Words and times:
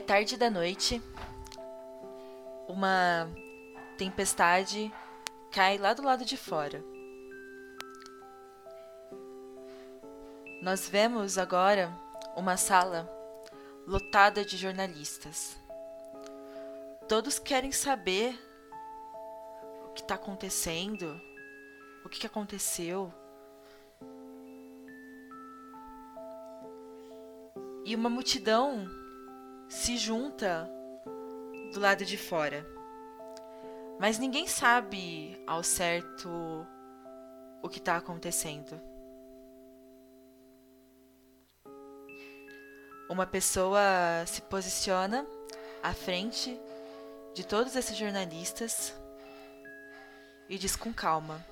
É 0.00 0.02
tarde 0.02 0.38
da 0.38 0.48
noite. 0.48 0.98
Uma 2.66 3.30
tempestade 3.98 4.90
cai 5.52 5.76
lá 5.76 5.92
do 5.92 6.02
lado 6.02 6.24
de 6.24 6.38
fora. 6.38 6.82
Nós 10.62 10.88
vemos 10.88 11.36
agora 11.36 11.92
uma 12.34 12.56
sala 12.56 13.06
lotada 13.86 14.42
de 14.42 14.56
jornalistas. 14.56 15.54
Todos 17.06 17.38
querem 17.38 17.70
saber 17.70 18.34
o 19.84 19.92
que 19.92 20.00
está 20.00 20.14
acontecendo, 20.14 21.20
o 22.06 22.08
que, 22.08 22.20
que 22.20 22.26
aconteceu. 22.26 23.12
E 27.84 27.94
uma 27.94 28.08
multidão 28.08 28.99
se 29.70 29.96
junta 29.96 30.68
do 31.72 31.78
lado 31.78 32.04
de 32.04 32.18
fora. 32.18 32.66
Mas 34.00 34.18
ninguém 34.18 34.48
sabe 34.48 35.40
ao 35.46 35.62
certo 35.62 36.28
o 37.62 37.68
que 37.68 37.78
está 37.78 37.96
acontecendo. 37.96 38.80
Uma 43.08 43.26
pessoa 43.26 43.80
se 44.26 44.42
posiciona 44.42 45.24
à 45.82 45.94
frente 45.94 46.60
de 47.32 47.46
todos 47.46 47.76
esses 47.76 47.96
jornalistas 47.96 48.92
e 50.48 50.58
diz 50.58 50.74
com 50.74 50.92
calma: 50.92 51.44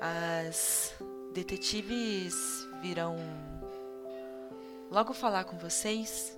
As 0.00 0.94
detetives 1.32 2.34
virão 2.80 3.16
logo 4.92 5.14
falar 5.14 5.44
com 5.44 5.56
vocês. 5.56 6.36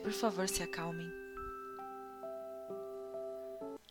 Por 0.00 0.12
favor, 0.12 0.48
se 0.48 0.62
acalmem. 0.62 1.12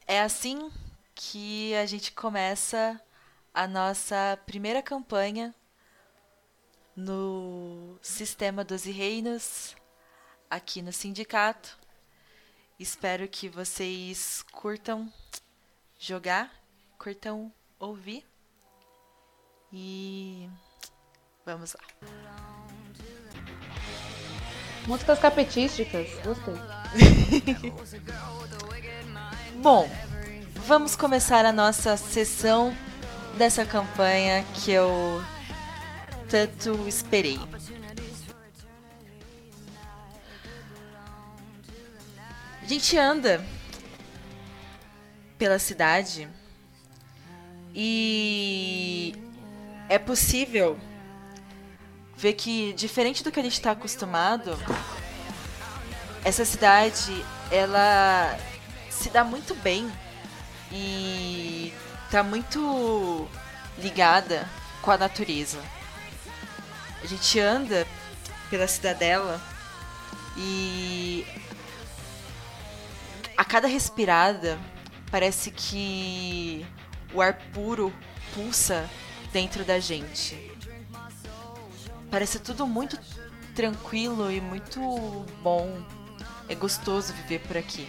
É 0.07 0.21
assim 0.21 0.71
que 1.13 1.75
a 1.75 1.85
gente 1.85 2.13
começa 2.13 2.99
a 3.53 3.67
nossa 3.67 4.39
primeira 4.45 4.81
campanha 4.81 5.53
no 6.95 7.99
Sistema 8.01 8.63
12 8.63 8.89
Reinos, 8.89 9.75
aqui 10.49 10.81
no 10.81 10.93
sindicato. 10.93 11.77
Espero 12.79 13.27
que 13.27 13.49
vocês 13.49 14.43
curtam 14.53 15.11
jogar, 15.99 16.55
curtam 16.97 17.51
ouvir. 17.79 18.25
E 19.73 20.49
vamos 21.45 21.73
lá. 21.73 22.76
Músicas 24.87 25.19
capetísticas, 25.19 26.07
gostei. 26.23 26.53
Bom, 29.61 29.89
vamos 30.65 30.95
começar 30.95 31.45
a 31.45 31.51
nossa 31.51 31.97
sessão 31.97 32.73
dessa 33.37 33.65
campanha 33.65 34.45
que 34.53 34.71
eu 34.71 35.21
tanto 36.29 36.87
esperei. 36.87 37.37
A 42.61 42.65
gente 42.65 42.97
anda 42.97 43.45
pela 45.37 45.59
cidade 45.59 46.29
e 47.75 49.13
é 49.89 49.99
possível 49.99 50.79
ver 52.17 52.33
que, 52.33 52.73
diferente 52.73 53.23
do 53.23 53.31
que 53.31 53.39
a 53.39 53.43
gente 53.43 53.53
está 53.53 53.71
acostumado, 53.71 54.57
essa 56.25 56.43
cidade 56.43 57.23
ela 57.51 58.37
se 58.89 59.09
dá 59.09 59.23
muito 59.23 59.53
bem 59.55 59.89
e 60.71 61.71
tá 62.09 62.23
muito 62.23 63.27
ligada 63.77 64.49
com 64.81 64.89
a 64.91 64.97
natureza. 64.97 65.59
A 67.03 67.05
gente 67.05 67.39
anda 67.39 67.85
pela 68.49 68.67
cidadela 68.67 69.39
e 70.35 71.25
a 73.37 73.45
cada 73.45 73.67
respirada 73.67 74.57
parece 75.11 75.51
que 75.51 76.65
o 77.13 77.21
ar 77.21 77.35
puro 77.53 77.93
pulsa 78.33 78.89
dentro 79.31 79.63
da 79.63 79.79
gente. 79.79 80.56
Parece 82.09 82.39
tudo 82.39 82.65
muito 82.65 82.97
tranquilo 83.55 84.31
e 84.31 84.39
muito 84.39 84.79
bom. 85.41 85.81
É 86.47 86.55
gostoso 86.55 87.13
viver 87.13 87.39
por 87.39 87.57
aqui. 87.57 87.87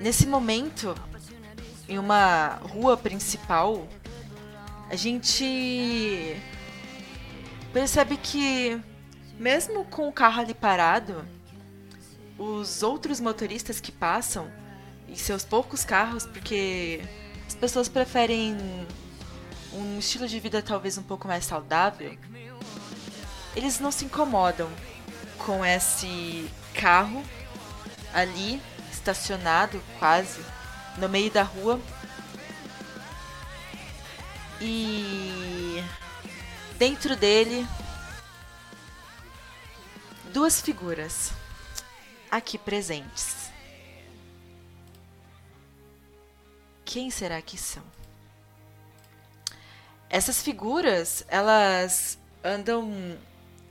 Nesse 0.00 0.26
momento, 0.26 0.94
em 1.88 1.98
uma 1.98 2.60
rua 2.62 2.96
principal, 2.96 3.88
a 4.90 4.94
gente 4.94 6.36
percebe 7.72 8.16
que, 8.16 8.80
mesmo 9.38 9.84
com 9.86 10.08
o 10.08 10.12
carro 10.12 10.40
ali 10.42 10.54
parado, 10.54 11.24
os 12.38 12.82
outros 12.82 13.20
motoristas 13.20 13.80
que 13.80 13.90
passam 13.90 14.50
e 15.08 15.16
seus 15.16 15.44
poucos 15.44 15.84
carros, 15.84 16.26
porque 16.26 17.00
as 17.46 17.54
pessoas 17.54 17.88
preferem 17.88 18.56
um 19.76 19.98
estilo 19.98 20.26
de 20.26 20.40
vida 20.40 20.62
talvez 20.62 20.96
um 20.96 21.02
pouco 21.02 21.28
mais 21.28 21.44
saudável, 21.44 22.16
eles 23.54 23.78
não 23.78 23.92
se 23.92 24.04
incomodam 24.04 24.70
com 25.38 25.64
esse 25.64 26.50
carro 26.74 27.22
ali 28.12 28.60
estacionado 28.90 29.82
quase 29.98 30.44
no 30.98 31.08
meio 31.08 31.30
da 31.30 31.42
rua 31.42 31.80
e 34.60 35.82
dentro 36.78 37.14
dele 37.14 37.66
duas 40.32 40.60
figuras 40.60 41.32
aqui 42.30 42.58
presentes. 42.58 43.50
Quem 46.84 47.10
será 47.10 47.42
que 47.42 47.58
são? 47.58 47.95
Essas 50.16 50.40
figuras, 50.40 51.26
elas 51.28 52.18
andam 52.42 53.18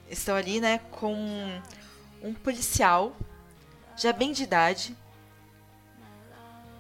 estão 0.08 0.36
ali, 0.36 0.62
né, 0.62 0.78
com 0.92 1.16
um 2.22 2.36
policial 2.36 3.16
já 3.98 4.14
bem 4.14 4.32
de 4.32 4.44
idade, 4.44 4.96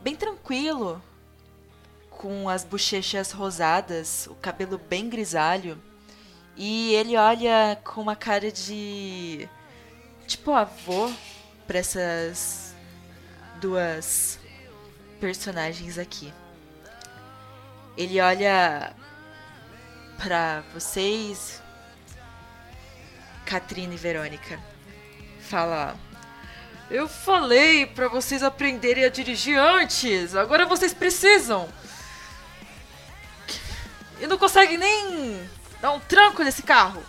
bem 0.03 0.15
tranquilo, 0.15 1.01
com 2.11 2.47
as 2.47 2.63
bochechas 2.63 3.31
rosadas, 3.31 4.27
o 4.27 4.35
cabelo 4.35 4.77
bem 4.77 5.09
grisalho, 5.09 5.81
e 6.55 6.93
ele 6.93 7.17
olha 7.17 7.75
com 7.83 8.01
uma 8.01 8.15
cara 8.15 8.51
de 8.51 9.49
tipo 10.27 10.51
avô 10.51 11.11
para 11.65 11.79
essas 11.79 12.75
duas 13.59 14.37
personagens 15.19 15.97
aqui. 15.97 16.31
Ele 17.97 18.21
olha 18.21 18.93
para 20.17 20.63
vocês, 20.73 21.61
Katrina 23.45 23.93
e 23.93 23.97
Verônica. 23.97 24.59
Fala: 25.41 25.95
Eu 26.89 27.07
falei 27.07 27.85
para 27.85 28.07
vocês 28.07 28.43
aprenderem 28.43 29.03
a 29.03 29.09
dirigir 29.09 29.57
antes. 29.57 30.35
Agora 30.35 30.65
vocês 30.65 30.93
precisam. 30.93 31.69
E 34.19 34.27
não 34.27 34.37
conseguem 34.37 34.77
nem 34.77 35.49
dar 35.81 35.91
um 35.91 35.99
tranco 35.99 36.43
nesse 36.43 36.63
carro. 36.63 37.03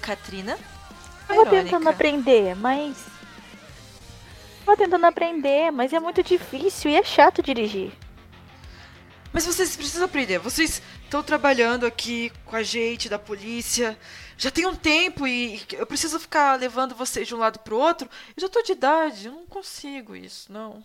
Katrina. 0.00 0.58
Eu 1.28 1.36
vou 1.36 1.46
tentando 1.46 1.88
aprender, 1.88 2.54
mas. 2.56 3.11
Vou 4.72 4.76
tentando 4.78 5.04
aprender, 5.04 5.70
mas 5.70 5.92
é 5.92 6.00
muito 6.00 6.22
difícil 6.22 6.90
e 6.90 6.96
é 6.96 7.04
chato 7.04 7.42
dirigir. 7.42 7.92
Mas 9.30 9.44
vocês 9.44 9.76
precisam 9.76 10.06
aprender. 10.06 10.38
Vocês 10.38 10.80
estão 11.04 11.22
trabalhando 11.22 11.84
aqui 11.84 12.32
com 12.46 12.56
a 12.56 12.62
gente 12.62 13.06
da 13.06 13.18
polícia. 13.18 13.98
Já 14.34 14.50
tem 14.50 14.64
um 14.64 14.74
tempo 14.74 15.26
e 15.26 15.60
eu 15.74 15.86
preciso 15.86 16.18
ficar 16.18 16.58
levando 16.58 16.94
vocês 16.94 17.28
de 17.28 17.34
um 17.34 17.38
lado 17.38 17.58
pro 17.58 17.76
outro. 17.76 18.08
Eu 18.34 18.40
já 18.40 18.48
tô 18.48 18.62
de 18.62 18.72
idade, 18.72 19.26
eu 19.26 19.32
não 19.32 19.44
consigo 19.44 20.16
isso, 20.16 20.50
não. 20.50 20.82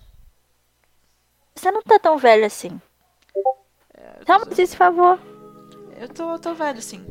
Você 1.56 1.72
não 1.72 1.82
tá 1.82 1.98
tão 1.98 2.18
velho 2.18 2.46
assim. 2.46 2.82
É, 3.94 4.26
Toma 4.26 4.48
tô... 4.48 4.62
esse 4.62 4.76
favor. 4.76 5.18
Eu 5.98 6.10
tô, 6.10 6.34
eu 6.34 6.40
tô 6.40 6.54
velho, 6.54 6.82
sim. 6.82 7.06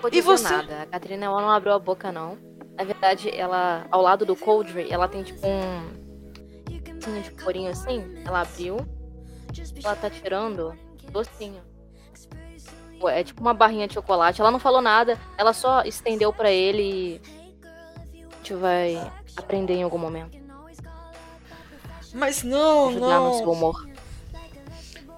Vou 0.00 0.10
e 0.10 0.22
você? 0.22 0.44
nada. 0.44 0.84
A 0.84 0.86
Catrina 0.86 1.26
ela 1.26 1.42
não 1.42 1.50
abriu 1.50 1.74
a 1.74 1.78
boca, 1.78 2.10
não. 2.10 2.51
Na 2.76 2.84
verdade, 2.84 3.30
ela, 3.30 3.86
ao 3.90 4.00
lado 4.00 4.24
do 4.24 4.34
Coldre, 4.34 4.90
ela 4.90 5.06
tem 5.06 5.22
tipo 5.22 5.46
um 5.46 7.20
de 7.22 7.30
corinho 7.42 7.70
assim. 7.70 8.22
Ela 8.24 8.42
abriu. 8.42 8.76
Ela 9.82 9.96
tá 9.96 10.08
tirando 10.08 10.76
docinho. 11.10 11.62
É 13.08 13.24
tipo 13.24 13.40
uma 13.40 13.52
barrinha 13.52 13.88
de 13.88 13.94
chocolate. 13.94 14.40
Ela 14.40 14.50
não 14.50 14.58
falou 14.58 14.80
nada. 14.80 15.18
Ela 15.36 15.52
só 15.52 15.82
estendeu 15.82 16.32
para 16.32 16.50
ele 16.50 16.82
e. 16.82 17.20
A 18.32 18.36
gente 18.36 18.54
vai 18.54 19.12
aprender 19.36 19.74
em 19.74 19.82
algum 19.82 19.98
momento. 19.98 20.40
Mas 22.14 22.42
não, 22.42 22.88
Ajudar 22.88 23.06
não. 23.06 23.28
no 23.28 23.38
seu 23.38 23.50
humor. 23.50 23.88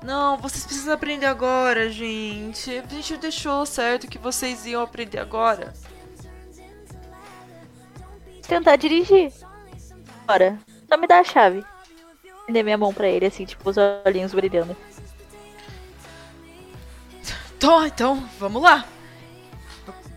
Não, 0.03 0.37
vocês 0.37 0.65
precisam 0.65 0.93
aprender 0.93 1.27
agora, 1.27 1.89
gente. 1.91 2.79
A 2.79 2.87
gente 2.87 3.17
deixou 3.17 3.65
certo 3.65 4.07
que 4.07 4.19
vocês 4.19 4.67
iam 4.67 4.83
aprender 4.83 5.19
agora. 5.19 5.73
Tentar 8.49 8.77
dirigir. 8.77 9.33
Bora. 10.27 10.59
Só 10.89 10.97
me 10.97 11.07
dá 11.07 11.21
a 11.21 11.25
chave. 11.25 11.65
Dei 12.49 12.63
minha 12.63 12.77
mão 12.79 12.93
pra 12.93 13.09
ele, 13.09 13.27
assim, 13.27 13.45
tipo, 13.45 13.69
os 13.71 13.77
olhinhos 14.05 14.35
brilhando. 14.35 14.77
Então, 17.57 17.87
então, 17.87 18.29
vamos 18.39 18.63
lá. 18.63 18.85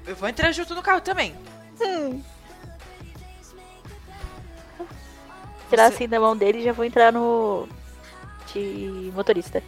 Eu- 0.06 0.16
vou 0.16 0.28
entrar 0.28 0.52
junto 0.52 0.76
no 0.76 0.82
carro 0.84 1.00
também. 1.02 1.34
Hum. 1.82 2.22
Tirar 5.70 5.90
Você- 5.90 5.96
assim 5.96 6.08
da 6.10 6.20
mão 6.20 6.36
dele 6.36 6.60
e 6.60 6.64
já 6.64 6.74
vou 6.74 6.86
entrar 6.86 7.12
no. 7.12 7.68
De 8.54 9.12
motorista. 9.14 9.62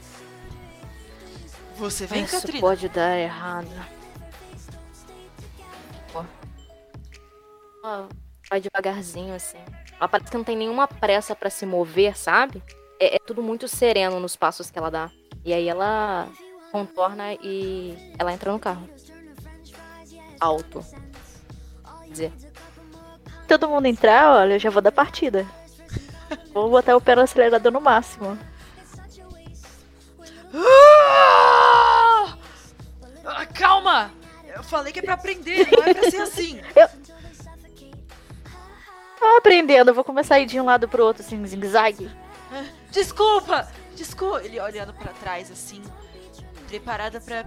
Você 1.77 2.05
vem, 2.05 2.23
Isso 2.23 2.35
Catrina. 2.41 2.59
pode 2.59 2.89
dar 2.89 3.17
errado. 3.17 3.67
Ó. 6.13 6.23
Ó, 7.83 8.05
vai 8.49 8.59
devagarzinho, 8.59 9.35
assim. 9.35 9.57
Ela 9.97 10.07
parece 10.07 10.31
que 10.31 10.37
não 10.37 10.43
tem 10.43 10.57
nenhuma 10.57 10.87
pressa 10.87 11.35
pra 11.35 11.49
se 11.49 11.65
mover, 11.65 12.17
sabe? 12.17 12.63
É, 12.99 13.15
é 13.15 13.19
tudo 13.19 13.43
muito 13.43 13.67
sereno 13.67 14.19
nos 14.19 14.35
passos 14.35 14.71
que 14.71 14.77
ela 14.79 14.89
dá. 14.89 15.11
E 15.45 15.53
aí 15.53 15.67
ela 15.67 16.27
contorna 16.71 17.33
e 17.35 18.13
ela 18.17 18.33
entra 18.33 18.51
no 18.51 18.59
carro. 18.59 18.89
Alto. 20.39 20.85
Quer 22.05 22.11
dizer, 22.11 22.33
Todo 23.47 23.67
mundo 23.67 23.87
entrar, 23.87 24.31
olha, 24.37 24.53
eu 24.53 24.59
já 24.59 24.69
vou 24.69 24.81
dar 24.81 24.91
partida. 24.91 25.45
Vou 26.53 26.69
botar 26.69 26.95
o 26.95 27.01
pé 27.01 27.15
no 27.15 27.21
acelerador 27.21 27.71
no 27.71 27.81
máximo. 27.81 28.37
Ah! 30.53 32.37
Ah, 33.25 33.45
Calma! 33.47 34.11
Eu 34.55 34.63
falei 34.63 34.93
que 34.93 34.99
é 34.99 35.01
pra 35.01 35.13
aprender, 35.15 35.67
não 35.71 35.83
é 35.83 35.93
pra 35.93 36.11
ser 36.11 36.21
assim. 36.21 36.59
Tô 39.19 39.25
aprendendo, 39.37 39.89
eu 39.89 39.93
vou 39.93 40.03
começar 40.03 40.35
a 40.35 40.39
ir 40.39 40.45
de 40.45 40.59
um 40.59 40.65
lado 40.65 40.87
pro 40.87 41.03
outro, 41.03 41.21
assim, 41.21 41.45
zigue-zague. 41.45 42.09
Desculpa! 42.89 43.67
Desculpa! 43.95 44.41
Ele 44.43 44.59
olhando 44.59 44.93
pra 44.93 45.11
trás 45.13 45.51
assim, 45.51 45.83
preparada 46.67 47.19
pra 47.19 47.45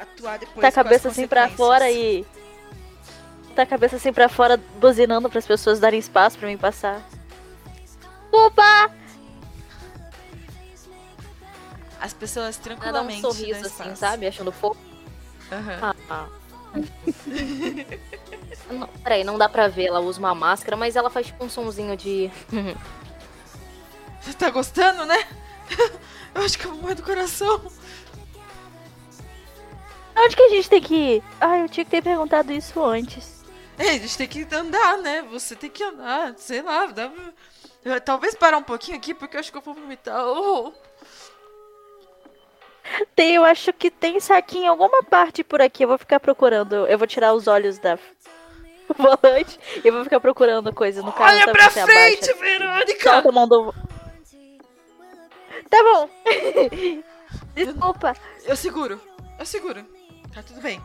atuar 0.00 0.38
depois. 0.38 0.60
Tá 0.60 0.66
a 0.66 0.68
as 0.68 0.74
cabeça 0.74 1.08
assim 1.08 1.26
pra 1.28 1.48
fora 1.48 1.90
e. 1.90 2.24
Tá 3.54 3.62
a 3.62 3.66
cabeça 3.66 3.96
assim 3.96 4.12
pra 4.12 4.28
fora, 4.28 4.56
buzinando 4.80 5.30
pras 5.30 5.46
pessoas 5.46 5.78
darem 5.78 6.00
espaço 6.00 6.38
pra 6.38 6.48
mim 6.48 6.56
passar. 6.56 7.02
Opa! 8.32 8.90
As 12.00 12.12
pessoas 12.12 12.58
ela 12.58 12.74
dá 12.74 12.74
um 12.74 13.06
tranquilamente. 13.06 13.20
sorriso 13.20 13.60
assim, 13.60 13.82
espaço. 13.82 13.96
sabe? 13.96 14.26
Achando 14.26 14.50
fofo. 14.50 14.80
Aham. 15.52 15.78
Ah, 15.80 15.94
ah. 16.10 16.43
não, 18.70 18.88
peraí, 19.02 19.24
não 19.24 19.38
dá 19.38 19.48
pra 19.48 19.68
ver. 19.68 19.86
Ela 19.86 20.00
usa 20.00 20.18
uma 20.18 20.34
máscara, 20.34 20.76
mas 20.76 20.96
ela 20.96 21.10
faz 21.10 21.26
tipo 21.26 21.44
um 21.44 21.48
sonzinho 21.48 21.96
de. 21.96 22.30
Você 24.20 24.32
tá 24.38 24.50
gostando, 24.50 25.06
né? 25.06 25.26
Eu 26.34 26.42
acho 26.42 26.58
que 26.58 26.64
eu 26.64 26.72
vou 26.72 26.80
morrer 26.80 26.96
do 26.96 27.02
coração. 27.04 27.62
Onde 30.16 30.34
que 30.34 30.42
a 30.42 30.48
gente 30.48 30.68
tem 30.68 30.82
que 30.82 30.94
ir? 30.94 31.22
Ah, 31.40 31.58
eu 31.58 31.68
tinha 31.68 31.84
que 31.84 31.90
ter 31.92 32.02
perguntado 32.02 32.52
isso 32.52 32.82
antes. 32.82 33.44
É, 33.78 33.90
a 33.90 33.98
gente 33.98 34.18
tem 34.18 34.26
que 34.26 34.46
andar, 34.52 34.98
né? 34.98 35.22
Você 35.30 35.54
tem 35.54 35.70
que 35.70 35.84
andar, 35.84 36.34
sei 36.36 36.60
lá. 36.60 36.86
Dá... 36.86 37.12
Talvez 38.04 38.34
parar 38.34 38.56
um 38.58 38.64
pouquinho 38.64 38.96
aqui, 38.96 39.14
porque 39.14 39.36
eu 39.36 39.40
acho 39.40 39.52
que 39.52 39.58
eu 39.58 39.62
vou 39.62 39.74
vomitar. 39.74 40.24
Oh. 40.26 40.72
Tem, 43.14 43.34
eu 43.34 43.44
acho 43.44 43.72
que 43.72 43.90
tem 43.90 44.20
saquinho 44.20 44.64
em 44.64 44.68
alguma 44.68 45.02
parte 45.02 45.42
por 45.42 45.60
aqui. 45.60 45.84
Eu 45.84 45.88
vou 45.88 45.98
ficar 45.98 46.20
procurando. 46.20 46.86
Eu 46.86 46.98
vou 46.98 47.06
tirar 47.06 47.32
os 47.34 47.46
olhos 47.46 47.78
da 47.78 47.98
volante 48.96 49.58
e 49.82 49.88
eu 49.88 49.92
vou 49.92 50.04
ficar 50.04 50.20
procurando 50.20 50.72
coisa 50.72 51.02
no 51.02 51.12
carro. 51.12 51.34
Olha 51.34 51.52
pra 51.52 51.70
frente, 51.70 52.30
abaixa. 52.30 52.34
Verônica! 52.34 53.10
Solta 53.10 53.28
a 53.28 53.32
mão 53.32 53.48
do... 53.48 53.74
Tá 55.70 55.82
bom. 55.82 56.10
Desculpa. 57.54 58.14
Eu 58.44 58.56
seguro, 58.56 59.00
eu 59.38 59.46
seguro. 59.46 59.84
Tá 60.32 60.42
tudo 60.42 60.60
bem. 60.60 60.80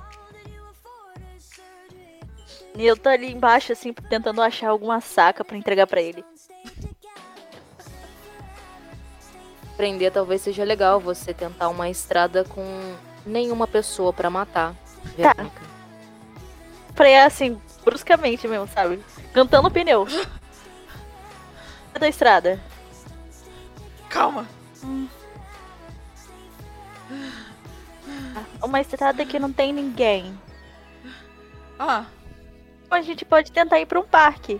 E 2.75 2.85
eu 2.85 2.95
tô 2.95 3.09
ali 3.09 3.31
embaixo, 3.31 3.73
assim, 3.73 3.91
tentando 3.91 4.41
achar 4.41 4.69
alguma 4.69 5.01
saca 5.01 5.43
pra 5.43 5.57
entregar 5.57 5.85
pra 5.85 6.01
ele. 6.01 6.23
Aprender 9.79 10.11
talvez 10.11 10.41
seja 10.41 10.65
legal 10.65 10.99
você 10.99 11.33
tentar 11.33 11.69
uma 11.69 11.89
estrada 11.89 12.43
com 12.43 12.65
nenhuma 13.25 13.65
pessoa 13.65 14.11
pra 14.11 14.29
matar. 14.29 14.75
Tá. 15.15 15.31
Verônica. 15.33 15.61
Frear, 16.93 17.25
assim, 17.25 17.61
bruscamente 17.85 18.45
mesmo, 18.45 18.67
sabe? 18.67 19.01
Cantando 19.33 19.71
pneu. 19.71 20.05
da 21.97 22.09
estrada. 22.09 22.59
Calma. 24.09 24.45
Uma 28.61 28.81
estrada 28.81 29.25
que 29.25 29.39
não 29.39 29.53
tem 29.53 29.71
ninguém. 29.71 30.37
Ah, 31.79 32.05
A 32.91 33.01
gente 33.01 33.23
pode 33.23 33.49
tentar 33.49 33.79
ir 33.79 33.85
pra 33.85 34.01
um 34.01 34.05
parque. 34.05 34.59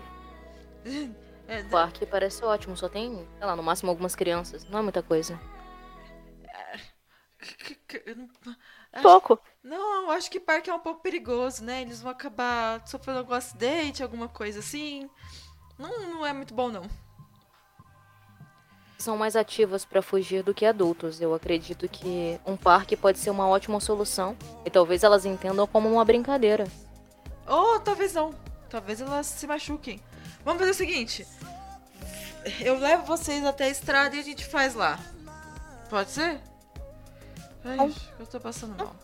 é, 1.50 1.60
O 1.60 1.68
parque 1.70 2.06
parece 2.06 2.44
ótimo, 2.44 2.76
só 2.76 2.88
tem, 2.88 3.26
sei 3.38 3.46
lá, 3.46 3.54
no 3.56 3.62
máximo 3.62 3.90
algumas 3.90 4.14
crianças. 4.14 4.64
Não 4.64 4.78
é 4.78 4.82
muita 4.82 5.02
coisa. 5.02 5.38
c- 7.88 8.02
eu 8.06 8.16
não- 8.16 8.28
acho- 8.92 9.02
Pouco. 9.02 9.38
Não, 9.62 10.04
eu 10.04 10.10
acho 10.10 10.30
que 10.30 10.40
parque 10.40 10.70
é 10.70 10.74
um 10.74 10.78
pouco 10.80 11.00
perigoso, 11.02 11.64
né? 11.64 11.82
Eles 11.82 12.00
vão 12.00 12.10
acabar 12.10 12.86
sofrendo 12.86 13.18
algum 13.18 13.34
acidente, 13.34 14.02
alguma 14.02 14.28
coisa 14.28 14.60
assim. 14.60 15.08
Não, 15.78 15.98
não 16.14 16.26
é 16.26 16.32
muito 16.32 16.54
bom, 16.54 16.68
não. 16.70 16.82
São 18.98 19.16
mais 19.16 19.34
ativas 19.34 19.84
pra 19.84 20.02
fugir 20.02 20.42
do 20.42 20.52
que 20.52 20.66
adultos. 20.66 21.20
Eu 21.20 21.34
acredito 21.34 21.88
que 21.88 22.38
um 22.44 22.56
parque 22.56 22.94
pode 22.96 23.18
ser 23.18 23.30
uma 23.30 23.48
ótima 23.48 23.80
solução. 23.80 24.36
E 24.64 24.70
talvez 24.70 25.02
elas 25.02 25.24
entendam 25.24 25.66
como 25.66 25.90
uma 25.90 26.04
brincadeira. 26.04 26.64
Ou 27.46 27.80
talvez 27.80 28.12
não. 28.12 28.34
Talvez 28.68 29.00
elas 29.00 29.26
se 29.26 29.46
machuquem. 29.46 29.98
Vamos 30.44 30.60
fazer 30.60 30.70
o 30.70 30.74
seguinte. 30.74 31.26
Eu 32.60 32.78
levo 32.78 33.04
vocês 33.04 33.44
até 33.44 33.64
a 33.64 33.68
estrada 33.68 34.16
e 34.16 34.18
a 34.18 34.22
gente 34.22 34.44
faz 34.44 34.74
lá. 34.74 34.98
Pode 35.88 36.10
ser? 36.10 36.40
Ai, 37.64 37.94
eu 38.18 38.26
tô 38.26 38.40
passando 38.40 38.76
mal. 38.76 38.96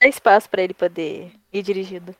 Dá 0.00 0.08
espaço 0.08 0.48
pra 0.48 0.62
ele 0.62 0.72
poder 0.74 1.34
ir 1.52 1.62
dirigindo. 1.62 2.16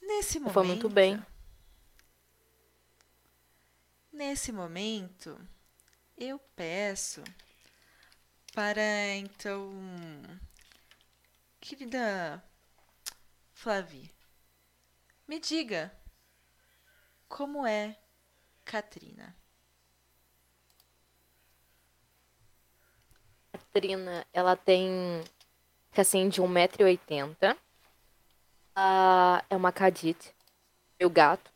Nesse 0.00 0.38
momento. 0.38 0.54
Foi 0.54 0.66
muito 0.66 0.88
bem. 0.88 1.20
Nesse 4.12 4.52
momento, 4.52 5.38
eu 6.16 6.38
peço 6.54 7.24
para 8.52 9.14
então, 9.16 9.72
querida 11.60 12.42
Flavi, 13.54 14.12
me 15.26 15.40
diga 15.40 15.90
como 17.28 17.66
é 17.66 17.96
Katrina. 18.64 19.34
Trina, 23.72 24.26
ela 24.34 24.54
tem 24.54 25.24
assim 25.96 26.28
de 26.28 26.42
1,80m. 26.42 27.56
Ah, 28.76 29.42
é 29.48 29.56
uma 29.56 29.72
cadite. 29.72 30.34
Meu 31.00 31.08
gato. 31.08 31.50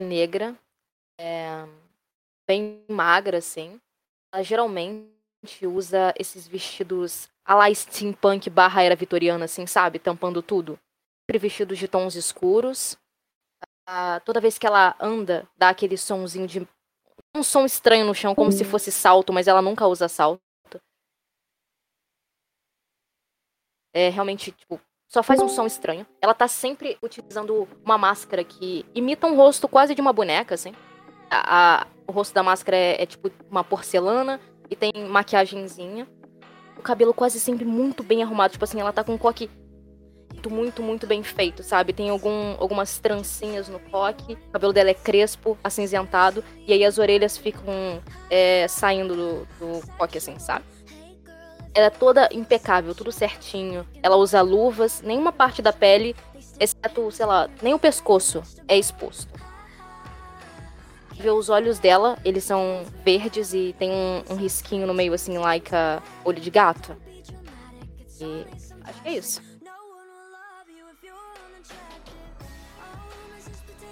Negra. 0.00 0.56
É, 1.18 1.64
bem 2.46 2.84
magra, 2.88 3.38
assim. 3.38 3.80
Ela 4.32 4.42
geralmente 4.42 5.19
usa 5.66 6.14
esses 6.18 6.46
vestidos 6.46 7.28
a 7.44 7.54
la 7.54 7.74
steampunk 7.74 8.48
barra 8.50 8.82
era 8.82 8.94
vitoriana, 8.94 9.46
assim, 9.46 9.66
sabe? 9.66 9.98
Tampando 9.98 10.42
tudo. 10.42 10.78
Sempre 11.22 11.38
vestidos 11.38 11.78
de 11.78 11.88
tons 11.88 12.14
escuros. 12.14 12.96
Ah, 13.86 14.20
toda 14.24 14.40
vez 14.40 14.58
que 14.58 14.66
ela 14.66 14.94
anda, 15.00 15.48
dá 15.56 15.70
aquele 15.70 15.96
sonzinho 15.96 16.46
de 16.46 16.66
um 17.34 17.42
som 17.42 17.64
estranho 17.64 18.06
no 18.06 18.14
chão, 18.14 18.34
como 18.34 18.52
se 18.52 18.64
fosse 18.64 18.92
salto, 18.92 19.32
mas 19.32 19.48
ela 19.48 19.62
nunca 19.62 19.86
usa 19.86 20.08
salto. 20.08 20.40
É 23.92 24.08
realmente, 24.08 24.52
tipo, 24.52 24.80
só 25.08 25.22
faz 25.22 25.40
um 25.40 25.48
som 25.48 25.66
estranho. 25.66 26.06
Ela 26.22 26.34
tá 26.34 26.46
sempre 26.46 26.96
utilizando 27.02 27.66
uma 27.84 27.98
máscara 27.98 28.44
que 28.44 28.86
imita 28.94 29.26
um 29.26 29.36
rosto 29.36 29.66
quase 29.66 29.92
de 29.92 30.00
uma 30.00 30.12
boneca, 30.12 30.54
assim. 30.54 30.72
A, 31.28 31.82
a, 31.82 31.86
o 32.06 32.12
rosto 32.12 32.32
da 32.32 32.44
máscara 32.44 32.76
é, 32.76 33.02
é, 33.02 33.06
tipo 33.06 33.30
uma 33.50 33.64
porcelana 33.64 34.40
e 34.70 34.76
tem 34.76 34.92
maquiagenzinha. 35.08 36.06
O 36.78 36.82
cabelo 36.82 37.12
quase 37.12 37.38
sempre 37.40 37.64
muito 37.64 38.02
bem 38.02 38.22
arrumado. 38.22 38.52
Tipo 38.52 38.64
assim, 38.64 38.80
ela 38.80 38.92
tá 38.92 39.04
com 39.04 39.12
um 39.12 39.18
coque 39.18 39.50
muito, 40.32 40.50
muito, 40.50 40.82
muito 40.82 41.06
bem 41.06 41.22
feito, 41.22 41.62
sabe? 41.62 41.92
Tem 41.92 42.08
algum, 42.08 42.54
algumas 42.58 42.98
trancinhas 42.98 43.68
no 43.68 43.78
coque. 43.78 44.34
O 44.34 44.52
cabelo 44.52 44.72
dela 44.72 44.90
é 44.90 44.94
crespo, 44.94 45.58
acinzentado. 45.62 46.42
E 46.66 46.72
aí 46.72 46.84
as 46.84 46.96
orelhas 46.96 47.36
ficam 47.36 48.00
é, 48.30 48.66
saindo 48.68 49.14
do, 49.14 49.48
do 49.58 49.86
coque, 49.98 50.18
assim, 50.18 50.38
sabe? 50.38 50.64
Ela 51.74 51.86
é 51.86 51.90
toda 51.90 52.28
impecável, 52.32 52.94
tudo 52.94 53.12
certinho. 53.12 53.86
Ela 54.02 54.16
usa 54.16 54.40
luvas, 54.40 55.02
nenhuma 55.02 55.32
parte 55.32 55.60
da 55.60 55.72
pele, 55.72 56.16
exceto, 56.58 57.10
sei 57.10 57.26
lá, 57.26 57.48
nem 57.62 57.74
o 57.74 57.78
pescoço 57.78 58.42
é 58.66 58.78
exposto. 58.78 59.28
Vê 61.20 61.30
os 61.30 61.50
olhos 61.50 61.78
dela, 61.78 62.18
eles 62.24 62.44
são 62.44 62.82
verdes 63.04 63.52
e 63.52 63.74
tem 63.78 63.90
um, 63.90 64.22
um 64.30 64.36
risquinho 64.36 64.86
no 64.86 64.94
meio, 64.94 65.12
assim, 65.12 65.36
like 65.36 65.74
a 65.74 66.02
olho 66.24 66.40
de 66.40 66.50
gato. 66.50 66.96
E 68.18 68.46
acho 68.84 69.02
que 69.02 69.08
é 69.08 69.12
isso. 69.12 69.42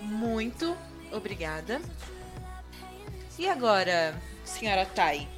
Muito 0.00 0.74
obrigada. 1.12 1.82
E 3.38 3.46
agora, 3.46 4.18
senhora 4.42 4.86
Tai, 4.86 5.28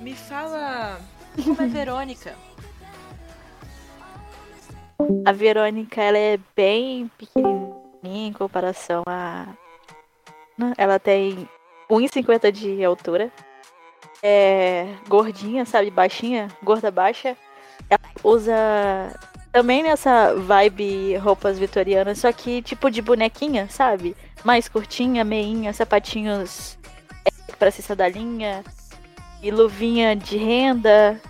me 0.00 0.16
fala 0.16 1.00
como 1.44 1.62
é 1.62 1.66
Verônica? 1.68 2.34
A 5.24 5.30
Verônica, 5.30 6.02
ela 6.02 6.18
é 6.18 6.40
bem 6.56 7.08
pequenininha 7.16 8.28
em 8.28 8.32
comparação 8.32 9.04
a... 9.06 9.46
Né, 10.56 10.72
ela 10.76 10.98
tem 10.98 11.48
1,50 11.90 12.50
de 12.52 12.84
altura. 12.84 13.30
É 14.22 14.86
gordinha, 15.08 15.64
sabe? 15.64 15.90
Baixinha, 15.90 16.48
gorda 16.62 16.90
baixa. 16.90 17.36
Ela 17.90 18.00
usa 18.22 18.54
também 19.52 19.82
nessa 19.82 20.34
vibe 20.34 21.16
roupas 21.16 21.58
vitorianas, 21.58 22.18
só 22.18 22.32
que 22.32 22.62
tipo 22.62 22.90
de 22.90 23.02
bonequinha, 23.02 23.68
sabe? 23.68 24.16
Mais 24.42 24.68
curtinha, 24.68 25.24
meinha, 25.24 25.72
sapatinhos 25.72 26.78
é, 27.24 27.52
pra 27.52 27.70
cesta 27.70 27.94
da 27.94 28.08
linha, 28.08 28.64
e 29.44 29.50
luvinha 29.50 30.16
de 30.16 30.38
renda. 30.38 31.20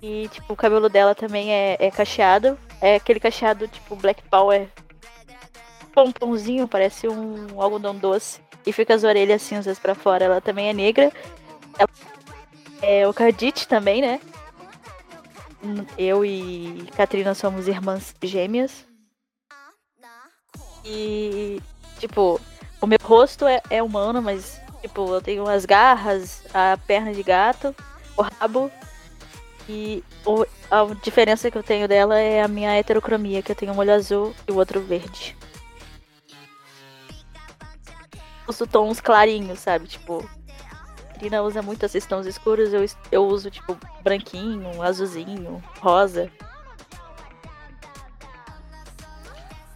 E, 0.00 0.28
tipo, 0.28 0.52
o 0.52 0.56
cabelo 0.56 0.88
dela 0.88 1.16
também 1.16 1.52
é, 1.52 1.76
é 1.80 1.90
cacheado. 1.90 2.56
É 2.80 2.94
aquele 2.94 3.18
cacheado, 3.18 3.66
tipo, 3.66 3.96
Black 3.96 4.22
Power. 4.30 4.68
Pomponzinho, 5.92 6.68
parece 6.68 7.08
um 7.08 7.60
algodão 7.60 7.94
doce. 7.94 8.40
E 8.64 8.72
fica 8.72 8.94
as 8.94 9.04
orelhas 9.04 9.42
cinzas 9.42 9.78
para 9.78 9.94
fora. 9.94 10.24
Ela 10.24 10.40
também 10.40 10.68
é 10.68 10.72
negra. 10.72 11.12
Ela 11.78 11.88
é 12.82 13.08
o 13.08 13.14
Cardite 13.14 13.66
também, 13.66 14.00
né? 14.00 14.20
Eu 15.96 16.24
e 16.24 16.88
Katrina 16.96 17.34
somos 17.34 17.68
irmãs 17.68 18.14
gêmeas. 18.22 18.86
E, 20.84 21.60
tipo, 21.98 22.40
o 22.80 22.86
meu 22.86 22.98
rosto 23.02 23.46
é, 23.46 23.60
é 23.70 23.80
humano, 23.82 24.20
mas 24.20 24.60
Tipo, 24.82 25.14
eu 25.14 25.22
tenho 25.22 25.48
as 25.48 25.64
garras, 25.64 26.42
a 26.52 26.76
perna 26.76 27.14
de 27.14 27.22
gato, 27.22 27.74
o 28.16 28.22
rabo. 28.22 28.70
E 29.68 30.02
o, 30.26 30.44
a 30.68 30.92
diferença 31.00 31.48
que 31.50 31.56
eu 31.56 31.62
tenho 31.62 31.86
dela 31.86 32.18
é 32.18 32.42
a 32.42 32.48
minha 32.48 32.76
heterocromia, 32.76 33.42
que 33.42 33.52
eu 33.52 33.56
tenho 33.56 33.72
um 33.72 33.78
olho 33.78 33.92
azul 33.92 34.34
e 34.46 34.50
o 34.50 34.56
outro 34.56 34.80
verde. 34.80 35.36
Uso 38.52 38.66
tons 38.66 39.00
clarinhos, 39.00 39.60
sabe? 39.60 39.88
Tipo, 39.88 40.28
a 41.08 41.14
Trina 41.14 41.40
usa 41.40 41.62
muito 41.62 41.86
esses 41.86 42.04
tons 42.04 42.26
escuros, 42.26 42.70
eu, 42.70 42.84
eu 43.10 43.24
uso, 43.24 43.50
tipo, 43.50 43.78
branquinho, 44.02 44.82
azulzinho, 44.82 45.64
rosa. 45.80 46.30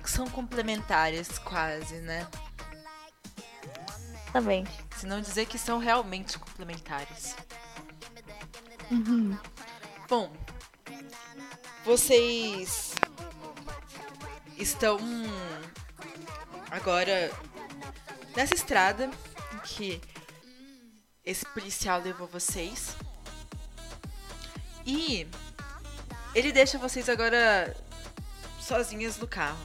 São 0.04 0.26
complementares, 0.28 1.38
quase, 1.38 1.96
né? 2.00 2.26
Exatamente. 4.28 4.70
Se 4.94 5.06
não 5.06 5.22
dizer 5.22 5.46
que 5.46 5.58
são 5.58 5.78
realmente 5.78 6.38
complementares. 6.38 7.34
Uhum. 8.90 9.38
Bom, 10.08 10.30
vocês 11.82 12.94
estão 14.58 14.98
agora 16.70 17.30
nessa 18.36 18.54
estrada 18.54 19.10
que 19.64 20.00
esse 21.24 21.44
policial 21.46 22.00
levou 22.00 22.28
vocês. 22.28 22.94
E 24.84 25.26
ele 26.34 26.52
deixa 26.52 26.78
vocês 26.78 27.08
agora 27.08 27.76
sozinhas 28.60 29.18
no 29.18 29.26
carro 29.26 29.58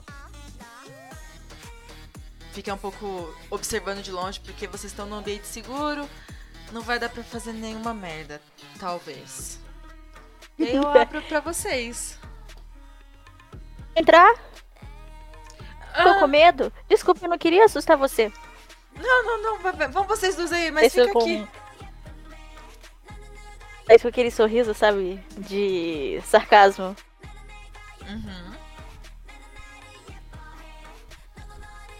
fica 2.51 2.73
um 2.73 2.77
pouco 2.77 3.33
observando 3.49 4.01
de 4.01 4.11
longe 4.11 4.39
porque 4.39 4.67
vocês 4.67 4.91
estão 4.91 5.05
num 5.05 5.15
ambiente 5.15 5.47
seguro. 5.47 6.07
Não 6.71 6.81
vai 6.81 6.99
dar 6.99 7.09
pra 7.09 7.23
fazer 7.23 7.53
nenhuma 7.53 7.93
merda, 7.93 8.41
talvez. 8.79 9.59
E 10.57 10.65
aí 10.65 10.75
eu 10.75 10.87
abro 10.87 11.21
pra 11.23 11.39
vocês. 11.39 12.17
Entrar? 13.95 14.33
Ah. 15.93 16.03
Tô 16.03 16.19
com 16.19 16.27
medo? 16.27 16.71
Desculpa, 16.87 17.25
eu 17.25 17.29
não 17.29 17.37
queria 17.37 17.65
assustar 17.65 17.97
você. 17.97 18.31
Não, 19.01 19.23
não, 19.23 19.41
não. 19.41 19.91
Vão 19.91 20.03
vocês 20.05 20.35
dois 20.35 20.51
aí, 20.51 20.71
mas 20.71 20.85
Esse 20.85 21.01
fica 21.01 21.13
com... 21.13 21.19
aqui. 21.19 21.47
É 23.89 23.95
isso 23.95 24.03
com 24.03 24.09
aquele 24.09 24.31
sorriso, 24.31 24.73
sabe? 24.73 25.23
De 25.37 26.21
sarcasmo. 26.25 26.95
Uhum. 28.07 28.51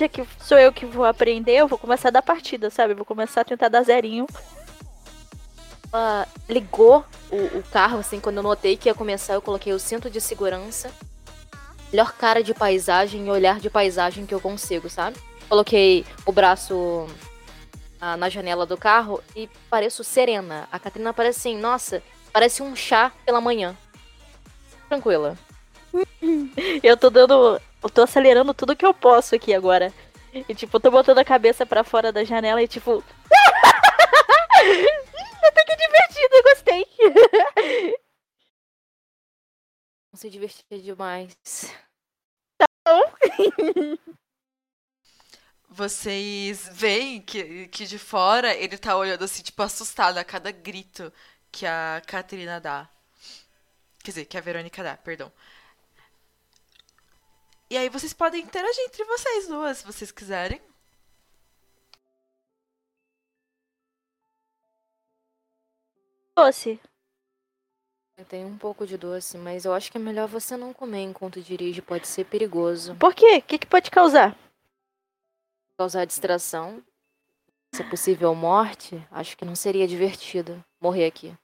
já 0.02 0.10
que 0.10 0.26
sou 0.40 0.58
eu 0.58 0.74
que 0.74 0.86
vou 0.86 1.06
aprender, 1.06 1.54
eu 1.54 1.68
vou 1.68 1.78
começar 1.78 2.10
da 2.10 2.22
partida, 2.22 2.70
sabe? 2.70 2.94
Vou 2.94 3.06
começar 3.06 3.42
a 3.42 3.46
tentar 3.46 3.70
dar 3.70 3.84
zerinho. 3.84 4.26
Ela 5.94 6.28
ligou 6.50 7.06
o, 7.30 7.60
o 7.60 7.64
carro, 7.72 8.00
assim, 8.00 8.20
quando 8.20 8.38
eu 8.38 8.44
notei 8.44 8.76
que 8.76 8.90
ia 8.90 8.96
começar, 8.96 9.34
eu 9.34 9.42
coloquei 9.42 9.74
o 9.74 9.80
cinto 9.80 10.10
de 10.10 10.20
segurança. 10.20 10.92
Melhor 11.92 12.14
cara 12.14 12.42
de 12.42 12.54
paisagem 12.54 13.28
e 13.28 13.30
olhar 13.30 13.60
de 13.60 13.70
paisagem 13.70 14.26
que 14.26 14.34
eu 14.34 14.40
consigo, 14.40 14.90
sabe? 14.90 15.18
Coloquei 15.52 16.06
o 16.26 16.32
braço 16.32 17.06
ah, 18.00 18.16
na 18.16 18.30
janela 18.30 18.66
do 18.66 18.78
carro 18.78 19.22
e 19.36 19.50
pareço 19.70 20.02
serena. 20.02 20.66
A 20.72 20.80
Catrina 20.80 21.14
parece 21.14 21.40
assim, 21.40 21.58
nossa, 21.58 22.02
parece 22.32 22.64
um 22.64 22.74
chá 22.74 23.12
pela 23.26 23.42
manhã. 23.42 23.76
Tranquila. 24.88 25.38
eu 26.82 26.96
tô 26.96 27.10
dando 27.10 27.60
eu 27.84 27.90
tô 27.90 28.02
acelerando 28.02 28.54
tudo 28.54 28.78
que 28.78 28.86
eu 28.86 28.94
posso 28.94 29.36
aqui 29.36 29.54
agora. 29.54 29.94
E, 30.34 30.56
tipo, 30.56 30.80
tô 30.80 30.90
botando 30.90 31.18
a 31.18 31.26
cabeça 31.26 31.66
para 31.66 31.84
fora 31.84 32.14
da 32.14 32.24
janela 32.24 32.64
e, 32.64 32.68
tipo. 32.70 33.04
Até 35.44 35.66
que 35.66 35.76
divertido, 35.76 36.34
eu 36.34 36.44
gostei. 36.44 36.88
Se 40.16 40.30
divertir 40.30 40.82
demais. 40.82 41.36
Tá 42.58 42.66
bom. 42.88 43.02
Vocês 45.74 46.68
veem 46.74 47.22
que, 47.22 47.66
que 47.70 47.86
de 47.86 47.98
fora 47.98 48.54
ele 48.54 48.78
tá 48.78 48.98
olhando 48.98 49.24
assim, 49.24 49.42
tipo, 49.42 49.64
assustado 49.64 50.18
a 50.18 50.24
cada 50.24 50.52
grito 50.52 51.14
que 51.50 51.66
a 51.66 52.02
Caterina 52.06 52.60
dá. 52.60 52.90
Quer 54.04 54.12
dizer, 54.12 54.26
que 54.26 54.38
a 54.38 54.42
Verônica 54.42 54.84
dá, 54.84 54.98
perdão. 54.98 55.32
E 57.70 57.78
aí 57.78 57.88
vocês 57.88 58.12
podem 58.12 58.44
interagir 58.44 58.84
entre 58.84 59.06
vocês 59.06 59.48
duas, 59.48 59.78
se 59.78 59.86
vocês 59.86 60.12
quiserem. 60.12 60.62
Doce. 66.36 66.82
Eu 68.18 68.26
tenho 68.26 68.48
um 68.50 68.58
pouco 68.58 68.86
de 68.86 68.98
doce, 68.98 69.38
mas 69.38 69.64
eu 69.64 69.74
acho 69.74 69.90
que 69.90 69.98
é 69.98 70.02
melhor 70.02 70.28
você 70.28 70.58
não 70.58 70.74
comer 70.74 71.04
enquanto 71.04 71.42
dirige, 71.42 71.82
pode 71.82 72.08
ser 72.08 72.26
perigoso. 72.26 72.94
Por 72.96 73.16
quê? 73.16 73.38
O 73.38 73.42
que, 73.42 73.58
que 73.60 73.68
pode 73.68 73.90
causar? 73.90 74.38
Causar 75.82 76.06
distração. 76.06 76.84
Se 77.74 77.82
é 77.82 77.90
possível 77.90 78.36
morte, 78.36 79.04
acho 79.10 79.36
que 79.36 79.44
não 79.44 79.56
seria 79.56 79.88
divertido 79.88 80.64
morrer 80.80 81.08
aqui. 81.08 81.36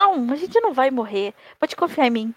Não, 0.00 0.32
a 0.32 0.36
gente 0.36 0.58
não 0.58 0.72
vai 0.72 0.90
morrer. 0.90 1.34
Pode 1.58 1.76
confiar 1.76 2.06
em 2.06 2.10
mim. 2.10 2.34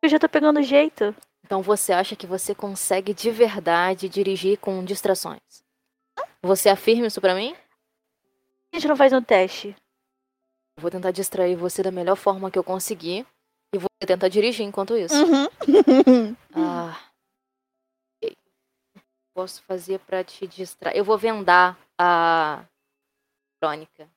Eu 0.00 0.08
já 0.08 0.18
tô 0.18 0.30
pegando 0.30 0.62
jeito. 0.62 1.14
Então 1.44 1.60
você 1.60 1.92
acha 1.92 2.16
que 2.16 2.26
você 2.26 2.54
consegue 2.54 3.12
de 3.12 3.30
verdade 3.30 4.08
dirigir 4.08 4.58
com 4.58 4.82
distrações? 4.82 5.62
Você 6.42 6.70
afirma 6.70 7.08
isso 7.08 7.20
pra 7.20 7.34
mim? 7.34 7.54
A 8.72 8.76
gente 8.76 8.88
não 8.88 8.96
faz 8.96 9.12
um 9.12 9.20
teste. 9.20 9.76
Vou 10.80 10.90
tentar 10.90 11.10
distrair 11.10 11.54
você 11.54 11.82
da 11.82 11.90
melhor 11.90 12.16
forma 12.16 12.50
que 12.50 12.58
eu 12.58 12.64
conseguir. 12.64 13.26
E 13.74 13.78
vou 13.78 13.90
tentar 14.06 14.28
dirigir 14.28 14.64
enquanto 14.64 14.96
isso. 14.96 15.14
Uhum. 15.14 16.34
Ah. 16.56 17.11
Posso 19.34 19.62
fazer 19.62 19.98
pra 20.00 20.22
te 20.22 20.46
distrair? 20.46 20.96
Eu 20.96 21.04
vou 21.04 21.16
vendar 21.16 21.78
a 21.98 22.64
Crônica. 23.60 24.08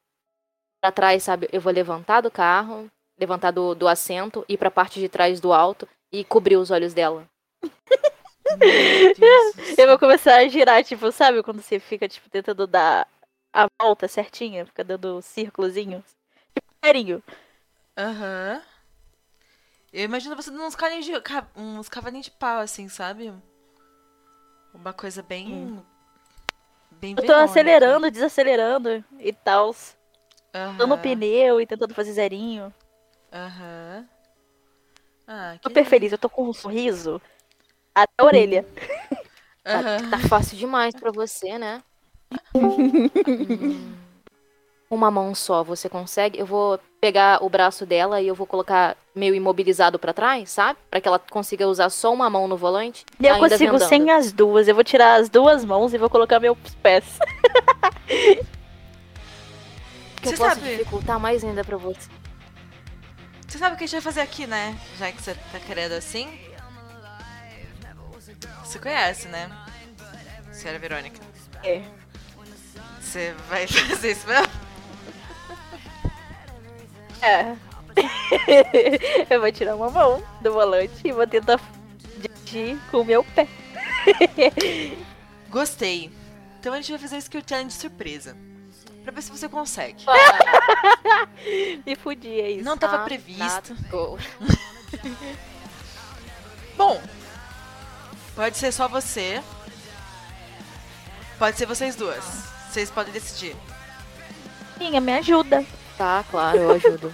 Pra 0.81 0.91
trás, 0.91 1.23
sabe? 1.23 1.47
Eu 1.51 1.61
vou 1.61 1.71
levantar 1.71 2.21
do 2.21 2.31
carro, 2.31 2.89
levantar 3.17 3.51
do, 3.51 3.75
do 3.75 3.87
assento, 3.87 4.43
ir 4.49 4.57
pra 4.57 4.71
parte 4.71 4.99
de 4.99 5.07
trás 5.07 5.39
do 5.39 5.53
alto 5.53 5.87
e 6.11 6.23
cobrir 6.23 6.57
os 6.57 6.71
olhos 6.71 6.93
dela. 6.93 7.29
Eu 9.77 9.87
vou 9.87 9.99
começar 9.99 10.35
a 10.35 10.47
girar, 10.47 10.83
tipo, 10.83 11.11
sabe 11.11 11.43
quando 11.43 11.61
você 11.61 11.79
fica, 11.79 12.07
tipo, 12.07 12.29
tentando 12.29 12.65
dar 12.67 13.07
a 13.53 13.67
volta 13.81 14.07
certinha? 14.07 14.65
Fica 14.65 14.83
dando 14.83 15.21
círculozinhos? 15.21 16.03
Tipo, 16.53 16.73
carinho. 16.81 17.23
Aham. 17.97 18.61
Eu 19.93 20.03
imagino 20.03 20.35
você 20.35 20.51
dando 20.51 20.65
uns 20.65 20.75
de, 20.75 21.13
uns 21.55 21.87
cavalinhos 21.87 22.25
de 22.25 22.31
pau, 22.31 22.59
assim, 22.59 22.89
sabe? 22.89 23.33
Uma 24.75 24.93
coisa 24.93 25.23
bem. 25.23 25.83
Bem 26.91 27.11
Eu 27.11 27.15
tô 27.17 27.23
Verônica. 27.23 27.51
acelerando, 27.51 28.11
desacelerando 28.11 29.03
e 29.19 29.33
tal. 29.33 29.75
Dando 30.53 30.95
Aham. 30.95 30.97
pneu 31.01 31.59
e 31.61 31.65
tentando 31.65 31.93
fazer 31.93 32.11
zerinho. 32.13 32.73
Aham. 33.31 34.07
Ah, 35.27 35.57
que 35.59 35.67
Super 35.67 35.85
feliz, 35.85 36.11
eu 36.11 36.17
tô 36.17 36.29
com 36.29 36.47
um 36.47 36.53
sorriso 36.53 37.21
até 37.93 38.13
a 38.17 38.25
orelha. 38.25 38.63
Tá, 39.63 39.79
Aham. 39.79 40.11
tá 40.11 40.19
fácil 40.29 40.57
demais 40.57 40.93
pra 40.93 41.11
você, 41.11 41.57
né? 41.57 41.83
Hum. 42.55 44.04
Uma 44.89 45.09
mão 45.09 45.33
só, 45.33 45.63
você 45.63 45.89
consegue? 45.89 46.39
Eu 46.39 46.45
vou 46.45 46.79
pegar 47.01 47.43
o 47.43 47.49
braço 47.49 47.85
dela 47.85 48.21
e 48.21 48.27
eu 48.27 48.35
vou 48.35 48.45
colocar 48.45 48.95
meio 49.15 49.33
imobilizado 49.33 49.97
pra 49.97 50.13
trás, 50.13 50.51
sabe? 50.51 50.77
Pra 50.91 51.01
que 51.01 51.07
ela 51.07 51.17
consiga 51.19 51.67
usar 51.67 51.89
só 51.89 52.13
uma 52.13 52.29
mão 52.29 52.47
no 52.47 52.55
volante. 52.55 53.03
E 53.19 53.25
eu 53.25 53.33
ainda 53.35 53.49
consigo 53.49 53.73
vendando. 53.73 53.89
sem 53.89 54.11
as 54.11 54.31
duas. 54.31 54.67
Eu 54.67 54.75
vou 54.75 54.83
tirar 54.83 55.15
as 55.19 55.27
duas 55.29 55.65
mãos 55.65 55.93
e 55.93 55.97
vou 55.97 56.09
colocar 56.09 56.39
meus 56.39 56.57
pés. 56.81 57.03
Que 60.21 60.29
eu 60.29 60.31
Você 60.31 60.37
posso 60.37 60.55
sabe- 60.55 60.71
dificultar 60.77 61.19
mais 61.19 61.43
ainda 61.43 61.63
pra 61.63 61.77
você. 61.77 62.09
Você 63.47 63.57
sabe 63.59 63.75
o 63.75 63.77
que 63.77 63.83
a 63.83 63.87
gente 63.87 63.93
vai 63.95 64.01
fazer 64.01 64.21
aqui, 64.21 64.47
né? 64.47 64.75
Já 64.97 65.11
que 65.11 65.21
você 65.21 65.35
tá 65.51 65.59
querendo 65.59 65.91
assim. 65.91 66.27
Você 68.63 68.79
conhece, 68.79 69.27
né? 69.27 69.49
Senhora 70.51 70.79
Verônica. 70.79 71.19
É. 71.63 71.83
Você 72.99 73.35
vai 73.47 73.67
fazer 73.69 74.11
isso 74.13 74.27
mesmo? 74.27 74.64
É. 77.21 77.55
eu 79.33 79.39
vou 79.39 79.51
tirar 79.51 79.75
uma 79.75 79.89
mão 79.89 80.23
do 80.41 80.51
volante 80.53 80.93
e 81.03 81.11
vou 81.11 81.25
tentar 81.25 81.59
dirigir 82.17 82.77
com 82.91 83.01
o 83.01 83.05
meu 83.05 83.23
pé. 83.23 83.47
Gostei. 85.49 86.11
Então 86.59 86.73
a 86.73 86.77
gente 86.77 86.91
vai 86.91 86.99
fazer 86.99 87.17
skill 87.17 87.41
challenge 87.47 87.73
surpresa. 87.73 88.35
Pra 89.03 89.11
ver 89.13 89.21
se 89.21 89.31
você 89.31 89.47
consegue. 89.47 90.03
Me 91.85 91.95
fudi, 91.95 92.41
é 92.41 92.51
isso. 92.51 92.65
Não 92.65 92.77
tava 92.77 92.97
Ah, 92.97 93.05
previsto. 93.05 93.75
tá. 93.75 95.09
Bom, 96.75 97.01
pode 98.35 98.57
ser 98.57 98.71
só 98.71 98.87
você. 98.87 99.41
Pode 101.37 101.57
ser 101.57 101.65
vocês 101.65 101.95
duas. 101.95 102.23
Vocês 102.69 102.89
podem 102.89 103.13
decidir. 103.13 103.55
Minha, 104.77 104.99
me 104.99 105.13
ajuda. 105.13 105.63
Tá, 105.97 106.23
claro, 106.29 106.57
eu 106.57 106.71
ajudo. 106.75 107.13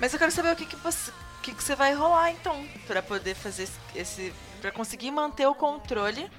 Mas 0.00 0.12
eu 0.12 0.18
quero 0.18 0.30
saber 0.32 0.52
o 0.52 0.56
que, 0.56 0.66
que 0.66 0.76
você. 0.76 1.10
O 1.10 1.40
que, 1.42 1.54
que 1.54 1.62
você 1.62 1.74
vai 1.74 1.94
rolar 1.94 2.30
então. 2.30 2.66
Pra 2.86 3.02
poder 3.02 3.34
fazer 3.34 3.64
esse- 3.64 3.78
esse. 3.94 4.34
Pra 4.60 4.70
conseguir 4.70 5.10
manter 5.10 5.46
o 5.46 5.54
controle. 5.54 6.30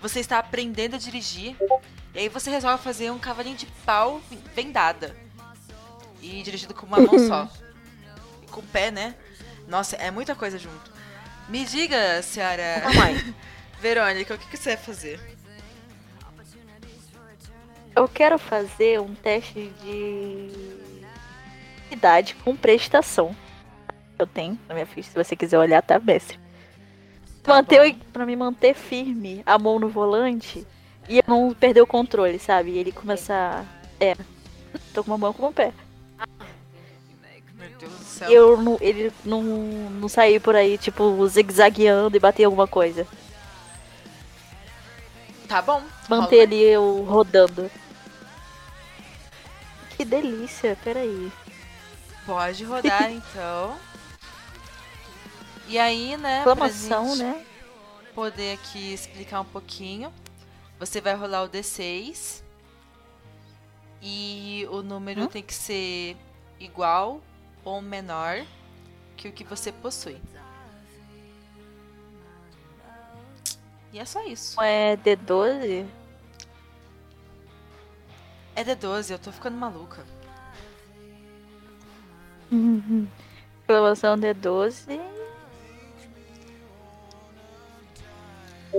Você 0.00 0.20
está 0.20 0.38
aprendendo 0.38 0.96
a 0.96 0.98
dirigir. 0.98 1.56
E 2.14 2.18
aí 2.18 2.28
você 2.28 2.50
resolve 2.50 2.82
fazer 2.82 3.10
um 3.10 3.18
cavalinho 3.18 3.56
de 3.56 3.66
pau 3.86 4.20
vendada. 4.54 5.16
E 6.20 6.42
dirigido 6.42 6.74
com 6.74 6.86
uma 6.86 6.98
mão 6.98 7.18
só. 7.26 7.48
E 8.42 8.46
com 8.46 8.60
o 8.60 8.64
pé, 8.64 8.90
né? 8.90 9.14
Nossa, 9.66 9.96
é 9.96 10.10
muita 10.10 10.34
coisa 10.34 10.58
junto. 10.58 10.92
Me 11.48 11.64
diga, 11.64 12.20
senhora. 12.22 12.82
Verônica, 13.80 14.34
o 14.34 14.38
que, 14.38 14.46
que 14.48 14.56
você 14.56 14.74
vai 14.76 14.84
fazer? 14.84 15.20
Eu 17.94 18.08
quero 18.08 18.38
fazer 18.38 19.00
um 19.00 19.14
teste 19.14 19.70
de 19.82 20.50
idade 21.90 22.34
com 22.36 22.56
prestação. 22.56 23.36
Eu 24.18 24.26
tenho 24.26 24.58
na 24.68 24.74
minha 24.74 24.86
ficha, 24.86 25.10
se 25.10 25.16
você 25.16 25.36
quiser 25.36 25.58
olhar, 25.58 25.82
tá, 25.82 25.98
mestre? 25.98 26.38
Tá 27.42 27.54
manter, 27.54 27.96
pra 28.12 28.24
me 28.24 28.36
manter 28.36 28.74
firme, 28.74 29.42
a 29.44 29.58
mão 29.58 29.78
no 29.78 29.88
volante 29.88 30.66
e 31.08 31.18
eu 31.18 31.24
não 31.26 31.52
perder 31.52 31.82
o 31.82 31.86
controle, 31.86 32.38
sabe? 32.38 32.70
E 32.70 32.78
ele 32.78 32.92
começar. 32.92 33.64
É. 33.98 34.16
Tô 34.94 35.02
com 35.02 35.10
uma 35.10 35.18
mão 35.18 35.32
com 35.32 35.48
um 35.48 35.52
pé. 35.52 35.72
Meu 37.54 37.68
Deus 37.78 37.92
do 37.92 38.04
céu. 38.04 38.30
Eu 38.30 38.56
não, 38.56 38.78
ele 38.80 39.12
não, 39.24 39.42
não 39.42 40.08
sair 40.08 40.40
por 40.40 40.54
aí, 40.54 40.78
tipo, 40.78 41.26
zigue-zagueando 41.26 42.16
e 42.16 42.20
bater 42.20 42.44
alguma 42.44 42.66
coisa. 42.66 43.06
Tá 45.48 45.60
bom. 45.60 45.82
Manter 46.08 46.42
ali 46.42 46.62
eu 46.62 47.04
rodando. 47.04 47.70
Que 50.02 50.06
delícia, 50.06 50.76
peraí. 50.82 51.30
Pode 52.26 52.64
rodar 52.64 53.06
então. 53.12 53.78
E 55.68 55.78
aí, 55.78 56.16
né? 56.16 56.38
Exclamação, 56.38 57.14
né? 57.14 57.46
poder 58.12 58.54
aqui 58.54 58.92
explicar 58.92 59.40
um 59.42 59.44
pouquinho. 59.44 60.12
Você 60.80 61.00
vai 61.00 61.14
rolar 61.14 61.44
o 61.44 61.48
D6. 61.48 62.42
E 64.02 64.66
o 64.72 64.82
número 64.82 65.22
Hum? 65.22 65.28
tem 65.28 65.40
que 65.40 65.54
ser 65.54 66.16
igual 66.58 67.20
ou 67.64 67.80
menor 67.80 68.44
que 69.16 69.28
o 69.28 69.32
que 69.32 69.44
você 69.44 69.70
possui. 69.70 70.20
E 73.92 74.00
é 74.00 74.04
só 74.04 74.20
isso. 74.26 74.60
É 74.60 74.96
D12? 74.96 75.86
É 78.54 78.64
D12, 78.64 79.10
eu 79.10 79.18
tô 79.18 79.32
ficando 79.32 79.56
maluca. 79.56 80.04
Uhum. 82.50 83.08
Exclamação 83.60 84.16
D12. 84.16 85.00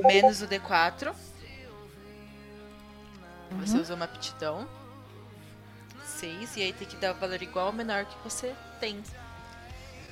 Menos 0.05 0.41
o 0.41 0.47
D4. 0.47 1.13
Você 3.59 3.77
usou 3.77 3.95
uma 3.95 4.05
aptidão. 4.05 4.67
6. 6.05 6.57
E 6.57 6.63
aí 6.63 6.73
tem 6.73 6.88
que 6.88 6.95
dar 6.97 7.15
o 7.15 7.19
valor 7.19 7.41
igual 7.41 7.67
ou 7.67 7.73
menor 7.73 8.05
que 8.05 8.17
você 8.23 8.53
tem. 8.79 9.01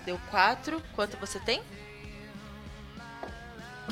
Deu 0.06 0.20
4. 0.30 0.82
Quanto 0.96 1.18
você 1.18 1.40
tem? 1.40 1.62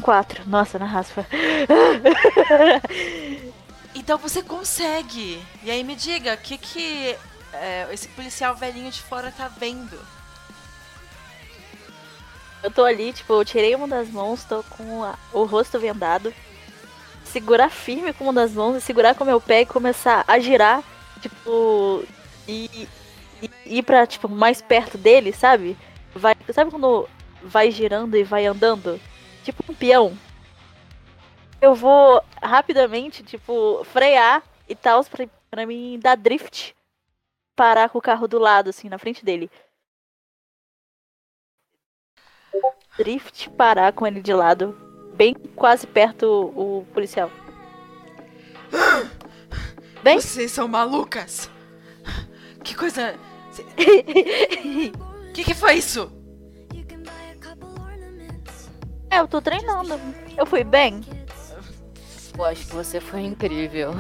4. 0.02 0.50
Nossa, 0.50 0.80
na 0.80 0.86
raspa. 0.86 1.26
Então 4.00 4.18
você 4.18 4.42
consegue! 4.42 5.44
E 5.62 5.70
aí 5.70 5.84
me 5.84 5.94
diga, 5.94 6.34
o 6.34 6.38
que 6.38 6.58
que 6.58 7.18
é, 7.52 7.86
esse 7.92 8.08
policial 8.08 8.56
velhinho 8.56 8.90
de 8.90 9.02
fora 9.02 9.30
tá 9.36 9.50
vendo? 9.50 10.00
Eu 12.64 12.72
tô 12.72 12.84
ali, 12.86 13.12
tipo, 13.12 13.34
eu 13.34 13.44
tirei 13.44 13.76
uma 13.76 13.88
das 13.88 14.10
mãos, 14.10 14.44
tô 14.46 14.64
com 14.64 15.04
a- 15.04 15.18
o 15.34 15.44
rosto 15.44 15.78
vendado. 15.78 16.34
Segurar 17.26 17.70
firme 17.70 18.14
com 18.14 18.24
uma 18.24 18.34
das 18.34 18.52
mãos 18.54 18.78
e 18.78 18.82
segurar 18.82 19.16
com 19.16 19.24
o 19.24 19.28
meu 19.28 19.40
pé 19.42 19.62
e 19.62 19.66
começar 19.66 20.24
a 20.28 20.40
girar, 20.40 20.82
tipo, 21.22 22.04
e, 22.48 22.88
e 23.42 23.50
ir 23.66 23.84
pra, 23.84 24.08
tipo, 24.08 24.28
mais 24.30 24.62
perto 24.62 24.98
dele, 24.98 25.34
sabe? 25.34 25.78
Vai, 26.16 26.36
sabe 26.54 26.72
quando 26.72 27.08
vai 27.44 27.70
girando 27.70 28.16
e 28.18 28.24
vai 28.24 28.46
andando? 28.46 29.00
Tipo 29.44 29.64
um 29.70 29.76
peão. 29.76 30.18
Eu 31.62 31.76
vou 31.76 32.24
rapidamente, 32.42 33.24
tipo, 33.24 33.84
frear 33.86 34.44
e 34.68 34.76
tal, 34.76 35.04
pra, 35.06 35.28
pra 35.50 35.66
mim 35.66 36.00
dar 36.02 36.16
drift. 36.16 36.76
Parar 37.56 37.90
com 37.90 37.98
o 37.98 38.02
carro 38.02 38.28
do 38.28 38.40
lado, 38.40 38.70
assim, 38.70 38.88
na 38.88 38.98
frente 38.98 39.26
dele. 39.26 39.52
drift 42.98 43.50
parar 43.52 43.94
com 43.94 44.06
ele 44.06 44.22
de 44.22 44.34
lado, 44.34 44.78
bem 45.16 45.34
quase 45.56 45.88
perto 45.88 46.26
o, 46.26 46.80
o 46.80 46.86
policial. 46.88 47.32
Bem? 50.04 50.20
Vocês 50.20 50.52
são 50.52 50.68
malucas! 50.68 51.50
Que 52.64 52.76
coisa. 52.76 53.16
O 53.58 55.32
que, 55.34 55.44
que 55.44 55.54
foi 55.54 55.76
isso? 55.76 56.12
É, 59.10 59.20
eu 59.20 59.28
tô 59.28 59.42
treinando. 59.42 60.00
Eu 60.38 60.46
fui 60.46 60.64
bem. 60.64 61.02
Eu 62.40 62.46
acho 62.46 62.68
que 62.68 62.74
você 62.74 63.02
foi 63.02 63.22
incrível. 63.22 63.92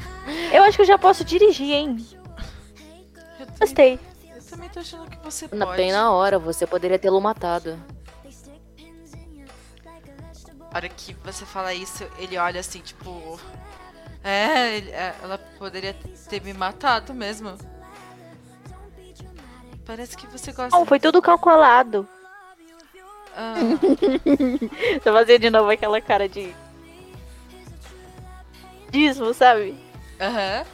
Eu 0.50 0.62
acho 0.64 0.76
que 0.76 0.82
eu 0.82 0.86
já 0.86 0.98
posso 0.98 1.24
dirigir, 1.24 1.70
hein? 1.72 1.96
Eu 3.38 3.46
também, 3.46 3.58
Gostei. 3.58 4.00
eu 4.34 4.42
também 4.42 4.68
tô 4.70 4.80
achando 4.80 5.10
que 5.10 5.16
você 5.24 5.48
Na, 5.52 5.66
pode. 5.66 5.76
bem 5.78 5.92
na 5.92 6.10
hora, 6.12 6.38
você 6.38 6.66
poderia 6.66 6.98
tê-lo 6.98 7.20
matado. 7.20 7.78
A 10.70 10.76
hora 10.76 10.88
que 10.88 11.14
você 11.24 11.44
fala 11.44 11.74
isso, 11.74 12.06
ele 12.18 12.36
olha 12.38 12.60
assim, 12.60 12.80
tipo. 12.80 13.38
É, 14.24 14.76
ele- 14.76 14.90
é, 14.90 15.14
ela 15.22 15.36
poderia 15.58 15.94
ter 16.28 16.40
me 16.42 16.52
matado 16.54 17.12
mesmo. 17.12 17.56
Parece 19.84 20.16
que 20.16 20.26
você 20.28 20.52
gosta. 20.52 20.76
Não, 20.78 20.86
foi 20.86 21.00
tudo 21.00 21.20
calculado. 21.20 22.06
Ah, 23.36 23.54
Tô 25.02 25.12
fazendo 25.12 25.40
de 25.42 25.50
novo 25.50 25.70
aquela 25.70 26.00
cara 26.00 26.28
de. 26.28 26.54
Dismo, 28.92 29.32
sabe? 29.34 29.74
Aham. 30.20 30.64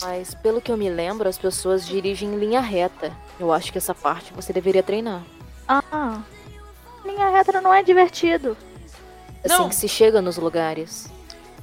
Mas 0.00 0.34
pelo 0.34 0.60
que 0.60 0.72
eu 0.72 0.76
me 0.76 0.88
lembro, 0.88 1.28
as 1.28 1.36
pessoas 1.36 1.86
dirigem 1.86 2.30
em 2.32 2.38
linha 2.38 2.60
reta. 2.60 3.12
Eu 3.38 3.52
acho 3.52 3.70
que 3.72 3.78
essa 3.78 3.94
parte 3.94 4.32
você 4.32 4.52
deveria 4.52 4.82
treinar. 4.82 5.22
Ah. 5.68 6.22
Linha 7.04 7.28
reta 7.28 7.60
não 7.60 7.74
é 7.74 7.82
divertido. 7.82 8.56
Assim 9.44 9.54
Não. 9.54 9.68
que 9.68 9.74
se 9.74 9.88
chega 9.88 10.22
nos 10.22 10.36
lugares. 10.36 11.10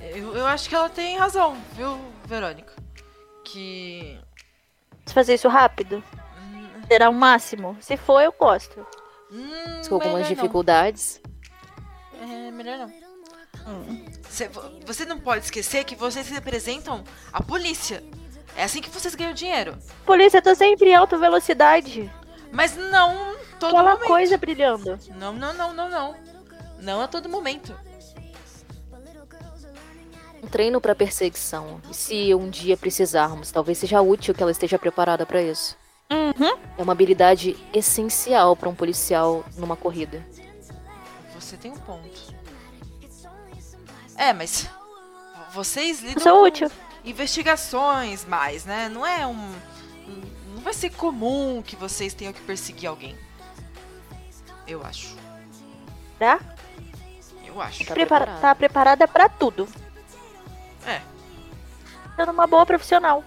Eu, 0.01 0.35
eu 0.35 0.45
acho 0.45 0.67
que 0.69 0.75
ela 0.75 0.89
tem 0.89 1.17
razão, 1.17 1.57
viu, 1.73 1.97
Verônica? 2.25 2.73
Que. 3.43 4.19
Se 5.05 5.13
fazer 5.13 5.35
isso 5.35 5.47
rápido, 5.47 6.03
hum, 6.53 6.69
será 6.87 7.09
o 7.09 7.13
máximo. 7.13 7.77
Se 7.79 7.95
for, 7.95 8.19
eu 8.21 8.33
gosto. 8.37 8.85
Hum, 9.31 9.81
Com 9.87 9.95
algumas 9.95 10.13
melhor 10.15 10.29
não. 10.29 10.35
dificuldades. 10.35 11.21
É, 12.21 12.51
melhor 12.51 12.77
não. 12.79 13.06
Cê- 14.29 14.47
vo- 14.47 14.61
você 14.85 15.05
não 15.05 15.19
pode 15.19 15.45
esquecer 15.45 15.83
que 15.83 15.95
vocês 15.95 16.27
representam 16.29 17.03
a 17.31 17.41
polícia. 17.41 18.03
É 18.55 18.63
assim 18.63 18.81
que 18.81 18.89
vocês 18.89 19.13
ganham 19.15 19.33
dinheiro. 19.33 19.77
Polícia, 20.05 20.41
tô 20.41 20.55
sempre 20.55 20.89
em 20.89 20.95
alta 20.95 21.17
velocidade. 21.17 22.11
Mas 22.51 22.75
não 22.75 23.35
todo 23.59 23.69
Aquela 23.75 23.91
momento. 23.93 24.07
coisa 24.07 24.37
brilhando. 24.37 24.97
Não, 25.19 25.33
não, 25.33 25.53
não, 25.53 25.73
não, 25.73 25.89
não. 25.89 26.15
Não 26.79 27.01
a 27.01 27.07
todo 27.07 27.27
momento. 27.29 27.75
Um 30.41 30.47
treino 30.47 30.79
pra 30.79 30.95
perseguição. 30.95 31.81
E 31.89 31.93
se 31.93 32.33
um 32.33 32.49
dia 32.49 32.77
precisarmos, 32.77 33.51
talvez 33.51 33.77
seja 33.79 34.01
útil 34.01 34.33
que 34.33 34.41
ela 34.41 34.51
esteja 34.51 34.77
preparada 34.79 35.25
pra 35.25 35.41
isso. 35.41 35.75
Uhum. 36.11 36.57
É 36.77 36.81
uma 36.83 36.93
habilidade 36.93 37.57
essencial 37.73 38.55
pra 38.55 38.69
um 38.69 38.75
policial 38.75 39.43
numa 39.57 39.75
corrida. 39.75 40.25
Você 41.37 41.57
tem 41.57 41.71
um 41.71 41.77
ponto. 41.77 42.36
É, 44.17 44.33
mas 44.33 44.67
vocês 45.53 46.01
lidam 46.01 46.23
Sou 46.23 46.39
com 46.41 46.47
útil. 46.47 46.71
investigações 47.05 48.25
mais, 48.25 48.65
né? 48.65 48.89
Não 48.89 49.05
é 49.05 49.25
um 49.27 49.55
não 50.53 50.61
vai 50.63 50.73
ser 50.73 50.89
comum 50.89 51.61
que 51.65 51.75
vocês 51.75 52.13
tenham 52.13 52.33
que 52.33 52.41
perseguir 52.41 52.89
alguém. 52.89 53.15
Eu 54.67 54.83
acho. 54.85 55.15
Tá? 56.19 56.39
Eu 57.45 57.61
acho. 57.61 57.85
Tá 57.85 57.93
Prepara- 57.93 58.25
preparada. 58.25 58.41
tá 58.41 58.55
preparada 58.55 59.07
pra 59.07 59.29
tudo. 59.29 59.67
É. 60.85 61.01
Sendo 62.15 62.31
uma 62.31 62.47
boa 62.47 62.65
profissional. 62.65 63.23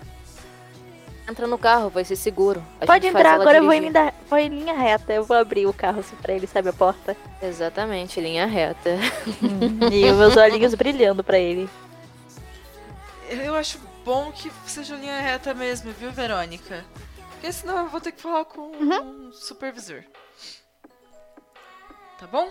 Entra 1.29 1.47
no 1.47 1.57
carro, 1.59 1.91
vai 1.91 2.05
ser 2.05 2.17
seguro. 2.17 2.63
A 2.81 2.87
Pode 2.87 3.07
entrar, 3.07 3.35
agora 3.35 3.59
eu 3.59 3.65
vou 3.65 3.73
em, 3.73 3.81
dirigir. 3.81 4.01
linha, 4.01 4.15
vou 4.29 4.39
em 4.39 4.49
linha 4.49 4.75
reta. 4.75 5.13
Eu 5.13 5.25
vou 5.25 5.37
abrir 5.37 5.67
o 5.67 5.73
carro 5.73 6.01
assim 6.01 6.17
pra 6.17 6.33
ele, 6.35 6.47
sabe 6.47 6.69
a 6.69 6.73
porta? 6.73 7.17
Exatamente, 7.41 8.21
linha 8.21 8.47
reta. 8.47 8.99
e 9.93 10.11
os 10.11 10.17
meus 10.17 10.37
olhinhos 10.37 10.75
brilhando 10.75 11.23
pra 11.23 11.39
ele. 11.39 11.69
Eu 13.29 13.55
acho 13.55 13.79
bom 14.05 14.33
que 14.33 14.51
seja 14.67 14.97
linha 14.97 15.21
reta 15.21 15.55
mesmo, 15.55 15.93
viu, 15.93 16.11
Verônica? 16.11 16.85
Porque 17.33 17.53
senão 17.53 17.79
eu 17.79 17.89
vou 17.89 18.01
ter 18.01 18.13
que 18.13 18.21
falar 18.21 18.45
com 18.45 18.73
um 18.73 19.33
supervisor. 19.33 20.03
Tá 22.19 22.27
bom? 22.27 22.51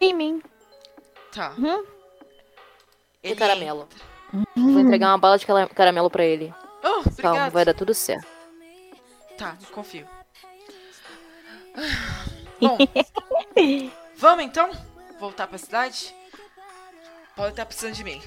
Em 0.00 0.14
mim. 0.14 0.42
Tá. 1.32 1.52
Uhum. 1.58 1.84
E 3.22 3.34
caramelo. 3.34 3.86
Vou 4.56 4.80
entregar 4.80 5.08
uma 5.08 5.18
bala 5.18 5.38
de 5.38 5.46
caramelo 5.74 6.08
pra 6.08 6.24
ele. 6.24 6.54
Oh, 6.82 7.02
Calma, 7.02 7.06
obrigado. 7.06 7.52
vai 7.52 7.64
dar 7.64 7.74
tudo 7.74 7.94
certo. 7.94 8.26
Tá, 9.36 9.56
confio. 9.72 10.06
Bom, 12.60 12.76
vamos 14.16 14.44
então? 14.44 14.70
Voltar 15.20 15.46
pra 15.46 15.58
cidade? 15.58 16.14
Pode 17.36 17.50
estar 17.50 17.66
precisando 17.66 17.94
de 17.94 18.04
mim. 18.04 18.22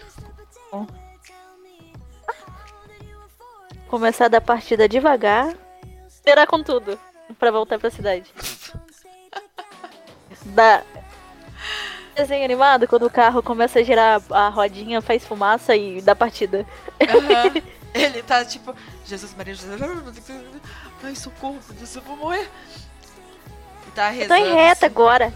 Começar 3.90 4.30
da 4.30 4.40
partida 4.40 4.88
devagar. 4.88 5.54
Esperar 6.08 6.48
com 6.48 6.64
tudo. 6.64 6.98
Pra 7.38 7.52
voltar 7.52 7.78
pra 7.80 7.90
cidade. 7.90 8.32
Da... 10.44 10.82
Desenho 12.16 12.44
animado, 12.44 12.88
quando 12.88 13.06
o 13.06 13.10
carro 13.12 13.44
começa 13.44 13.80
a 13.80 13.84
girar 13.84 14.22
a 14.32 14.50
rodinha, 14.50 15.00
faz 15.02 15.24
fumaça 15.24 15.76
e 15.76 16.02
dá 16.02 16.16
partida. 16.16 16.66
Aham. 17.00 17.62
Ele 17.94 18.24
tá 18.24 18.46
tipo, 18.46 18.74
Jesus 19.06 19.34
Maria, 19.36 19.54
Jesus. 19.54 19.80
Ai, 21.04 21.16
socorro, 21.16 21.60
Deus, 21.72 21.96
eu 21.96 22.02
vou 22.04 22.16
morrer. 22.16 22.50
E 23.88 23.92
tá 23.92 24.14
Eu 24.14 24.20
rezando. 24.20 24.30
tô 24.30 24.36
em 24.48 24.54
reta 24.54 24.72
assim. 24.74 24.86
agora. 24.86 25.34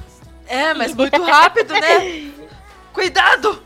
É, 0.48 0.74
mas 0.74 0.94
muito 0.96 1.22
rápido, 1.22 1.74
né? 1.74 2.32
Cuidado! 2.94 3.62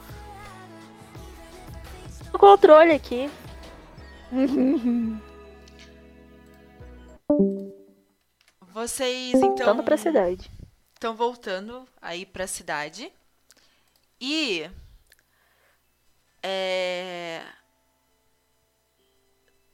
O 2.33 2.39
controle 2.39 2.93
aqui. 2.93 3.29
Vocês 8.73 9.33
então 9.33 9.47
Voltando 9.49 9.83
pra 9.83 9.97
cidade. 9.97 10.49
estão 10.93 11.15
voltando 11.15 11.87
aí 12.01 12.25
pra 12.25 12.47
cidade. 12.47 13.11
E 14.21 14.69
é 16.41 17.41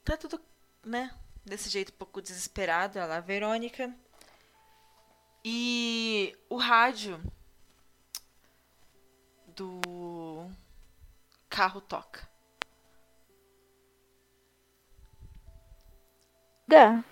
tá 0.06 0.16
tudo, 0.16 0.40
né, 0.84 1.12
desse 1.44 1.68
jeito 1.70 1.92
um 1.92 1.98
pouco 1.98 2.22
desesperado, 2.22 3.00
ela, 3.00 3.18
a 3.18 3.22
Verônica. 3.22 3.94
E 5.44 6.38
o 6.50 6.58
rádio 6.58 7.22
do 9.48 10.50
carro 11.50 11.82
toca. 11.82 12.28
Gá. 16.68 17.04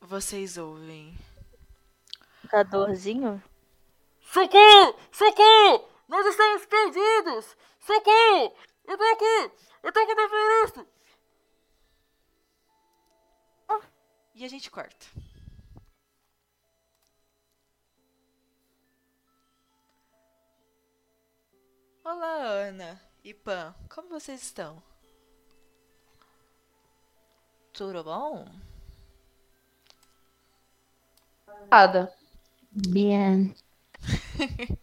Vocês 0.00 0.56
ouvem 0.56 1.16
Cadorzinho. 2.48 3.42
Socorro! 4.20 4.98
Socorro! 5.10 5.88
Nós 6.08 6.26
estamos 6.26 6.66
perdidos! 6.66 7.56
Socorro! 7.80 8.54
Eu 8.86 8.98
tô 8.98 9.04
aqui! 9.04 9.71
Eu 9.82 9.92
tô 9.92 10.00
aqui 10.00 10.14
na 10.14 10.28
floresta! 10.28 10.86
E 14.34 14.44
a 14.44 14.48
gente 14.48 14.70
corta. 14.70 15.06
Olá, 22.04 22.42
Ana 22.42 23.00
e 23.22 23.34
Pan. 23.34 23.74
Como 23.88 24.08
vocês 24.08 24.42
estão? 24.42 24.82
Tudo 27.72 28.02
bom? 28.02 28.48
Nada. 31.70 32.12
Bien. 32.72 33.54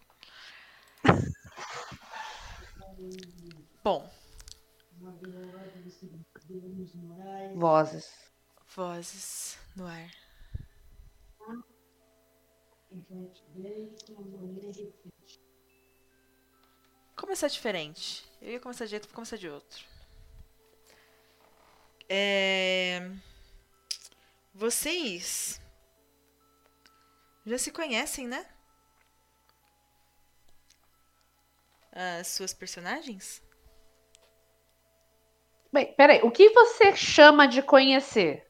Bom, 3.84 4.10
Vozes. 7.56 8.32
vozes 8.76 9.58
no 9.76 9.86
ar. 9.86 10.10
Começar 17.16 17.48
diferente. 17.48 18.26
Eu 18.42 18.54
ia 18.54 18.60
começar 18.60 18.86
de 18.86 18.92
jeito, 18.92 19.08
vou 19.08 19.16
começar 19.16 19.38
de 19.38 19.50
outro. 19.50 19.86
É... 22.08 23.12
Vocês 24.54 25.62
já 27.46 27.58
se 27.58 27.72
conhecem, 27.72 28.28
né? 28.28 28.46
As 31.92 32.28
suas 32.28 32.54
personagens? 32.54 33.42
Bem, 35.72 35.94
peraí. 35.94 36.22
O 36.24 36.32
que 36.32 36.50
você 36.50 36.96
chama 36.96 37.48
de 37.48 37.62
conhecer? 37.62 38.48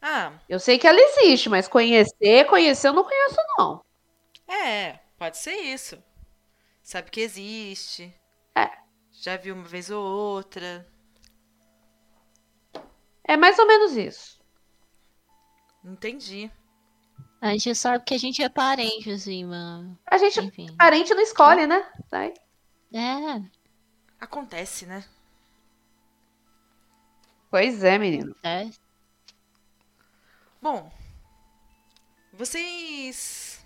Ah, 0.00 0.32
Eu 0.48 0.58
sei 0.58 0.78
que 0.78 0.86
ela 0.86 0.98
existe, 1.00 1.48
mas 1.48 1.68
conhecer, 1.68 2.44
conhecer 2.46 2.88
eu 2.88 2.92
não 2.92 3.04
conheço, 3.04 3.36
não. 3.58 3.84
é. 4.48 4.98
Pode 5.16 5.38
ser 5.38 5.54
isso. 5.54 6.02
Sabe 6.82 7.08
que 7.08 7.20
existe. 7.20 8.12
É. 8.56 8.68
Já 9.12 9.36
viu 9.36 9.54
uma 9.54 9.62
vez 9.62 9.88
ou 9.88 10.04
outra. 10.04 10.84
É 13.22 13.36
mais 13.36 13.56
ou 13.60 13.66
menos 13.68 13.96
isso. 13.96 14.40
Entendi. 15.84 16.50
A 17.40 17.50
gente 17.52 17.72
sabe 17.76 18.04
que 18.04 18.14
a 18.14 18.18
gente 18.18 18.42
é 18.42 18.48
parente, 18.48 19.10
assim, 19.10 19.44
mano. 19.44 19.96
A 20.10 20.18
gente, 20.18 20.40
Enfim. 20.40 20.74
parente 20.76 21.14
não 21.14 21.22
escolhe, 21.22 21.68
né? 21.68 21.88
Sai. 22.08 22.34
É, 22.92 23.40
Acontece, 24.20 24.86
né? 24.86 25.04
Pois 27.52 27.84
é, 27.84 27.98
menino. 27.98 28.34
é. 28.42 28.70
Bom, 30.62 30.90
vocês, 32.32 33.62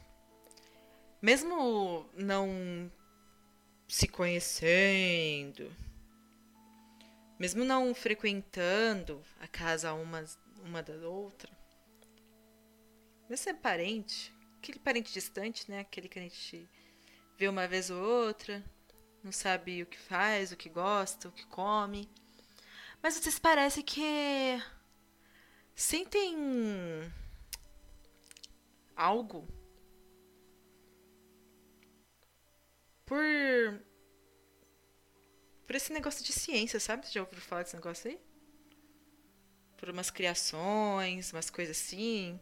mesmo 1.22 2.04
não 2.12 2.90
se 3.86 4.08
conhecendo, 4.08 5.72
mesmo 7.38 7.64
não 7.64 7.94
frequentando 7.94 9.22
a 9.38 9.46
casa 9.46 9.94
uma, 9.94 10.24
uma 10.64 10.82
da 10.82 11.08
outra, 11.08 11.48
mesmo 13.30 13.44
sendo 13.44 13.60
parente, 13.60 14.34
aquele 14.58 14.80
parente 14.80 15.12
distante, 15.12 15.70
né? 15.70 15.78
Aquele 15.78 16.08
que 16.08 16.18
a 16.18 16.22
gente 16.22 16.68
vê 17.38 17.46
uma 17.46 17.68
vez 17.68 17.88
ou 17.88 18.02
outra, 18.02 18.64
não 19.22 19.30
sabe 19.30 19.84
o 19.84 19.86
que 19.86 19.96
faz, 19.96 20.50
o 20.50 20.56
que 20.56 20.68
gosta, 20.68 21.28
o 21.28 21.32
que 21.32 21.46
come. 21.46 22.10
Mas 23.06 23.14
vocês 23.14 23.38
parecem 23.38 23.84
que 23.84 24.60
sentem 25.76 26.34
algo 28.96 29.46
por 33.04 33.22
por 35.64 35.76
esse 35.76 35.92
negócio 35.92 36.24
de 36.24 36.32
ciência, 36.32 36.80
sabe? 36.80 37.06
Você 37.06 37.12
já 37.12 37.20
ouviu 37.20 37.40
falar 37.40 37.62
desse 37.62 37.76
negócio 37.76 38.10
aí? 38.10 38.18
Por 39.76 39.88
umas 39.88 40.10
criações, 40.10 41.32
umas 41.32 41.48
coisas 41.48 41.76
assim, 41.76 42.40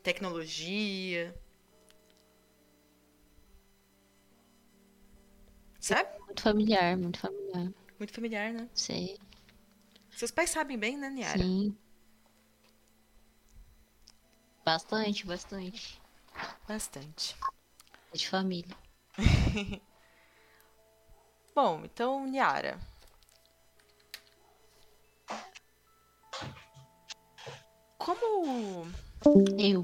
tecnologia. 0.00 1.34
Sabe? 5.80 6.08
Muito 6.20 6.40
familiar, 6.40 6.96
muito 6.96 7.18
familiar. 7.18 7.72
Muito 7.98 8.12
familiar, 8.12 8.52
né? 8.52 8.68
Sei. 8.74 9.18
Seus 10.16 10.30
pais 10.30 10.50
sabem 10.50 10.78
bem, 10.78 10.96
né, 10.96 11.10
Niara? 11.10 11.38
Sim. 11.38 11.76
Bastante, 14.64 15.26
bastante. 15.26 16.00
Bastante. 16.66 17.36
É 18.12 18.16
de 18.16 18.28
família. 18.28 18.76
Bom, 21.54 21.82
então, 21.84 22.26
Niara. 22.26 22.80
Como 27.98 28.86
Eu. 29.58 29.82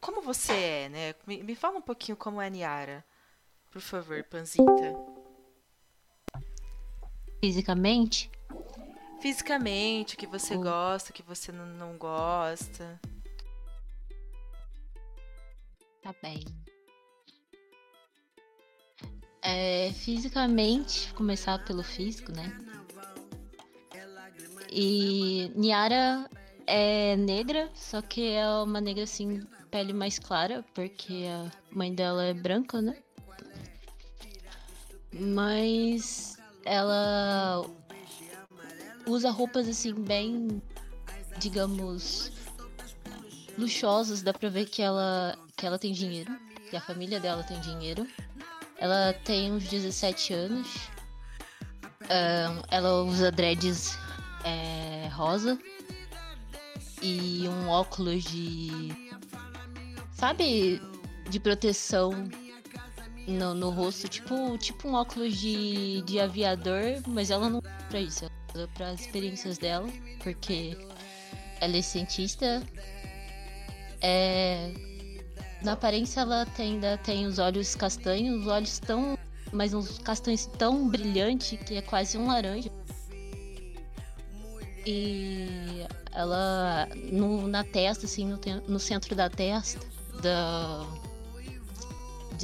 como 0.00 0.20
você 0.20 0.52
é, 0.52 0.88
né? 0.88 1.14
Me, 1.26 1.42
me 1.42 1.54
fala 1.54 1.78
um 1.78 1.82
pouquinho 1.82 2.16
como 2.16 2.40
é 2.40 2.46
a 2.46 2.50
Niara, 2.50 3.04
por 3.70 3.80
favor, 3.80 4.22
Panzita. 4.24 5.13
Fisicamente, 7.44 8.30
Fisicamente, 9.20 10.14
o 10.14 10.18
que 10.18 10.26
você 10.26 10.56
Hum. 10.56 10.62
gosta, 10.62 11.10
o 11.10 11.12
que 11.12 11.22
você 11.22 11.52
não, 11.52 11.66
não 11.66 11.98
gosta. 11.98 12.98
tá 16.02 16.14
bem. 16.22 16.42
É, 19.42 19.90
fisicamente, 19.92 21.12
começar 21.12 21.62
pelo 21.66 21.82
físico, 21.82 22.32
né? 22.32 22.50
E 24.70 25.50
Niara 25.54 26.28
é 26.66 27.14
negra, 27.16 27.70
só 27.74 28.00
que 28.00 28.30
é 28.30 28.46
uma 28.62 28.80
negra 28.80 29.04
assim, 29.04 29.42
pele 29.70 29.92
mais 29.92 30.18
clara, 30.18 30.64
porque 30.74 31.24
a 31.28 31.50
mãe 31.70 31.94
dela 31.94 32.24
é 32.24 32.32
branca, 32.34 32.80
né? 32.80 32.96
Mas 35.12 36.34
ela 36.64 37.64
usa 39.06 39.30
roupas 39.30 39.68
assim 39.68 39.94
bem, 39.94 40.62
digamos, 41.38 42.32
luxuosas, 43.58 44.22
dá 44.22 44.32
pra 44.32 44.48
ver 44.48 44.66
que 44.66 44.82
ela 44.82 45.38
que 45.56 45.66
ela 45.66 45.78
tem 45.78 45.92
dinheiro, 45.92 46.36
que 46.68 46.76
a 46.76 46.80
família 46.80 47.20
dela 47.20 47.42
tem 47.42 47.60
dinheiro. 47.60 48.06
Ela 48.78 49.12
tem 49.24 49.52
uns 49.52 49.68
17 49.68 50.34
anos. 50.34 50.68
Ahn, 52.10 52.62
ela 52.70 53.02
usa 53.04 53.30
dreads 53.30 53.96
é, 54.44 55.08
rosa 55.12 55.58
e 57.00 57.46
um 57.48 57.68
óculos 57.68 58.24
de. 58.24 58.68
Sabe? 60.12 60.82
De 61.30 61.40
proteção 61.40 62.12
no, 63.26 63.54
no 63.54 63.70
rosto, 63.70 64.08
tipo, 64.08 64.56
tipo 64.58 64.88
um 64.88 64.94
óculos 64.94 65.36
de, 65.38 66.02
de 66.02 66.20
aviador, 66.20 67.02
mas 67.06 67.30
ela 67.30 67.48
não 67.48 67.58
usa 67.58 67.70
pra 67.88 68.00
isso, 68.00 68.24
ela 68.24 68.32
usa 68.54 68.68
para 68.74 68.88
as 68.90 69.00
experiências 69.00 69.58
dela, 69.58 69.88
porque 70.22 70.76
ela 71.60 71.76
é 71.76 71.82
cientista. 71.82 72.62
É, 74.00 74.72
na 75.62 75.72
aparência 75.72 76.20
ela 76.20 76.44
tem, 76.44 76.74
ainda 76.74 76.98
tem 76.98 77.26
os 77.26 77.38
olhos 77.38 77.74
castanhos, 77.74 78.42
os 78.42 78.46
olhos 78.46 78.78
tão. 78.78 79.18
Mas 79.52 79.72
uns 79.72 79.98
castanhos 80.00 80.46
tão 80.46 80.88
brilhante 80.88 81.56
que 81.56 81.76
é 81.76 81.82
quase 81.82 82.18
um 82.18 82.26
laranja. 82.26 82.70
E 84.86 85.86
ela 86.12 86.88
no- 87.10 87.46
na 87.48 87.64
testa, 87.64 88.04
assim, 88.06 88.26
no, 88.26 88.38
no 88.68 88.78
centro 88.78 89.14
da 89.14 89.30
testa, 89.30 89.80
da, 90.20 90.84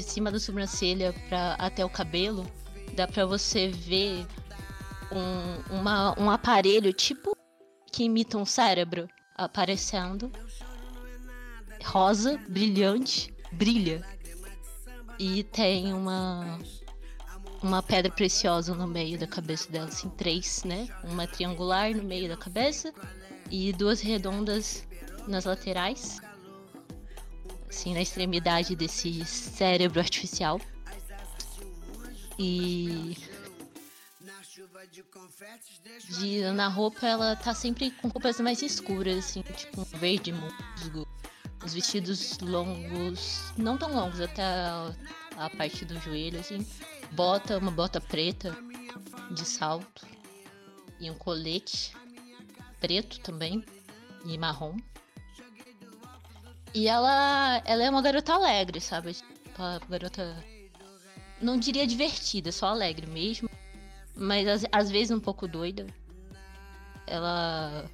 de 0.00 0.10
cima 0.10 0.30
da 0.30 0.38
sobrancelha 0.40 1.12
pra, 1.28 1.54
até 1.54 1.84
o 1.84 1.88
cabelo, 1.90 2.46
dá 2.94 3.06
pra 3.06 3.24
você 3.26 3.68
ver 3.68 4.26
um, 5.12 5.76
uma- 5.78 6.18
um 6.20 6.30
aparelho 6.30 6.92
tipo 6.92 7.36
que 7.92 8.04
imita 8.04 8.38
um 8.38 8.44
cérebro 8.46 9.08
aparecendo. 9.36 10.30
Rosa, 11.84 12.38
brilhante, 12.48 13.32
brilha. 13.52 14.04
E 15.18 15.42
tem 15.44 15.92
uma 15.92 16.58
uma 17.62 17.82
pedra 17.82 18.10
preciosa 18.10 18.74
no 18.74 18.86
meio 18.86 19.18
da 19.18 19.26
cabeça 19.26 19.70
dela, 19.70 19.86
assim, 19.88 20.08
três, 20.08 20.64
né? 20.64 20.88
Uma 21.04 21.26
triangular 21.26 21.94
no 21.94 22.02
meio 22.02 22.26
da 22.26 22.36
cabeça 22.36 22.90
e 23.50 23.70
duas 23.74 24.00
redondas 24.00 24.86
nas 25.28 25.44
laterais. 25.44 26.18
Assim, 27.70 27.94
na 27.94 28.02
extremidade 28.02 28.76
desse 28.76 29.24
cérebro 29.24 30.00
artificial. 30.00 30.60
E 32.36 33.16
de, 36.08 36.42
na 36.52 36.68
roupa 36.68 37.06
ela 37.06 37.36
tá 37.36 37.54
sempre 37.54 37.90
com 37.92 38.08
roupas 38.08 38.40
mais 38.40 38.60
escuras, 38.60 39.18
assim, 39.18 39.42
tipo 39.42 39.80
um 39.80 39.84
verde 39.84 40.32
musgo. 40.32 41.06
Os 41.64 41.72
vestidos 41.74 42.38
longos, 42.40 43.52
não 43.56 43.78
tão 43.78 43.94
longos, 43.94 44.20
até 44.20 44.42
a, 44.42 44.94
a 45.36 45.50
parte 45.50 45.84
do 45.84 45.98
joelho, 46.00 46.40
assim. 46.40 46.66
Bota, 47.12 47.58
uma 47.58 47.70
bota 47.70 48.00
preta 48.00 48.56
de 49.30 49.44
salto. 49.46 50.06
E 50.98 51.10
um 51.10 51.14
colete 51.14 51.94
preto 52.80 53.20
também. 53.20 53.64
E 54.24 54.36
marrom. 54.36 54.76
E 56.72 56.86
ela, 56.86 57.60
ela 57.64 57.82
é 57.82 57.90
uma 57.90 58.02
garota 58.02 58.32
alegre, 58.32 58.80
sabe? 58.80 59.14
Tipo, 59.14 59.28
Uma 59.58 59.80
garota. 59.88 60.44
Não 61.40 61.58
diria 61.58 61.86
divertida, 61.86 62.52
só 62.52 62.66
alegre 62.66 63.06
mesmo. 63.06 63.48
Mas 64.14 64.46
às, 64.46 64.66
às 64.70 64.90
vezes 64.90 65.10
um 65.10 65.20
pouco 65.20 65.48
doida. 65.48 65.86
Ela 67.06 67.90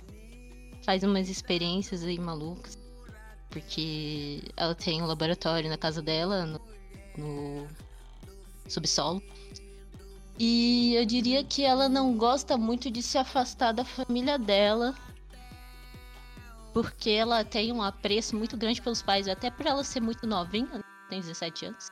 faz 0.85 1.03
umas 1.03 1.29
experiências 1.29 2.03
aí 2.05 2.19
malucas. 2.19 2.79
Porque 3.49 4.43
ela 4.57 4.75
tem 4.75 5.03
um 5.03 5.07
laboratório 5.07 5.71
na 5.71 5.79
casa 5.79 6.03
dela, 6.03 6.45
no, 6.45 6.61
no 7.17 7.67
subsolo. 8.69 9.23
E 10.39 10.95
eu 10.95 11.07
diria 11.07 11.43
que 11.43 11.65
ela 11.65 11.89
não 11.89 12.17
gosta 12.17 12.59
muito 12.59 12.91
de 12.91 13.03
se 13.03 13.17
afastar 13.17 13.73
da 13.73 13.85
família 13.85 14.39
dela. 14.39 14.95
Porque 16.77 17.09
ela 17.09 17.43
tem 17.43 17.73
um 17.73 17.81
apreço 17.81 18.37
muito 18.37 18.55
grande 18.55 18.83
pelos 18.83 19.01
pais, 19.01 19.27
até 19.27 19.51
por 19.51 19.65
ela 19.65 19.83
ser 19.83 19.99
muito 19.99 20.27
novinha, 20.27 20.75
né? 20.75 20.83
tem 21.09 21.23
17 21.23 21.65
anos. 21.65 21.89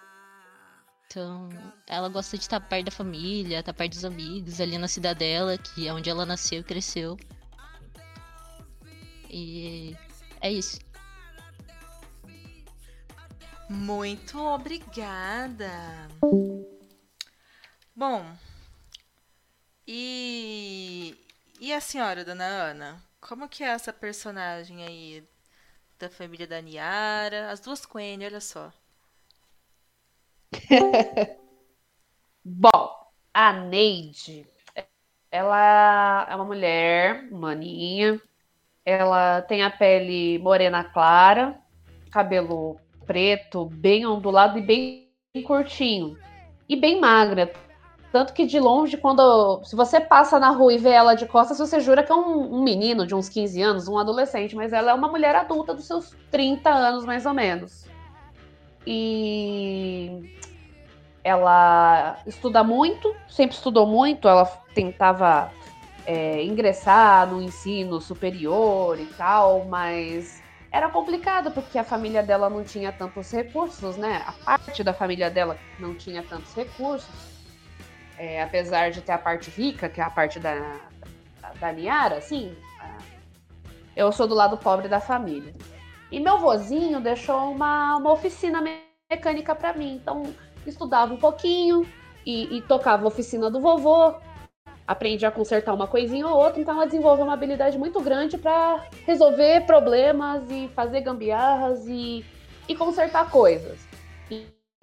Então, 1.06 1.48
ela 1.86 2.06
gosta 2.10 2.36
de 2.36 2.42
estar 2.42 2.60
perto 2.60 2.84
da 2.84 2.90
família, 2.90 3.60
estar 3.60 3.72
perto 3.72 3.92
dos 3.92 4.04
amigos, 4.04 4.60
ali 4.60 4.76
na 4.76 4.86
cidadela, 4.86 5.56
que 5.56 5.88
é 5.88 5.92
onde 5.94 6.10
ela 6.10 6.26
nasceu 6.26 6.60
e 6.60 6.62
cresceu. 6.62 7.16
E 9.30 9.96
é 10.42 10.52
isso. 10.52 10.78
Muito 13.70 14.38
obrigada. 14.38 15.70
Bom, 17.96 18.36
e 19.88 21.16
e 21.58 21.72
a 21.72 21.80
senhora, 21.80 22.22
dona 22.22 22.44
Ana? 22.44 23.13
Como 23.26 23.48
que 23.48 23.64
é 23.64 23.68
essa 23.68 23.90
personagem 23.90 24.84
aí 24.84 25.24
da 25.98 26.10
família 26.10 26.46
da 26.46 26.60
Niara? 26.60 27.50
As 27.50 27.58
duas 27.58 27.86
Queen, 27.86 28.22
olha 28.22 28.40
só. 28.40 28.70
Bom, 32.44 33.10
a 33.32 33.52
Neide, 33.54 34.46
ela 35.30 36.26
é 36.28 36.36
uma 36.36 36.44
mulher, 36.44 37.30
maninha. 37.30 38.20
Ela 38.84 39.40
tem 39.40 39.62
a 39.62 39.70
pele 39.70 40.38
morena 40.40 40.84
clara, 40.84 41.58
cabelo 42.10 42.78
preto, 43.06 43.64
bem 43.64 44.04
ondulado 44.04 44.58
e 44.58 44.62
bem 44.62 45.10
curtinho. 45.46 46.18
E 46.68 46.76
bem 46.76 47.00
magra. 47.00 47.50
Tanto 48.14 48.32
que 48.32 48.46
de 48.46 48.60
longe, 48.60 48.96
quando. 48.96 49.60
Se 49.64 49.74
você 49.74 49.98
passa 49.98 50.38
na 50.38 50.50
rua 50.50 50.72
e 50.72 50.78
vê 50.78 50.90
ela 50.90 51.16
de 51.16 51.26
costas, 51.26 51.58
você 51.58 51.80
jura 51.80 52.00
que 52.00 52.12
é 52.12 52.14
um, 52.14 52.58
um 52.58 52.62
menino 52.62 53.04
de 53.04 53.12
uns 53.12 53.28
15 53.28 53.60
anos, 53.60 53.88
um 53.88 53.98
adolescente, 53.98 54.54
mas 54.54 54.72
ela 54.72 54.92
é 54.92 54.94
uma 54.94 55.08
mulher 55.08 55.34
adulta 55.34 55.74
dos 55.74 55.84
seus 55.84 56.14
30 56.30 56.70
anos, 56.70 57.04
mais 57.04 57.26
ou 57.26 57.34
menos. 57.34 57.88
E 58.86 60.30
ela 61.24 62.16
estuda 62.24 62.62
muito, 62.62 63.12
sempre 63.28 63.56
estudou 63.56 63.84
muito, 63.84 64.28
ela 64.28 64.46
tentava 64.72 65.50
é, 66.06 66.44
ingressar 66.44 67.28
no 67.28 67.42
ensino 67.42 68.00
superior 68.00 68.96
e 68.96 69.06
tal, 69.06 69.64
mas 69.64 70.40
era 70.70 70.88
complicado 70.88 71.50
porque 71.50 71.76
a 71.76 71.84
família 71.84 72.22
dela 72.22 72.48
não 72.48 72.62
tinha 72.62 72.92
tantos 72.92 73.32
recursos, 73.32 73.96
né? 73.96 74.22
A 74.24 74.30
parte 74.30 74.84
da 74.84 74.94
família 74.94 75.28
dela 75.28 75.58
não 75.80 75.96
tinha 75.96 76.22
tantos 76.22 76.54
recursos, 76.54 77.33
é, 78.18 78.42
apesar 78.42 78.90
de 78.90 79.00
ter 79.00 79.12
a 79.12 79.18
parte 79.18 79.50
rica, 79.50 79.88
que 79.88 80.00
é 80.00 80.04
a 80.04 80.10
parte 80.10 80.38
da, 80.38 80.54
da, 81.40 81.52
da 81.60 81.72
Niara, 81.72 82.16
assim, 82.16 82.56
eu 83.96 84.10
sou 84.12 84.26
do 84.26 84.34
lado 84.34 84.56
pobre 84.56 84.88
da 84.88 85.00
família. 85.00 85.54
E 86.10 86.20
meu 86.20 86.38
vozinho 86.38 87.00
deixou 87.00 87.50
uma, 87.50 87.96
uma 87.96 88.12
oficina 88.12 88.62
mecânica 89.10 89.54
para 89.54 89.72
mim, 89.72 89.96
então 89.96 90.34
estudava 90.66 91.12
um 91.12 91.16
pouquinho 91.16 91.86
e, 92.24 92.56
e 92.56 92.62
tocava 92.62 93.04
a 93.04 93.08
oficina 93.08 93.50
do 93.50 93.60
vovô, 93.60 94.14
aprendi 94.86 95.24
a 95.24 95.30
consertar 95.30 95.72
uma 95.72 95.86
coisinha 95.86 96.26
ou 96.26 96.36
outra, 96.36 96.60
então 96.60 96.74
ela 96.74 96.86
desenvolveu 96.86 97.24
uma 97.24 97.34
habilidade 97.34 97.78
muito 97.78 98.00
grande 98.00 98.36
para 98.38 98.84
resolver 99.06 99.62
problemas 99.66 100.42
e 100.50 100.68
fazer 100.74 101.00
gambiarras 101.00 101.86
e, 101.86 102.24
e 102.68 102.74
consertar 102.74 103.30
coisas. 103.30 103.86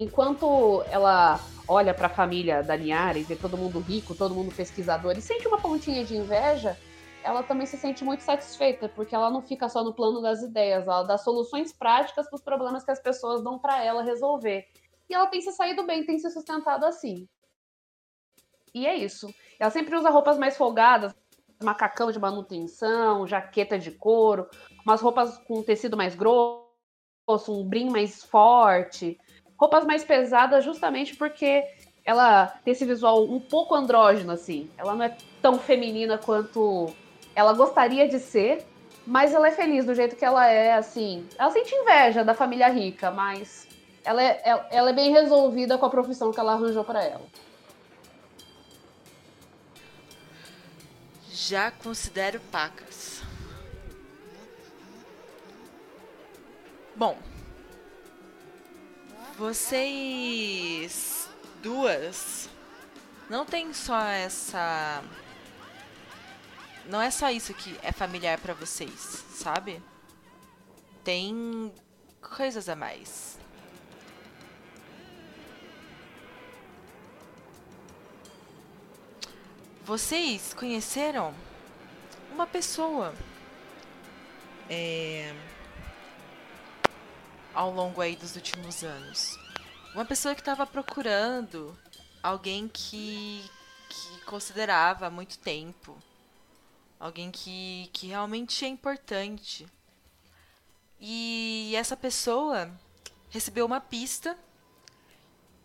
Enquanto 0.02 0.82
ela 0.90 1.40
olha 1.66 1.94
para 1.94 2.06
a 2.06 2.10
família 2.10 2.62
da 2.62 2.76
Niara 2.76 3.18
e 3.18 3.22
vê 3.22 3.36
todo 3.36 3.56
mundo 3.56 3.78
rico, 3.80 4.14
todo 4.14 4.34
mundo 4.34 4.54
pesquisador 4.54 5.16
e 5.16 5.22
sente 5.22 5.46
uma 5.46 5.58
pontinha 5.58 6.04
de 6.04 6.16
inveja, 6.16 6.76
ela 7.22 7.42
também 7.42 7.66
se 7.66 7.76
sente 7.76 8.04
muito 8.04 8.22
satisfeita, 8.22 8.88
porque 8.88 9.14
ela 9.14 9.30
não 9.30 9.40
fica 9.40 9.68
só 9.68 9.84
no 9.84 9.94
plano 9.94 10.20
das 10.20 10.42
ideias, 10.42 10.86
ela 10.86 11.04
dá 11.04 11.16
soluções 11.16 11.72
práticas 11.72 12.28
para 12.28 12.36
os 12.36 12.42
problemas 12.42 12.84
que 12.84 12.90
as 12.90 13.00
pessoas 13.00 13.42
dão 13.42 13.58
para 13.58 13.82
ela 13.82 14.02
resolver. 14.02 14.66
E 15.08 15.14
ela 15.14 15.26
tem 15.26 15.40
se 15.40 15.52
saído 15.52 15.86
bem, 15.86 16.04
tem 16.04 16.18
se 16.18 16.30
sustentado 16.30 16.84
assim. 16.84 17.28
E 18.74 18.86
é 18.86 18.96
isso. 18.96 19.32
Ela 19.58 19.70
sempre 19.70 19.94
usa 19.96 20.10
roupas 20.10 20.38
mais 20.38 20.56
folgadas, 20.56 21.14
macacão 21.62 22.10
de 22.10 22.18
manutenção, 22.18 23.26
jaqueta 23.26 23.78
de 23.78 23.92
couro, 23.92 24.48
umas 24.84 25.00
roupas 25.00 25.38
com 25.46 25.62
tecido 25.62 25.96
mais 25.96 26.14
grosso, 26.14 26.66
um 27.48 27.68
brim 27.68 27.88
mais 27.90 28.24
forte, 28.24 29.18
roupas 29.62 29.84
mais 29.84 30.02
pesadas 30.02 30.64
justamente 30.64 31.14
porque 31.14 31.64
ela 32.04 32.46
tem 32.64 32.72
esse 32.72 32.84
visual 32.84 33.22
um 33.22 33.38
pouco 33.38 33.76
andrógeno, 33.76 34.32
assim. 34.32 34.68
Ela 34.76 34.92
não 34.92 35.04
é 35.04 35.16
tão 35.40 35.56
feminina 35.56 36.18
quanto 36.18 36.92
ela 37.32 37.52
gostaria 37.52 38.08
de 38.08 38.18
ser, 38.18 38.66
mas 39.06 39.32
ela 39.32 39.46
é 39.46 39.52
feliz 39.52 39.84
do 39.84 39.94
jeito 39.94 40.16
que 40.16 40.24
ela 40.24 40.48
é, 40.48 40.72
assim. 40.74 41.28
Ela 41.38 41.52
sente 41.52 41.72
inveja 41.72 42.24
da 42.24 42.34
família 42.34 42.68
rica, 42.70 43.12
mas 43.12 43.68
ela 44.04 44.20
é, 44.20 44.66
ela 44.72 44.90
é 44.90 44.92
bem 44.92 45.12
resolvida 45.12 45.78
com 45.78 45.86
a 45.86 45.90
profissão 45.90 46.32
que 46.32 46.40
ela 46.40 46.54
arranjou 46.54 46.82
para 46.82 47.04
ela. 47.04 47.26
Já 51.30 51.70
considero 51.70 52.40
pacas. 52.50 53.22
Bom, 56.96 57.16
vocês 59.38 61.28
duas 61.62 62.48
não 63.28 63.46
tem 63.46 63.72
só 63.72 64.00
essa 64.00 65.02
não 66.86 67.00
é 67.00 67.10
só 67.10 67.30
isso 67.30 67.54
que 67.54 67.78
é 67.82 67.92
familiar 67.92 68.38
para 68.38 68.54
vocês, 68.54 69.24
sabe? 69.30 69.80
Tem 71.04 71.72
coisas 72.20 72.68
a 72.68 72.74
mais. 72.74 73.38
Vocês 79.84 80.54
conheceram 80.54 81.34
uma 82.32 82.46
pessoa 82.46 83.14
é, 84.68 85.34
ao 87.54 87.70
longo 87.70 88.00
aí 88.00 88.16
dos 88.16 88.36
últimos 88.36 88.82
anos. 88.82 89.38
Uma 89.94 90.04
pessoa 90.04 90.34
que 90.34 90.40
estava 90.40 90.66
procurando 90.66 91.76
alguém 92.22 92.68
que, 92.68 93.44
que 93.88 94.20
considerava 94.24 95.06
há 95.06 95.10
muito 95.10 95.38
tempo. 95.38 95.96
Alguém 96.98 97.30
que, 97.30 97.90
que 97.92 98.06
realmente 98.06 98.64
é 98.64 98.68
importante. 98.68 99.66
E 101.00 101.74
essa 101.76 101.96
pessoa 101.96 102.70
recebeu 103.28 103.66
uma 103.66 103.80
pista 103.80 104.38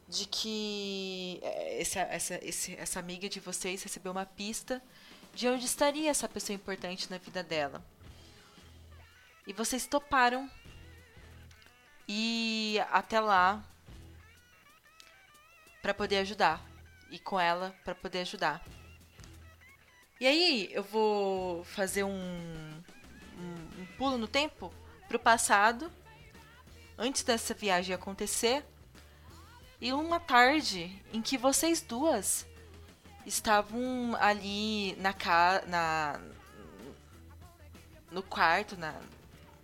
de 0.09 0.25
que 0.25 1.39
eh, 1.43 1.81
essa, 1.81 1.99
essa, 1.99 2.39
essa 2.77 2.99
amiga 2.99 3.29
de 3.29 3.39
vocês 3.39 3.83
recebeu 3.83 4.11
uma 4.11 4.25
pista 4.25 4.81
de 5.33 5.47
onde 5.47 5.65
estaria 5.65 6.09
essa 6.09 6.27
pessoa 6.27 6.55
importante 6.55 7.11
na 7.11 7.17
vida 7.17 7.43
dela. 7.43 7.85
E 9.45 9.53
vocês 9.53 9.85
toparam 9.85 10.49
ir 12.07 12.79
até 12.91 13.19
lá 13.19 13.63
para 15.81 15.93
poder 15.93 16.17
ajudar. 16.19 16.61
E 17.09 17.17
com 17.19 17.39
ela 17.39 17.73
para 17.83 17.95
poder 17.95 18.19
ajudar. 18.19 18.63
E 20.19 20.25
aí 20.25 20.69
eu 20.71 20.83
vou 20.83 21.63
fazer 21.63 22.03
um, 22.03 22.11
um, 22.11 23.81
um 23.81 23.85
pulo 23.97 24.17
no 24.17 24.27
tempo 24.27 24.73
pro 25.07 25.19
passado, 25.19 25.91
antes 26.97 27.23
dessa 27.23 27.53
viagem 27.53 27.95
acontecer 27.95 28.65
e 29.79 29.93
uma 29.93 30.19
tarde 30.19 31.01
em 31.13 31.21
que 31.21 31.37
vocês 31.37 31.81
duas 31.81 32.45
estavam 33.25 34.15
ali 34.19 34.95
na 34.95 35.13
na 35.67 36.19
no 38.11 38.23
quarto, 38.23 38.75
na 38.75 38.99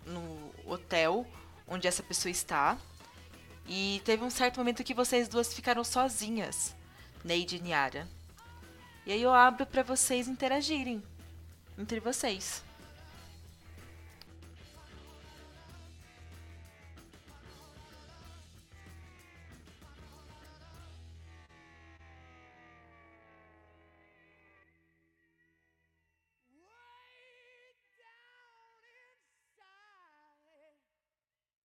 no 0.06 0.52
hotel 0.66 1.26
onde 1.66 1.88
essa 1.88 2.02
pessoa 2.02 2.30
está. 2.30 2.78
E 3.66 4.02
teve 4.04 4.22
um 4.22 4.30
certo 4.30 4.58
momento 4.58 4.84
que 4.84 4.94
vocês 4.94 5.28
duas 5.28 5.54
ficaram 5.54 5.82
sozinhas, 5.82 6.74
Neide 7.24 7.56
e 7.56 7.60
Niara. 7.60 8.06
E 9.06 9.12
aí 9.12 9.22
eu 9.22 9.32
abro 9.32 9.66
para 9.66 9.82
vocês 9.82 10.28
interagirem 10.28 11.02
entre 11.78 12.00
vocês. 12.00 12.62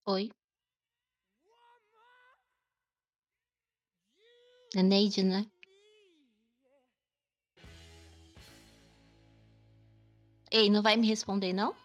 Oi. 0.09 0.31
É 4.75 4.81
Neide, 4.81 5.21
né? 5.23 5.45
Ei, 10.51 10.67
não 10.71 10.81
vai 10.81 10.97
me 10.97 11.05
responder, 11.07 11.53
não? 11.53 11.75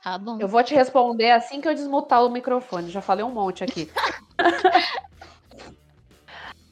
Tá 0.00 0.16
bom. 0.16 0.38
Eu 0.40 0.46
vou 0.46 0.62
te 0.62 0.72
responder 0.72 1.32
assim 1.32 1.60
que 1.60 1.66
eu 1.66 1.74
desmutar 1.74 2.24
o 2.24 2.30
microfone. 2.30 2.90
Já 2.90 3.02
falei 3.02 3.24
um 3.24 3.32
monte 3.32 3.64
aqui. 3.64 3.90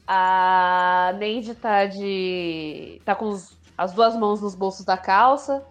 A 0.06 1.12
Neide 1.18 1.54
tá 1.54 1.84
de. 1.84 3.02
tá 3.04 3.14
com 3.14 3.28
os- 3.28 3.58
as 3.76 3.92
duas 3.92 4.16
mãos 4.16 4.40
nos 4.40 4.54
bolsos 4.54 4.84
da 4.84 4.96
calça, 4.96 5.62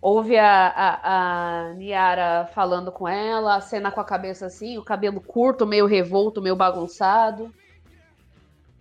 ouve 0.00 0.36
a, 0.36 0.68
a, 0.68 1.68
a 1.70 1.74
Niara 1.74 2.48
falando 2.54 2.92
com 2.92 3.06
ela, 3.06 3.56
a 3.56 3.60
cena 3.60 3.90
com 3.90 4.00
a 4.00 4.04
cabeça 4.04 4.46
assim, 4.46 4.78
o 4.78 4.84
cabelo 4.84 5.20
curto, 5.20 5.66
meio 5.66 5.86
revolto, 5.86 6.42
meio 6.42 6.56
bagunçado. 6.56 7.52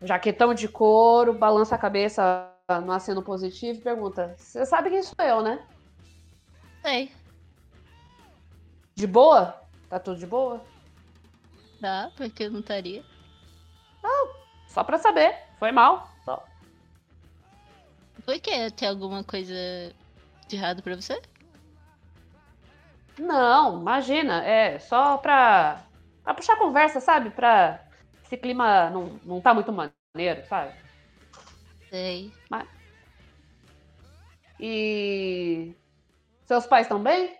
Jaquetão 0.01 0.53
de 0.53 0.67
couro, 0.67 1.33
balança 1.33 1.75
a 1.75 1.79
cabeça 1.79 2.51
no 2.83 2.91
aceno 2.91 3.23
positivo 3.23 3.79
e 3.79 3.81
pergunta: 3.81 4.35
Você 4.37 4.65
sabe 4.65 4.89
quem 4.89 5.01
sou 5.01 5.25
eu, 5.25 5.41
né? 5.41 5.65
Sei. 6.83 7.11
De 8.93 9.07
boa? 9.07 9.59
Tá 9.89 9.99
tudo 9.99 10.19
de 10.19 10.27
boa? 10.27 10.63
Tá, 11.81 12.11
porque 12.15 12.43
eu 12.43 12.51
não 12.51 12.59
estaria. 12.59 13.03
Só 14.67 14.83
pra 14.83 14.97
saber. 14.97 15.35
Foi 15.57 15.71
mal. 15.71 16.07
Só. 16.23 16.43
Por 18.23 18.39
que 18.39 18.69
tem 18.71 18.87
alguma 18.87 19.23
coisa 19.23 19.55
de 20.47 20.55
errado 20.55 20.81
pra 20.81 20.95
você? 20.95 21.21
Não, 23.17 23.79
imagina. 23.81 24.43
É 24.43 24.79
só 24.79 25.17
pra, 25.17 25.85
pra 26.23 26.33
puxar 26.33 26.57
conversa, 26.57 26.99
sabe? 26.99 27.29
Pra 27.31 27.83
esse 28.23 28.37
clima 28.37 28.89
não, 28.89 29.19
não 29.23 29.41
tá 29.41 29.53
muito 29.53 29.71
maneiro, 29.71 30.45
sabe? 30.47 30.73
Sei. 31.89 32.31
E. 34.59 35.73
Seus 36.45 36.65
pais 36.65 36.85
estão 36.85 37.01
bem? 37.01 37.37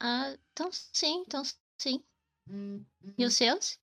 Ah, 0.00 0.34
então 0.52 0.70
sim, 0.72 1.24
então 1.26 1.42
sim. 1.76 2.02
E 3.16 3.24
os 3.24 3.34
seus? 3.34 3.78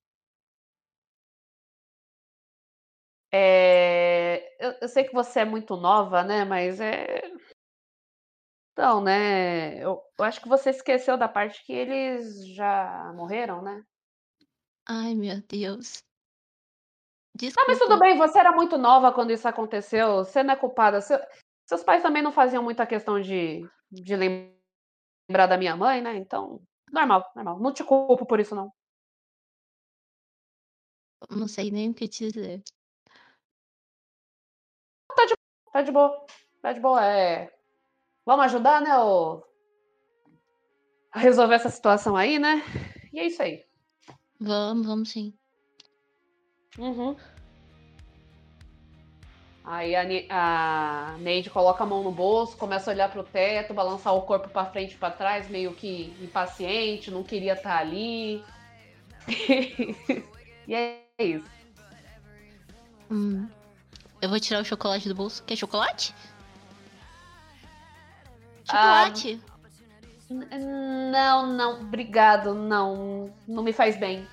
É, 3.32 4.56
eu, 4.58 4.74
eu 4.82 4.88
sei 4.88 5.04
que 5.04 5.12
você 5.12 5.40
é 5.40 5.44
muito 5.44 5.76
nova, 5.76 6.22
né? 6.22 6.44
Mas 6.44 6.80
é. 6.80 7.22
Então, 8.76 9.00
né? 9.00 9.78
Eu, 9.82 10.02
eu 10.18 10.24
acho 10.26 10.38
que 10.38 10.50
você 10.50 10.68
esqueceu 10.68 11.16
da 11.16 11.26
parte 11.26 11.64
que 11.64 11.72
eles 11.72 12.46
já 12.48 13.10
morreram, 13.16 13.62
né? 13.62 13.82
Ai, 14.86 15.14
meu 15.14 15.40
Deus. 15.40 16.02
Ah, 16.04 17.32
Desculpa. 17.34 17.70
mas 17.70 17.78
tudo 17.78 17.98
bem, 17.98 18.18
você 18.18 18.38
era 18.38 18.52
muito 18.52 18.76
nova 18.76 19.10
quando 19.14 19.30
isso 19.32 19.48
aconteceu. 19.48 20.16
Você 20.16 20.42
não 20.42 20.52
é 20.52 20.56
culpada. 20.56 21.00
Seu- 21.00 21.18
seus 21.66 21.82
pais 21.82 22.02
também 22.02 22.22
não 22.22 22.30
faziam 22.30 22.62
muita 22.62 22.86
questão 22.86 23.18
de, 23.18 23.66
de 23.90 24.14
lembrar 24.14 25.46
da 25.46 25.56
minha 25.56 25.74
mãe, 25.74 26.02
né? 26.02 26.14
Então, 26.14 26.60
normal, 26.92 27.32
normal. 27.34 27.58
Não 27.58 27.72
te 27.72 27.82
culpo 27.82 28.26
por 28.26 28.40
isso, 28.40 28.54
não. 28.54 28.70
Não 31.30 31.48
sei 31.48 31.70
nem 31.70 31.92
o 31.92 31.94
que 31.94 32.06
te 32.06 32.30
dizer. 32.30 32.62
Tá 35.72 35.80
de 35.80 35.90
boa. 35.90 36.26
Tá 36.60 36.72
de 36.74 36.80
boa. 36.80 37.02
É... 37.06 37.55
Vamos 38.26 38.46
ajudar, 38.46 38.82
né? 38.82 38.98
ô? 38.98 39.40
A 41.12 41.20
resolver 41.20 41.54
essa 41.54 41.70
situação 41.70 42.16
aí, 42.16 42.40
né? 42.40 42.62
E 43.12 43.20
é 43.20 43.26
isso 43.26 43.40
aí. 43.40 43.64
Vamos, 44.40 44.84
vamos 44.86 45.10
sim. 45.10 45.32
Uhum. 46.76 47.16
Aí 49.64 49.96
a, 49.96 50.04
Ne- 50.04 50.26
a 50.28 51.16
Neide 51.20 51.50
coloca 51.50 51.84
a 51.84 51.86
mão 51.86 52.02
no 52.02 52.10
bolso, 52.12 52.56
começa 52.56 52.90
a 52.90 52.94
olhar 52.94 53.10
pro 53.10 53.22
teto, 53.24 53.72
balançar 53.72 54.14
o 54.14 54.22
corpo 54.22 54.48
pra 54.48 54.66
frente 54.66 54.94
e 54.94 54.98
pra 54.98 55.10
trás, 55.10 55.48
meio 55.48 55.72
que 55.72 56.14
impaciente, 56.20 57.10
não 57.10 57.22
queria 57.22 57.54
estar 57.54 57.78
ali. 57.78 58.44
e 60.68 60.74
é 60.74 61.00
isso. 61.18 61.46
Hum. 63.10 63.48
Eu 64.20 64.28
vou 64.28 64.38
tirar 64.40 64.60
o 64.60 64.64
chocolate 64.64 65.08
do 65.08 65.14
bolso. 65.14 65.42
Quer 65.44 65.56
chocolate? 65.56 66.14
Ah, 68.68 69.06
Chocolate? 69.06 69.40
N- 70.30 71.10
Não, 71.12 71.46
não, 71.46 71.80
obrigado, 71.80 72.54
não, 72.54 73.32
não 73.46 73.62
me 73.62 73.72
faz 73.72 73.96
bem. 73.96 74.26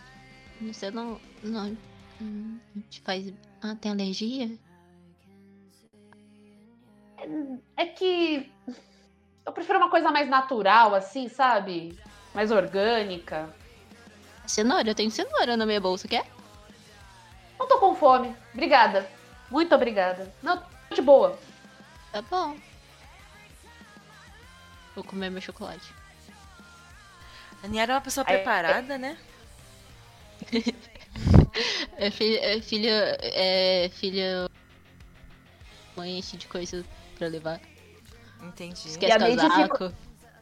Você 0.62 0.90
não. 0.90 1.20
Não. 1.44 1.78
Te 2.90 3.02
faz. 3.02 3.32
Ah, 3.62 3.76
tem 3.76 3.92
alergia? 3.92 4.50
É 7.78 7.86
que 7.86 8.52
eu 9.46 9.54
prefiro 9.54 9.78
uma 9.80 9.90
coisa 9.90 10.12
mais 10.12 10.28
natural, 10.30 10.94
assim, 10.96 11.28
sabe? 11.30 11.98
Mais 12.34 12.52
orgânica. 12.52 13.54
Cenoura, 14.48 14.90
eu 14.90 14.96
tenho 14.96 15.12
cenoura 15.12 15.56
na 15.56 15.66
minha 15.66 15.80
bolsa, 15.80 16.08
quer? 16.08 16.26
Não 17.60 17.68
tô 17.68 17.80
com 17.80 17.96
fome. 17.96 18.36
Obrigada. 18.54 19.08
Muito 19.50 19.74
obrigada. 19.74 20.34
Não, 20.42 20.58
tô 20.90 20.96
de 20.96 21.02
boa. 21.02 21.38
Tá 22.12 22.22
bom. 22.22 22.58
Vou 24.96 25.04
comer 25.04 25.30
meu 25.30 25.42
chocolate. 25.42 25.94
A 27.64 27.68
Niara 27.68 27.94
é 27.94 27.96
uma 27.96 28.02
pessoa 28.02 28.26
Aí- 28.28 28.36
preparada, 28.36 28.98
né? 28.98 29.18
É 31.98 32.10
filha. 32.10 32.40
É 32.42 32.62
filha. 32.62 33.18
É 33.22 33.90
filha. 33.94 34.50
Mãe 35.96 36.18
enche 36.18 36.36
de 36.38 36.48
coisa 36.48 36.84
pra 37.18 37.28
levar. 37.28 37.62
Entendi. 38.42 38.88
Esquece 38.88 39.12
a 39.14 39.20
Neide 39.20 39.48
casaco. 39.48 39.94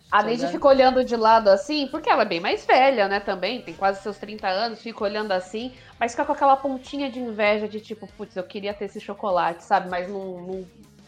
A 0.10 0.24
Neide 0.24 0.48
fica 0.48 0.68
olhando 0.68 1.04
de 1.04 1.16
lado 1.16 1.50
assim, 1.50 1.88
porque 1.88 2.10
ela 2.10 2.24
é 2.24 2.26
bem 2.26 2.40
mais 2.40 2.66
velha, 2.66 3.08
né, 3.08 3.22
também, 3.22 3.62
tem 3.62 3.74
quase 3.74 4.02
seus 4.02 4.18
30 4.18 4.46
anos, 4.48 4.82
fica 4.82 5.02
olhando 5.06 5.32
assim, 5.32 5.74
mas 5.98 6.12
fica 6.12 6.26
com 6.26 6.34
aquela 6.34 6.58
pontinha 6.58 7.10
de 7.10 7.20
inveja 7.20 7.66
de 7.66 7.80
tipo, 7.80 8.06
putz, 8.18 8.36
eu 8.36 8.44
queria 8.44 8.74
ter 8.74 8.86
esse 8.86 9.00
chocolate, 9.00 9.64
sabe? 9.64 9.90
Mas 9.90 10.10
não, 10.10 10.42
não, 10.42 10.68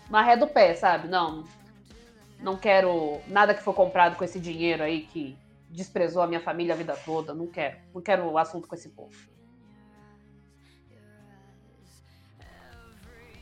não 0.10 0.20
arreda 0.20 0.46
o 0.46 0.48
pé, 0.48 0.74
sabe? 0.76 1.10
Não, 1.10 1.44
não 2.44 2.58
quero 2.58 3.22
nada 3.26 3.54
que 3.54 3.64
for 3.64 3.74
comprado 3.74 4.18
com 4.18 4.24
esse 4.24 4.40
dinheiro 4.40 4.84
aí 4.84 5.04
que 5.04 5.38
desprezou 5.70 6.22
a 6.22 6.28
minha 6.28 6.42
família 6.42 6.74
a 6.74 6.78
vida 6.78 6.96
toda, 7.06 7.34
não 7.34 7.48
quero, 7.48 7.78
não 7.96 8.02
quero 8.02 8.38
assunto 8.38 8.68
com 8.68 8.76
esse 8.76 8.90
povo. 8.90 9.16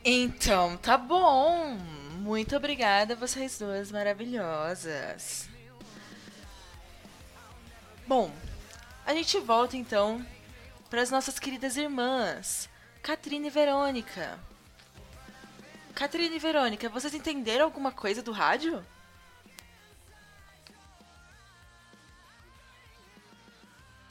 Então, 0.04 0.76
tá 0.76 0.96
bom. 0.96 1.76
Muito 2.16 2.56
obrigada, 2.56 3.16
vocês 3.16 3.58
duas 3.58 3.90
maravilhosas. 3.90 5.48
Bom, 8.06 8.30
a 9.04 9.12
gente 9.14 9.38
volta 9.40 9.76
então 9.76 10.24
para 10.88 11.02
as 11.02 11.10
nossas 11.10 11.38
queridas 11.38 11.76
irmãs, 11.76 12.68
Catrina 13.02 13.48
e 13.48 13.50
Verônica. 13.50 14.38
Catrina 15.94 16.34
e 16.34 16.38
Verônica, 16.38 16.88
vocês 16.88 17.14
entenderam 17.14 17.64
alguma 17.64 17.92
coisa 17.92 18.22
do 18.22 18.32
rádio? 18.32 18.84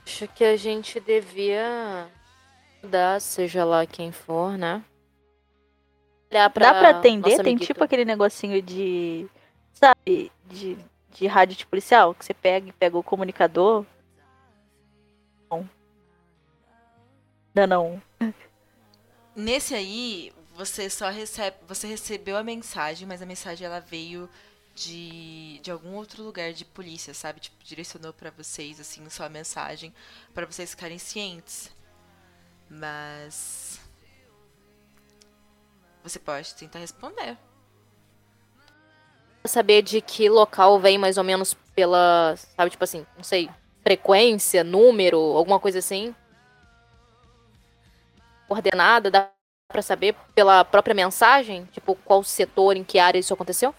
Acho 0.05 0.27
que 0.27 0.43
a 0.43 0.57
gente 0.57 0.99
devia 0.99 2.07
dar, 2.83 3.19
seja 3.19 3.63
lá 3.63 3.85
quem 3.85 4.11
for, 4.11 4.57
né? 4.57 4.83
Olhar 6.31 6.49
Dá 6.49 6.49
pra 6.49 6.89
atender? 6.89 7.29
Tem 7.29 7.39
amiguita. 7.39 7.65
tipo 7.65 7.83
aquele 7.83 8.05
negocinho 8.05 8.61
de. 8.61 9.27
Sabe? 9.73 10.31
De, 10.45 10.77
de 11.09 11.27
rádio 11.27 11.57
de 11.57 11.65
policial? 11.65 12.13
Que 12.13 12.25
você 12.25 12.33
pega 12.33 12.69
e 12.69 12.71
pega 12.71 12.97
o 12.97 13.03
comunicador. 13.03 13.85
Não. 15.49 15.69
Não, 17.53 17.67
não. 17.67 18.01
Nesse 19.35 19.73
aí, 19.73 20.31
você 20.65 20.89
só 20.91 21.09
recebe, 21.09 21.57
você 21.67 21.87
recebeu 21.87 22.37
a 22.37 22.43
mensagem, 22.43 23.07
mas 23.07 23.19
a 23.19 23.25
mensagem 23.25 23.65
ela 23.65 23.79
veio 23.79 24.29
de, 24.75 25.59
de 25.59 25.71
algum 25.71 25.95
outro 25.95 26.23
lugar 26.23 26.53
de 26.53 26.63
polícia, 26.63 27.15
sabe? 27.15 27.39
Tipo, 27.39 27.63
direcionou 27.63 28.13
pra 28.13 28.29
vocês 28.29 28.79
assim 28.79 29.09
só 29.09 29.25
a 29.25 29.29
mensagem 29.29 29.91
pra 30.35 30.45
vocês 30.45 30.69
ficarem 30.69 30.99
cientes. 30.99 31.71
Mas 32.69 33.81
você 36.03 36.19
pode 36.19 36.53
tentar 36.53 36.77
responder. 36.77 37.37
Saber 39.45 39.81
de 39.81 39.99
que 39.99 40.29
local 40.29 40.79
vem 40.79 40.99
mais 40.99 41.17
ou 41.17 41.23
menos 41.23 41.55
pela, 41.75 42.35
sabe, 42.55 42.69
tipo 42.69 42.83
assim, 42.83 43.03
não 43.17 43.23
sei, 43.23 43.49
frequência, 43.81 44.63
número, 44.63 45.17
alguma 45.17 45.59
coisa 45.59 45.79
assim. 45.79 46.15
Coordenada, 48.47 49.09
dá 49.09 49.31
pra 49.71 49.81
saber 49.81 50.15
pela 50.35 50.63
própria 50.63 50.93
mensagem? 50.93 51.65
Tipo, 51.65 51.95
qual 51.95 52.23
setor, 52.23 52.77
em 52.77 52.83
que 52.83 52.99
área 52.99 53.19
isso 53.19 53.33
aconteceu? 53.33 53.73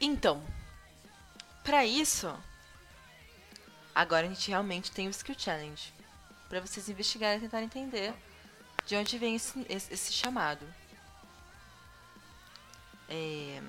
Então, 0.00 0.42
pra 1.64 1.84
isso, 1.84 2.32
agora 3.94 4.26
a 4.26 4.28
gente 4.28 4.48
realmente 4.48 4.92
tem 4.92 5.08
o 5.08 5.10
Skill 5.10 5.34
Challenge. 5.36 5.92
Pra 6.48 6.60
vocês 6.60 6.88
investigarem 6.88 7.38
e 7.38 7.40
tentarem 7.42 7.66
entender 7.66 8.14
de 8.86 8.96
onde 8.96 9.18
vem 9.18 9.34
esse, 9.34 9.66
esse, 9.68 9.92
esse 9.92 10.12
chamado. 10.12 10.64
É, 13.08 13.60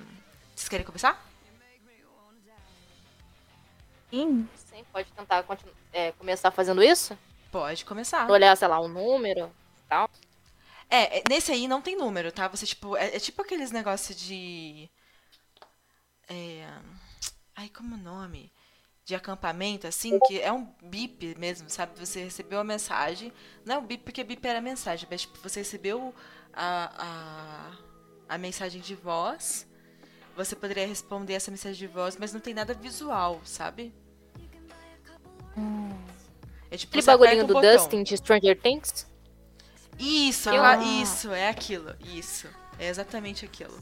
Vocês 0.54 0.68
querem 0.68 0.86
começar? 0.86 1.22
Sim. 4.10 4.48
Sim, 4.56 4.84
pode 4.92 5.10
tentar 5.12 5.44
é, 5.92 6.12
começar 6.12 6.50
fazendo 6.50 6.82
isso? 6.82 7.16
Pode 7.50 7.84
começar. 7.84 8.30
Olhar, 8.30 8.56
sei 8.56 8.68
lá, 8.68 8.80
um 8.80 8.88
número 8.88 9.50
e 9.84 9.88
tal. 9.88 10.10
É, 10.90 11.18
é, 11.18 11.22
nesse 11.28 11.52
aí 11.52 11.68
não 11.68 11.80
tem 11.80 11.96
número, 11.96 12.32
tá? 12.32 12.48
Você, 12.48 12.66
tipo, 12.66 12.96
é, 12.96 13.16
é 13.16 13.20
tipo 13.20 13.40
aqueles 13.40 13.70
negócios 13.70 14.18
de. 14.18 14.90
é, 16.28 16.66
ai, 17.54 17.68
como 17.68 17.94
é 17.94 17.98
o 17.98 18.02
nome? 18.02 18.52
De 19.04 19.14
acampamento, 19.14 19.86
assim, 19.86 20.18
que 20.26 20.40
é 20.40 20.52
um 20.52 20.66
bip 20.82 21.34
mesmo, 21.38 21.70
sabe? 21.70 21.98
Você 21.98 22.24
recebeu 22.24 22.58
a 22.60 22.64
mensagem. 22.64 23.32
Não 23.64 23.76
é 23.76 23.78
um 23.78 23.86
bip 23.86 24.04
porque 24.04 24.24
bip 24.24 24.46
era 24.46 24.60
mensagem, 24.60 25.06
mas 25.10 25.22
tipo, 25.22 25.38
você 25.38 25.60
recebeu 25.60 26.14
a, 26.52 27.76
a, 28.28 28.34
a 28.34 28.38
mensagem 28.38 28.80
de 28.80 28.94
voz. 28.94 29.66
Você 30.36 30.54
poderia 30.56 30.86
responder 30.86 31.34
essa 31.34 31.50
mensagem 31.50 31.78
de 31.78 31.86
voz, 31.92 32.16
mas 32.16 32.32
não 32.32 32.40
tem 32.40 32.54
nada 32.54 32.74
visual, 32.74 33.40
sabe? 33.44 33.92
É 36.70 36.76
tipo, 36.76 36.90
Aquele 36.92 37.06
bagulhinho 37.06 37.44
um 37.44 37.46
do 37.46 37.54
botão. 37.54 37.76
Dustin 37.76 38.02
de 38.02 38.16
Stranger 38.16 38.60
Things? 38.60 39.09
Isso, 40.00 40.48
Eu- 40.48 40.64
ah, 40.64 40.76
isso, 40.78 41.30
é 41.32 41.48
aquilo. 41.48 41.94
Isso. 42.00 42.48
É 42.78 42.88
exatamente 42.88 43.44
aquilo. 43.44 43.78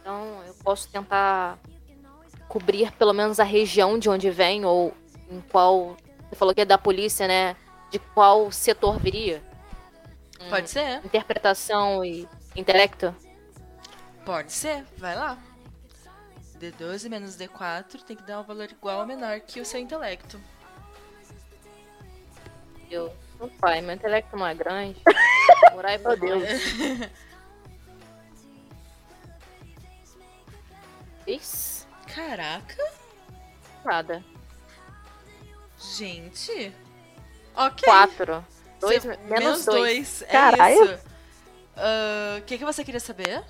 Então 0.00 0.42
eu 0.46 0.54
posso 0.62 0.88
tentar 0.88 1.58
cobrir 2.48 2.92
pelo 2.92 3.12
menos 3.14 3.40
a 3.40 3.44
região 3.44 3.98
de 3.98 4.08
onde 4.10 4.30
vem, 4.30 4.64
ou 4.64 4.94
em 5.30 5.40
qual. 5.40 5.96
Você 6.28 6.36
falou 6.36 6.54
que 6.54 6.60
é 6.60 6.64
da 6.64 6.76
polícia, 6.76 7.26
né? 7.26 7.56
De 7.90 7.98
qual 7.98 8.52
setor 8.52 8.98
viria? 8.98 9.42
Pode 10.50 10.68
ser? 10.68 11.00
Interpretação 11.04 12.04
e 12.04 12.28
intelecto? 12.54 13.14
Pode 14.26 14.52
ser. 14.52 14.84
Vai 14.98 15.14
lá. 15.16 15.38
D12 16.58 17.08
menos 17.08 17.36
D4 17.36 18.02
tem 18.02 18.16
que 18.16 18.22
dar 18.22 18.40
um 18.40 18.44
valor 18.44 18.70
igual 18.70 19.00
ou 19.00 19.06
menor 19.06 19.40
que 19.40 19.60
o 19.60 19.64
seu 19.64 19.80
intelecto. 19.80 20.38
Eu. 22.90 23.12
Não 23.40 23.48
pai, 23.48 23.80
meu 23.80 23.94
intelecto 23.94 24.36
não 24.36 24.46
é 24.46 24.54
grande. 24.54 25.00
Morar 25.72 25.98
Meu 25.98 26.16
Deus. 26.16 26.42
Isso. 31.26 31.86
Caraca, 32.14 32.76
Nada. 33.84 34.22
gente. 35.96 36.72
Ok. 37.56 37.84
Quatro. 37.84 38.44
Dois, 38.80 39.02
Você- 39.02 39.16
menos, 39.16 39.64
dois. 39.64 39.78
dois. 40.20 40.22
É 40.22 40.26
Caralho. 40.26 41.00
Ah, 41.76 42.36
O 42.38 42.42
que, 42.42 42.58
que 42.58 42.64
você 42.64 42.84
queria 42.84 43.00
saber? 43.00 43.42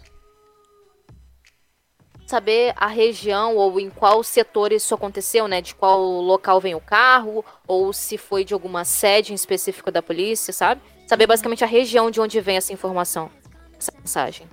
Saber 2.27 2.72
a 2.77 2.87
região 2.87 3.57
ou 3.57 3.79
em 3.79 3.91
qual 3.91 4.22
setor 4.25 4.72
isso 4.72 4.95
aconteceu, 4.95 5.47
né? 5.47 5.61
De 5.61 5.75
qual 5.75 6.01
local 6.01 6.61
vem 6.61 6.75
o 6.75 6.81
carro, 6.81 7.45
ou 7.66 7.93
se 7.93 8.16
foi 8.16 8.45
de 8.45 8.55
alguma 8.55 8.85
sede 8.85 9.33
em 9.33 9.35
específico 9.35 9.91
da 9.91 10.03
polícia, 10.03 10.53
sabe? 10.53 10.81
Saber 11.07 11.27
basicamente 11.27 11.62
a 11.62 11.66
região 11.66 12.11
de 12.11 12.20
onde 12.20 12.41
vem 12.41 12.57
essa 12.57 12.72
informação, 12.72 13.31
essa 13.79 13.93
mensagem. 13.99 14.49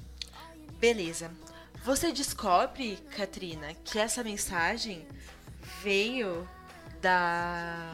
Beleza. 0.79 1.31
Você 1.83 2.11
descobre, 2.11 2.97
Katrina, 3.15 3.73
que 3.83 3.97
essa 3.97 4.23
mensagem 4.23 5.07
veio 5.81 6.47
da, 7.01 7.93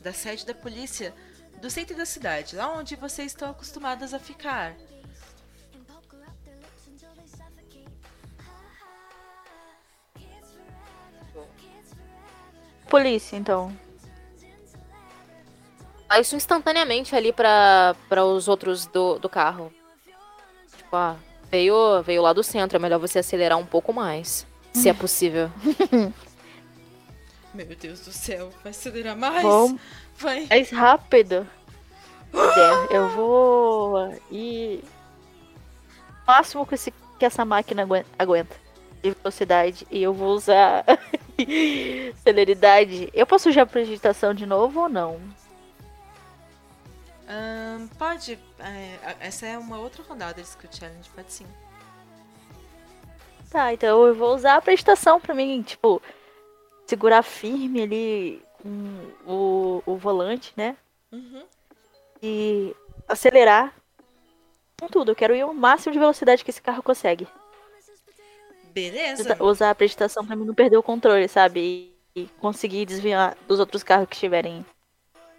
da 0.00 0.12
sede 0.12 0.46
da 0.46 0.54
polícia 0.54 1.14
do 1.60 1.68
centro 1.70 1.96
da 1.96 2.06
cidade, 2.06 2.56
lá 2.56 2.72
onde 2.72 2.96
vocês 2.96 3.32
estão 3.32 3.50
acostumadas 3.50 4.14
a 4.14 4.18
ficar. 4.18 4.76
Polícia, 12.88 13.36
então. 13.36 13.72
Ah, 16.08 16.20
isso 16.20 16.34
instantaneamente 16.34 17.14
ali 17.14 17.32
para 17.32 17.94
os 18.24 18.48
outros 18.48 18.86
do, 18.86 19.18
do 19.18 19.28
carro. 19.28 19.72
Tipo, 20.76 20.96
ah, 20.96 21.16
veio, 21.50 22.02
veio 22.02 22.22
lá 22.22 22.32
do 22.32 22.42
centro, 22.42 22.76
é 22.76 22.80
melhor 22.80 22.98
você 22.98 23.18
acelerar 23.18 23.58
um 23.58 23.66
pouco 23.66 23.92
mais. 23.92 24.46
Se 24.72 24.88
é 24.88 24.94
possível. 24.94 25.50
Meu 27.52 27.66
Deus 27.76 28.00
do 28.00 28.12
céu, 28.12 28.50
vai 28.62 28.70
acelerar 28.70 29.16
mais? 29.16 29.42
Vamos 29.42 29.80
Vai. 30.16 30.46
mais 30.48 30.70
rápido. 30.70 31.46
É, 32.32 32.96
Eu 32.96 33.08
vou 33.10 34.14
ir. 34.30 34.84
O 36.26 36.30
máximo 36.30 36.66
que, 36.66 36.74
esse, 36.74 36.92
que 37.18 37.24
essa 37.24 37.44
máquina 37.44 37.82
aguen- 37.82 38.04
aguenta 38.18 38.54
de 39.02 39.10
velocidade. 39.10 39.86
E 39.90 40.02
eu 40.02 40.12
vou 40.12 40.34
usar 40.34 40.84
celeridade. 42.22 43.10
Eu 43.12 43.26
posso 43.26 43.48
usar 43.48 43.66
prejuditação 43.66 44.34
de 44.34 44.46
novo 44.46 44.80
ou 44.80 44.88
não? 44.88 45.20
Ahn, 47.28 47.86
pode. 47.98 48.38
é, 48.58 49.16
essa 49.20 49.46
é 49.46 49.58
uma 49.58 49.78
outra 49.78 50.02
rodada 50.02 50.40
de 50.40 50.48
Skill 50.48 50.70
Challenge, 50.72 51.10
pode 51.10 51.32
sim. 51.32 51.46
Tá, 53.50 53.72
então 53.72 54.06
eu 54.06 54.14
vou 54.14 54.34
usar 54.34 54.56
a 54.56 54.60
prestação 54.60 55.20
pra 55.20 55.34
mim, 55.34 55.62
tipo, 55.62 56.02
segurar 56.86 57.22
firme 57.22 57.82
ali 57.82 58.42
com 58.62 59.12
o, 59.26 59.82
o 59.86 59.96
volante, 59.96 60.52
né? 60.56 60.76
Uhum. 61.12 61.44
E 62.22 62.74
acelerar 63.06 63.74
com 64.78 64.88
tudo. 64.88 65.12
Eu 65.12 65.16
quero 65.16 65.34
ir 65.34 65.40
ao 65.40 65.54
máximo 65.54 65.92
de 65.92 65.98
velocidade 65.98 66.44
que 66.44 66.50
esse 66.50 66.60
carro 66.60 66.82
consegue. 66.82 67.26
Beleza. 68.72 69.22
Usa- 69.22 69.42
Usar 69.44 69.70
a 69.70 69.74
prestação 69.74 70.24
pra 70.26 70.36
mim 70.36 70.44
não 70.44 70.54
perder 70.54 70.76
o 70.76 70.82
controle, 70.82 71.26
sabe? 71.28 71.92
E, 72.14 72.20
e 72.22 72.26
conseguir 72.40 72.84
desviar 72.86 73.36
dos 73.46 73.58
outros 73.60 73.82
carros 73.82 74.08
que 74.08 74.14
estiverem 74.14 74.64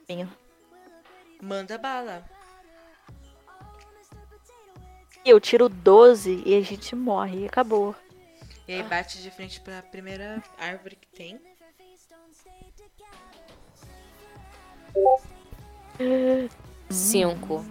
vindo. 0.08 0.32
Manda 1.42 1.78
bala. 1.78 2.24
E 5.26 5.30
eu 5.30 5.40
tiro 5.40 5.68
12 5.70 6.42
e 6.46 6.56
a 6.56 6.62
gente 6.62 6.96
morre. 6.96 7.44
E 7.44 7.46
acabou. 7.46 7.96
E 8.68 8.74
aí 8.74 8.84
bate 8.84 9.22
de 9.22 9.32
frente 9.32 9.60
pra 9.62 9.82
primeira 9.82 10.44
árvore 10.58 10.96
que 10.96 11.08
tem. 11.08 11.40
Cinco. 16.90 17.64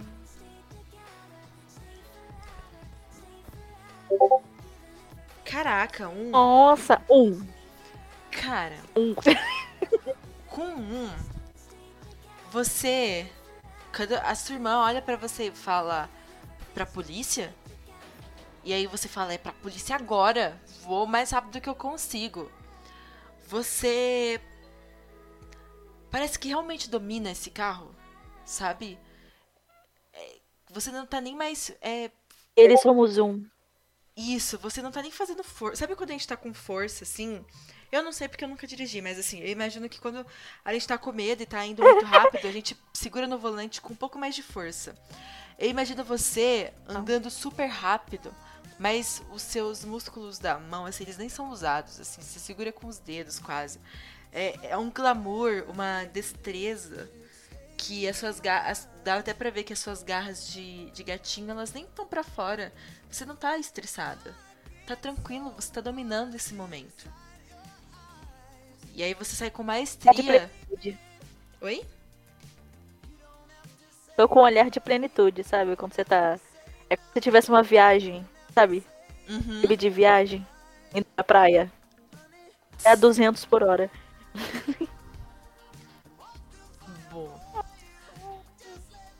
Caraca, 5.49 6.07
um. 6.09 6.29
Nossa, 6.29 7.01
um. 7.09 7.43
Cara, 8.29 8.77
Um. 8.95 9.15
com 10.47 10.61
um, 10.63 11.09
você. 12.51 13.27
Quando 13.95 14.13
a 14.13 14.35
sua 14.35 14.53
irmã 14.55 14.83
olha 14.83 15.01
pra 15.01 15.15
você 15.15 15.47
e 15.47 15.51
fala 15.51 16.07
pra 16.75 16.85
polícia, 16.85 17.53
e 18.63 18.71
aí 18.71 18.85
você 18.85 19.07
fala, 19.07 19.33
é 19.33 19.37
pra 19.39 19.51
polícia 19.51 19.95
agora, 19.95 20.61
vou 20.83 21.07
mais 21.07 21.31
rápido 21.31 21.59
que 21.59 21.69
eu 21.69 21.75
consigo. 21.75 22.51
Você. 23.47 24.39
Parece 26.11 26.37
que 26.37 26.47
realmente 26.47 26.89
domina 26.89 27.31
esse 27.31 27.49
carro, 27.49 27.95
sabe? 28.45 28.99
É, 30.13 30.35
você 30.69 30.91
não 30.91 31.07
tá 31.07 31.19
nem 31.19 31.35
mais. 31.35 31.71
É, 31.81 32.11
Eles 32.55 32.81
somos 32.81 33.17
um. 33.17 33.43
Isso, 34.19 34.57
você 34.57 34.81
não 34.81 34.91
tá 34.91 35.01
nem 35.01 35.11
fazendo 35.11 35.43
força. 35.43 35.77
Sabe 35.77 35.95
quando 35.95 36.09
a 36.09 36.13
gente 36.13 36.27
tá 36.27 36.35
com 36.35 36.53
força, 36.53 37.03
assim? 37.03 37.43
Eu 37.91 38.03
não 38.03 38.11
sei 38.11 38.27
porque 38.27 38.43
eu 38.43 38.49
nunca 38.49 38.67
dirigi, 38.67 39.01
mas 39.01 39.17
assim, 39.17 39.39
eu 39.39 39.47
imagino 39.47 39.89
que 39.89 39.99
quando 39.99 40.25
a 40.63 40.73
gente 40.73 40.87
tá 40.87 40.97
com 40.97 41.11
medo 41.11 41.41
e 41.41 41.45
tá 41.45 41.65
indo 41.65 41.81
muito 41.81 42.05
rápido, 42.05 42.47
a 42.47 42.51
gente 42.51 42.77
segura 42.93 43.25
no 43.25 43.39
volante 43.39 43.81
com 43.81 43.93
um 43.93 43.95
pouco 43.95 44.19
mais 44.19 44.35
de 44.35 44.43
força. 44.43 44.95
Eu 45.57 45.69
imagino 45.69 46.03
você 46.03 46.71
andando 46.87 47.31
super 47.31 47.65
rápido, 47.67 48.33
mas 48.77 49.21
os 49.31 49.41
seus 49.41 49.83
músculos 49.83 50.37
da 50.37 50.59
mão, 50.59 50.85
assim, 50.85 51.03
eles 51.03 51.17
nem 51.17 51.29
são 51.29 51.49
usados, 51.49 51.99
assim, 51.99 52.21
você 52.21 52.39
segura 52.39 52.71
com 52.71 52.87
os 52.87 52.99
dedos 52.99 53.39
quase. 53.39 53.79
É, 54.31 54.69
é 54.71 54.77
um 54.77 54.91
glamour, 54.91 55.65
uma 55.67 56.03
destreza 56.05 57.09
que 57.79 58.07
as 58.07 58.17
suas 58.17 58.39
garras. 58.39 58.87
Dá 59.03 59.15
até 59.15 59.33
pra 59.33 59.49
ver 59.49 59.63
que 59.63 59.73
as 59.73 59.79
suas 59.79 60.03
garras 60.03 60.49
de, 60.49 60.91
de 60.91 61.03
gatinho, 61.03 61.49
elas 61.49 61.73
nem 61.73 61.85
estão 61.85 62.05
pra 62.05 62.23
fora. 62.23 62.71
Você 63.09 63.25
não 63.25 63.35
tá 63.35 63.57
estressada. 63.57 64.35
Tá 64.85 64.95
tranquilo, 64.95 65.51
você 65.51 65.71
tá 65.71 65.81
dominando 65.81 66.35
esse 66.35 66.53
momento. 66.53 67.11
E 68.93 69.03
aí 69.03 69.13
você 69.13 69.35
sai 69.35 69.49
com 69.49 69.63
maestria. 69.63 70.49
Oi? 71.61 71.85
Tô 74.15 74.27
com 74.27 74.39
um 74.39 74.43
olhar 74.43 74.69
de 74.69 74.79
plenitude, 74.79 75.43
sabe? 75.43 75.75
Quando 75.75 75.93
você 75.93 76.03
tá. 76.03 76.39
É 76.89 76.97
como 76.97 77.09
se 77.13 77.21
tivesse 77.21 77.49
uma 77.49 77.63
viagem, 77.63 78.27
sabe? 78.53 78.85
Uhum. 79.29 79.61
De 79.61 79.89
viagem, 79.89 80.45
indo 80.93 81.05
pra 81.15 81.23
praia. 81.23 81.71
É 82.83 82.91
a 82.91 82.95
200 82.95 83.45
por 83.45 83.63
hora. 83.63 83.89
Bom. 87.11 87.39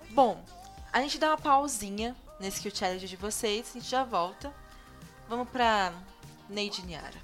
Bom, 0.10 0.44
a 0.92 1.02
gente 1.02 1.18
dá 1.18 1.30
uma 1.30 1.38
pausinha 1.38 2.16
nesse 2.40 2.62
Kill 2.62 2.74
Challenge 2.74 3.08
de 3.08 3.16
vocês, 3.16 3.70
a 3.70 3.74
gente 3.74 3.90
já 3.90 4.04
volta. 4.04 4.54
Vamos 5.28 5.50
pra 5.50 5.94
Neide 6.48 6.86
Niara. 6.86 7.18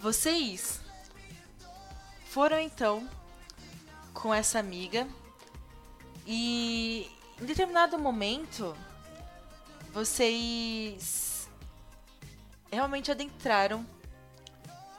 Vocês 0.00 0.80
foram 2.26 2.58
então 2.58 3.08
com 4.14 4.32
essa 4.32 4.58
amiga 4.58 5.06
e 6.26 7.10
em 7.40 7.44
determinado 7.44 7.98
momento 7.98 8.76
vocês 9.92 11.48
realmente 12.70 13.10
adentraram 13.10 13.86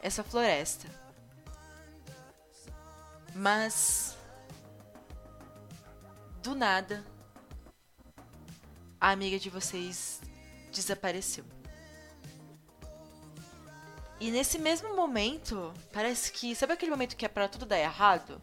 essa 0.01 0.23
floresta. 0.23 0.87
Mas 3.33 4.15
do 6.43 6.53
nada 6.53 7.12
a 9.03 9.11
amiga 9.11 9.37
de 9.37 9.49
vocês 9.49 10.21
desapareceu. 10.71 11.43
E 14.17 14.31
nesse 14.31 14.57
mesmo 14.57 14.95
momento, 14.95 15.73
parece 15.91 16.31
que. 16.31 16.55
Sabe 16.55 16.71
aquele 16.71 16.89
momento 16.89 17.17
que 17.17 17.25
é 17.25 17.27
pra 17.27 17.49
tudo 17.49 17.65
dar 17.65 17.77
errado? 17.77 18.41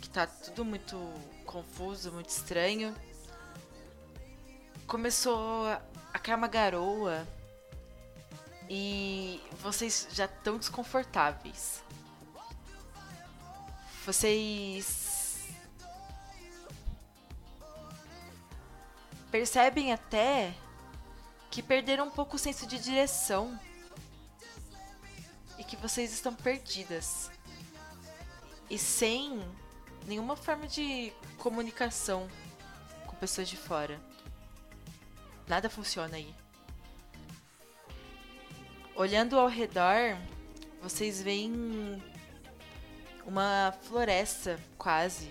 Que 0.00 0.10
tá 0.10 0.26
tudo 0.26 0.64
muito 0.64 0.96
confuso, 1.46 2.10
muito 2.10 2.30
estranho. 2.30 2.92
Começou 4.88 5.68
a 6.12 6.18
cair 6.18 6.34
uma 6.34 6.48
garoa. 6.48 7.24
E 8.68 9.40
vocês 9.62 10.08
já 10.10 10.24
estão 10.24 10.58
desconfortáveis. 10.58 11.80
Vocês. 14.04 15.09
Percebem 19.30 19.92
até 19.92 20.52
que 21.50 21.62
perderam 21.62 22.08
um 22.08 22.10
pouco 22.10 22.36
o 22.36 22.38
senso 22.38 22.66
de 22.66 22.78
direção 22.78 23.58
e 25.58 25.64
que 25.64 25.76
vocês 25.76 26.12
estão 26.12 26.34
perdidas 26.34 27.30
e 28.68 28.78
sem 28.78 29.40
nenhuma 30.06 30.36
forma 30.36 30.66
de 30.66 31.12
comunicação 31.38 32.28
com 33.06 33.16
pessoas 33.16 33.48
de 33.48 33.56
fora. 33.56 34.00
Nada 35.46 35.68
funciona 35.68 36.16
aí. 36.16 36.34
Olhando 38.94 39.38
ao 39.38 39.48
redor, 39.48 40.16
vocês 40.80 41.20
veem 41.20 42.02
uma 43.26 43.74
floresta 43.82 44.58
quase 44.78 45.30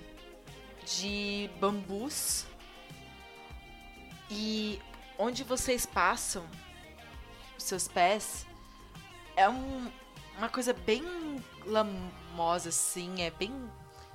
de 0.85 1.49
bambus 1.59 2.45
e 4.29 4.81
onde 5.17 5.43
vocês 5.43 5.85
passam 5.85 6.45
os 7.57 7.63
seus 7.63 7.87
pés 7.87 8.45
é 9.35 9.49
um, 9.49 9.91
uma 10.37 10.49
coisa 10.49 10.73
bem 10.73 11.03
lamosa, 11.65 12.69
assim, 12.69 13.21
é 13.21 13.31
bem 13.31 13.53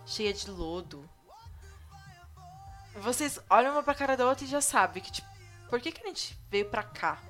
cheia 0.07 0.33
de 0.33 0.51
lodo. 0.51 1.09
Vocês 2.97 3.41
olham 3.51 3.73
uma 3.73 3.83
pra 3.83 3.95
cara 3.95 4.17
da 4.17 4.27
outra 4.27 4.45
e 4.45 4.49
já 4.49 4.61
sabem 4.61 5.03
que, 5.03 5.11
tipo, 5.11 5.29
por 5.69 5.81
que, 5.81 5.91
que 5.91 6.03
a 6.03 6.07
gente 6.07 6.39
veio 6.51 6.71
pra 6.71 6.83
cá? 6.83 7.21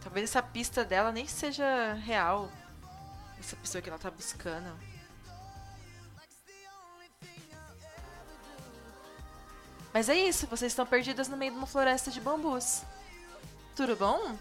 Talvez 0.00 0.30
essa 0.30 0.42
pista 0.42 0.84
dela 0.84 1.12
nem 1.12 1.26
seja 1.26 1.94
real. 1.94 2.50
Essa 3.38 3.56
pessoa 3.56 3.80
que 3.80 3.88
ela 3.88 3.98
tá 3.98 4.10
buscando. 4.10 4.76
Mas 9.92 10.08
é 10.08 10.14
isso, 10.14 10.46
vocês 10.46 10.70
estão 10.72 10.86
perdidas 10.86 11.28
no 11.28 11.36
meio 11.36 11.52
de 11.52 11.58
uma 11.58 11.66
floresta 11.66 12.10
de 12.10 12.20
bambus. 12.20 12.82
Tudo 13.74 13.96
bom? 13.96 14.36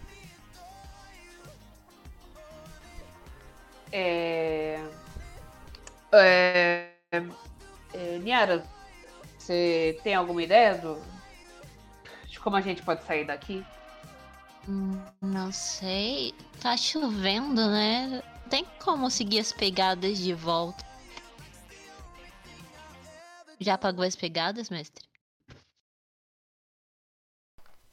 É... 3.91 4.79
É... 6.11 6.89
é... 7.93 8.17
Niara, 8.19 8.63
você 9.37 9.99
tem 10.03 10.13
alguma 10.13 10.43
ideia 10.43 10.75
do... 10.77 11.01
de 12.27 12.39
como 12.39 12.55
a 12.55 12.61
gente 12.61 12.83
pode 12.83 13.03
sair 13.03 13.25
daqui? 13.25 13.65
Hum, 14.67 15.01
Não 15.19 15.51
sei. 15.51 16.35
Tá 16.61 16.77
chovendo, 16.77 17.67
né? 17.71 18.21
Tem 18.49 18.65
como 18.83 19.09
seguir 19.09 19.39
as 19.39 19.51
pegadas 19.51 20.19
de 20.19 20.33
volta. 20.33 20.85
Já 23.59 23.73
apagou 23.73 24.05
as 24.05 24.15
pegadas, 24.15 24.69
mestre? 24.69 25.08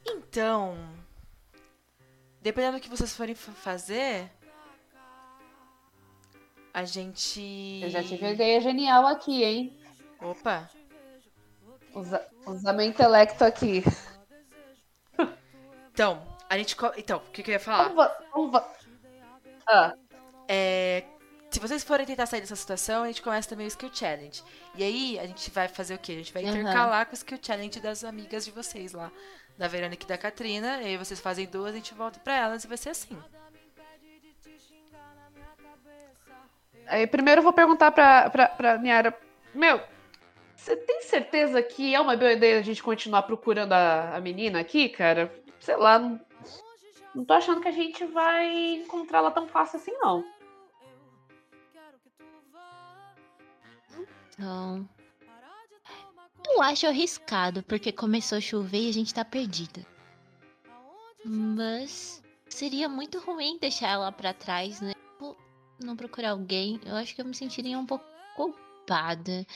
Então, 0.08 0.76
dependendo 2.40 2.76
do 2.78 2.80
que 2.82 2.88
vocês 2.88 3.14
forem 3.16 3.34
fa- 3.34 3.52
fazer, 3.52 4.30
a 6.72 6.84
gente. 6.84 7.80
Eu 7.82 7.90
já 7.90 8.02
tive 8.02 8.24
uma 8.24 8.32
ideia 8.32 8.60
genial 8.60 9.06
aqui, 9.06 9.42
hein? 9.42 9.78
Opa! 10.20 10.68
Usa, 11.94 12.26
usa 12.46 12.72
meu 12.72 12.84
intelecto 12.86 13.42
aqui. 13.44 13.82
Então, 15.92 16.22
a 16.48 16.58
gente. 16.58 16.76
Então, 16.98 17.18
o 17.18 17.30
que, 17.30 17.42
que 17.42 17.50
eu 17.50 17.54
ia 17.54 17.60
falar? 17.60 17.84
Vamos, 17.84 17.96
va- 17.96 18.18
vamos 18.32 18.52
va- 18.52 18.72
Ah, 19.66 19.94
É, 20.48 21.04
se 21.50 21.58
vocês 21.58 21.82
forem 21.82 22.06
tentar 22.06 22.26
sair 22.26 22.40
dessa 22.42 22.54
situação, 22.54 23.02
a 23.02 23.06
gente 23.06 23.22
começa 23.22 23.48
também 23.48 23.66
o 23.66 23.68
Skill 23.68 23.90
Challenge. 23.92 24.42
E 24.76 24.84
aí, 24.84 25.18
a 25.18 25.26
gente 25.26 25.50
vai 25.50 25.66
fazer 25.68 25.94
o 25.94 25.98
quê? 25.98 26.12
A 26.12 26.16
gente 26.16 26.32
vai 26.32 26.42
intercalar 26.60 27.06
com 27.06 27.12
o 27.12 27.14
Skill 27.14 27.38
Challenge 27.42 27.80
das 27.80 28.04
amigas 28.04 28.44
de 28.44 28.50
vocês 28.50 28.92
lá. 28.92 29.10
Da 29.56 29.68
Verônica 29.68 30.04
e 30.04 30.08
da 30.08 30.18
Katrina. 30.18 30.82
E 30.82 30.86
aí 30.86 30.96
vocês 30.96 31.20
fazem 31.20 31.46
duas, 31.46 31.72
a 31.72 31.76
gente 31.76 31.94
volta 31.94 32.18
pra 32.20 32.34
elas 32.34 32.64
e 32.64 32.66
vai 32.66 32.76
ser 32.76 32.90
assim. 32.90 33.16
aí 36.86 37.06
primeiro 37.06 37.40
eu 37.40 37.42
vou 37.42 37.52
perguntar 37.52 37.90
pra, 37.90 38.30
pra, 38.30 38.48
pra 38.48 38.78
Niara. 38.78 39.16
Meu, 39.54 39.80
você 40.54 40.76
tem 40.76 41.02
certeza 41.02 41.62
que 41.62 41.94
é 41.94 42.00
uma 42.00 42.16
boa 42.16 42.32
ideia 42.32 42.58
a 42.58 42.62
gente 42.62 42.82
continuar 42.82 43.22
procurando 43.22 43.72
a, 43.72 44.16
a 44.16 44.20
menina 44.20 44.60
aqui, 44.60 44.88
cara? 44.88 45.32
Sei 45.60 45.76
lá, 45.76 45.98
não, 45.98 46.20
não 47.14 47.24
tô 47.24 47.34
achando 47.34 47.60
que 47.60 47.68
a 47.68 47.72
gente 47.72 48.04
vai 48.04 48.74
encontrá-la 48.74 49.30
tão 49.30 49.48
fácil 49.48 49.78
assim, 49.78 49.92
não. 49.92 50.24
Então. 54.38 54.88
Eu 56.48 56.62
acho 56.62 56.86
arriscado, 56.86 57.62
porque 57.64 57.92
começou 57.92 58.38
a 58.38 58.40
chover 58.40 58.82
e 58.82 58.88
a 58.88 58.92
gente 58.92 59.12
tá 59.12 59.24
perdida. 59.24 59.84
Mas 61.24 62.22
seria 62.48 62.88
muito 62.88 63.18
ruim 63.18 63.58
deixar 63.58 63.88
ela 63.88 64.12
pra 64.12 64.32
trás, 64.32 64.80
né? 64.80 64.92
Não 65.82 65.96
procurar 65.96 66.30
alguém. 66.30 66.80
Eu 66.86 66.96
acho 66.96 67.14
que 67.14 67.20
eu 67.20 67.24
me 67.26 67.34
sentiria 67.34 67.78
um 67.78 67.84
pouco 67.84 68.04
culpada. 68.34 69.46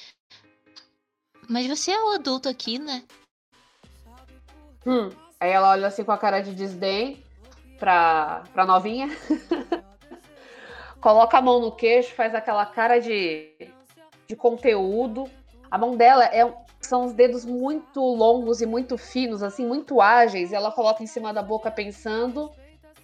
Mas 1.48 1.66
você 1.66 1.92
é 1.92 2.02
o 2.02 2.10
adulto 2.10 2.48
aqui, 2.48 2.78
né? 2.78 3.04
Hum. 4.84 5.10
Aí 5.38 5.50
ela 5.50 5.70
olha 5.70 5.86
assim 5.86 6.04
com 6.04 6.12
a 6.12 6.18
cara 6.18 6.40
de 6.40 6.54
desdém 6.54 7.24
pra, 7.78 8.42
pra 8.52 8.66
novinha. 8.66 9.08
Coloca 11.00 11.38
a 11.38 11.42
mão 11.42 11.60
no 11.60 11.72
queixo, 11.72 12.14
faz 12.14 12.34
aquela 12.34 12.66
cara 12.66 12.98
de, 12.98 13.54
de 14.26 14.36
conteúdo. 14.36 15.30
A 15.70 15.78
mão 15.78 15.96
dela 15.96 16.26
é, 16.26 16.44
são 16.80 17.04
os 17.04 17.12
dedos 17.12 17.44
muito 17.44 18.00
longos 18.00 18.60
e 18.60 18.66
muito 18.66 18.96
finos, 18.96 19.42
assim, 19.42 19.66
muito 19.66 20.00
ágeis. 20.00 20.50
E 20.50 20.54
ela 20.54 20.72
coloca 20.72 21.02
em 21.02 21.06
cima 21.06 21.32
da 21.32 21.42
boca 21.42 21.70
pensando. 21.70 22.50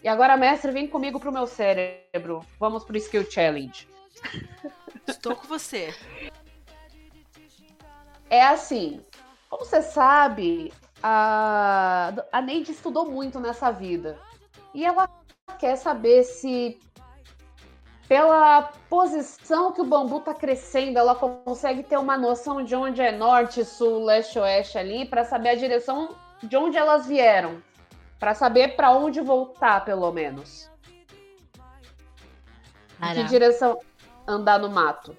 E 0.02 0.08
agora, 0.08 0.36
mestre, 0.36 0.72
vem 0.72 0.86
comigo 0.86 1.20
pro 1.20 1.32
meu 1.32 1.46
cérebro. 1.46 2.40
Vamos 2.58 2.84
pro 2.84 2.96
Skill 2.96 3.30
Challenge. 3.30 3.88
Estou 5.06 5.36
com 5.36 5.46
você. 5.46 5.94
É 8.28 8.44
assim, 8.44 9.04
como 9.48 9.64
você 9.64 9.80
sabe, 9.80 10.72
a, 11.02 12.12
a 12.32 12.42
Neide 12.42 12.72
estudou 12.72 13.10
muito 13.10 13.38
nessa 13.38 13.70
vida. 13.70 14.18
E 14.74 14.84
ela 14.84 15.08
quer 15.58 15.76
saber 15.76 16.24
se, 16.24 16.78
pela 18.08 18.62
posição 18.88 19.72
que 19.72 19.80
o 19.80 19.84
bambu 19.84 20.20
tá 20.20 20.32
crescendo, 20.32 20.98
ela 20.98 21.14
consegue 21.14 21.82
ter 21.82 21.96
uma 21.98 22.16
noção 22.16 22.62
de 22.62 22.74
onde 22.74 23.00
é 23.00 23.10
norte, 23.10 23.64
sul, 23.64 24.04
leste, 24.04 24.38
oeste 24.38 24.78
ali, 24.78 25.06
para 25.06 25.24
saber 25.24 25.50
a 25.50 25.54
direção 25.54 26.14
de 26.42 26.56
onde 26.56 26.76
elas 26.76 27.06
vieram. 27.06 27.62
Para 28.18 28.34
saber 28.34 28.76
para 28.76 28.92
onde 28.92 29.20
voltar, 29.20 29.84
pelo 29.84 30.10
menos. 30.12 30.70
Em 33.02 33.14
que 33.14 33.24
direção 33.24 33.78
andar 34.26 34.58
no 34.58 34.70
mato. 34.70 35.14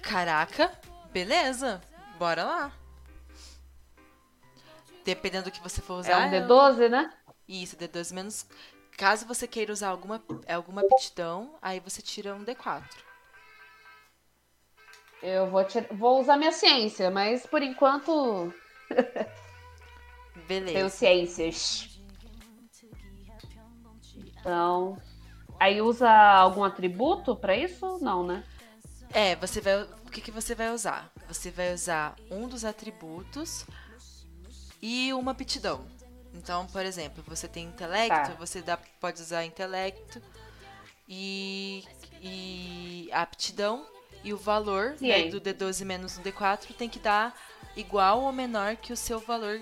Caraca, 0.00 0.72
beleza. 1.12 1.80
Bora 2.18 2.44
lá. 2.44 2.72
Dependendo 5.04 5.46
do 5.46 5.50
que 5.50 5.60
você 5.60 5.82
for 5.82 5.94
usar. 5.94 6.12
É 6.12 6.16
um 6.26 6.34
eu- 6.34 6.46
D12, 6.46 6.88
né? 6.88 7.12
Isso, 7.46 7.76
D12 7.76 8.14
menos. 8.14 8.46
Caso 9.00 9.24
você 9.24 9.48
queira 9.48 9.72
usar 9.72 9.88
alguma, 9.88 10.22
alguma 10.46 10.82
aptidão, 10.82 11.54
aí 11.62 11.80
você 11.80 12.02
tira 12.02 12.34
um 12.34 12.44
D4. 12.44 12.82
Eu 15.22 15.48
vou, 15.48 15.64
vou 15.92 16.20
usar 16.20 16.36
minha 16.36 16.52
ciência, 16.52 17.10
mas 17.10 17.46
por 17.46 17.62
enquanto 17.62 18.52
tenho 20.34 20.46
Beleza. 20.46 20.90
ciências. 20.90 21.98
Então. 24.38 25.00
Aí 25.58 25.80
usa 25.80 26.10
algum 26.10 26.62
atributo 26.62 27.34
pra 27.34 27.56
isso? 27.56 27.98
Não, 28.02 28.26
né? 28.26 28.44
É, 29.14 29.34
você 29.34 29.62
vai. 29.62 29.82
O 29.82 30.10
que, 30.10 30.20
que 30.20 30.30
você 30.30 30.54
vai 30.54 30.74
usar? 30.74 31.10
Você 31.26 31.50
vai 31.50 31.72
usar 31.72 32.16
um 32.30 32.46
dos 32.46 32.66
atributos 32.66 33.64
e 34.82 35.10
uma 35.14 35.32
aptidão. 35.32 35.86
Então, 36.34 36.66
por 36.66 36.84
exemplo, 36.84 37.22
você 37.26 37.48
tem 37.48 37.64
intelecto, 37.66 38.30
Tá. 38.30 38.36
você 38.38 38.62
dá, 38.62 38.78
pode 39.00 39.20
usar 39.20 39.44
intelecto 39.44 40.22
e, 41.08 41.84
e 42.20 43.10
aptidão. 43.12 43.86
E 44.22 44.34
o 44.34 44.36
valor 44.36 44.96
né, 45.00 45.28
do 45.28 45.40
D12 45.40 45.84
menos 45.84 46.18
um 46.18 46.22
D4 46.22 46.74
tem 46.76 46.88
que 46.90 46.98
dar 46.98 47.34
igual 47.74 48.20
ou 48.20 48.30
menor 48.32 48.76
que 48.76 48.92
o 48.92 48.96
seu 48.96 49.18
valor 49.18 49.60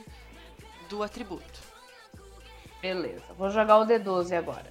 do 0.89 1.03
atributo. 1.03 1.61
Beleza. 2.83 3.25
Vou 3.37 3.51
jogar 3.51 3.79
o 3.79 3.87
D12 3.87 4.37
agora. 4.37 4.67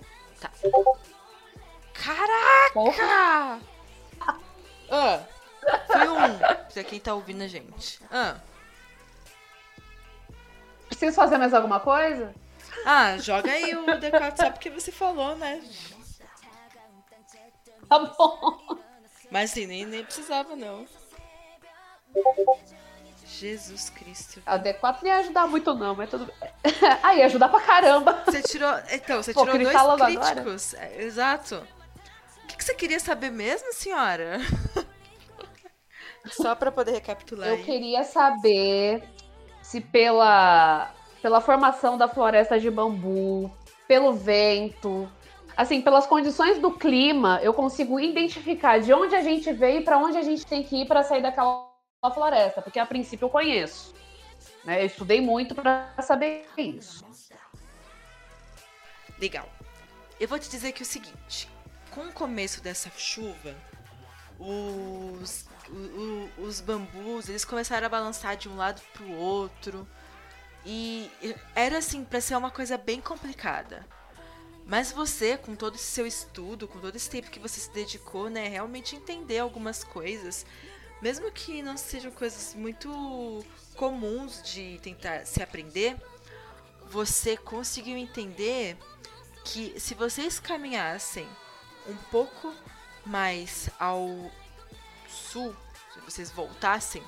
Caraca! 1.93 3.61
Ah, 4.89 5.23
foi 5.87 6.07
um. 6.09 6.37
Pra 6.73 6.83
quem 6.83 6.99
tá 6.99 7.13
ouvindo 7.13 7.41
a 7.43 7.47
gente. 7.47 7.99
Ah, 8.11 8.37
Preciso 10.97 11.15
fazer 11.15 11.37
mais 11.37 11.53
alguma 11.53 11.79
coisa? 11.79 12.33
ah 12.83 13.17
joga 13.19 13.51
aí 13.51 13.75
o 13.75 13.85
D4 13.85 14.35
só 14.35 14.49
porque 14.49 14.69
você 14.69 14.91
falou, 14.91 15.35
né? 15.35 15.61
Tá 17.87 17.99
bom. 17.99 18.79
Mas 19.29 19.51
assim, 19.51 19.67
nem, 19.67 19.85
nem 19.85 20.03
precisava, 20.03 20.55
não. 20.55 20.87
Jesus 23.27 23.91
Cristo. 23.91 24.41
A 24.43 24.57
D4 24.57 24.97
não 25.03 25.07
ia 25.07 25.17
ajudar 25.17 25.47
muito, 25.47 25.75
não, 25.75 25.95
mas 25.95 26.09
tudo 26.09 26.25
bem. 26.25 26.35
ah, 27.03 27.13
ia 27.13 27.25
ajudar 27.27 27.49
pra 27.49 27.61
caramba. 27.61 28.23
Você 28.25 28.41
tirou. 28.41 28.73
Então, 28.91 29.21
você 29.21 29.33
Pô, 29.33 29.45
tirou 29.45 29.97
dois 29.97 30.17
críticos. 30.17 30.73
É, 30.73 31.03
exato. 31.03 31.55
O 32.43 32.47
que, 32.47 32.57
que 32.57 32.63
você 32.63 32.73
queria 32.73 32.99
saber 32.99 33.29
mesmo, 33.29 33.71
senhora? 33.71 34.39
Só 36.31 36.55
pra 36.55 36.71
poder 36.71 36.91
recapitular 36.91 37.49
Eu 37.49 37.55
aí. 37.55 37.63
queria 37.63 38.03
saber 38.03 39.03
se 39.67 39.81
pela, 39.81 40.93
pela 41.21 41.41
formação 41.41 41.97
da 41.97 42.07
floresta 42.07 42.57
de 42.57 42.71
bambu, 42.71 43.51
pelo 43.85 44.13
vento, 44.13 45.11
assim, 45.57 45.81
pelas 45.81 46.07
condições 46.07 46.57
do 46.57 46.71
clima, 46.71 47.41
eu 47.43 47.53
consigo 47.53 47.99
identificar 47.99 48.79
de 48.79 48.93
onde 48.93 49.13
a 49.13 49.21
gente 49.21 49.51
veio 49.51 49.81
e 49.81 49.83
para 49.83 49.97
onde 49.97 50.17
a 50.17 50.21
gente 50.21 50.45
tem 50.45 50.63
que 50.63 50.83
ir 50.83 50.87
para 50.87 51.03
sair 51.03 51.21
daquela 51.21 51.69
floresta, 52.13 52.61
porque 52.61 52.79
a 52.79 52.85
princípio 52.85 53.25
eu 53.25 53.29
conheço. 53.29 53.93
Né? 54.63 54.81
Eu 54.81 54.85
estudei 54.85 55.19
muito 55.19 55.53
para 55.53 55.93
saber 56.01 56.45
isso. 56.57 57.05
Legal. 59.19 59.49
Eu 60.17 60.29
vou 60.29 60.39
te 60.39 60.49
dizer 60.49 60.71
que 60.71 60.81
é 60.81 60.85
o 60.85 60.87
seguinte: 60.87 61.49
com 61.91 62.05
o 62.05 62.13
começo 62.13 62.63
dessa 62.63 62.89
chuva, 62.95 63.53
os, 64.39 65.45
o- 65.69 66.29
os 66.43 66.61
bambus 66.61 67.29
eles 67.29 67.45
começaram 67.45 67.85
a 67.85 67.89
balançar 67.89 68.35
de 68.37 68.49
um 68.49 68.55
lado 68.55 68.81
pro 68.93 69.09
outro. 69.11 69.87
E 70.65 71.09
era 71.55 71.77
assim, 71.77 72.03
pra 72.03 72.19
ser 72.19 72.35
uma 72.35 72.51
coisa 72.51 72.77
bem 72.77 72.99
complicada. 72.99 73.85
Mas 74.65 74.91
você, 74.91 75.37
com 75.37 75.55
todo 75.55 75.75
esse 75.75 75.85
seu 75.85 76.05
estudo, 76.05 76.67
com 76.67 76.79
todo 76.79 76.95
esse 76.95 77.09
tempo 77.09 77.31
que 77.31 77.39
você 77.39 77.59
se 77.59 77.71
dedicou, 77.71 78.29
né, 78.29 78.49
realmente 78.49 78.97
entender 78.97 79.39
algumas 79.39 79.81
coisas, 79.83 80.45
mesmo 81.01 81.31
que 81.31 81.61
não 81.61 81.77
sejam 81.77 82.11
coisas 82.11 82.53
muito 82.53 83.45
comuns 83.75 84.41
de 84.43 84.77
tentar 84.79 85.25
se 85.25 85.41
aprender, 85.41 85.95
você 86.89 87.37
conseguiu 87.37 87.95
entender 87.97 88.77
que 89.45 89.79
se 89.79 89.93
vocês 89.93 90.37
caminhassem 90.37 91.27
um 91.87 91.95
pouco 92.11 92.53
mais 93.05 93.69
ao 93.79 94.29
sul, 95.09 95.55
se 95.93 95.99
vocês 96.01 96.31
voltassem, 96.31 97.03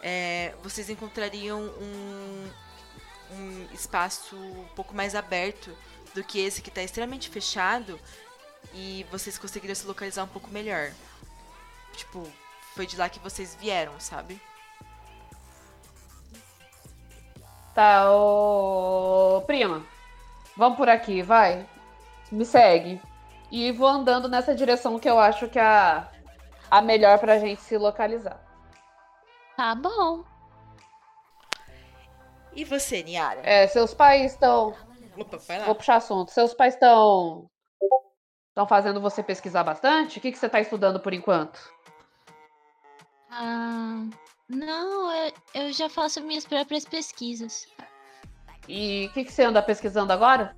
é, 0.00 0.54
vocês 0.62 0.90
encontrariam 0.90 1.60
um, 1.60 2.50
um 3.32 3.68
espaço 3.72 4.36
um 4.36 4.68
pouco 4.74 4.94
mais 4.94 5.14
aberto 5.14 5.76
do 6.14 6.22
que 6.24 6.40
esse 6.40 6.60
que 6.60 6.68
está 6.68 6.82
extremamente 6.82 7.30
fechado 7.30 7.98
e 8.74 9.06
vocês 9.10 9.38
conseguiriam 9.38 9.74
se 9.74 9.86
localizar 9.86 10.24
um 10.24 10.28
pouco 10.28 10.50
melhor. 10.50 10.92
Tipo, 11.94 12.26
foi 12.74 12.86
de 12.86 12.96
lá 12.96 13.08
que 13.08 13.18
vocês 13.18 13.54
vieram, 13.54 13.98
sabe? 13.98 14.40
Tá, 17.74 18.10
ô 18.10 19.42
prima, 19.46 19.82
vamos 20.56 20.76
por 20.76 20.88
aqui, 20.88 21.22
vai. 21.22 21.66
Me 22.30 22.44
segue. 22.44 23.00
E 23.50 23.70
vou 23.72 23.86
andando 23.86 24.28
nessa 24.28 24.54
direção 24.54 24.98
que 24.98 25.08
eu 25.08 25.18
acho 25.18 25.48
que 25.48 25.58
a, 25.58 26.10
a 26.72 26.80
melhor 26.80 27.18
pra 27.18 27.38
gente 27.38 27.60
se 27.60 27.76
localizar. 27.76 28.40
Tá 29.58 29.74
bom. 29.74 30.24
E 32.54 32.64
você, 32.64 33.02
Niara? 33.02 33.42
É, 33.44 33.66
seus 33.66 33.92
pais 33.92 34.32
estão. 34.32 34.74
Opa, 35.18 35.36
vai 35.36 35.58
lá. 35.58 35.66
Vou 35.66 35.74
puxar 35.74 35.96
assunto. 35.96 36.30
Seus 36.30 36.54
pais 36.54 36.72
estão. 36.72 37.46
Estão 38.48 38.66
fazendo 38.66 39.02
você 39.02 39.22
pesquisar 39.22 39.64
bastante? 39.64 40.18
O 40.18 40.22
que, 40.22 40.32
que 40.32 40.38
você 40.38 40.48
tá 40.48 40.60
estudando 40.60 40.98
por 40.98 41.12
enquanto? 41.12 41.60
Ah, 43.30 44.06
não, 44.48 45.12
eu, 45.12 45.32
eu 45.54 45.72
já 45.74 45.90
faço 45.90 46.22
minhas 46.22 46.46
próprias 46.46 46.86
pesquisas. 46.86 47.66
E 48.66 49.08
o 49.10 49.12
que, 49.12 49.24
que 49.24 49.32
você 49.32 49.44
anda 49.44 49.62
pesquisando 49.62 50.12
agora? 50.12 50.56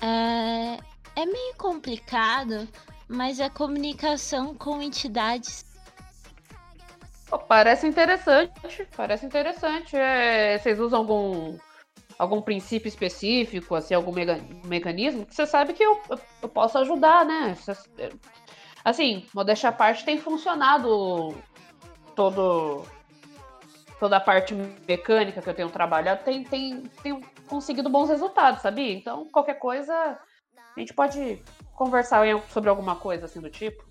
É, 0.00 0.78
é 1.20 1.26
meio 1.26 1.56
complicado, 1.56 2.68
mas 3.14 3.40
é 3.40 3.48
comunicação 3.48 4.54
com 4.54 4.82
entidades. 4.82 5.64
Pô, 7.28 7.38
parece 7.38 7.86
interessante. 7.86 8.52
Parece 8.96 9.24
interessante. 9.24 9.96
É, 9.96 10.58
vocês 10.58 10.78
usam 10.78 11.00
algum. 11.00 11.56
Algum 12.16 12.40
princípio 12.40 12.86
específico, 12.86 13.74
assim, 13.74 13.92
algum 13.92 14.12
mega- 14.12 14.38
mecanismo? 14.64 15.26
Que 15.26 15.34
você 15.34 15.44
sabe 15.46 15.72
que 15.72 15.82
eu, 15.82 16.00
eu, 16.08 16.20
eu 16.42 16.48
posso 16.48 16.78
ajudar, 16.78 17.24
né? 17.24 17.56
É, 17.98 18.10
Assim, 18.84 19.26
modéstia 19.34 19.70
à 19.70 19.72
parte, 19.72 20.04
tem 20.04 20.16
funcionado 20.18 21.34
todo, 22.14 22.84
toda 23.98 24.18
a 24.18 24.20
parte 24.20 24.54
mecânica 24.86 25.40
que 25.40 25.48
eu 25.48 25.54
tenho 25.54 25.70
trabalhado, 25.70 26.22
tem, 26.22 26.44
tem, 26.44 26.82
tem 27.02 27.20
conseguido 27.48 27.88
bons 27.88 28.10
resultados, 28.10 28.60
sabia? 28.60 28.92
Então, 28.92 29.26
qualquer 29.32 29.54
coisa, 29.58 29.92
a 30.76 30.78
gente 30.78 30.92
pode 30.92 31.42
conversar 31.74 32.24
sobre 32.50 32.70
alguma 32.70 32.96
coisa 32.96 33.26
assim 33.26 33.40
do 33.40 33.50
tipo. 33.50 33.84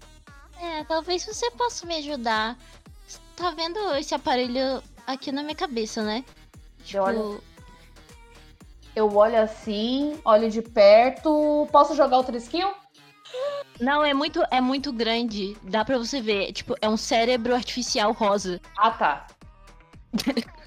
É, 0.62 0.84
talvez 0.86 1.26
você 1.26 1.50
possa 1.52 1.86
me 1.86 1.96
ajudar. 1.98 2.58
Tá 3.36 3.52
vendo 3.52 3.80
esse 3.96 4.16
aparelho 4.16 4.82
aqui 5.06 5.32
na 5.32 5.44
minha 5.44 5.56
cabeça, 5.56 6.02
né? 6.04 6.24
Tipo, 6.84 7.04
olho. 7.04 7.44
Eu 8.96 9.14
olho 9.16 9.42
assim, 9.42 10.20
olho 10.24 10.50
de 10.50 10.62
perto. 10.62 11.68
Posso 11.72 11.96
jogar 11.96 12.18
outra 12.18 12.38
skill? 12.38 12.74
não, 13.80 14.04
é 14.04 14.14
muito, 14.14 14.44
é 14.52 14.62
muito 14.62 14.94
grande. 14.94 15.58
Dá 15.64 15.84
pra 15.84 15.98
você 15.98 16.22
ver. 16.22 16.54
Tipo, 16.54 16.76
é 16.82 16.88
um 16.88 16.98
cérebro 16.98 17.56
artificial 17.56 18.12
rosa. 18.12 18.62
Ah, 18.78 18.92
tá. 18.92 19.28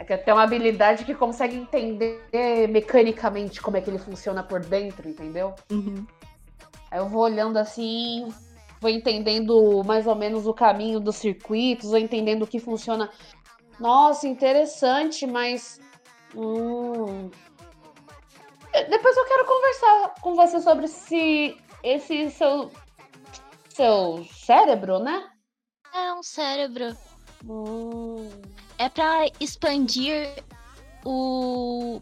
É 0.00 0.04
que 0.04 0.16
tem 0.16 0.32
uma 0.32 0.44
habilidade 0.44 1.04
que 1.04 1.14
consegue 1.14 1.54
entender 1.54 2.22
mecanicamente 2.70 3.60
como 3.60 3.76
é 3.76 3.82
que 3.82 3.90
ele 3.90 3.98
funciona 3.98 4.42
por 4.42 4.60
dentro, 4.60 5.06
entendeu? 5.06 5.54
Aí 6.90 6.98
eu 6.98 7.06
vou 7.06 7.22
olhando 7.22 7.58
assim, 7.58 8.26
vou 8.80 8.90
entendendo 8.90 9.84
mais 9.84 10.06
ou 10.06 10.14
menos 10.14 10.46
o 10.46 10.54
caminho 10.54 11.00
dos 11.00 11.16
circuitos, 11.16 11.90
vou 11.90 11.98
entendendo 11.98 12.44
o 12.44 12.46
que 12.46 12.58
funciona. 12.58 13.10
Nossa, 13.78 14.26
interessante, 14.26 15.26
mas. 15.26 15.78
Hum... 16.34 17.30
Depois 18.72 19.16
eu 19.16 19.26
quero 19.26 19.44
conversar 19.44 20.14
com 20.22 20.34
você 20.34 20.60
sobre 20.60 20.88
se 20.88 21.58
esse 21.82 22.30
seu. 22.30 22.70
seu 23.68 24.24
cérebro, 24.32 24.98
né? 24.98 25.28
É 25.92 26.14
um 26.14 26.22
cérebro. 26.22 26.96
Hum. 27.44 28.30
É 28.80 28.88
pra 28.88 29.26
expandir 29.38 30.42
o 31.04 32.00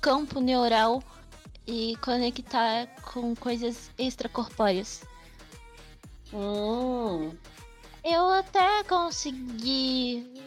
campo 0.00 0.40
neural 0.40 1.02
e 1.66 1.94
conectar 1.98 2.86
com 3.02 3.36
coisas 3.36 3.90
extracorpóreas. 3.98 5.04
Hum. 6.32 7.36
Eu 8.02 8.30
até 8.30 8.82
consegui 8.84 10.42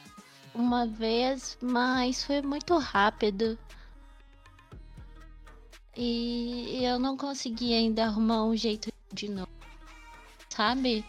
uma 0.55 0.87
vez, 0.87 1.55
mas 1.61 2.23
foi 2.23 2.41
muito 2.41 2.75
rápido. 2.79 3.55
E 5.95 6.83
eu 6.83 6.97
não 6.97 7.15
consegui 7.15 7.75
ainda 7.75 8.05
arrumar 8.05 8.43
um 8.43 8.55
jeito 8.55 8.91
de 9.13 9.29
novo. 9.29 9.51
Sabe? 10.49 11.05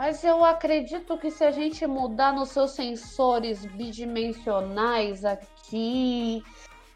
Mas 0.00 0.24
eu 0.24 0.42
acredito 0.42 1.18
que 1.18 1.30
se 1.30 1.44
a 1.44 1.50
gente 1.50 1.86
mudar 1.86 2.32
nos 2.32 2.48
seus 2.48 2.70
sensores 2.70 3.66
bidimensionais 3.66 5.26
aqui 5.26 6.42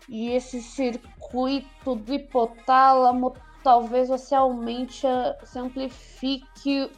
e 0.09 0.31
esse 0.31 0.63
circuito 0.63 1.97
do 1.97 2.15
hipotálamo, 2.15 3.37
talvez 3.63 4.09
você 4.09 4.35
aumente, 4.35 5.03
você 5.39 5.59
amplifique. 5.59 6.91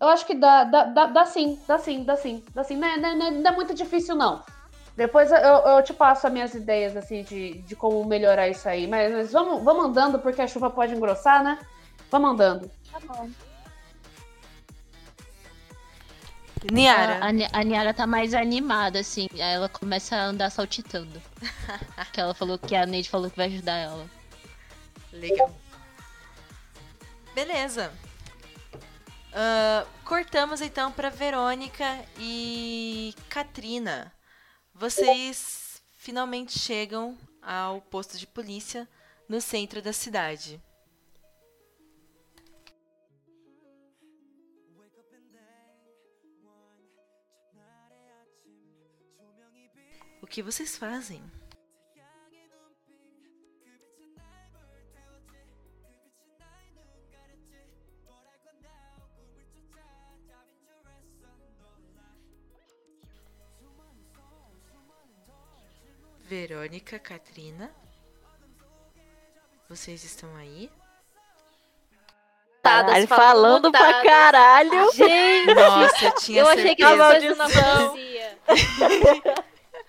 Eu 0.00 0.06
acho 0.06 0.24
que 0.24 0.36
dá, 0.36 0.62
dá, 0.62 0.84
dá, 0.84 1.06
dá 1.06 1.26
sim, 1.26 1.58
dá 1.66 1.78
sim, 1.78 2.04
dá 2.04 2.14
sim, 2.14 2.40
dá 2.54 2.62
sim. 2.62 2.76
Não 2.76 2.86
é, 2.86 2.96
não 2.96 3.08
é- 3.08 3.14
não 3.32 3.48
é- 3.48 3.52
é 3.52 3.56
muito 3.56 3.74
difícil, 3.74 4.14
não. 4.14 4.40
Depois 4.96 5.32
eu, 5.32 5.36
eu 5.38 5.82
te 5.82 5.92
passo 5.92 6.28
as 6.28 6.32
minhas 6.32 6.54
ideias, 6.54 6.96
assim, 6.96 7.24
de, 7.24 7.54
de 7.62 7.74
como 7.74 8.04
melhorar 8.04 8.46
isso 8.46 8.68
aí. 8.68 8.86
Mas, 8.86 9.12
mas 9.12 9.32
vamos, 9.32 9.64
vamos 9.64 9.86
andando, 9.86 10.20
porque 10.20 10.42
a 10.42 10.46
chuva 10.46 10.70
pode 10.70 10.94
engrossar, 10.94 11.42
né? 11.42 11.58
Vamos 12.08 12.30
andando. 12.30 12.70
Tá 12.92 13.00
bom. 13.04 13.28
Niara. 16.72 17.18
A, 17.24 17.28
a, 17.28 17.60
a 17.60 17.64
Niara 17.64 17.94
tá 17.94 18.06
mais 18.06 18.34
animada, 18.34 19.00
assim. 19.00 19.28
Aí 19.32 19.40
ela 19.40 19.68
começa 19.68 20.16
a 20.16 20.24
andar 20.24 20.50
saltitando. 20.50 21.20
que 22.12 22.20
ela 22.20 22.34
falou 22.34 22.58
que 22.58 22.74
a 22.74 22.86
Neide 22.86 23.08
falou 23.08 23.30
que 23.30 23.36
vai 23.36 23.46
ajudar 23.46 23.76
ela. 23.76 24.06
Legal. 25.12 25.54
Beleza. 27.34 27.92
Ah, 29.34 29.84
cortamos 30.04 30.60
então 30.60 30.92
para 30.92 31.10
Verônica 31.10 31.84
e 32.18 33.12
Katrina. 33.28 34.12
Vocês 34.72 35.82
finalmente 35.96 36.56
chegam 36.56 37.18
ao 37.42 37.80
posto 37.80 38.16
de 38.16 38.26
polícia 38.28 38.88
no 39.28 39.40
centro 39.40 39.82
da 39.82 39.92
cidade. 39.92 40.62
Que 50.34 50.42
vocês 50.42 50.76
fazem? 50.76 51.22
Verônica, 66.24 66.98
Katrina. 66.98 67.72
Vocês 69.68 70.02
estão 70.02 70.34
aí? 70.34 70.68
Caralho, 72.60 73.06
falando 73.06 73.70
pra 73.70 74.02
caralho. 74.02 74.90
Gente, 74.94 75.54
Nossa, 75.54 76.06
eu 76.06 76.14
tinha 76.16 76.40
eu 76.40 76.48
achei 76.48 76.74
que 76.74 76.82
certeza. 76.82 77.18
isso 77.18 77.36
não 77.36 77.46
acontecia. 77.46 79.44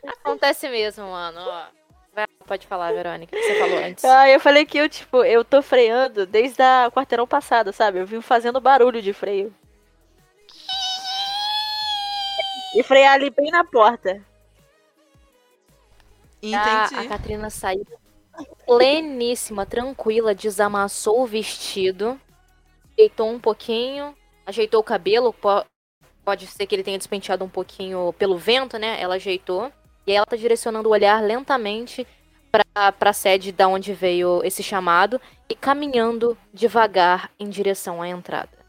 Acontece 0.08 0.70
mesmo, 0.70 1.06
mano. 1.08 1.42
Vai, 2.14 2.28
pode 2.48 2.66
falar, 2.66 2.94
Verônica, 2.94 3.36
que 3.36 3.42
você 3.44 3.60
falou 3.60 3.78
antes. 3.78 4.06
Ah, 4.06 4.30
eu 4.30 4.40
falei 4.40 4.66
que 4.66 4.78
eu, 4.78 4.88
tipo, 4.88 5.24
eu 5.24 5.44
tô 5.44 5.62
freando 5.62 6.26
desde 6.26 6.62
a 6.62 6.90
quarteirão 6.90 7.28
passado, 7.28 7.74
sabe? 7.74 8.00
Eu 8.00 8.06
vim 8.06 8.22
fazendo 8.22 8.62
barulho 8.62 9.02
de 9.02 9.12
freio. 9.12 9.54
E 12.74 12.84
frear 12.84 13.14
ali 13.16 13.30
bem 13.30 13.52
na 13.52 13.64
porta. 13.64 14.22
A, 16.44 16.46
Entendi. 16.88 17.06
a 17.06 17.10
Katrina 17.10 17.50
saiu 17.50 17.86
pleníssima, 18.66 19.66
tranquila, 19.66 20.36
desamassou 20.36 21.22
o 21.22 21.26
vestido, 21.26 22.20
ajeitou 22.98 23.30
um 23.30 23.40
pouquinho, 23.40 24.16
ajeitou 24.46 24.82
o 24.82 24.84
cabelo, 24.84 25.32
po- 25.34 25.66
pode 26.24 26.46
ser 26.48 26.68
que 26.68 26.76
ele 26.76 26.84
tenha 26.84 26.98
despenteado 26.98 27.46
um 27.46 27.50
pouquinho 27.50 28.14
pelo 28.18 28.38
vento, 28.38 28.78
né? 28.78 29.02
Ela 29.02 29.16
ajeitou. 29.16 29.72
E 30.06 30.12
ela 30.12 30.26
tá 30.26 30.36
direcionando 30.36 30.90
o 30.90 30.92
olhar 30.92 31.22
lentamente 31.22 32.06
pra, 32.52 32.92
pra 32.92 33.14
sede 33.14 33.52
da 33.52 33.68
onde 33.68 33.94
veio 33.94 34.42
esse 34.44 34.62
chamado 34.62 35.20
e 35.50 35.56
caminhando 35.56 36.38
devagar 36.54 37.32
em 37.40 37.50
direção 37.50 38.02
à 38.02 38.08
entrada. 38.08 38.66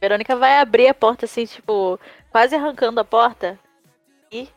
Verônica 0.00 0.36
vai 0.36 0.58
abrir 0.58 0.88
a 0.88 0.94
porta 0.94 1.24
assim, 1.24 1.46
tipo, 1.46 1.98
quase 2.30 2.54
arrancando 2.54 3.00
a 3.00 3.04
porta. 3.04 3.58
E 4.30 4.48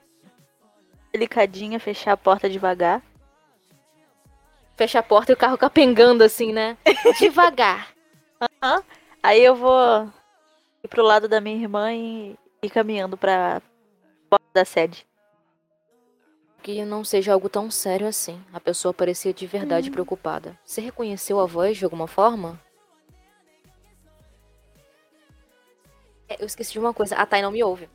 delicadinha 1.11 1.79
fechar 1.79 2.13
a 2.13 2.17
porta 2.17 2.49
devagar. 2.49 3.01
Fecha 4.75 4.99
a 4.99 5.03
porta 5.03 5.31
e 5.31 5.35
o 5.35 5.37
carro 5.37 5.57
capengando 5.57 6.23
assim, 6.23 6.53
né? 6.53 6.77
Devagar. 7.19 7.89
Aí 9.21 9.43
eu 9.43 9.55
vou 9.55 10.09
ir 10.83 10.87
pro 10.87 11.03
lado 11.03 11.27
da 11.27 11.41
minha 11.41 11.57
irmã 11.57 11.93
e 11.93 12.37
ir 12.63 12.69
caminhando 12.69 13.17
pra 13.17 13.61
porta 14.29 14.45
da 14.53 14.65
sede. 14.65 15.07
Que 16.61 16.83
não 16.83 17.03
seja 17.03 17.33
algo 17.33 17.49
tão 17.49 17.71
sério 17.71 18.07
assim. 18.07 18.43
A 18.51 18.59
pessoa 18.59 18.93
parecia 18.93 19.33
de 19.33 19.47
verdade 19.47 19.89
preocupada. 19.89 20.59
Você 20.63 20.81
reconheceu 20.81 21.39
a 21.39 21.45
voz 21.45 21.77
de 21.77 21.85
alguma 21.85 22.07
forma? 22.07 22.59
É, 26.27 26.41
eu 26.41 26.45
esqueci 26.45 26.73
de 26.73 26.79
uma 26.79 26.93
coisa. 26.93 27.15
A 27.15 27.25
Thay 27.25 27.41
não 27.41 27.51
me 27.51 27.63
ouve. 27.63 27.89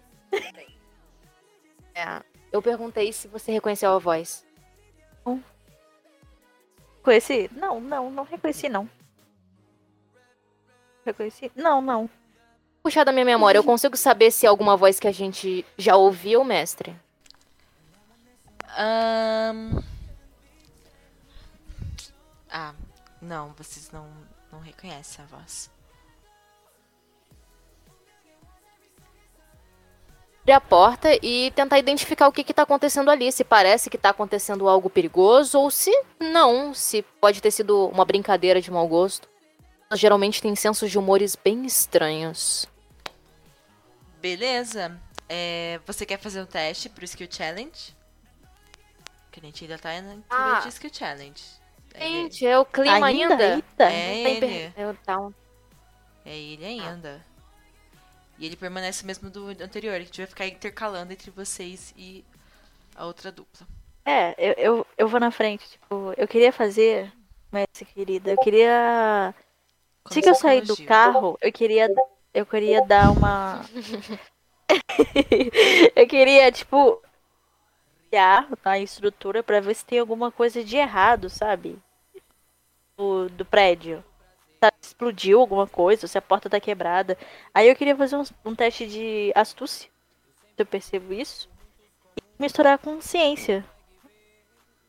É, 1.95 2.25
eu 2.51 2.61
perguntei 2.61 3.13
se 3.13 3.29
você 3.29 3.53
reconheceu 3.53 3.93
a 3.93 3.99
voz. 3.99 4.45
Reconheci? 7.05 7.51
Não, 7.53 7.79
não, 7.79 8.11
não 8.11 8.25
reconheci 8.25 8.67
não. 8.67 8.89
Reconheci? 11.05 11.53
Não, 11.55 11.83
não. 11.83 12.09
Puxar 12.85 13.03
da 13.03 13.13
minha 13.13 13.25
memória, 13.25 13.59
eu 13.59 13.65
consigo 13.65 13.97
saber 13.97 14.31
se 14.31 14.45
é 14.45 14.49
alguma 14.51 14.77
voz 14.77 15.01
que 15.01 15.09
a 15.09 15.11
gente 15.11 15.65
já 15.79 15.97
ouviu, 15.97 16.45
mestre? 16.45 16.95
Ahn. 18.77 19.83
Ah, 22.51 22.75
não, 23.23 23.55
vocês 23.55 23.91
não, 23.91 24.07
não 24.53 24.61
reconhecem 24.61 25.25
a 25.25 25.29
voz. 25.29 25.71
abrir 30.43 30.53
a 30.53 30.61
porta 30.61 31.09
e 31.23 31.51
tentar 31.53 31.79
identificar 31.79 32.29
o 32.29 32.33
que 32.33 32.43
está 32.43 32.65
acontecendo 32.65 33.11
ali. 33.11 33.33
Se 33.33 33.45
parece 33.45 33.89
que 33.89 33.97
está 33.97 34.11
acontecendo 34.11 34.69
algo 34.69 34.91
perigoso 34.91 35.59
ou 35.59 35.71
se 35.71 35.91
não, 36.21 36.75
se 36.75 37.01
pode 37.19 37.41
ter 37.41 37.51
sido 37.51 37.87
uma 37.89 38.05
brincadeira 38.05 38.61
de 38.61 38.71
mau 38.71 38.87
gosto. 38.87 39.27
Elas 39.89 39.99
geralmente 39.99 40.43
têm 40.43 40.55
sensos 40.55 40.91
de 40.91 40.99
humores 40.99 41.35
bem 41.35 41.65
estranhos. 41.65 42.74
Beleza. 44.29 44.99
É, 45.29 45.79
você 45.87 46.07
quer 46.07 46.19
fazer 46.19 46.41
um 46.41 46.47
teste 46.47 46.89
pro 46.89 47.05
Skill 47.05 47.29
Challenge? 47.31 47.95
Que 49.31 49.39
a 49.39 49.43
gente 49.43 49.65
ainda 49.65 49.79
tá 49.79 50.01
na 50.01 50.17
Ah. 50.31 50.61
de 50.61 50.69
Skill 50.71 50.89
Challenge. 50.91 51.45
É, 51.93 52.09
Gente, 52.09 52.47
é 52.47 52.59
o 52.59 52.65
clima 52.65 53.07
ainda. 53.07 53.57
Eita. 53.57 53.85
É 53.85 54.25
Tem 54.25 54.41
per- 54.41 54.51
ele. 54.51 54.73
Eu- 54.79 54.95
tá 55.05 55.21
um- 55.21 55.35
É 56.25 56.35
ele 56.35 56.65
ainda. 56.65 57.23
E 58.39 58.47
ele 58.47 58.57
permanece 58.57 59.03
o 59.03 59.07
mesmo 59.07 59.29
do 59.29 59.49
anterior. 59.49 59.95
A 59.95 60.01
gente 60.01 60.17
vai 60.17 60.27
ficar 60.27 60.47
intercalando 60.47 61.13
entre 61.13 61.31
vocês 61.31 61.93
e 61.95 62.25
a 62.97 63.05
outra 63.05 63.31
dupla. 63.31 63.67
É, 64.07 64.35
eu, 64.39 64.53
eu, 64.57 64.87
eu 64.97 65.07
vou 65.07 65.21
na 65.21 65.31
frente, 65.31 65.69
tipo, 65.69 66.15
eu 66.17 66.27
queria 66.27 66.51
fazer, 66.51 67.13
mestre 67.53 67.85
querida, 67.85 68.31
eu 68.31 68.39
queria. 68.39 69.35
Assim 70.03 70.23
que 70.23 70.31
eu 70.31 70.35
sair 70.35 70.63
do 70.63 70.83
carro, 70.87 71.39
eu 71.43 71.53
queria. 71.53 71.89
Eu 72.35 72.45
queria 72.45 72.85
dar 72.85 73.13
uma. 73.13 73.65
eu 75.95 76.07
queria, 76.07 76.51
tipo, 76.51 77.01
olhar 78.13 78.49
na 78.65 78.79
estrutura 78.79 79.43
pra 79.43 79.61
ver 79.61 79.75
se 79.75 79.85
tem 79.85 80.01
alguma 80.01 80.33
coisa 80.33 80.65
de 80.65 80.77
errado, 80.77 81.31
sabe? 81.31 81.79
Do, 82.97 83.29
do 83.29 83.45
prédio. 83.45 84.05
Se 84.81 84.89
explodiu 84.89 85.41
alguma 85.41 85.67
coisa, 85.67 86.09
se 86.09 86.19
a 86.19 86.23
porta 86.23 86.51
tá 86.51 86.59
quebrada. 86.59 87.17
Aí 87.55 87.69
eu 87.69 87.77
queria 87.77 87.97
fazer 87.97 88.17
um, 88.17 88.25
um 88.45 88.55
teste 88.55 88.87
de 88.87 89.33
astúcia. 89.35 89.89
Se 90.57 90.63
eu 90.63 90.67
percebo 90.67 91.13
isso. 91.13 91.49
E 92.17 92.23
misturar 92.43 92.79
com 92.79 93.01
ciência 93.01 93.65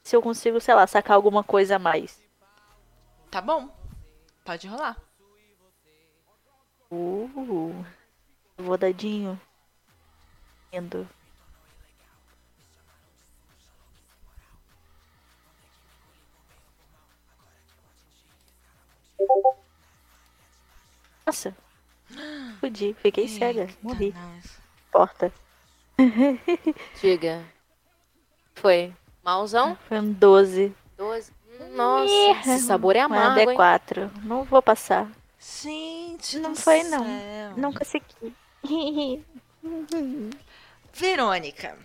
se 0.06 0.16
eu 0.16 0.22
consigo, 0.22 0.62
sei 0.62 0.76
lá, 0.76 0.86
sacar 0.86 1.16
alguma 1.16 1.43
coisa 1.43 1.78
a 1.78 1.80
mais. 1.80 2.24
Tá 3.32 3.41
bom. 3.41 3.68
Pode 4.46 4.68
rolar. 4.68 4.96
Uh, 6.96 7.86
vou 8.58 8.78
dadinho. 8.78 9.39
Lindo. 10.72 11.08
Nossa. 21.26 21.56
Fudi, 22.62 22.93
fiquei 23.02 23.28
cega. 23.28 23.68
Morri. 23.82 24.14
Porta. 24.89 25.34
Diga. 27.02 27.43
Foi. 28.54 28.93
Malzão? 29.22 29.76
Foi 29.88 30.00
um 30.00 30.14
12. 30.14 30.74
12. 30.98 31.34
Nossa, 31.72 32.14
esse 32.54 32.60
sabor 32.60 32.96
é 32.96 33.02
amargo, 33.02 33.52
hein? 33.52 33.58
D4. 33.58 34.12
Não 34.24 34.43
vou 34.43 34.62
passar. 34.62 35.10
Gente, 35.62 36.39
Não 36.39 36.56
foi, 36.56 36.84
não. 36.84 37.04
céu. 37.04 37.58
Não 37.58 37.74
consegui. 37.74 38.36
Verônica, 40.93 41.78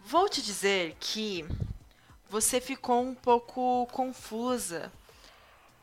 vou 0.00 0.28
te 0.28 0.42
dizer 0.42 0.94
que 1.00 1.44
você 2.28 2.60
ficou 2.60 3.00
um 3.02 3.14
pouco 3.14 3.86
confusa 3.92 4.92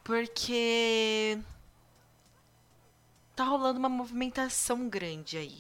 porque 0.04 1.40
tá 3.36 3.46
rolando 3.46 3.80
uma 3.80 3.90
movimentação 3.90 4.88
grande 4.90 5.38
aí. 5.38 5.60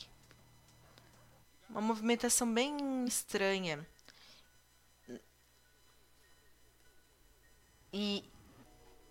uma 1.69 1.81
movimentação 1.81 2.51
bem 2.53 3.05
estranha. 3.05 3.85
E 7.93 8.23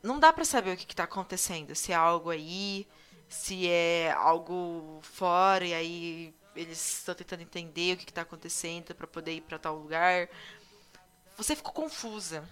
não 0.02 0.18
dá 0.18 0.32
pra 0.32 0.44
saber 0.44 0.72
o 0.72 0.76
que, 0.76 0.86
que 0.86 0.96
tá 0.96 1.04
acontecendo. 1.04 1.74
Se 1.74 1.92
é 1.92 1.94
algo 1.94 2.30
aí, 2.30 2.86
se 3.28 3.68
é 3.68 4.12
algo 4.12 5.00
fora, 5.02 5.64
e 5.64 5.74
aí 5.74 6.34
eles 6.54 6.98
estão 6.98 7.14
tentando 7.14 7.42
entender 7.42 7.94
o 7.94 7.96
que, 7.96 8.06
que 8.06 8.12
tá 8.12 8.22
acontecendo 8.22 8.94
para 8.94 9.06
poder 9.06 9.34
ir 9.34 9.42
para 9.42 9.58
tal 9.58 9.76
lugar. 9.76 10.28
Você 11.36 11.54
ficou 11.56 11.72
confusa. 11.72 12.48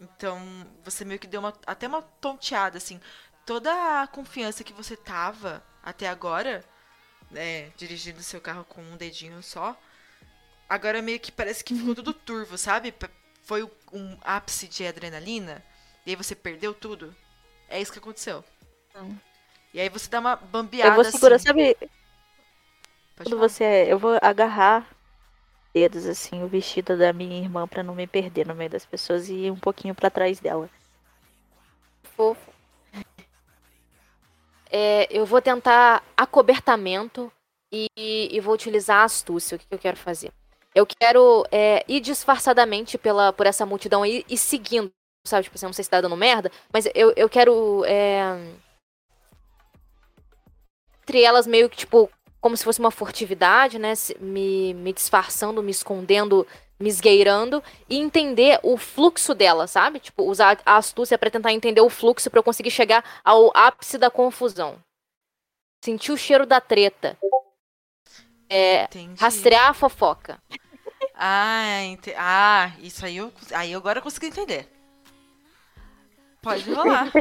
Então, 0.00 0.40
você 0.82 1.04
meio 1.04 1.20
que 1.20 1.26
deu 1.26 1.40
uma, 1.40 1.52
até 1.66 1.86
uma 1.86 2.02
tonteada, 2.02 2.78
assim. 2.78 3.00
Toda 3.44 4.02
a 4.02 4.06
confiança 4.06 4.64
que 4.64 4.72
você 4.72 4.96
tava 4.96 5.62
até 5.82 6.08
agora, 6.08 6.64
né, 7.30 7.70
dirigindo 7.76 8.22
seu 8.22 8.40
carro 8.40 8.64
com 8.64 8.82
um 8.82 8.96
dedinho 8.96 9.42
só, 9.42 9.78
agora 10.68 11.02
meio 11.02 11.20
que 11.20 11.30
parece 11.30 11.62
que 11.62 11.74
ficou 11.74 11.94
tudo 11.94 12.14
turvo, 12.14 12.56
sabe? 12.56 12.94
Foi 13.42 13.64
um 13.92 14.16
ápice 14.22 14.68
de 14.68 14.86
adrenalina, 14.86 15.62
e 16.10 16.12
aí 16.12 16.16
você 16.16 16.34
perdeu 16.34 16.74
tudo. 16.74 17.14
É 17.68 17.80
isso 17.80 17.92
que 17.92 18.00
aconteceu. 18.00 18.42
Hum. 18.96 19.16
E 19.72 19.80
aí 19.80 19.88
você 19.88 20.10
dá 20.10 20.18
uma 20.18 20.34
bambeada 20.34 20.90
Eu 20.90 20.94
vou 20.96 21.04
segurar, 21.04 21.36
assim. 21.36 21.46
sabe? 21.46 21.76
Pode 23.14 23.30
Quando 23.30 23.30
falar. 23.30 23.48
você. 23.48 23.86
Eu 23.88 23.96
vou 23.96 24.18
agarrar 24.20 24.88
dedos, 25.72 26.06
assim, 26.06 26.42
o 26.42 26.48
vestido 26.48 26.98
da 26.98 27.12
minha 27.12 27.38
irmã 27.40 27.68
pra 27.68 27.84
não 27.84 27.94
me 27.94 28.08
perder 28.08 28.44
no 28.44 28.56
meio 28.56 28.70
das 28.70 28.84
pessoas 28.84 29.28
e 29.28 29.34
ir 29.34 29.50
um 29.52 29.56
pouquinho 29.56 29.94
pra 29.94 30.10
trás 30.10 30.40
dela. 30.40 30.68
Fofo. 32.16 32.50
É, 34.68 35.06
eu 35.16 35.24
vou 35.24 35.40
tentar 35.40 36.02
acobertamento 36.16 37.32
e, 37.72 37.88
e 37.96 38.40
vou 38.40 38.54
utilizar 38.54 38.98
a 39.02 39.04
astúcia. 39.04 39.54
O 39.54 39.58
que, 39.60 39.66
que 39.66 39.74
eu 39.74 39.78
quero 39.78 39.96
fazer? 39.96 40.32
Eu 40.74 40.84
quero 40.84 41.44
é, 41.52 41.84
ir 41.86 42.00
disfarçadamente 42.00 42.98
pela, 42.98 43.32
por 43.32 43.46
essa 43.46 43.64
multidão 43.64 44.02
aí 44.02 44.24
e 44.28 44.36
seguindo, 44.36 44.92
sabe? 45.26 45.44
Tipo 45.44 45.56
assim, 45.56 45.66
não 45.66 45.72
sei 45.72 45.84
se 45.84 45.90
tá 45.90 46.00
dando 46.00 46.16
merda, 46.16 46.50
mas 46.72 46.86
eu, 46.94 47.12
eu 47.16 47.28
quero. 47.28 47.84
É... 47.84 48.20
Entre 51.02 51.22
elas, 51.22 51.46
meio 51.46 51.68
que, 51.68 51.76
tipo, 51.76 52.10
como 52.40 52.56
se 52.56 52.64
fosse 52.64 52.80
uma 52.80 52.90
furtividade, 52.90 53.78
né? 53.78 53.92
Me, 54.20 54.74
me 54.74 54.92
disfarçando, 54.92 55.62
me 55.62 55.70
escondendo, 55.70 56.46
me 56.78 56.88
esgueirando 56.88 57.62
e 57.88 57.98
entender 57.98 58.58
o 58.62 58.76
fluxo 58.76 59.34
dela, 59.34 59.66
sabe? 59.66 60.00
Tipo, 60.00 60.24
usar 60.24 60.60
a 60.64 60.76
astúcia 60.76 61.18
pra 61.18 61.30
tentar 61.30 61.52
entender 61.52 61.80
o 61.80 61.90
fluxo 61.90 62.30
pra 62.30 62.38
eu 62.38 62.44
conseguir 62.44 62.70
chegar 62.70 63.04
ao 63.24 63.50
ápice 63.54 63.98
da 63.98 64.10
confusão. 64.10 64.78
Sentir 65.84 66.12
o 66.12 66.16
cheiro 66.16 66.46
da 66.46 66.60
treta. 66.60 67.18
É, 68.48 68.88
rastrear 69.18 69.68
a 69.68 69.74
fofoca. 69.74 70.42
Ah, 71.14 71.82
ente... 71.82 72.12
ah, 72.16 72.72
isso 72.80 73.04
aí 73.04 73.18
eu, 73.18 73.32
aí 73.52 73.74
agora 73.74 73.98
eu 73.98 74.02
consegui 74.02 74.26
entender. 74.26 74.68
Pode 76.42 76.72
rolar. 76.72 77.10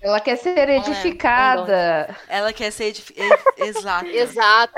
Ela 0.00 0.20
quer 0.20 0.36
ser 0.36 0.68
edificada. 0.68 2.16
Ela 2.28 2.52
quer 2.52 2.70
ser 2.70 2.84
edif... 2.84 3.12
e- 3.16 3.62
exata. 3.62 4.08
Exato. 4.08 4.74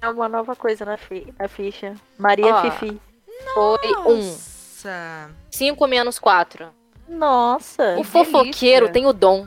É 0.00 0.08
uma 0.08 0.28
nova 0.28 0.56
coisa 0.56 0.84
na, 0.84 0.96
fi 0.96 1.32
na 1.38 1.48
ficha. 1.48 1.94
Maria 2.18 2.54
Ó. 2.54 2.62
Fifi. 2.62 3.00
Foi 3.52 3.96
um. 4.06 4.26
Nossa. 4.26 5.30
5 5.50 5.86
menos 5.86 6.18
4. 6.18 6.68
Nossa. 7.08 7.96
O 7.98 8.04
fofoqueiro 8.04 8.86
delícia. 8.86 8.92
tem 8.92 9.06
o 9.06 9.12
dom. 9.12 9.46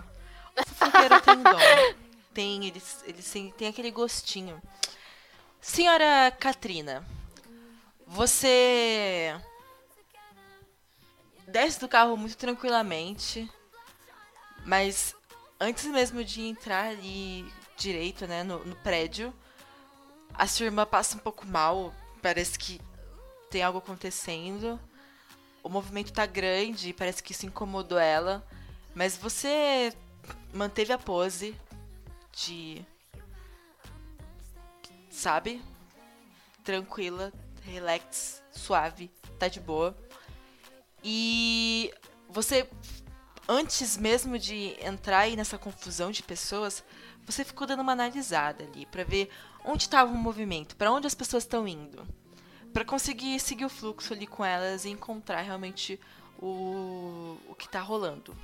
O 0.55 0.63
fofoqueiro 0.69 1.21
tem 1.21 1.35
dom. 1.43 1.95
Tem, 2.33 2.67
eles, 2.67 3.03
eles 3.07 3.31
têm, 3.31 3.51
tem 3.57 3.67
aquele 3.67 3.89
gostinho. 3.89 4.61
Senhora 5.59 6.31
Katrina, 6.39 7.03
você 8.05 9.35
desce 11.47 11.79
do 11.79 11.87
carro 11.87 12.17
muito 12.17 12.35
tranquilamente, 12.35 13.49
mas 14.65 15.15
antes 15.59 15.85
mesmo 15.85 16.23
de 16.23 16.41
entrar 16.41 16.89
ali 16.89 17.51
direito, 17.77 18.27
né, 18.27 18.43
no, 18.43 18.63
no 18.65 18.75
prédio, 18.77 19.33
a 20.33 20.45
sua 20.45 20.65
irmã 20.65 20.85
passa 20.85 21.15
um 21.15 21.19
pouco 21.19 21.47
mal, 21.47 21.93
parece 22.21 22.59
que 22.59 22.81
tem 23.49 23.63
algo 23.63 23.79
acontecendo. 23.79 24.79
O 25.63 25.69
movimento 25.69 26.11
tá 26.11 26.25
grande, 26.25 26.93
parece 26.93 27.23
que 27.23 27.31
isso 27.31 27.45
incomodou 27.45 27.97
ela, 27.97 28.45
mas 28.93 29.17
você 29.17 29.93
manteve 30.53 30.93
a 30.93 30.97
pose 30.97 31.55
de 32.33 32.85
sabe? 35.09 35.61
Tranquila, 36.63 37.33
relax, 37.63 38.43
suave, 38.51 39.09
tá 39.39 39.47
de 39.47 39.59
boa. 39.59 39.97
E 41.03 41.93
você 42.29 42.67
antes 43.47 43.95
mesmo 43.95 44.37
de 44.37 44.75
entrar 44.81 45.19
aí 45.19 45.35
nessa 45.35 45.57
confusão 45.57 46.11
de 46.11 46.21
pessoas, 46.21 46.83
você 47.25 47.43
ficou 47.45 47.65
dando 47.65 47.81
uma 47.81 47.93
analisada 47.93 48.65
ali 48.65 48.85
pra 48.85 49.03
ver 49.03 49.29
onde 49.63 49.83
estava 49.83 50.11
o 50.11 50.17
movimento, 50.17 50.75
pra 50.75 50.91
onde 50.91 51.07
as 51.07 51.15
pessoas 51.15 51.43
estão 51.43 51.67
indo, 51.67 52.05
Pra 52.73 52.85
conseguir 52.85 53.39
seguir 53.39 53.65
o 53.65 53.69
fluxo 53.69 54.13
ali 54.13 54.27
com 54.27 54.45
elas 54.45 54.85
e 54.85 54.89
encontrar 54.89 55.41
realmente 55.41 55.99
o, 56.37 57.37
o 57.47 57.55
que 57.55 57.67
tá 57.67 57.81
rolando. 57.81 58.35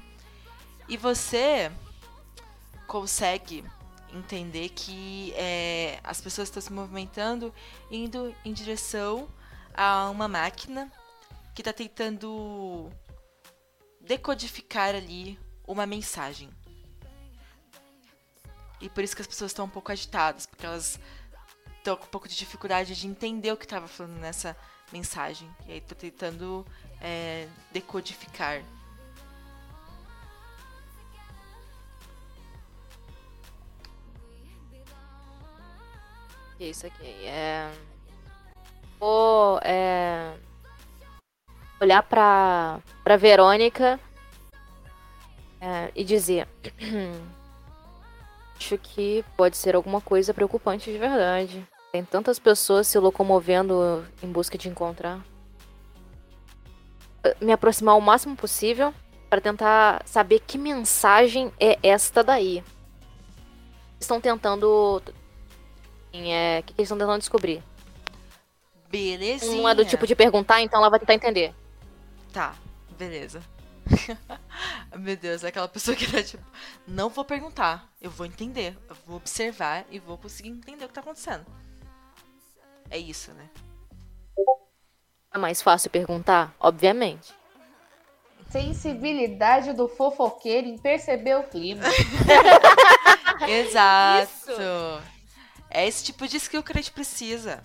E 0.87 0.97
você 0.97 1.71
consegue 2.87 3.63
entender 4.11 4.69
que 4.69 5.33
é, 5.35 5.99
as 6.03 6.19
pessoas 6.19 6.47
estão 6.47 6.61
se 6.61 6.73
movimentando 6.73 7.53
indo 7.91 8.33
em 8.43 8.53
direção 8.53 9.27
a 9.73 10.09
uma 10.09 10.27
máquina 10.27 10.91
que 11.53 11.61
está 11.61 11.71
tentando 11.71 12.89
decodificar 14.01 14.95
ali 14.95 15.39
uma 15.67 15.85
mensagem. 15.85 16.49
E 18.81 18.89
por 18.89 19.03
isso 19.03 19.15
que 19.15 19.21
as 19.21 19.27
pessoas 19.27 19.51
estão 19.51 19.65
um 19.65 19.69
pouco 19.69 19.91
agitadas, 19.91 20.45
porque 20.45 20.65
elas 20.65 20.99
estão 21.77 21.95
com 21.95 22.05
um 22.05 22.09
pouco 22.09 22.27
de 22.27 22.35
dificuldade 22.35 22.95
de 22.95 23.07
entender 23.07 23.51
o 23.51 23.57
que 23.57 23.65
estava 23.65 23.87
falando 23.87 24.19
nessa 24.19 24.57
mensagem. 24.91 25.49
E 25.67 25.73
aí 25.73 25.81
tô 25.81 25.95
tentando 25.95 26.65
é, 26.99 27.47
decodificar. 27.71 28.61
Isso 36.59 36.87
aqui? 36.87 37.25
É. 37.25 37.71
Vou 38.99 39.59
é... 39.63 40.33
olhar 41.83 42.03
pra, 42.03 42.79
pra 43.03 43.17
Verônica 43.17 43.99
é, 45.61 45.91
e 45.95 46.03
dizer: 46.03 46.47
Acho 48.57 48.77
que 48.77 49.23
pode 49.35 49.57
ser 49.57 49.75
alguma 49.75 50.01
coisa 50.01 50.33
preocupante 50.33 50.91
de 50.91 50.97
verdade. 50.97 51.67
Tem 51.91 52.03
tantas 52.03 52.39
pessoas 52.39 52.87
se 52.87 52.97
locomovendo 52.97 54.03
em 54.21 54.31
busca 54.31 54.57
de 54.57 54.67
encontrar. 54.67 55.21
Me 57.39 57.51
aproximar 57.51 57.95
o 57.95 58.01
máximo 58.01 58.35
possível 58.35 58.93
para 59.29 59.39
tentar 59.39 60.01
saber 60.05 60.39
que 60.39 60.57
mensagem 60.57 61.51
é 61.59 61.77
esta 61.83 62.23
daí. 62.23 62.63
Estão 63.99 64.19
tentando 64.19 65.01
é, 66.13 66.59
o 66.59 66.63
que, 66.63 66.73
que 66.73 66.81
eles 66.81 66.87
estão 66.87 66.97
tentando 66.97 67.19
descobrir. 67.19 67.63
Belezinha. 68.89 69.57
Não 69.57 69.67
é 69.67 69.73
do 69.73 69.85
tipo 69.85 70.05
de 70.05 70.15
perguntar, 70.15 70.61
então 70.61 70.79
ela 70.79 70.89
vai 70.89 70.99
tentar 70.99 71.15
entender. 71.15 71.53
Tá, 72.33 72.55
beleza. 72.97 73.43
Meu 74.97 75.15
Deus, 75.15 75.43
é 75.43 75.49
aquela 75.49 75.67
pessoa 75.67 75.95
que 75.95 76.11
tá 76.11 76.23
tipo, 76.23 76.43
não 76.87 77.09
vou 77.09 77.23
perguntar, 77.23 77.87
eu 78.01 78.09
vou 78.09 78.25
entender, 78.25 78.75
eu 78.89 78.95
vou 79.05 79.17
observar 79.17 79.85
e 79.91 79.99
vou 79.99 80.17
conseguir 80.17 80.49
entender 80.49 80.83
o 80.83 80.87
que 80.87 80.93
tá 80.95 81.01
acontecendo. 81.01 81.45
É 82.89 82.97
isso, 82.97 83.31
né? 83.33 83.47
É 85.31 85.37
mais 85.37 85.61
fácil 85.61 85.91
perguntar? 85.91 86.55
Obviamente. 86.59 87.33
Sensibilidade 88.49 89.73
do 89.73 89.87
fofoqueiro 89.87 90.67
em 90.67 90.77
perceber 90.77 91.35
o 91.35 91.43
clima. 91.43 91.83
Exato. 93.47 94.51
É 95.69 95.87
esse 95.87 96.03
tipo 96.03 96.27
de 96.27 96.37
skill 96.37 96.63
que 96.63 96.71
a 96.71 96.75
gente 96.75 96.91
precisa. 96.91 97.63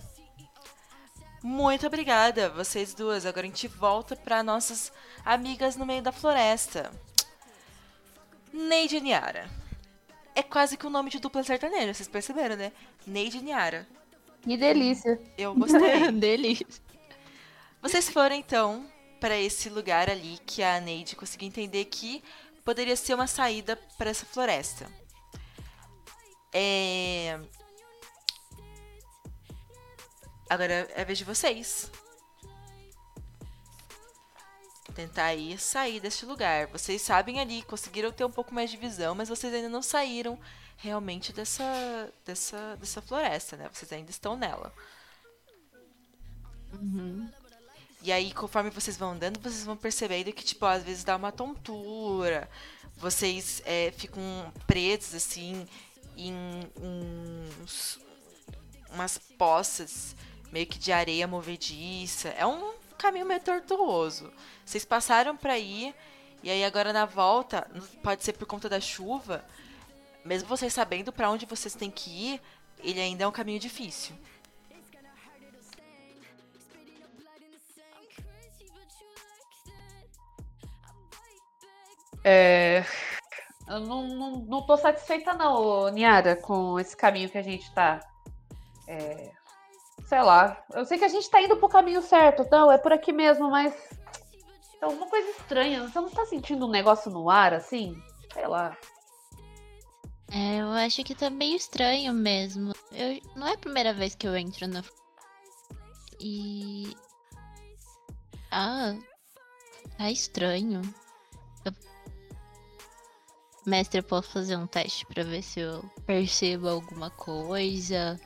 Muito 1.41 1.87
obrigada, 1.87 2.49
vocês 2.49 2.93
duas. 2.93 3.25
Agora 3.25 3.45
a 3.45 3.49
gente 3.49 3.67
volta 3.67 4.15
para 4.15 4.43
nossas 4.43 4.91
amigas 5.23 5.75
no 5.75 5.85
meio 5.85 6.01
da 6.01 6.11
floresta. 6.11 6.91
Neide 8.51 8.97
e 8.97 9.01
Niara. 9.01 9.49
É 10.35 10.43
quase 10.43 10.77
que 10.77 10.87
o 10.87 10.89
nome 10.89 11.09
de 11.09 11.19
dupla 11.19 11.43
sertaneja, 11.43 11.93
vocês 11.93 12.07
perceberam, 12.07 12.55
né? 12.55 12.71
Neide 13.05 13.37
e 13.37 13.41
Niara. 13.41 13.87
Que 14.41 14.57
delícia. 14.57 15.19
Eu 15.37 15.53
gostei. 15.53 16.11
Delícia. 16.11 16.65
Vocês 17.81 18.09
foram 18.09 18.35
então 18.35 18.85
para 19.19 19.37
esse 19.37 19.69
lugar 19.69 20.09
ali 20.09 20.39
que 20.45 20.63
a 20.63 20.79
Neide 20.79 21.15
conseguiu 21.15 21.47
entender 21.47 21.85
que 21.85 22.23
poderia 22.63 22.95
ser 22.95 23.13
uma 23.13 23.27
saída 23.27 23.77
para 23.97 24.09
essa 24.09 24.25
floresta. 24.25 24.87
É... 26.53 27.39
Agora 30.49 30.89
é 30.95 31.01
a 31.01 31.05
vez 31.05 31.19
de 31.19 31.23
vocês. 31.23 31.91
Tentar 34.95 35.25
aí 35.25 35.57
sair 35.59 35.99
deste 35.99 36.25
lugar. 36.25 36.67
Vocês 36.67 37.01
sabem 37.03 37.39
ali, 37.39 37.61
conseguiram 37.61 38.11
ter 38.11 38.25
um 38.25 38.31
pouco 38.31 38.53
mais 38.53 38.71
de 38.71 38.75
visão, 38.75 39.13
mas 39.13 39.29
vocês 39.29 39.53
ainda 39.53 39.69
não 39.69 39.83
saíram 39.83 40.39
realmente 40.75 41.31
dessa, 41.31 42.11
dessa, 42.25 42.75
dessa 42.77 43.01
floresta, 43.01 43.55
né? 43.55 43.69
Vocês 43.71 43.91
ainda 43.93 44.09
estão 44.09 44.35
nela. 44.35 44.73
Uhum. 46.73 47.29
E 48.01 48.11
aí, 48.11 48.33
conforme 48.33 48.71
vocês 48.71 48.97
vão 48.97 49.11
andando, 49.11 49.39
vocês 49.39 49.63
vão 49.63 49.77
percebendo 49.77 50.33
que, 50.33 50.43
tipo, 50.43 50.65
às 50.65 50.83
vezes 50.83 51.03
dá 51.03 51.15
uma 51.15 51.31
tontura. 51.31 52.49
Vocês 52.97 53.61
é, 53.65 53.91
ficam 53.91 54.21
presos, 54.65 55.13
assim, 55.13 55.67
em 56.17 56.33
uns, 56.81 57.99
umas 58.89 59.17
poças 59.17 60.15
meio 60.51 60.67
que 60.67 60.79
de 60.79 60.91
areia 60.91 61.27
movediça. 61.27 62.29
É 62.29 62.45
um 62.45 62.73
caminho 62.97 63.25
meio 63.25 63.39
tortuoso. 63.39 64.31
Vocês 64.65 64.85
passaram 64.85 65.35
para 65.35 65.57
ir, 65.57 65.95
e 66.43 66.49
aí 66.49 66.63
agora 66.63 66.93
na 66.93 67.05
volta, 67.05 67.69
pode 68.03 68.23
ser 68.23 68.33
por 68.33 68.45
conta 68.45 68.69
da 68.69 68.79
chuva, 68.79 69.43
mesmo 70.23 70.47
vocês 70.47 70.73
sabendo 70.73 71.11
para 71.11 71.29
onde 71.29 71.45
vocês 71.45 71.73
têm 71.73 71.89
que 71.89 72.09
ir, 72.09 72.41
ele 72.79 72.99
ainda 72.99 73.23
é 73.23 73.27
um 73.27 73.31
caminho 73.31 73.59
difícil. 73.59 74.15
É... 82.23 82.83
Eu 83.67 83.79
não, 83.81 84.07
não, 84.07 84.31
não 84.39 84.61
tô 84.65 84.75
satisfeita 84.75 85.33
não, 85.33 85.89
Niara, 85.89 86.35
com 86.35 86.79
esse 86.79 86.97
caminho 86.97 87.29
que 87.29 87.37
a 87.37 87.41
gente 87.41 87.71
tá. 87.71 87.99
É... 88.87 89.31
Sei 90.09 90.23
lá. 90.23 90.65
Eu 90.73 90.83
sei 90.85 90.97
que 90.97 91.05
a 91.05 91.09
gente 91.09 91.29
tá 91.29 91.39
indo 91.39 91.55
pro 91.55 91.69
caminho 91.69 92.01
certo, 92.01 92.43
não, 92.51 92.71
é 92.71 92.79
por 92.79 92.91
aqui 92.91 93.13
mesmo, 93.13 93.47
mas. 93.51 93.71
É 94.81 94.85
alguma 94.85 95.07
coisa 95.07 95.29
estranha. 95.29 95.87
Você 95.87 96.01
não 96.01 96.09
tá 96.09 96.25
sentindo 96.25 96.65
um 96.65 96.71
negócio 96.71 97.11
no 97.11 97.29
ar, 97.29 97.53
assim? 97.53 97.95
Sei 98.33 98.47
lá. 98.47 98.75
É, 100.31 100.61
eu 100.61 100.69
acho 100.71 101.03
que 101.03 101.13
tá 101.13 101.29
meio 101.29 101.55
estranho 101.55 102.11
mesmo. 102.11 102.73
Eu, 102.91 103.21
não 103.35 103.47
é 103.47 103.53
a 103.53 103.57
primeira 103.57 103.93
vez 103.93 104.15
que 104.15 104.27
eu 104.27 104.35
entro 104.35 104.67
na. 104.67 104.83
E. 106.19 106.97
Ah. 108.51 108.95
Tá 109.95 110.09
estranho. 110.09 110.81
Eu... 111.63 111.73
Mestre, 113.63 113.99
eu 113.99 114.03
posso 114.03 114.31
fazer 114.31 114.55
um 114.55 114.65
teste 114.65 115.05
pra 115.05 115.21
ver 115.23 115.43
se 115.43 115.59
eu 115.59 115.83
percebo 116.07 116.67
alguma 116.67 117.11
coisa. 117.11 118.19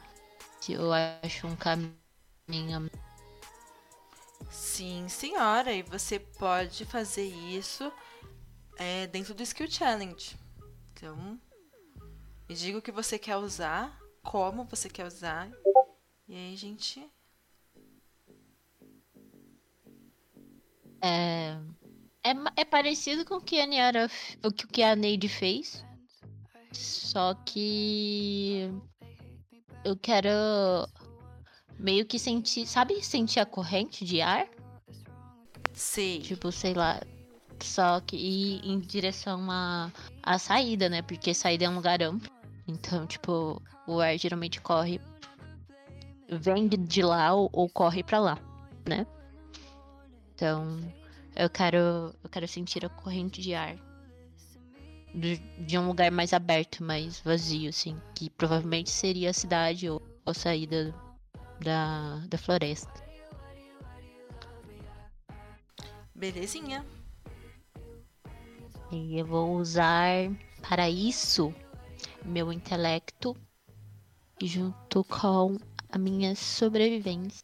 Eu 0.72 0.92
acho 0.94 1.48
um 1.48 1.56
caminho. 1.56 2.90
Sim, 4.50 5.08
senhora. 5.10 5.74
E 5.74 5.82
você 5.82 6.20
pode 6.20 6.86
fazer 6.86 7.26
isso 7.26 7.92
é, 8.78 9.08
dentro 9.08 9.34
do 9.34 9.44
Skill 9.44 9.70
Challenge. 9.70 10.38
Então, 10.94 11.40
me 12.48 12.56
diga 12.56 12.78
o 12.78 12.82
que 12.82 12.92
você 12.92 13.18
quer 13.20 13.38
usar, 13.38 14.00
como 14.22 14.64
você 14.66 14.90
quer 14.90 15.06
usar. 15.06 15.50
E 16.28 16.36
aí, 16.36 16.56
gente. 16.56 17.06
É, 21.02 21.58
é, 22.24 22.32
é 22.62 22.66
parecido 22.66 23.26
com 23.26 23.36
o 23.36 23.42
que 23.42 23.60
a 23.60 23.66
Niara, 23.66 24.06
f- 24.08 24.38
o 24.44 24.52
que 24.52 24.66
o 24.66 24.68
que 24.70 24.82
a 24.82 24.96
Neide 24.96 25.28
fez. 25.28 25.84
Só 26.72 27.34
que 27.36 28.72
eu 29.84 29.96
quero 29.96 30.30
meio 31.80 32.06
que 32.06 32.18
sentir, 32.20 32.66
sabe, 32.68 33.04
sentir 33.04 33.40
a 33.40 33.46
corrente 33.46 34.06
de 34.06 34.22
ar? 34.22 34.48
Sei. 35.74 36.20
Tipo, 36.22 36.52
sei 36.52 36.74
lá. 36.74 37.02
Só 37.62 38.00
que 38.02 38.16
ir 38.18 38.62
em 38.66 38.80
direção 38.80 39.50
à, 39.50 39.92
à 40.22 40.38
saída, 40.38 40.90
né? 40.90 41.02
Porque 41.02 41.34
saída 41.34 41.66
é 41.66 41.70
um 41.70 41.76
lugar 41.76 42.02
amplo. 42.04 42.30
Então, 42.68 43.06
tipo, 43.08 43.62
o 43.88 44.00
ar 44.00 44.18
geralmente 44.18 44.60
corre. 44.62 45.00
Vem 46.30 46.68
de- 46.68 47.02
lá 47.04 47.34
ou, 47.34 47.50
ou 47.54 47.70
corre 47.70 48.04
pra 48.04 48.20
lá, 48.20 48.38
né? 48.88 49.06
Então, 50.34 50.80
eu 51.36 51.50
quero. 51.50 51.78
Eu 52.24 52.30
quero 52.30 52.48
sentir 52.48 52.86
a 52.86 52.90
corrente 52.90 53.42
de 53.42 53.54
ar. 53.54 53.76
De, 55.14 55.38
de 55.60 55.78
um 55.78 55.88
lugar 55.88 56.10
mais 56.12 56.34
aberto, 56.34 56.84
mais 56.84 57.20
vazio, 57.20 57.70
assim. 57.70 58.00
Que 58.16 58.30
provavelmente 58.30 58.90
seria 58.90 59.30
a 59.30 59.34
cidade 59.34 59.90
ou 59.90 60.02
a 60.26 60.34
saída 60.34 60.94
da, 61.60 62.18
da 62.28 62.38
floresta. 62.38 63.04
Belezinha. 66.16 66.86
E 68.92 69.20
eu 69.20 69.26
vou 69.26 69.58
usar 69.58 70.32
para 70.68 70.90
isso 70.90 71.54
meu 72.24 72.54
intelecto 72.54 73.36
junto 74.42 75.04
com 75.04 75.58
a 75.90 75.98
minha 75.98 76.36
sobrevivência. 76.36 77.44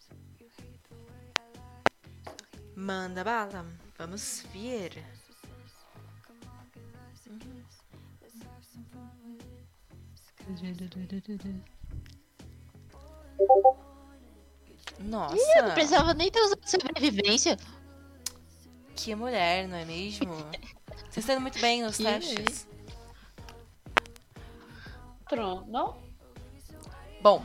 Manda 2.75 3.23
bala. 3.23 3.65
Vamos 3.97 4.45
ver. 4.53 5.03
Nossa, 14.99 15.35
Eu 15.57 15.63
não 15.63 15.73
precisava 15.73 16.13
nem 16.13 16.29
ter 16.29 16.41
usado 16.41 16.61
sobrevivência. 16.69 17.57
que 18.95 19.15
mulher, 19.15 19.67
não 19.67 19.77
é 19.77 19.85
mesmo? 19.85 20.33
Vocês 21.09 21.17
estão 21.17 21.35
indo 21.35 21.41
muito 21.41 21.59
bem 21.59 21.81
nos 21.83 21.97
testes. 21.97 22.67
Outro, 25.21 25.65
não? 25.67 25.97
Bom, 27.21 27.43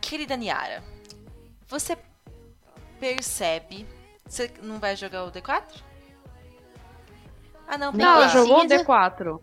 querida 0.00 0.36
Niara, 0.36 0.82
você 1.68 1.96
percebe. 2.98 3.86
Você 4.26 4.52
não 4.62 4.78
vai 4.78 4.94
jogar 4.96 5.24
o 5.24 5.32
D4? 5.32 5.82
Ah, 7.66 7.78
não, 7.78 7.92
Não, 7.92 8.16
ela 8.16 8.28
jogou 8.28 8.58
o 8.58 8.66
precisa. 8.66 8.84
D4. 8.84 9.40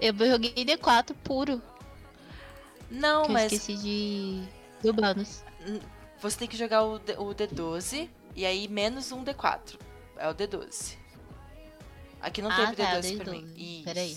Eu 0.00 0.12
joguei 0.30 0.52
D4 0.54 1.14
puro. 1.24 1.60
Não, 2.90 3.22
que 3.22 3.28
eu 3.28 3.32
mas 3.32 3.52
esqueci 3.52 3.76
de. 3.78 4.42
do 4.82 4.92
bônus. 4.92 5.42
você 6.20 6.38
tem 6.38 6.48
que 6.48 6.56
jogar 6.56 6.82
o, 6.84 6.98
D- 6.98 7.14
o 7.18 7.34
D12 7.34 8.08
e 8.34 8.44
aí 8.46 8.68
menos 8.68 9.10
um 9.12 9.24
D4. 9.24 9.78
É 10.16 10.28
o 10.28 10.34
D12. 10.34 10.96
Aqui 12.20 12.40
não 12.42 12.50
Ah, 12.50 12.56
teve 12.56 12.76
tá, 12.76 12.96
D12 13.00 13.16
pra 13.22 13.32
mim. 13.32 13.44
D12. 13.46 13.56
Isso. 13.56 13.84
Peraí. 13.84 14.16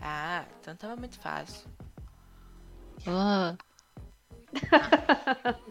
Ah, 0.00 0.44
então 0.60 0.74
tava 0.76 0.96
muito 0.96 1.18
fácil. 1.18 1.66
Oh. 3.06 3.56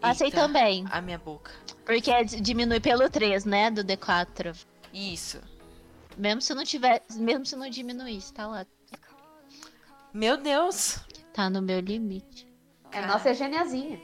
Passei 0.00 0.30
também. 0.30 0.84
A 0.90 1.00
minha 1.00 1.18
boca. 1.18 1.50
Porque 1.84 2.24
diminui 2.24 2.80
pelo 2.80 3.08
3, 3.08 3.44
né? 3.44 3.70
Do 3.70 3.84
D4. 3.84 4.56
Isso. 4.92 5.40
Mesmo 6.16 6.40
se 6.40 6.54
não 6.54 6.64
tiver. 6.64 7.02
Mesmo 7.14 7.44
se 7.46 7.56
não 7.56 7.68
diminuísse, 7.68 8.32
tá 8.32 8.46
lá. 8.46 8.66
Meu 10.12 10.36
Deus! 10.36 10.98
Tá 11.32 11.50
no 11.50 11.60
meu 11.60 11.80
limite. 11.80 12.46
É, 12.90 13.04
nossa, 13.04 13.30
é 13.30 13.34
geniazinha. 13.34 14.00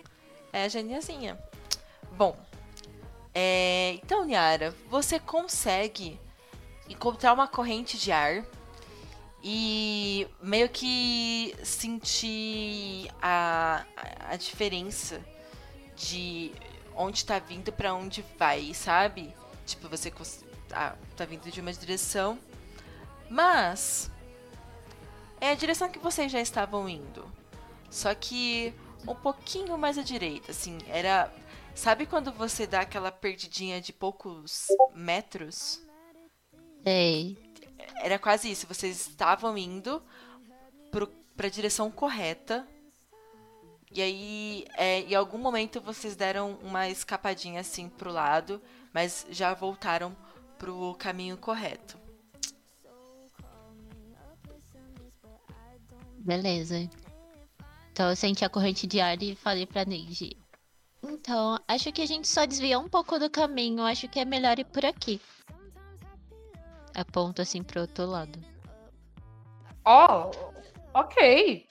É 0.53 0.65
a 0.65 0.69
geniazinha. 0.69 1.39
Bom, 2.13 2.37
é, 3.35 3.93
então, 4.03 4.25
Niara, 4.27 4.75
você 4.91 5.19
consegue 5.19 6.21
encontrar 6.89 7.33
uma 7.33 7.49
corrente 7.49 7.97
de 7.97 8.13
ar 8.13 8.45
e 9.43 10.29
meio 10.43 10.69
que 10.69 11.55
sentir 11.65 13.11
a, 13.23 13.85
a- 13.97 14.33
a 14.33 14.37
diferença 14.37 15.25
de 15.97 16.53
onde 16.95 17.25
tá 17.25 17.39
vindo 17.39 17.73
pra 17.73 17.95
onde 17.95 18.23
vai, 18.39 18.75
sabe? 18.75 19.35
Tipo, 19.65 19.89
você 19.89 20.11
cons- 20.11 20.45
ah, 20.73 20.97
tá 21.17 21.25
vindo 21.25 21.51
de 21.51 21.61
uma 21.61 21.73
direção, 21.73 22.39
mas 23.29 24.11
é 25.41 25.51
a 25.51 25.55
direção 25.55 25.91
que 25.91 25.99
vocês 25.99 26.31
já 26.31 26.41
estavam 26.41 26.89
indo. 26.89 27.31
Só 27.91 28.15
que 28.15 28.75
um 29.07 29.15
pouquinho 29.15 29.77
mais 29.77 29.99
à 29.99 30.03
direita, 30.03 30.53
assim, 30.53 30.79
era. 30.87 31.33
Sabe 31.75 32.07
quando 32.07 32.31
você 32.33 32.67
dá 32.67 32.81
aquela 32.81 33.11
perdidinha 33.11 33.81
de 33.81 33.93
poucos 33.93 34.69
metros? 34.95 35.81
Sei. 36.85 37.37
Era 37.97 38.19
quase 38.19 38.51
isso. 38.51 38.67
Vocês 38.67 39.09
estavam 39.09 39.57
indo 39.57 40.03
pro, 40.91 41.07
pra 41.37 41.49
direção 41.49 41.91
correta. 41.91 42.67
E 43.91 44.01
aí, 44.01 44.65
é, 44.77 45.01
em 45.01 45.15
algum 45.15 45.39
momento, 45.39 45.81
vocês 45.81 46.15
deram 46.15 46.59
uma 46.63 46.89
escapadinha 46.89 47.61
assim 47.61 47.89
pro 47.89 48.13
lado, 48.13 48.63
mas 48.93 49.27
já 49.31 49.53
voltaram 49.53 50.17
pro 50.63 50.95
caminho 50.95 51.37
correto. 51.37 51.99
Beleza. 56.19 56.89
Então 57.91 58.09
eu 58.09 58.15
senti 58.15 58.45
a 58.45 58.49
corrente 58.49 58.87
de 58.87 59.01
ar 59.01 59.21
e 59.21 59.35
falei 59.35 59.67
pra 59.67 59.85
Neide. 59.85 60.37
Então, 61.03 61.59
acho 61.67 61.91
que 61.91 62.01
a 62.01 62.07
gente 62.07 62.29
só 62.29 62.47
desviou 62.47 62.81
um 62.81 62.89
pouco 62.89 63.19
do 63.19 63.29
caminho. 63.29 63.83
Acho 63.83 64.09
que 64.09 64.21
é 64.21 64.25
melhor 64.25 64.57
ir 64.57 64.65
por 64.67 64.87
aqui. 64.87 65.21
Aponto 66.95 67.43
assim 67.43 67.61
pro 67.65 67.81
outro 67.81 68.07
lado. 68.07 68.39
Ó, 69.85 70.31
ok. 70.95 71.67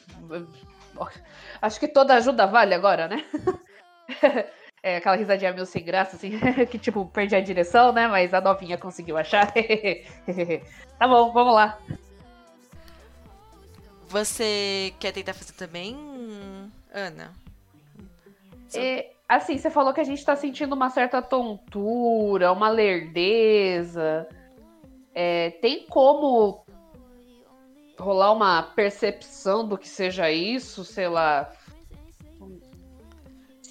Acho 1.62 1.80
que 1.80 1.88
toda 1.88 2.16
ajuda 2.16 2.46
vale 2.46 2.74
agora, 2.76 3.08
né? 3.08 3.26
É 4.84 4.98
aquela 4.98 5.16
risadinha 5.16 5.53
meio 5.53 5.66
sem 5.66 5.84
graça, 5.84 6.16
assim, 6.16 6.32
que 6.70 6.80
tipo, 6.80 7.06
perdi 7.06 7.36
a 7.36 7.41
direção, 7.41 7.91
né? 7.91 8.08
Mas 8.08 8.34
a 8.34 8.41
novinha 8.41 8.78
conseguiu 8.78 9.18
achar. 9.18 9.52
tá 10.98 11.08
bom, 11.08 11.32
vamos 11.32 11.53
lá. 11.53 11.78
Você 14.08 14.94
quer 14.99 15.12
tentar 15.12 15.34
fazer 15.34 15.53
também, 15.53 15.95
Ana? 16.94 17.32
É, 18.74 19.12
assim, 19.30 19.58
você 19.58 19.70
falou 19.70 19.94
que 19.94 20.02
a 20.02 20.03
gente 20.03 20.26
tá 20.26 20.36
sentindo 20.36 20.74
uma 20.74 20.90
certa 20.90 21.22
tontura, 21.22 22.52
uma 22.52 22.70
lerdeza. 22.70 24.28
É, 25.14 25.52
tem 25.62 25.86
como 25.88 26.66
rolar 27.99 28.32
uma 28.32 28.64
percepção 28.64 29.68
do 29.68 29.78
que 29.78 29.88
seja 29.88 30.32
isso, 30.32 30.84
sei 30.84 31.08
lá, 31.08 31.52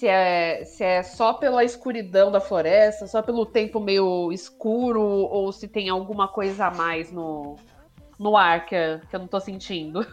se 0.01 0.07
é, 0.07 0.65
se 0.65 0.83
é 0.83 1.03
só 1.03 1.31
pela 1.31 1.63
escuridão 1.63 2.31
da 2.31 2.41
floresta, 2.41 3.05
só 3.05 3.21
pelo 3.21 3.45
tempo 3.45 3.79
meio 3.79 4.31
escuro, 4.31 4.99
ou 4.99 5.51
se 5.51 5.67
tem 5.67 5.89
alguma 5.89 6.27
coisa 6.27 6.65
a 6.65 6.71
mais 6.71 7.11
no, 7.11 7.55
no 8.17 8.35
ar 8.35 8.65
que, 8.65 8.75
que 9.07 9.15
eu 9.15 9.19
não 9.19 9.27
tô 9.27 9.39
sentindo. 9.39 10.03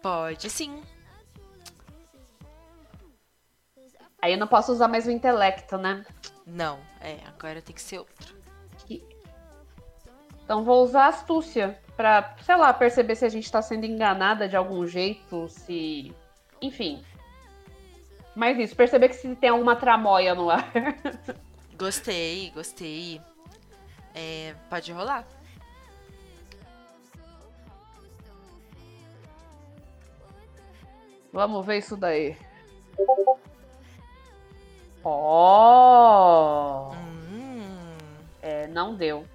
Pode 0.00 0.48
sim. 0.48 0.80
Aí 4.22 4.34
eu 4.34 4.38
não 4.38 4.46
posso 4.46 4.70
usar 4.70 4.86
mais 4.86 5.04
o 5.04 5.10
intelecto, 5.10 5.76
né? 5.76 6.06
Não, 6.46 6.78
é, 7.00 7.16
agora 7.26 7.60
tem 7.60 7.74
que 7.74 7.82
ser 7.82 7.98
outro. 7.98 8.36
Então 10.44 10.62
vou 10.62 10.84
usar 10.84 11.06
a 11.06 11.08
astúcia 11.08 11.76
pra, 11.96 12.36
sei 12.42 12.54
lá, 12.54 12.72
perceber 12.72 13.16
se 13.16 13.24
a 13.24 13.28
gente 13.28 13.50
tá 13.50 13.60
sendo 13.60 13.84
enganada 13.84 14.48
de 14.48 14.54
algum 14.54 14.86
jeito, 14.86 15.48
se. 15.48 16.14
Enfim, 16.62 17.04
mas 18.38 18.56
isso, 18.56 18.76
perceber 18.76 19.08
que 19.08 19.16
se 19.16 19.34
tem 19.34 19.50
alguma 19.50 19.74
tramóia 19.74 20.32
no 20.32 20.48
ar. 20.48 20.70
Gostei, 21.76 22.52
gostei. 22.54 23.20
É, 24.14 24.54
pode 24.70 24.92
rolar. 24.92 25.26
Vamos 31.32 31.66
ver 31.66 31.78
isso 31.78 31.96
daí. 31.96 32.36
Ó! 35.02 36.90
Oh! 36.90 36.94
Hum. 36.94 37.96
É, 38.40 38.68
não 38.68 38.94
deu. 38.94 39.26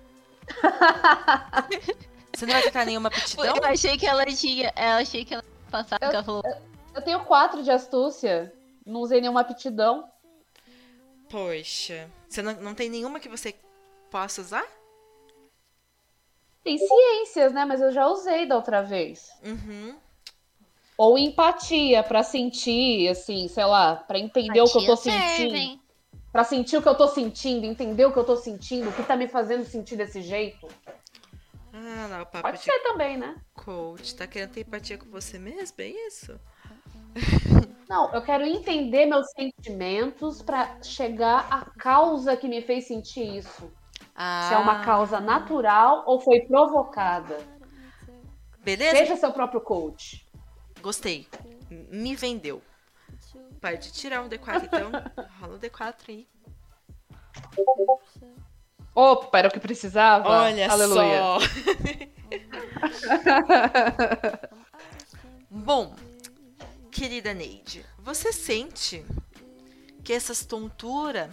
Você 2.34 2.46
não 2.46 2.54
vai 2.54 2.64
tentar 2.64 2.86
nenhuma 2.86 3.10
aptidão? 3.10 3.54
Eu 3.58 3.66
achei 3.66 3.98
que 3.98 4.06
ela 4.08 4.26
tinha. 4.28 4.74
Eu 4.78 5.02
achei 5.02 5.26
que 5.26 5.34
ela 5.34 5.44
passava. 5.70 6.06
Eu, 6.06 6.12
ela 6.12 6.24
falou... 6.24 6.42
eu, 6.46 6.56
eu 6.96 7.02
tenho 7.02 7.20
quatro 7.26 7.62
de 7.62 7.70
astúcia. 7.70 8.54
Não 8.85 9.01
usei 9.01 9.22
nenhuma 9.22 9.41
aptidão. 9.41 10.10
Poxa. 11.30 12.10
Você 12.27 12.41
não, 12.41 12.53
não 12.61 12.76
tem 12.76 12.89
nenhuma 12.89 13.19
que 13.19 13.30
você 13.30 13.55
possa 14.10 14.41
usar? 14.41 14.65
Tem 16.64 16.77
ciências, 16.77 17.53
né? 17.53 17.65
Mas 17.65 17.81
eu 17.81 17.91
já 17.91 18.07
usei 18.07 18.45
da 18.45 18.55
outra 18.55 18.81
vez. 18.81 19.30
Uhum. 19.43 19.97
Ou 20.97 21.18
empatia, 21.18 22.03
para 22.03 22.22
sentir, 22.22 23.10
assim, 23.10 23.47
sei 23.47 23.65
lá, 23.65 23.95
para 23.95 24.19
entender 24.19 24.60
empatia 24.60 24.64
o 24.64 24.72
que 24.72 24.77
eu 24.77 24.85
tô 24.85 24.95
sentindo. 24.95 25.81
Pra 26.31 26.43
sentir 26.43 26.77
o 26.77 26.81
que 26.81 26.88
eu 26.88 26.95
tô 26.95 27.07
sentindo, 27.07 27.65
entender 27.65 28.05
o 28.05 28.11
que 28.11 28.19
eu 28.19 28.23
tô 28.23 28.35
sentindo, 28.35 28.89
o 28.89 28.93
que 28.93 29.03
tá 29.03 29.15
me 29.15 29.27
fazendo 29.27 29.65
sentir 29.65 29.95
desse 29.95 30.22
jeito. 30.22 30.68
Ah, 31.72 32.07
não, 32.07 32.26
papo 32.26 32.41
Pode 32.43 32.60
ser 32.60 32.80
também, 32.84 33.18
né? 33.18 33.35
Coach, 33.53 34.15
tá 34.15 34.27
querendo 34.27 34.51
ter 34.51 34.61
empatia 34.61 34.97
com 34.97 35.10
você 35.10 35.39
mesmo? 35.39 35.76
É 35.80 35.88
isso? 35.88 36.39
Não, 37.89 38.14
eu 38.14 38.22
quero 38.22 38.43
entender 38.43 39.05
meus 39.05 39.30
sentimentos 39.31 40.41
para 40.41 40.81
chegar 40.81 41.47
à 41.49 41.65
causa 41.77 42.38
que 42.38 42.47
me 42.47 42.61
fez 42.61 42.88
sentir 42.88 43.38
isso. 43.38 43.72
Ah. 44.15 44.47
Se 44.47 44.53
é 44.53 44.57
uma 44.57 44.84
causa 44.84 45.19
natural 45.19 46.03
ou 46.05 46.19
foi 46.19 46.41
provocada. 46.41 47.39
Beleza? 48.64 48.97
Seja 48.97 49.18
seu 49.18 49.31
próprio 49.31 49.61
coach. 49.61 50.27
Gostei. 50.81 51.27
Me 51.69 52.15
vendeu. 52.15 52.61
Pode 53.60 53.91
tirar 53.91 54.22
um 54.22 54.30
D4 54.30 54.65
então. 54.65 54.91
Rola 55.39 55.53
o 55.53 55.55
um 55.55 55.60
D4 55.60 55.95
aí. 56.10 56.27
Opa, 58.95 59.39
era 59.39 59.47
o 59.47 59.51
que 59.51 59.60
precisava. 59.60 60.30
Olha 60.30 60.72
Aleluia. 60.72 61.19
só. 61.19 61.39
Bom, 65.49 65.95
querida 66.94 67.34
Neide, 67.34 67.84
você 67.98 68.32
sente 68.32 69.03
que 70.03 70.14
essas 70.14 70.45
tonturas 70.45 71.30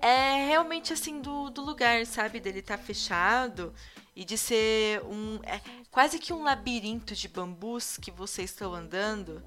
é 0.00 0.46
realmente 0.46 0.92
assim 0.92 1.20
do, 1.20 1.50
do 1.50 1.62
lugar, 1.62 2.06
sabe? 2.06 2.38
Dele 2.38 2.60
estar 2.60 2.78
tá 2.78 2.82
fechado 2.82 3.74
e 4.14 4.24
de 4.24 4.38
ser 4.38 5.02
um. 5.02 5.40
É, 5.42 5.60
quase 5.90 6.20
que 6.20 6.32
um 6.32 6.44
labirinto 6.44 7.14
de 7.14 7.26
bambus 7.26 7.96
que 7.96 8.12
vocês 8.12 8.50
estão 8.50 8.72
andando. 8.72 9.42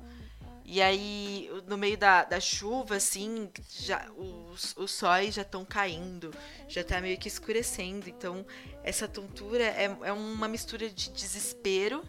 E 0.65 0.81
aí, 0.81 1.49
no 1.65 1.77
meio 1.77 1.97
da, 1.97 2.23
da 2.23 2.39
chuva, 2.39 2.95
assim, 2.95 3.49
já, 3.69 4.09
os, 4.15 4.75
os 4.77 4.91
sóis 4.91 5.33
já 5.33 5.41
estão 5.41 5.65
caindo, 5.65 6.33
já 6.67 6.83
tá 6.83 7.01
meio 7.01 7.17
que 7.17 7.27
escurecendo. 7.27 8.07
Então, 8.07 8.45
essa 8.83 9.07
tontura 9.07 9.63
é, 9.63 9.85
é 10.03 10.13
uma 10.13 10.47
mistura 10.47 10.89
de 10.89 11.09
desespero 11.09 12.03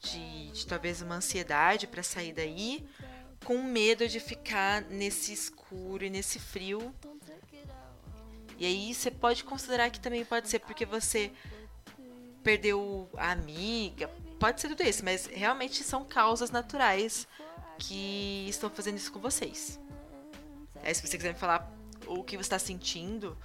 de, 0.00 0.50
de 0.50 0.66
talvez 0.66 1.02
uma 1.02 1.16
ansiedade 1.16 1.86
para 1.86 2.02
sair 2.02 2.32
daí, 2.32 2.86
com 3.44 3.62
medo 3.62 4.08
de 4.08 4.20
ficar 4.20 4.82
nesse 4.82 5.32
escuro 5.32 6.04
e 6.04 6.10
nesse 6.10 6.38
frio. 6.38 6.94
E 8.58 8.64
aí 8.64 8.94
você 8.94 9.10
pode 9.10 9.44
considerar 9.44 9.90
que 9.90 10.00
também 10.00 10.24
pode 10.24 10.48
ser 10.48 10.60
porque 10.60 10.86
você 10.86 11.30
perdeu 12.42 13.08
a 13.16 13.32
amiga, 13.32 14.08
pode 14.38 14.60
ser 14.60 14.68
tudo 14.68 14.82
isso, 14.82 15.04
mas 15.04 15.26
realmente 15.26 15.82
são 15.82 16.04
causas 16.04 16.50
naturais 16.50 17.26
que 17.78 18.46
estão 18.48 18.70
fazendo 18.70 18.96
isso 18.96 19.12
com 19.12 19.18
vocês. 19.18 19.78
Se 20.94 21.06
você 21.06 21.16
quiser 21.16 21.34
me 21.34 21.38
falar 21.38 21.70
o 22.06 22.22
que 22.22 22.36
você 22.36 22.42
está 22.42 22.58
sentindo, 22.58 23.36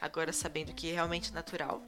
agora 0.00 0.32
sabendo 0.32 0.72
que 0.72 0.90
é 0.90 0.94
realmente 0.94 1.32
natural, 1.32 1.82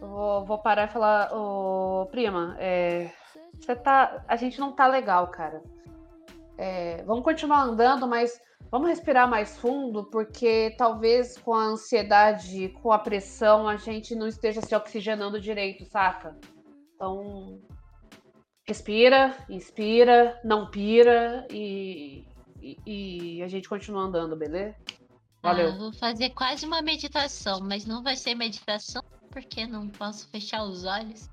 Vou, 0.00 0.44
vou 0.46 0.58
parar 0.58 0.88
e 0.88 0.92
falar, 0.92 1.30
ô, 1.32 2.06
prima, 2.06 2.56
é, 2.58 3.12
você 3.60 3.76
tá. 3.76 4.24
A 4.26 4.34
gente 4.34 4.58
não 4.58 4.72
tá 4.72 4.86
legal, 4.86 5.28
cara. 5.28 5.62
É, 6.56 7.02
vamos 7.04 7.22
continuar 7.22 7.62
andando, 7.62 8.06
mas 8.08 8.40
vamos 8.70 8.88
respirar 8.88 9.28
mais 9.28 9.58
fundo, 9.58 10.04
porque 10.04 10.74
talvez 10.78 11.36
com 11.36 11.52
a 11.52 11.64
ansiedade, 11.64 12.70
com 12.82 12.90
a 12.90 12.98
pressão, 12.98 13.68
a 13.68 13.76
gente 13.76 14.14
não 14.14 14.26
esteja 14.26 14.62
se 14.62 14.74
oxigenando 14.74 15.40
direito, 15.40 15.84
saca? 15.84 16.36
Então, 16.94 17.60
respira, 18.66 19.36
inspira, 19.48 20.40
não 20.42 20.70
pira 20.70 21.46
e, 21.50 22.26
e, 22.60 22.76
e 22.86 23.42
a 23.42 23.48
gente 23.48 23.68
continua 23.68 24.02
andando, 24.02 24.34
beleza? 24.34 24.76
Valeu. 25.42 25.70
Ah, 25.70 25.76
vou 25.76 25.92
fazer 25.92 26.30
quase 26.30 26.66
uma 26.66 26.82
meditação, 26.82 27.60
mas 27.60 27.86
não 27.86 28.02
vai 28.02 28.16
ser 28.16 28.34
meditação 28.34 29.02
porque 29.30 29.66
não 29.66 29.88
posso 29.88 30.28
fechar 30.28 30.62
os 30.64 30.84
olhos. 30.84 31.30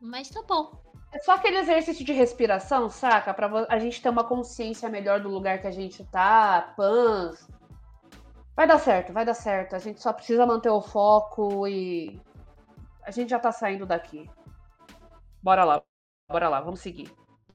Mas 0.00 0.30
tá 0.30 0.42
bom. 0.42 0.72
É 1.12 1.18
só 1.20 1.32
aquele 1.34 1.58
exercício 1.58 2.04
de 2.04 2.12
respiração, 2.12 2.88
saca? 2.90 3.32
Pra 3.32 3.66
a 3.68 3.78
gente 3.78 4.02
ter 4.02 4.08
uma 4.08 4.24
consciência 4.24 4.88
melhor 4.88 5.20
do 5.20 5.28
lugar 5.28 5.60
que 5.60 5.66
a 5.66 5.70
gente 5.70 6.04
tá, 6.06 6.74
pãs. 6.76 7.48
Vai 8.56 8.66
dar 8.66 8.78
certo, 8.78 9.12
vai 9.12 9.24
dar 9.24 9.34
certo. 9.34 9.76
A 9.76 9.78
gente 9.78 10.00
só 10.02 10.12
precisa 10.12 10.46
manter 10.46 10.70
o 10.70 10.80
foco 10.80 11.66
e. 11.68 12.20
A 13.02 13.10
gente 13.10 13.30
já 13.30 13.38
tá 13.38 13.52
saindo 13.52 13.86
daqui. 13.86 14.28
Bora 15.42 15.64
lá, 15.64 15.82
bora 16.28 16.48
lá, 16.48 16.60
vamos 16.60 16.80
seguir. 16.80 17.12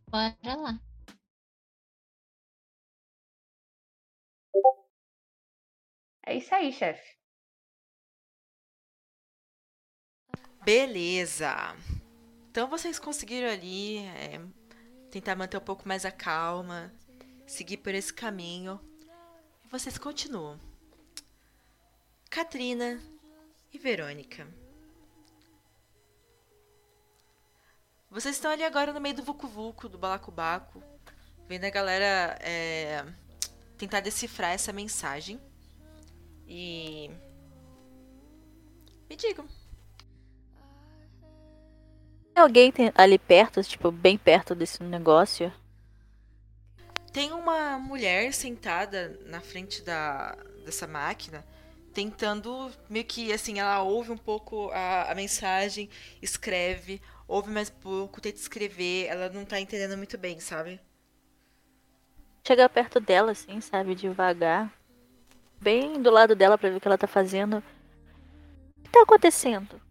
Bora 0.10 0.36
lá. 0.46 0.80
É 6.26 6.36
isso 6.36 6.54
aí, 6.54 6.72
chefe. 6.72 7.19
Beleza. 10.64 11.76
Então 12.52 12.68
vocês 12.68 13.00
conseguiram 13.00 13.50
ali 13.50 14.00
é, 14.00 14.42
tentar 15.10 15.36
manter 15.36 15.58
um 15.58 15.62
pouco 15.62 15.88
mais 15.88 16.06
a 16.06 16.12
calma, 16.12 16.94
seguir 17.48 17.78
por 17.78 17.94
esse 17.94 18.14
caminho. 18.14 18.80
E 19.66 19.68
vocês 19.70 19.98
continuam. 19.98 20.60
Katrina 22.30 23.02
e 23.74 23.78
Verônica. 23.78 24.48
Vocês 28.12 28.36
estão 28.36 28.52
ali 28.52 28.64
agora 28.64 28.92
no 28.92 29.00
meio 29.00 29.16
do 29.16 29.24
Vucu 29.24 29.48
Vucu, 29.48 29.88
do 29.88 29.98
Balacobaco, 29.98 30.84
vendo 31.48 31.66
a 31.66 31.70
galera 31.70 32.38
é, 32.42 33.06
tentar 33.78 34.00
decifrar 34.00 34.52
essa 34.52 34.74
mensagem. 34.74 35.40
E. 36.48 37.10
Me 39.08 39.16
digam. 39.16 39.48
Alguém 42.40 42.72
ali 42.96 43.20
perto, 43.20 43.62
tipo, 43.62 43.92
bem 43.92 44.18
perto 44.18 44.56
desse 44.56 44.82
negócio? 44.82 45.52
Tem 47.12 47.34
uma 47.34 47.78
mulher 47.78 48.34
sentada 48.34 49.20
na 49.26 49.42
frente 49.42 49.82
da, 49.82 50.38
dessa 50.64 50.88
máquina, 50.88 51.46
tentando, 51.94 52.72
meio 52.90 53.04
que 53.04 53.34
assim, 53.34 53.60
ela 53.60 53.82
ouve 53.82 54.12
um 54.12 54.18
pouco 54.18 54.70
a, 54.72 55.12
a 55.12 55.16
mensagem, 55.16 55.90
escreve, 56.22 57.02
ouve 57.28 57.52
mais 57.52 57.70
pouco, 57.70 58.22
tenta 58.22 58.38
escrever, 58.38 59.08
ela 59.08 59.30
não 59.30 59.44
tá 59.44 59.60
entendendo 59.60 59.98
muito 59.98 60.18
bem, 60.18 60.40
sabe? 60.40 60.80
Chegar 62.48 62.70
perto 62.70 63.02
dela, 63.02 63.34
assim, 63.34 63.60
sabe? 63.60 63.96
Devagar. 63.96 64.74
Bem 65.60 66.02
do 66.02 66.10
lado 66.10 66.38
dela 66.38 66.58
pra 66.58 66.70
ver 66.70 66.78
o 66.78 66.80
que 66.80 66.88
ela 66.88 66.98
tá 66.98 67.08
fazendo. 67.08 67.58
O 67.58 68.82
que 68.84 68.90
tá 68.92 69.02
acontecendo? 69.02 69.89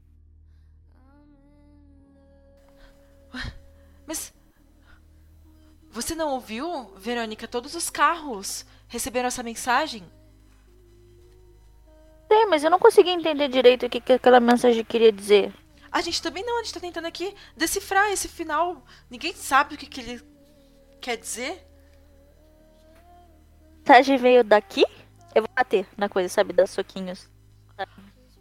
Você 5.99 6.15
não 6.15 6.31
ouviu, 6.31 6.85
Verônica? 6.97 7.49
Todos 7.49 7.75
os 7.75 7.91
carros 7.91 8.65
receberam 8.87 9.27
essa 9.27 9.43
mensagem? 9.43 10.09
É, 12.31 12.47
mas 12.47 12.63
eu 12.63 12.71
não 12.71 12.79
consegui 12.79 13.11
entender 13.11 13.49
direito 13.49 13.85
o 13.85 13.91
que, 13.91 14.01
que 14.01 14.13
aquela 14.13 14.39
mensagem 14.39 14.85
queria 14.85 15.11
dizer. 15.11 15.53
A 15.91 16.01
gente 16.01 16.23
também 16.23 16.45
não, 16.45 16.61
a 16.61 16.63
gente 16.63 16.75
tá 16.75 16.79
tentando 16.79 17.07
aqui 17.07 17.35
decifrar 17.57 18.13
esse 18.13 18.29
final. 18.29 18.87
Ninguém 19.11 19.35
sabe 19.35 19.75
o 19.75 19.79
que, 19.79 19.87
que 19.87 20.01
ele 20.01 20.23
quer 21.01 21.17
dizer. 21.17 21.67
A 23.85 23.91
mensagem 23.91 24.19
veio 24.19 24.45
daqui? 24.45 24.85
Eu 25.35 25.43
vou 25.43 25.51
bater 25.53 25.85
na 25.97 26.09
coisa, 26.09 26.29
sabe? 26.29 26.53
Dar 26.53 26.69
soquinhos. 26.69 27.29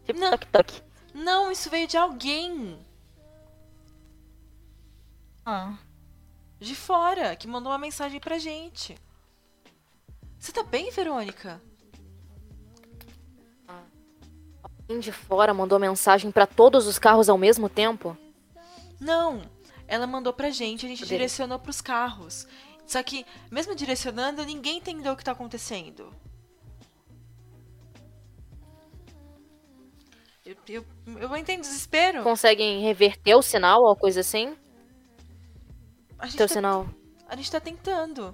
Tipo 0.06 0.20
Não. 0.20 0.30
toque-toque. 0.30 0.84
Não, 1.12 1.52
isso 1.52 1.72
veio 1.72 1.88
de 1.88 1.98
alguém 1.98 2.78
Ah. 5.44 5.76
De 6.60 6.76
fora 6.76 7.36
que 7.36 7.48
mandou 7.48 7.72
uma 7.72 7.78
mensagem 7.78 8.20
pra 8.20 8.38
gente. 8.38 8.98
Você 10.38 10.52
tá 10.52 10.64
bem, 10.64 10.92
Verônica? 10.92 11.62
Alguém 14.64 15.00
de 15.00 15.12
fora 15.12 15.54
mandou 15.54 15.80
mensagem 15.80 16.32
pra 16.32 16.46
todos 16.48 16.88
os 16.88 16.98
carros 16.98 17.30
ao 17.30 17.38
mesmo 17.38 17.68
tempo? 17.68 18.18
Não, 19.00 19.42
ela 19.88 20.08
mandou 20.08 20.34
pra 20.34 20.50
gente, 20.50 20.86
a 20.86 20.90
gente 20.90 21.00
Poderia. 21.00 21.18
direcionou 21.20 21.60
pros 21.60 21.82
carros. 21.82 22.48
Só 22.86 23.04
que, 23.04 23.26
mesmo 23.52 23.76
direcionando, 23.76 24.46
ninguém 24.46 24.78
entendeu 24.78 25.14
o 25.14 25.18
que 25.18 25.24
tá 25.24 25.34
acontecendo. 25.34 26.14
Eu, 30.46 30.56
eu, 30.70 30.86
eu 31.20 31.36
em 31.36 31.60
desespero. 31.60 32.24
Conseguem 32.24 32.82
reverter 32.82 33.36
o 33.36 33.42
sinal 33.42 33.82
ou 33.84 33.94
coisa 33.98 34.22
assim? 34.22 34.56
A 36.20 36.26
gente, 36.26 36.38
Teu 36.38 36.48
tá, 36.48 36.54
sinal. 36.54 36.88
a 37.28 37.36
gente 37.36 37.52
tá 37.52 37.60
tentando. 37.60 38.34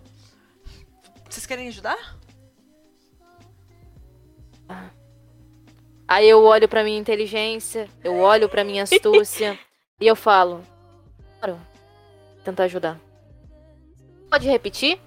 Vocês 1.29 1.45
querem 1.45 1.67
ajudar? 1.67 2.17
Aí 6.07 6.27
eu 6.29 6.43
olho 6.43 6.67
pra 6.67 6.83
minha 6.83 6.99
inteligência, 6.99 7.89
eu 8.03 8.19
olho 8.19 8.47
pra 8.47 8.63
minha 8.63 8.83
astúcia 8.83 9.57
e 9.99 10.07
eu 10.07 10.15
falo. 10.15 10.63
Claro. 11.39 11.59
Tentar 12.43 12.65
ajudar. 12.65 12.99
Pode 14.29 14.47
repetir? 14.47 14.99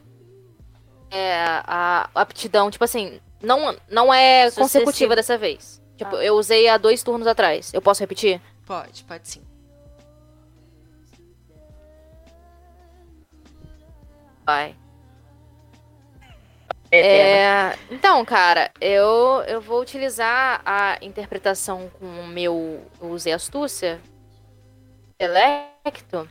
É, 1.10 1.36
a 1.44 2.10
aptidão, 2.14 2.70
tipo 2.70 2.84
assim, 2.84 3.20
não, 3.42 3.76
não 3.88 4.12
é 4.12 4.50
Sucessivo. 4.50 4.84
consecutiva 4.84 5.16
dessa 5.16 5.38
vez. 5.38 5.80
Tipo, 5.96 6.16
eu 6.16 6.34
usei 6.34 6.68
há 6.68 6.76
dois 6.76 7.02
turnos 7.02 7.26
atrás. 7.26 7.72
Eu 7.72 7.80
posso 7.80 8.00
repetir? 8.00 8.40
Pode, 8.66 9.04
pode 9.04 9.28
sim. 9.28 9.42
Vai. 14.46 14.76
É, 16.90 17.76
então, 17.90 18.24
cara, 18.24 18.70
eu, 18.80 19.42
eu 19.48 19.60
vou 19.60 19.80
utilizar 19.80 20.62
a 20.64 20.96
interpretação 21.02 21.90
com 21.98 22.06
o 22.06 22.26
meu. 22.28 22.88
Eu 23.00 23.08
usei 23.10 23.32
astúcia. 23.32 24.00
Electo. 25.18 26.28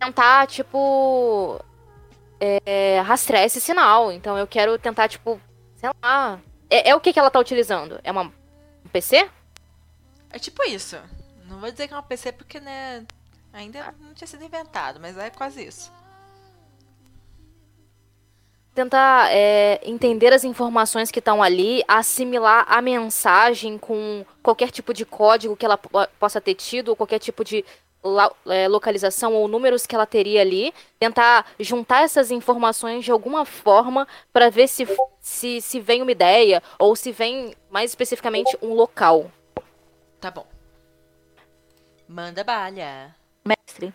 Tentar, 0.00 0.48
tipo. 0.48 1.60
é, 2.40 3.00
rastrear 3.00 3.44
esse 3.44 3.60
sinal. 3.60 4.10
Então 4.10 4.36
eu 4.36 4.46
quero 4.46 4.76
tentar, 4.76 5.08
tipo. 5.08 5.40
Sei 5.76 5.88
lá. 6.02 6.40
É, 6.68 6.90
é 6.90 6.94
o 6.96 7.00
que, 7.00 7.12
que 7.12 7.18
ela 7.20 7.30
tá 7.30 7.38
utilizando? 7.38 8.00
É 8.02 8.10
uma, 8.10 8.24
um 8.24 8.88
PC? 8.92 9.30
É 10.30 10.38
tipo 10.38 10.64
isso. 10.64 10.98
Não 11.44 11.60
vou 11.60 11.70
dizer 11.70 11.86
que 11.86 11.94
é 11.94 11.96
uma 11.96 12.02
PC 12.02 12.32
porque, 12.32 12.58
né, 12.58 13.06
ainda 13.52 13.94
não 14.00 14.14
tinha 14.14 14.26
sido 14.26 14.42
inventado, 14.42 14.98
mas 14.98 15.16
é 15.16 15.30
quase 15.30 15.64
isso. 15.64 15.92
Tentar 18.74 19.28
é, 19.30 19.80
entender 19.84 20.32
as 20.32 20.44
informações 20.44 21.10
que 21.10 21.20
estão 21.20 21.42
ali, 21.42 21.82
assimilar 21.86 22.66
a 22.68 22.82
mensagem 22.82 23.78
com 23.78 24.24
qualquer 24.42 24.70
tipo 24.70 24.92
de 24.92 25.04
código 25.06 25.56
que 25.56 25.64
ela 25.64 25.78
po- 25.78 26.06
possa 26.18 26.40
ter 26.40 26.54
tido, 26.54 26.88
ou 26.88 26.96
qualquer 26.96 27.18
tipo 27.20 27.44
de 27.44 27.64
é, 28.46 28.68
localização 28.68 29.32
ou 29.32 29.48
números 29.48 29.86
que 29.86 29.94
ela 29.94 30.06
teria 30.06 30.40
ali, 30.42 30.74
tentar 30.98 31.46
juntar 31.58 32.02
essas 32.02 32.30
informações 32.30 33.04
de 33.04 33.10
alguma 33.10 33.46
forma 33.46 34.06
para 34.32 34.50
ver 34.50 34.68
se, 34.68 34.86
se, 35.20 35.60
se 35.60 35.80
vem 35.80 36.02
uma 36.02 36.12
ideia 36.12 36.62
ou 36.78 36.94
se 36.94 37.12
vem 37.12 37.54
mais 37.70 37.92
especificamente 37.92 38.58
um 38.60 38.74
local. 38.74 39.30
Tá 40.20 40.30
bom. 40.30 40.46
Manda 42.06 42.44
balha. 42.44 43.14
Mestre, 43.44 43.94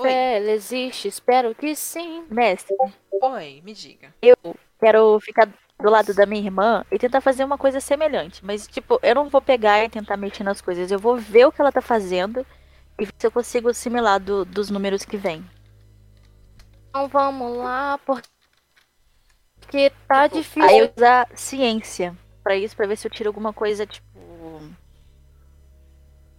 Fé, 0.00 0.36
ela 0.38 0.50
existe, 0.50 1.08
espero 1.08 1.54
que 1.54 1.74
sim. 1.76 2.24
mestre, 2.30 2.74
oi, 3.20 3.60
me 3.64 3.72
diga. 3.74 4.12
eu 4.22 4.36
quero 4.80 5.18
ficar 5.20 5.46
do 5.46 5.90
lado 5.90 6.14
da 6.14 6.26
minha 6.26 6.42
irmã 6.42 6.84
e 6.90 6.98
tentar 6.98 7.20
fazer 7.20 7.44
uma 7.44 7.58
coisa 7.58 7.80
semelhante. 7.80 8.44
Mas, 8.44 8.66
tipo, 8.66 8.98
eu 9.02 9.14
não 9.14 9.28
vou 9.28 9.40
pegar 9.40 9.84
e 9.84 9.88
tentar 9.88 10.16
mexer 10.16 10.44
nas 10.44 10.60
coisas. 10.60 10.90
Eu 10.90 10.98
vou 10.98 11.16
ver 11.16 11.46
o 11.46 11.52
que 11.52 11.60
ela 11.60 11.72
tá 11.72 11.80
fazendo 11.80 12.46
e 12.98 13.04
ver 13.04 13.12
se 13.18 13.26
eu 13.26 13.30
consigo 13.30 13.68
assimilar 13.68 14.20
do- 14.20 14.44
dos 14.44 14.70
números 14.70 15.04
que 15.04 15.16
vem. 15.16 15.44
Então 16.88 17.08
vamos 17.08 17.56
lá, 17.56 17.98
porque 17.98 18.28
tá 20.06 20.26
difícil. 20.26 20.62
Aí 20.68 20.78
eu 20.78 20.92
usar 20.96 21.28
ciência 21.34 22.16
pra 22.42 22.56
isso, 22.56 22.76
pra 22.76 22.86
ver 22.86 22.96
se 22.96 23.06
eu 23.06 23.10
tiro 23.10 23.28
alguma 23.28 23.52
coisa, 23.52 23.86
tipo. 23.86 24.06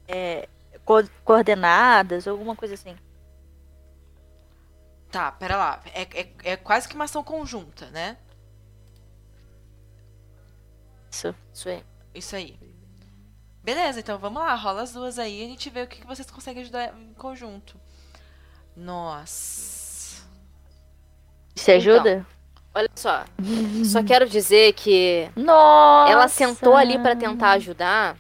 É, 0.08 0.48
co- 0.86 1.08
coordenadas, 1.24 2.28
alguma 2.28 2.56
coisa 2.56 2.74
assim. 2.76 2.96
Tá, 5.14 5.32
pera 5.32 5.56
lá. 5.56 5.80
É, 5.94 6.02
é, 6.22 6.34
é 6.54 6.58
quase 6.58 6.88
que 6.90 6.96
uma 6.96 7.04
ação 7.04 7.24
conjunta, 7.24 7.86
né? 7.92 8.18
Isso. 11.12 11.36
Isso 11.54 11.70
aí. 11.70 11.84
Isso 12.16 12.36
aí. 12.36 12.60
Beleza, 13.64 14.00
então 14.00 14.18
vamos 14.18 14.42
lá. 14.42 14.56
Rola 14.56 14.82
as 14.82 14.92
duas 14.92 15.20
aí 15.20 15.42
e 15.42 15.46
a 15.46 15.48
gente 15.50 15.70
vê 15.70 15.84
o 15.84 15.88
que, 15.88 16.02
que 16.02 16.08
vocês 16.08 16.30
conseguem 16.32 16.64
ajudar 16.64 16.96
em 17.00 17.14
conjunto. 17.14 17.80
Nossa. 18.76 20.26
Isso 21.56 21.70
ajuda? 21.72 22.26
Olha 22.74 22.90
só, 22.96 23.24
só 23.86 24.02
quero 24.04 24.28
dizer 24.28 24.74
que 24.74 25.30
Nossa! 25.36 26.12
ela 26.12 26.28
sentou 26.28 26.76
ali 26.76 26.98
pra 26.98 27.16
tentar 27.16 27.52
ajudar 27.52 28.18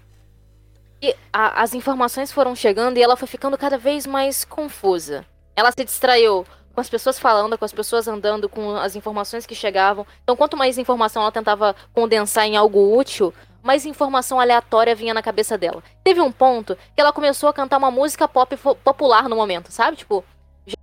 e 1.02 1.16
a- 1.34 1.64
as 1.64 1.74
informações 1.74 2.32
foram 2.32 2.56
chegando 2.56 3.00
e 3.00 3.02
ela 3.02 3.18
foi 3.18 3.28
ficando 3.28 3.58
cada 3.58 3.80
vez 3.80 4.06
mais 4.06 4.46
confusa. 4.46 5.26
Ela 5.56 5.72
se 5.72 5.84
distraiu 5.84 6.46
com 6.74 6.82
as 6.82 6.90
pessoas 6.90 7.20
falando, 7.20 7.58
com 7.58 7.66
as 7.66 7.72
pessoas 7.72 8.08
andando, 8.08 8.50
com 8.50 8.76
as 8.76 8.96
informações 8.96 9.46
que 9.46 9.54
chegavam. 9.56 10.06
Então, 10.24 10.36
quanto 10.36 10.58
mais 10.58 10.78
informação 10.78 11.22
ela 11.22 11.32
tentava 11.32 11.76
condensar 11.94 12.46
em 12.46 12.58
algo 12.58 12.98
útil, 12.98 13.34
mais 13.62 13.86
informação 13.86 14.40
aleatória 14.40 14.96
vinha 14.96 15.14
na 15.14 15.22
cabeça 15.22 15.58
dela. 15.58 15.84
Teve 16.04 16.20
um 16.20 16.32
ponto 16.32 16.76
que 16.96 17.00
ela 17.02 17.14
começou 17.14 17.48
a 17.48 17.54
cantar 17.54 17.78
uma 17.78 17.92
música 17.92 18.28
pop 18.28 18.58
popular 18.84 19.30
no 19.30 19.36
momento, 19.36 19.72
sabe? 19.72 19.98
Tipo, 19.98 20.24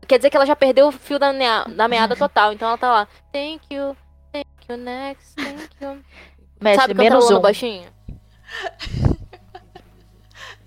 quer 0.06 0.18
dizer 0.18 0.30
que 0.30 0.36
ela 0.36 0.46
já 0.46 0.54
perdeu 0.56 0.88
o 0.88 0.92
fio 0.92 1.18
da, 1.18 1.32
mea- 1.32 1.64
da 1.64 1.88
meada 1.88 2.14
total. 2.16 2.52
Então 2.52 2.68
ela 2.68 2.78
tá 2.78 2.90
lá, 2.92 3.08
thank 3.32 3.62
you, 3.74 3.96
thank 4.32 4.46
you, 4.68 4.76
next, 4.76 5.34
thank 5.34 5.68
you. 5.80 5.98
Mestre, 6.60 6.82
Sabe 6.88 6.94
menos 6.94 7.30
um. 7.30 7.40
baixinho? 7.40 7.88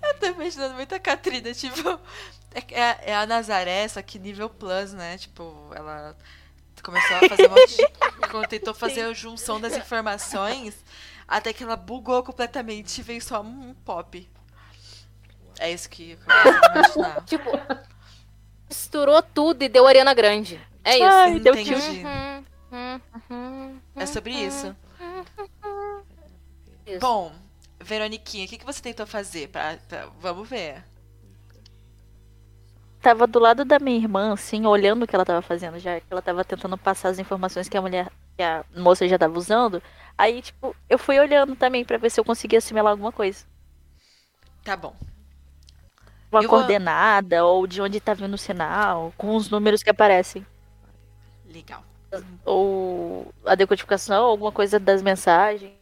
Eu 0.02 0.14
tô 0.20 0.26
imaginando 0.26 0.74
muito 0.74 0.94
a 0.94 0.98
Catrina, 0.98 1.52
tipo. 1.54 1.98
É, 2.54 2.60
é- 2.80 3.10
é 3.10 3.14
a 3.16 3.26
Nazaré, 3.26 3.86
só 3.88 4.00
que 4.00 4.18
nível 4.18 4.48
plus, 4.48 4.92
né? 4.92 5.18
Tipo, 5.18 5.70
ela 5.74 6.16
começou 6.82 7.16
a 7.16 7.28
fazer 7.28 7.46
um 7.46 7.50
monte 7.50 7.76
de. 7.76 7.84
Quando 8.30 8.46
tentou 8.48 8.72
fazer 8.74 9.02
a 9.02 9.12
junção 9.12 9.60
das 9.60 9.76
informações, 9.76 10.74
até 11.26 11.52
que 11.52 11.62
ela 11.64 11.76
bugou 11.76 12.22
completamente 12.22 12.98
e 12.98 13.02
veio 13.02 13.20
só 13.22 13.40
um 13.42 13.74
pop. 13.84 14.28
É 15.58 15.70
isso 15.72 15.88
que 15.88 16.12
eu 16.12 16.18
imaginar. 16.74 17.22
Tipo, 17.26 17.50
misturou 18.68 19.22
tudo 19.22 19.62
e 19.62 19.68
deu 19.68 19.86
Ariana 19.86 20.14
Grande. 20.14 20.60
É 20.82 20.96
isso. 20.96 21.04
Ai, 21.04 21.40
deu 21.40 21.54
Entendi. 21.54 22.02
Uhum, 22.04 22.44
uhum, 22.72 23.00
uhum, 23.30 23.80
É 23.96 24.06
sobre 24.06 24.32
isso. 24.32 24.74
isso. 26.86 26.98
Bom, 27.00 27.32
Veroniquinha, 27.80 28.44
o 28.46 28.48
que, 28.48 28.58
que 28.58 28.64
você 28.64 28.82
tentou 28.82 29.06
fazer? 29.06 29.48
Pra, 29.48 29.76
pra- 29.88 30.06
Vamos 30.20 30.48
ver. 30.48 30.84
Tava 33.04 33.26
do 33.26 33.38
lado 33.38 33.66
da 33.66 33.78
minha 33.78 33.98
irmã, 33.98 34.32
assim, 34.32 34.64
olhando 34.64 35.02
o 35.02 35.06
que 35.06 35.14
ela 35.14 35.26
tava 35.26 35.42
fazendo, 35.42 35.78
já 35.78 36.00
que 36.00 36.06
ela 36.08 36.22
tava 36.22 36.42
tentando 36.42 36.78
passar 36.78 37.10
as 37.10 37.18
informações 37.18 37.68
que 37.68 37.76
a 37.76 37.82
mulher, 37.82 38.10
que 38.34 38.42
a 38.42 38.64
moça 38.74 39.06
já 39.06 39.18
tava 39.18 39.38
usando. 39.38 39.82
Aí, 40.16 40.40
tipo, 40.40 40.74
eu 40.88 40.98
fui 40.98 41.18
olhando 41.20 41.54
também 41.54 41.84
pra 41.84 41.98
ver 41.98 42.10
se 42.10 42.18
eu 42.18 42.24
conseguia 42.24 42.60
assimilar 42.60 42.92
alguma 42.92 43.12
coisa. 43.12 43.44
Tá 44.64 44.74
bom. 44.74 44.96
Uma 46.32 46.42
Eu 46.42 46.48
vou- 46.48 46.60
coordenada, 46.60 47.44
ou 47.44 47.66
de 47.66 47.82
onde 47.82 48.00
tá 48.00 48.14
vindo 48.14 48.32
o 48.32 48.38
sinal, 48.38 49.12
com 49.18 49.36
os 49.36 49.50
números 49.50 49.82
que 49.82 49.90
aparecem. 49.90 50.46
Legal. 51.44 51.84
Ou 52.42 53.30
a 53.44 53.54
decodificação, 53.54 54.24
alguma 54.24 54.50
coisa 54.50 54.80
das 54.80 55.02
mensagens. 55.02 55.74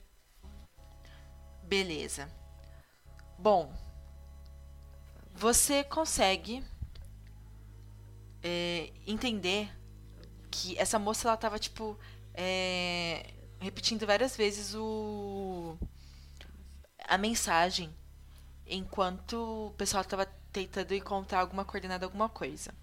Beleza. 1.63 2.29
Bom, 3.39 3.73
você 5.37 5.85
consegue 5.85 6.65
é, 8.43 8.91
entender 9.07 9.71
que 10.51 10.79
essa 10.79 10.99
moça 10.99 11.29
ela 11.29 11.37
tava 11.37 11.59
tipo 11.59 11.99
é, 12.35 13.33
repetindo 13.61 14.07
várias 14.07 14.37
vezes 14.37 14.75
o 14.75 15.77
a 17.07 17.19
mensagem 17.19 17.95
enquanto 18.67 19.69
o 19.69 19.75
pessoal 19.77 20.05
tava 20.05 20.27
tentando 20.53 20.95
encontrar 20.95 21.41
alguma 21.41 21.65
coordenada, 21.65 22.07
alguma 22.07 22.29
coisa. 22.29 22.75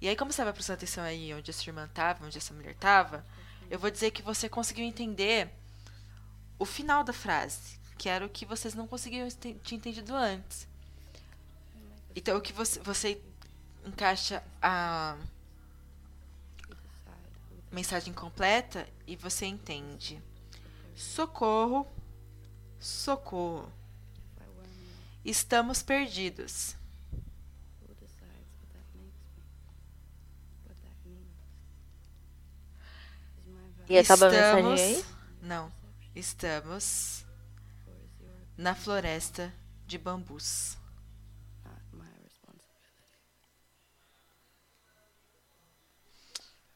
E 0.00 0.08
aí, 0.08 0.16
como 0.16 0.32
você 0.32 0.40
estava 0.40 0.52
prestando 0.52 0.78
atenção 0.78 1.04
aí 1.04 1.32
onde 1.32 1.50
essa 1.50 1.68
irmã 1.68 1.88
tava, 1.92 2.26
onde 2.26 2.36
essa 2.38 2.52
mulher 2.52 2.74
tava, 2.74 3.24
eu 3.70 3.78
vou 3.78 3.90
dizer 3.90 4.10
que 4.10 4.22
você 4.22 4.48
conseguiu 4.48 4.84
entender 4.84 5.48
o 6.58 6.64
final 6.64 7.04
da 7.04 7.12
frase, 7.12 7.78
que 7.96 8.08
era 8.08 8.24
o 8.24 8.28
que 8.28 8.44
vocês 8.44 8.74
não 8.74 8.86
conseguiam 8.86 9.28
tinha 9.30 9.78
entendido 9.78 10.14
antes. 10.14 10.66
Então, 12.16 12.36
o 12.36 12.40
que 12.40 12.52
você, 12.52 12.80
você 12.80 13.22
encaixa 13.84 14.42
a 14.60 15.16
mensagem 17.70 18.12
completa 18.12 18.88
e 19.06 19.16
você 19.16 19.46
entende. 19.46 20.20
Socorro, 20.94 21.86
socorro. 22.78 23.70
Estamos 25.24 25.82
perdidos. 25.82 26.76
E 33.88 33.98
acaba 33.98 34.26
a 34.26 34.30
mensagem 34.30 34.72
aí? 34.72 34.92
Estamos- 34.94 35.16
Não. 35.42 35.72
Estamos 36.14 37.24
na 38.56 38.74
floresta 38.74 39.52
de 39.86 39.98
bambus. 39.98 40.76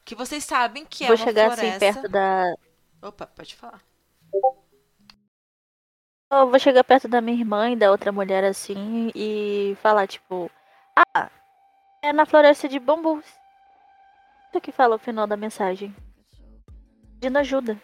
Que 0.06 0.14
vocês 0.14 0.44
sabem 0.44 0.86
que 0.86 1.04
é 1.04 1.08
Vou 1.08 1.16
uma 1.16 1.24
chegar 1.24 1.50
floresta. 1.50 1.66
assim 1.68 1.78
perto 2.00 2.08
da. 2.08 2.54
Opa, 3.02 3.26
pode 3.26 3.54
falar. 3.56 3.82
Eu 6.30 6.48
vou 6.48 6.58
chegar 6.60 6.84
perto 6.84 7.08
da 7.08 7.20
minha 7.20 7.36
irmã 7.36 7.70
e 7.70 7.76
da 7.76 7.90
outra 7.90 8.12
mulher 8.12 8.44
assim 8.44 9.10
e 9.14 9.76
falar, 9.82 10.06
tipo, 10.06 10.48
ah, 10.96 11.28
é 12.02 12.12
na 12.12 12.24
floresta 12.24 12.68
de 12.68 12.78
bambus. 12.78 13.24
Isso 14.48 14.60
que 14.60 14.70
fala 14.70 14.94
o 14.94 14.98
final 14.98 15.26
da 15.26 15.36
mensagem. 15.36 15.94
Pedindo 17.20 17.38
ajuda. 17.38 17.80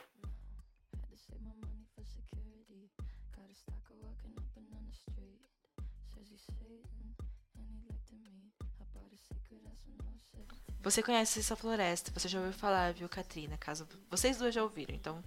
Você 10.82 11.00
conhece 11.00 11.38
essa 11.38 11.54
floresta, 11.54 12.10
você 12.12 12.28
já 12.28 12.40
ouviu 12.40 12.52
falar, 12.52 12.92
viu, 12.92 13.08
Katrina? 13.08 13.56
Caso 13.56 13.86
vocês 14.10 14.36
duas 14.36 14.52
já 14.52 14.62
ouviram, 14.62 14.94
então. 14.94 15.22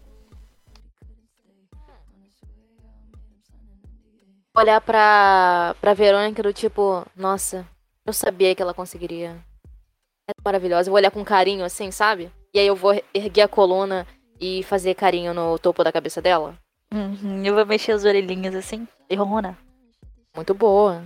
Olhar 4.57 4.82
pra, 4.82 5.76
pra 5.80 5.94
Verônica 5.94 6.44
do 6.44 6.52
tipo, 6.52 7.06
nossa, 7.15 7.68
eu 8.06 8.11
sabia 8.11 8.53
que 8.53 8.61
ela 8.61 8.73
conseguiria. 8.73 9.41
É 10.27 10.34
maravilhosa. 10.44 10.90
Eu 10.90 10.91
vou 10.91 10.98
olhar 10.98 11.11
com 11.11 11.23
carinho 11.23 11.64
assim, 11.64 11.90
sabe? 11.90 12.32
E 12.53 12.60
aí 12.60 12.68
eu 12.68 12.76
vou 12.76 13.02
erguer 13.14 13.41
a 13.44 13.48
coluna 13.48 14.06
e 14.40 14.64
fazer 14.64 14.94
carinho 14.94 15.34
no 15.34 15.57
topo 15.57 15.84
da 15.84 15.91
cabeça 15.91 16.22
dela. 16.22 16.57
Uhum, 16.94 17.44
eu 17.45 17.56
vou 17.56 17.65
mexer 17.65 17.91
as 17.94 18.03
orelhinhas 18.03 18.56
assim 18.56 18.88
e 19.10 19.15
ronronar. 19.15 19.57
Muito 20.36 20.53
boa. 20.53 21.03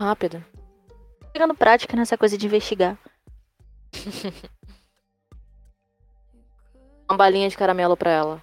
Rápido. 0.00 0.44
Pegando 1.32 1.54
prática 1.54 1.96
nessa 1.96 2.16
coisa 2.16 2.36
de 2.36 2.46
investigar. 2.46 2.98
Uma 7.08 7.16
balinha 7.16 7.48
de 7.48 7.56
caramelo 7.56 7.96
pra 7.96 8.10
ela. 8.10 8.42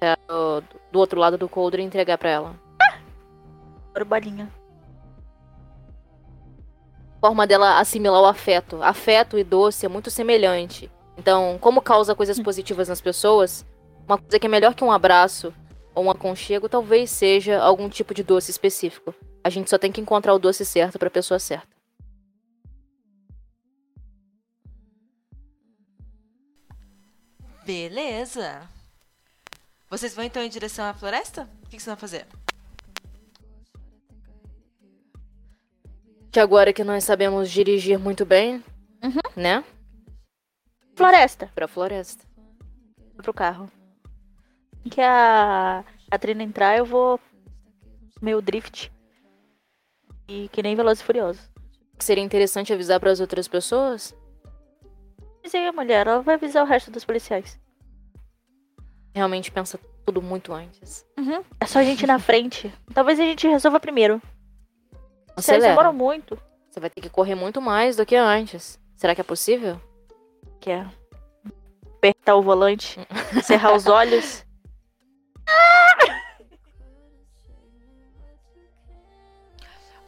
É, 0.00 0.16
do, 0.26 0.62
do 0.90 0.98
outro 0.98 1.20
lado 1.20 1.38
do 1.38 1.48
coldre 1.48 1.82
e 1.82 1.84
entregar 1.84 2.18
pra 2.18 2.30
ela. 2.30 2.56
Adoro 3.90 4.04
balinha. 4.04 4.50
forma 7.20 7.46
dela 7.46 7.78
assimilar 7.78 8.20
o 8.20 8.26
afeto. 8.26 8.82
Afeto 8.82 9.38
e 9.38 9.44
doce 9.44 9.86
é 9.86 9.88
muito 9.88 10.10
semelhante. 10.10 10.90
Então, 11.16 11.56
como 11.60 11.80
causa 11.80 12.14
coisas 12.14 12.40
positivas 12.40 12.88
nas 12.88 13.00
pessoas, 13.00 13.64
uma 14.08 14.18
coisa 14.18 14.38
que 14.38 14.46
é 14.46 14.50
melhor 14.50 14.74
que 14.74 14.82
um 14.82 14.90
abraço 14.90 15.54
ou 15.94 16.04
um 16.04 16.10
aconchego 16.10 16.68
talvez 16.68 17.10
seja 17.10 17.60
algum 17.60 17.88
tipo 17.88 18.12
de 18.12 18.24
doce 18.24 18.50
específico. 18.50 19.14
A 19.44 19.50
gente 19.50 19.70
só 19.70 19.78
tem 19.78 19.92
que 19.92 20.00
encontrar 20.00 20.34
o 20.34 20.38
doce 20.38 20.64
certo 20.64 20.98
pra 20.98 21.10
pessoa 21.10 21.38
certa. 21.38 21.81
Beleza. 27.64 28.68
Vocês 29.88 30.14
vão 30.14 30.24
então 30.24 30.42
em 30.42 30.48
direção 30.48 30.84
à 30.84 30.94
floresta? 30.94 31.48
O 31.64 31.68
que 31.68 31.72
vocês 31.72 31.84
vão 31.86 31.96
fazer? 31.96 32.26
Que 36.30 36.40
agora 36.40 36.72
que 36.72 36.82
nós 36.82 37.04
sabemos 37.04 37.50
dirigir 37.50 37.98
muito 37.98 38.24
bem, 38.24 38.64
Uhum. 39.02 39.20
né? 39.36 39.62
Floresta. 40.96 41.50
Pra 41.54 41.68
floresta. 41.68 42.24
Pro 43.16 43.34
carro. 43.34 43.70
Assim 44.80 44.88
Que 44.90 45.00
a 45.00 45.84
Katrina 46.10 46.42
entrar, 46.42 46.76
eu 46.78 46.86
vou 46.86 47.20
meio 48.20 48.40
drift. 48.40 48.90
E 50.28 50.48
que 50.48 50.62
nem 50.62 50.74
Velozes 50.74 51.02
e 51.02 51.04
Furiosos. 51.06 51.50
Seria 51.98 52.24
interessante 52.24 52.72
avisar 52.72 52.98
para 52.98 53.10
as 53.10 53.20
outras 53.20 53.46
pessoas? 53.46 54.14
Aí 55.44 55.66
a 55.66 55.72
mulher, 55.72 56.06
ela 56.06 56.22
vai 56.22 56.36
avisar 56.36 56.64
o 56.64 56.66
resto 56.66 56.90
dos 56.90 57.04
policiais. 57.04 57.60
Realmente 59.14 59.50
pensa 59.50 59.78
tudo 60.04 60.22
muito 60.22 60.52
antes. 60.52 61.04
Uhum. 61.18 61.44
É 61.60 61.66
só 61.66 61.80
a 61.80 61.84
gente 61.84 62.02
ir 62.02 62.06
na 62.06 62.18
frente. 62.18 62.72
Talvez 62.94 63.20
a 63.20 63.24
gente 63.24 63.46
resolva 63.46 63.78
primeiro. 63.78 64.20
Vocês 65.36 65.58
Acelera. 65.58 65.68
demoram 65.70 65.92
muito. 65.92 66.38
Você 66.70 66.80
vai 66.80 66.88
ter 66.88 67.00
que 67.00 67.10
correr 67.10 67.34
muito 67.34 67.60
mais 67.60 67.96
do 67.96 68.06
que 68.06 68.16
antes. 68.16 68.80
Será 68.96 69.14
que 69.14 69.20
é 69.20 69.24
possível? 69.24 69.80
Que 70.60 70.70
é 70.70 70.86
apertar 71.96 72.34
o 72.36 72.42
volante, 72.42 72.98
cerrar 73.44 73.74
os 73.74 73.86
olhos. 73.86 74.44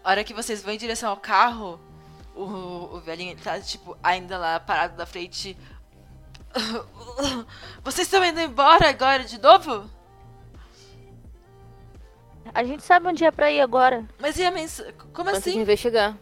A 0.03 0.11
hora 0.11 0.25
que 0.25 0.35
vocês 0.35 0.63
vão 0.63 0.75
em 0.75 0.79
direção 0.79 1.11
ao 1.11 1.17
carro, 1.17 1.81
o, 2.35 2.97
o 2.97 3.01
velhinho 3.01 3.33
ele 3.33 3.41
tá, 3.41 3.59
tipo, 3.61 3.97
ainda 4.03 4.37
lá 4.39 4.59
parado 4.61 4.97
na 4.97 5.07
frente. 5.07 5.57
Vocês 7.83 8.07
estão 8.07 8.25
indo 8.25 8.41
embora 8.41 8.89
agora 8.89 9.25
de 9.25 9.41
novo? 9.41 9.91
A 12.53 12.63
gente 12.63 12.83
sabe 12.83 13.09
onde 13.09 13.25
é 13.25 13.31
pra 13.31 13.51
ir 13.51 13.61
agora. 13.61 14.07
Mas 14.19 14.37
e 14.39 14.45
a 14.45 14.51
mensagem? 14.51 14.93
Como 15.13 15.31
Antes 15.31 15.45
de 15.45 15.51
assim? 15.51 15.61
investigar. 15.61 16.17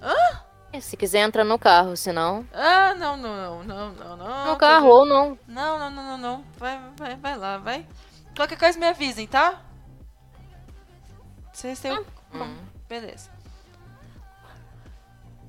Hã? 0.00 0.42
Se 0.80 0.96
quiser, 0.96 1.20
entra 1.20 1.44
no 1.44 1.58
carro, 1.58 1.96
senão. 1.96 2.46
Ah, 2.52 2.94
não, 2.94 3.16
não, 3.16 3.62
não, 3.62 3.64
não, 3.64 3.92
não, 3.92 4.16
não. 4.16 4.46
No 4.46 4.56
carro 4.56 4.88
ou 4.88 5.04
não. 5.04 5.38
Não, 5.46 5.78
não, 5.78 5.90
não, 5.90 6.02
não, 6.02 6.18
não. 6.18 6.44
Vai, 6.56 6.80
vai, 6.96 7.16
vai 7.16 7.36
lá, 7.36 7.58
vai. 7.58 7.86
Qualquer 8.34 8.58
coisa 8.58 8.78
me 8.78 8.86
avisem, 8.86 9.26
tá? 9.26 9.60
Vocês 11.52 11.78
têm 11.78 11.92
o... 11.92 12.06
Hum. 12.32 12.56
Beleza. 12.88 13.30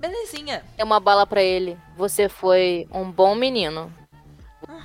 Belezinha. 0.03 0.65
É 0.77 0.83
uma 0.83 0.99
bala 0.99 1.25
pra 1.25 1.41
ele. 1.41 1.79
Você 1.95 2.27
foi 2.27 2.85
um 2.91 3.09
bom 3.09 3.33
menino. 3.35 3.89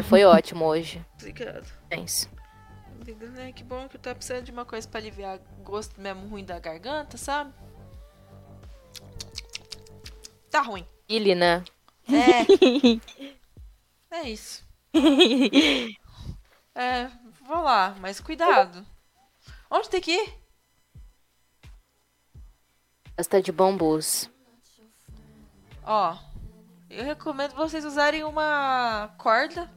Foi 0.04 0.22
ótimo 0.22 0.64
hoje. 0.64 1.04
Obrigado. 1.14 1.66
Pense. 1.88 2.28
né? 3.34 3.50
Que 3.50 3.64
bom 3.64 3.88
que 3.88 3.96
eu 3.96 4.00
tô 4.00 4.14
precisando 4.14 4.44
de 4.44 4.52
uma 4.52 4.64
coisa 4.64 4.86
pra 4.86 5.00
aliviar 5.00 5.40
o 5.58 5.62
gosto 5.64 6.00
mesmo 6.00 6.28
ruim 6.28 6.44
da 6.44 6.60
garganta, 6.60 7.16
sabe? 7.16 7.52
Tá 10.52 10.62
ruim. 10.62 10.86
Ele, 11.08 11.34
né? 11.34 11.64
É. 12.08 12.46
é 14.22 14.30
isso. 14.30 14.64
É, 16.76 17.10
vou 17.44 17.60
lá, 17.60 17.96
mas 17.98 18.20
cuidado. 18.20 18.86
Onde 19.68 19.90
tem 19.90 20.00
que 20.00 20.12
ir? 20.12 20.34
Esta 23.16 23.42
de 23.42 23.50
bambus. 23.50 24.30
Ó, 25.90 26.18
eu 26.90 27.02
recomendo 27.02 27.54
vocês 27.54 27.82
usarem 27.82 28.22
uma 28.22 29.08
corda 29.16 29.70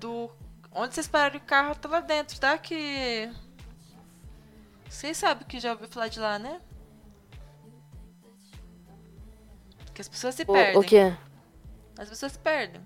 do 0.00 0.28
onde 0.72 0.92
vocês 0.92 1.06
pararam 1.06 1.36
o 1.36 1.40
carro 1.40 1.76
tá 1.76 1.88
lá 1.88 2.00
dentro, 2.00 2.40
tá? 2.40 2.58
Que 2.58 3.30
vocês 4.90 5.16
sabem 5.16 5.46
que 5.46 5.60
já 5.60 5.70
ouviu 5.70 5.86
falar 5.86 6.08
de 6.08 6.18
lá, 6.18 6.36
né? 6.36 6.60
Que 9.94 10.00
as 10.00 10.08
pessoas 10.08 10.34
se 10.34 10.44
perdem. 10.44 10.76
o 10.76 10.82
quê? 10.82 11.16
As 11.96 12.08
pessoas 12.08 12.32
se 12.32 12.38
perdem. 12.40 12.82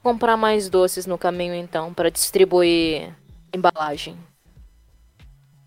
Comprar 0.00 0.36
mais 0.36 0.70
doces 0.70 1.06
no 1.06 1.18
caminho, 1.18 1.54
então, 1.54 1.92
para 1.92 2.08
distribuir 2.08 3.12
embalagem. 3.52 4.16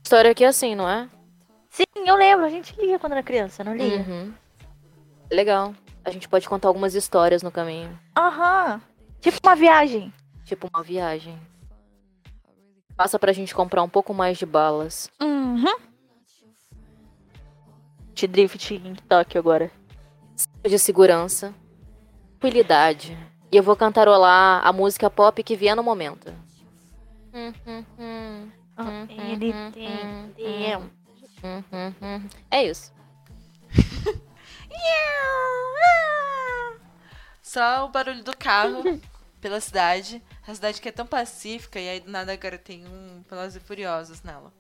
História 0.01 0.31
aqui 0.31 0.45
é 0.45 0.47
assim, 0.47 0.73
não 0.73 0.87
é? 0.87 1.09
Sim, 1.71 1.85
eu 2.05 2.15
lembro. 2.15 2.45
A 2.45 2.49
gente 2.49 2.75
lia 2.79 2.99
quando 2.99 3.13
era 3.13 3.23
criança, 3.23 3.63
não 3.63 3.73
lia? 3.75 4.01
Uhum. 4.01 4.33
Legal. 5.31 5.73
A 6.03 6.11
gente 6.11 6.27
pode 6.27 6.47
contar 6.47 6.67
algumas 6.67 6.93
histórias 6.93 7.41
no 7.41 7.49
caminho. 7.49 7.97
Aham. 8.15 8.81
Tipo 9.21 9.37
uma 9.43 9.55
viagem. 9.55 10.13
Tipo 10.43 10.67
uma 10.73 10.83
viagem. 10.83 11.39
Passa 12.95 13.17
pra 13.17 13.31
gente 13.31 13.55
comprar 13.55 13.81
um 13.81 13.89
pouco 13.89 14.13
mais 14.13 14.37
de 14.37 14.45
balas. 14.45 15.09
Uhum. 15.21 15.77
De 18.13 18.27
drift 18.27 18.73
em 18.73 18.93
Tóquio 18.95 19.39
agora. 19.39 19.71
De 20.63 20.77
segurança. 20.77 21.53
Tranquilidade. 22.39 23.17
E 23.49 23.55
eu 23.55 23.63
vou 23.63 23.75
cantarolar 23.75 24.65
a 24.65 24.73
música 24.73 25.09
pop 25.09 25.41
que 25.41 25.55
vier 25.55 25.75
no 25.75 25.83
momento. 25.83 26.33
Ele 29.09 29.53
tem 29.71 30.33
tempo. 30.35 31.00
É 32.49 32.63
isso. 32.63 32.93
Só 37.41 37.85
o 37.85 37.89
barulho 37.89 38.23
do 38.23 38.35
carro 38.35 38.83
pela 39.41 39.59
cidade. 39.59 40.23
A 40.47 40.55
cidade 40.55 40.81
que 40.81 40.89
é 40.89 40.91
tão 40.91 41.05
pacífica 41.05 41.79
e 41.79 41.89
aí 41.89 41.99
do 41.99 42.09
nada 42.09 42.33
agora 42.33 42.57
tem 42.57 42.85
um 42.87 43.23
Velozes 43.29 43.61
e 43.61 43.65
Furiosos 43.65 44.21
nela. 44.21 44.53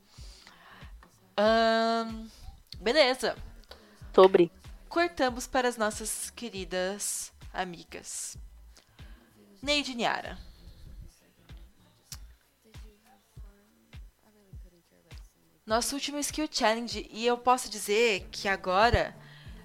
Beleza. 2.79 3.35
Sobre. 4.13 4.51
Cortamos 4.89 5.47
para 5.47 5.67
as 5.67 5.77
nossas 5.77 6.29
queridas 6.31 7.31
amigas. 7.53 8.37
Neide 9.61 9.95
Niara. 9.95 10.37
Nosso 15.71 15.95
último 15.95 16.17
Skill 16.19 16.49
Challenge, 16.51 17.07
e 17.09 17.25
eu 17.25 17.37
posso 17.37 17.69
dizer 17.69 18.27
que 18.29 18.49
agora 18.49 19.15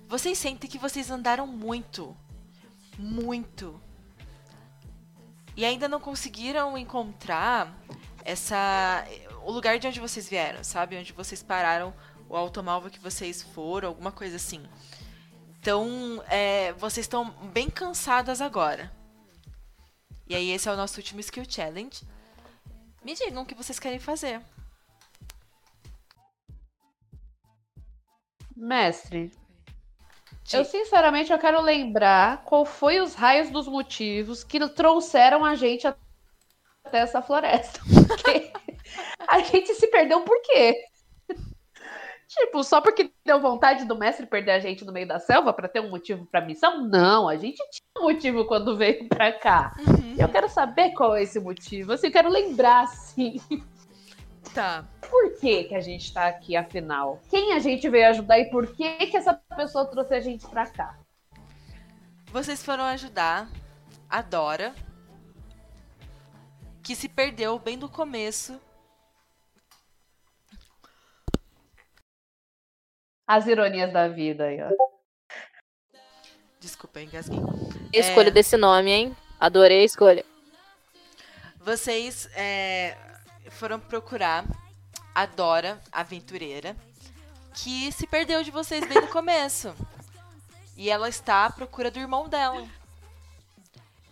vocês 0.06 0.38
sentem 0.38 0.70
que 0.70 0.78
vocês 0.78 1.10
andaram 1.10 1.48
muito. 1.48 2.16
Muito. 2.96 3.82
E 5.56 5.64
ainda 5.64 5.88
não 5.88 5.98
conseguiram 5.98 6.78
encontrar 6.78 7.76
essa. 8.24 9.04
o 9.42 9.50
lugar 9.50 9.80
de 9.80 9.88
onde 9.88 9.98
vocês 9.98 10.28
vieram, 10.28 10.62
sabe? 10.62 10.96
Onde 10.96 11.12
vocês 11.12 11.42
pararam, 11.42 11.92
o 12.28 12.36
automóvel 12.36 12.88
que 12.88 13.00
vocês 13.00 13.42
foram, 13.42 13.88
alguma 13.88 14.12
coisa 14.12 14.36
assim. 14.36 14.64
Então, 15.58 16.22
é, 16.28 16.72
vocês 16.74 17.06
estão 17.06 17.30
bem 17.52 17.68
cansadas 17.68 18.40
agora. 18.40 18.92
E 20.28 20.36
aí, 20.36 20.52
esse 20.52 20.68
é 20.68 20.72
o 20.72 20.76
nosso 20.76 21.00
último 21.00 21.18
Skill 21.18 21.50
Challenge. 21.50 22.00
Me 23.04 23.12
digam 23.12 23.42
o 23.42 23.46
que 23.46 23.56
vocês 23.56 23.80
querem 23.80 23.98
fazer. 23.98 24.40
Mestre, 28.56 29.30
eu 30.52 30.64
sinceramente 30.64 31.32
eu 31.32 31.38
quero 31.38 31.60
lembrar 31.60 32.44
qual 32.44 32.64
foi 32.64 33.00
os 33.00 33.14
raios 33.14 33.50
dos 33.50 33.66
motivos 33.66 34.44
que 34.44 34.66
trouxeram 34.68 35.44
a 35.44 35.54
gente 35.54 35.86
até 35.86 36.98
essa 36.98 37.20
floresta. 37.20 37.80
Porque 38.06 38.52
a 39.26 39.40
gente 39.40 39.74
se 39.74 39.88
perdeu 39.88 40.22
por 40.22 40.40
quê? 40.42 40.74
Tipo, 42.28 42.62
só 42.64 42.80
porque 42.80 43.12
deu 43.24 43.40
vontade 43.40 43.84
do 43.84 43.96
mestre 43.96 44.26
perder 44.26 44.50
a 44.50 44.58
gente 44.58 44.84
no 44.84 44.92
meio 44.92 45.06
da 45.06 45.18
selva 45.18 45.52
pra 45.52 45.68
ter 45.68 45.80
um 45.80 45.88
motivo 45.88 46.26
pra 46.26 46.40
missão? 46.40 46.86
Não, 46.86 47.28
a 47.28 47.36
gente 47.36 47.56
tinha 47.56 48.00
um 48.00 48.02
motivo 48.02 48.44
quando 48.46 48.76
veio 48.76 49.08
pra 49.08 49.32
cá. 49.32 49.74
Eu 50.18 50.28
quero 50.28 50.48
saber 50.48 50.90
qual 50.92 51.14
é 51.14 51.22
esse 51.22 51.38
motivo. 51.38 51.92
Assim, 51.92 52.08
eu 52.08 52.12
quero 52.12 52.28
lembrar, 52.28 52.82
assim, 52.82 53.40
Tá. 54.56 54.88
por 55.10 55.38
que, 55.38 55.64
que 55.64 55.74
a 55.74 55.80
gente 55.80 56.12
tá 56.14 56.28
aqui, 56.28 56.56
afinal? 56.56 57.20
Quem 57.28 57.52
a 57.52 57.58
gente 57.58 57.86
veio 57.90 58.08
ajudar 58.08 58.38
e 58.38 58.48
por 58.48 58.74
que, 58.74 59.06
que 59.06 59.16
essa 59.16 59.34
pessoa 59.54 59.84
trouxe 59.84 60.14
a 60.14 60.20
gente 60.20 60.46
pra 60.48 60.66
cá? 60.66 60.98
Vocês 62.32 62.64
foram 62.64 62.84
ajudar 62.84 63.50
a 64.08 64.22
Dora, 64.22 64.74
que 66.82 66.96
se 66.96 67.06
perdeu 67.06 67.58
bem 67.58 67.78
do 67.78 67.86
começo. 67.88 68.58
As 73.26 73.46
ironias 73.46 73.92
da 73.92 74.08
vida 74.08 74.44
aí, 74.44 74.58
ó. 74.62 74.70
Desculpa, 76.60 77.00
engasguei. 77.02 77.40
Escolha 77.92 78.28
É. 78.28 78.30
desse 78.30 78.56
nome, 78.56 78.90
hein? 78.90 79.16
Adorei 79.38 79.82
a 79.82 79.84
escolha. 79.84 80.24
Vocês 81.60 82.26
é, 82.34 82.96
foram 83.50 83.78
procurar 83.80 84.44
a 85.14 85.26
Dora, 85.26 85.80
aventureira, 85.92 86.76
que 87.54 87.90
se 87.92 88.06
perdeu 88.06 88.42
de 88.42 88.50
vocês 88.50 88.86
bem 88.86 89.00
no 89.00 89.08
começo. 89.08 89.74
E 90.76 90.90
ela 90.90 91.08
está 91.08 91.46
à 91.46 91.50
procura 91.50 91.90
do 91.90 91.98
irmão 91.98 92.28
dela. 92.28 92.66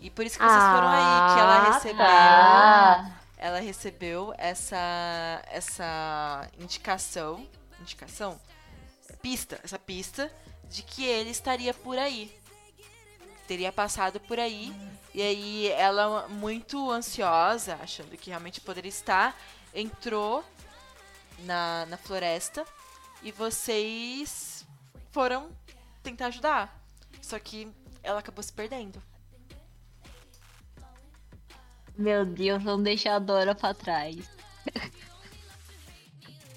E 0.01 0.11
por 0.11 0.25
isso 0.25 0.39
que 0.39 0.45
vocês 0.45 0.63
foram 0.63 0.89
aí, 0.89 1.35
que 1.35 1.41
ela 1.41 1.57
Ah, 1.57 1.73
recebeu. 1.73 1.97
tá. 2.07 3.11
Ela 3.37 3.61
recebeu 3.61 4.35
essa 4.39 5.43
essa 5.51 6.49
indicação, 6.59 7.47
indicação, 7.81 8.41
pista, 9.21 9.61
essa 9.63 9.79
pista 9.79 10.33
de 10.71 10.83
que 10.83 11.05
ele 11.05 11.31
estaria 11.31 11.75
por 11.75 11.99
aí. 11.99 12.35
Teria 13.47 13.73
passado 13.73 14.19
por 14.21 14.39
aí. 14.39 14.73
E 15.15 15.23
aí 15.23 15.69
ela, 15.69 16.29
muito 16.29 16.91
ansiosa, 16.91 17.79
achando 17.81 18.17
que 18.17 18.31
realmente 18.31 18.61
poderia 18.61 18.89
estar, 18.89 19.37
entrou 19.73 20.45
na, 21.41 21.87
na 21.87 21.97
floresta 21.97 22.65
e 23.23 23.31
vocês 23.31 24.67
foram 25.13 25.51
tentar 26.03 26.27
ajudar. 26.27 26.83
Só 27.23 27.39
que 27.39 27.73
ela 28.03 28.21
acabou 28.21 28.43
se 28.43 28.53
perdendo. 28.53 29.03
Meu 31.97 32.27
Deus, 32.27 32.63
vamos 32.63 32.85
deixar 32.85 33.15
a 33.15 33.19
Dora 33.19 33.55
pra 33.55 33.73
trás. 33.73 34.29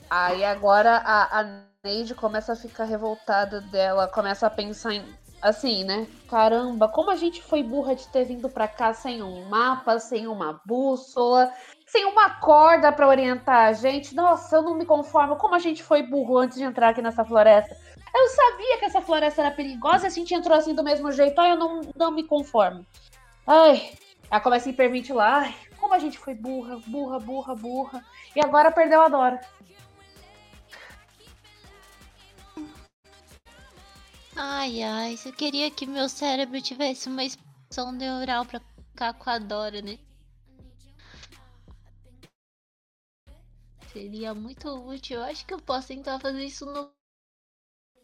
Aí 0.09 0.43
agora 0.43 0.97
a, 0.97 1.41
a 1.41 1.63
Neide 1.83 2.15
começa 2.15 2.53
a 2.53 2.55
ficar 2.55 2.85
revoltada 2.85 3.61
dela, 3.61 4.07
começa 4.07 4.47
a 4.47 4.49
pensar 4.49 4.93
em. 4.93 5.05
Assim, 5.41 5.83
né? 5.83 6.07
Caramba, 6.27 6.87
como 6.87 7.11
a 7.11 7.15
gente 7.15 7.43
foi 7.43 7.61
burra 7.61 7.95
de 7.95 8.07
ter 8.07 8.25
vindo 8.25 8.49
pra 8.49 8.67
cá 8.67 8.93
sem 8.93 9.21
um 9.21 9.47
mapa, 9.47 9.99
sem 9.99 10.27
uma 10.27 10.59
bússola, 10.65 11.53
sem 11.85 12.05
uma 12.05 12.31
corda 12.39 12.91
pra 12.91 13.07
orientar 13.07 13.67
a 13.67 13.73
gente. 13.73 14.15
Nossa, 14.15 14.55
eu 14.55 14.61
não 14.63 14.75
me 14.75 14.85
conformo. 14.85 15.35
Como 15.35 15.53
a 15.53 15.59
gente 15.59 15.83
foi 15.83 16.01
burro 16.01 16.37
antes 16.37 16.57
de 16.57 16.63
entrar 16.63 16.89
aqui 16.89 17.01
nessa 17.01 17.23
floresta. 17.23 17.77
Eu 18.13 18.27
sabia 18.29 18.79
que 18.79 18.85
essa 18.85 19.01
floresta 19.01 19.41
era 19.41 19.51
perigosa 19.51 20.05
e 20.05 20.07
a 20.07 20.11
gente 20.11 20.33
entrou 20.33 20.57
assim 20.57 20.73
do 20.73 20.83
mesmo 20.83 21.11
jeito. 21.11 21.39
Ai, 21.39 21.51
eu 21.51 21.57
não, 21.57 21.81
não 21.95 22.11
me 22.11 22.23
conformo. 22.23 22.85
Ai, 23.45 23.91
ela 24.29 24.41
começa 24.41 24.67
a 24.67 24.71
hiperventilar. 24.71 25.43
Ai, 25.43 25.55
como 25.79 25.93
a 25.93 25.99
gente 25.99 26.17
foi 26.17 26.33
burra, 26.33 26.79
burra, 26.87 27.19
burra, 27.19 27.55
burra. 27.55 28.03
E 28.35 28.43
agora 28.43 28.71
perdeu 28.71 29.01
a 29.01 29.07
Dora. 29.07 29.39
Ai, 34.37 34.81
ai, 34.83 35.15
eu 35.25 35.33
queria 35.33 35.69
que 35.69 35.85
meu 35.85 36.07
cérebro 36.07 36.61
tivesse 36.61 37.09
uma 37.09 37.25
expansão 37.25 37.91
neural 37.91 38.45
pra 38.45 38.61
ficar 38.61 39.13
com 39.15 39.29
a 39.29 39.37
Dora, 39.37 39.81
né? 39.81 39.99
Seria 43.91 44.33
muito 44.35 44.69
útil. 44.69 45.17
Eu 45.17 45.23
acho 45.23 45.45
que 45.45 45.53
eu 45.53 45.59
posso 45.59 45.87
tentar 45.87 46.19
fazer 46.19 46.45
isso 46.45 46.65
no 46.65 46.91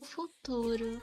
futuro. 0.01 0.99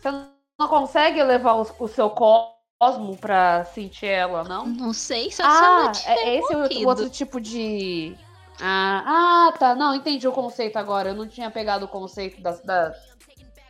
Você 0.00 0.10
não 0.10 0.68
consegue 0.68 1.22
levar 1.22 1.54
o, 1.54 1.62
o 1.84 1.88
seu 1.88 2.10
colo 2.10 2.54
Osmo 2.80 3.16
pra 3.16 3.64
sentir 3.64 4.06
ela, 4.06 4.44
não? 4.44 4.66
Não 4.66 4.92
sei, 4.92 5.32
só 5.32 5.42
Ah, 5.44 5.92
se 5.92 6.06
ela 6.08 6.20
é 6.20 6.36
esse 6.36 6.54
o 6.54 6.58
morrido. 6.60 6.86
outro 6.88 7.10
tipo 7.10 7.40
de. 7.40 8.16
Ah, 8.60 9.48
ah, 9.48 9.52
tá. 9.58 9.74
Não, 9.74 9.94
entendi 9.94 10.26
o 10.28 10.32
conceito 10.32 10.76
agora. 10.76 11.10
Eu 11.10 11.14
não 11.16 11.26
tinha 11.28 11.50
pegado 11.50 11.86
o 11.86 11.88
conceito 11.88 12.40
das. 12.40 12.60
Da... 12.62 12.92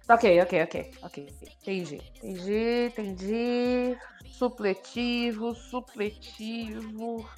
Ok, 0.09 0.24
ok, 0.40 0.62
ok, 0.62 0.90
ok. 1.02 1.18
Entendi. 1.60 2.01
Entendi, 2.22 2.86
entendi. 2.86 3.98
Supletivo, 4.32 5.55
supletivo. 5.55 7.28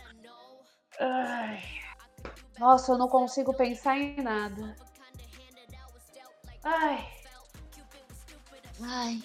Ai. 1.00 1.60
Nossa, 2.58 2.92
eu 2.92 2.98
não 2.98 3.08
consigo 3.08 3.52
pensar 3.52 3.98
em 3.98 4.22
nada. 4.22 4.76
Ai. 6.62 7.08
Ai, 8.82 9.22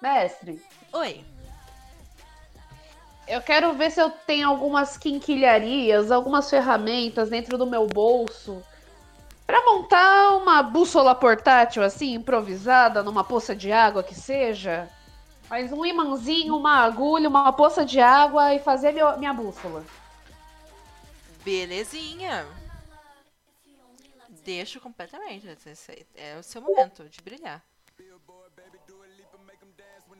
Mestre, 0.00 0.60
Oi. 0.92 1.33
Eu 3.26 3.40
quero 3.42 3.72
ver 3.72 3.90
se 3.90 4.00
eu 4.00 4.10
tenho 4.10 4.48
algumas 4.48 4.96
quinquilharias, 4.96 6.10
algumas 6.10 6.48
ferramentas 6.48 7.30
dentro 7.30 7.56
do 7.56 7.66
meu 7.66 7.86
bolso 7.86 8.62
para 9.46 9.62
montar 9.64 10.36
uma 10.36 10.62
bússola 10.62 11.14
portátil 11.14 11.82
assim, 11.82 12.14
improvisada, 12.14 13.02
numa 13.02 13.22
poça 13.22 13.54
de 13.54 13.70
água 13.70 14.02
que 14.02 14.14
seja. 14.14 14.88
Mas 15.50 15.70
um 15.72 15.84
imãzinho, 15.84 16.56
uma 16.56 16.78
agulha, 16.78 17.28
uma 17.28 17.52
poça 17.52 17.84
de 17.84 18.00
água 18.00 18.54
e 18.54 18.58
fazer 18.58 18.92
meu- 18.92 19.18
minha 19.18 19.32
bússola. 19.32 19.84
Belezinha. 21.44 22.46
Deixo 24.44 24.80
completamente. 24.80 25.46
É 26.16 26.38
o 26.38 26.42
seu 26.42 26.62
momento 26.62 27.04
de 27.08 27.20
brilhar. 27.20 27.62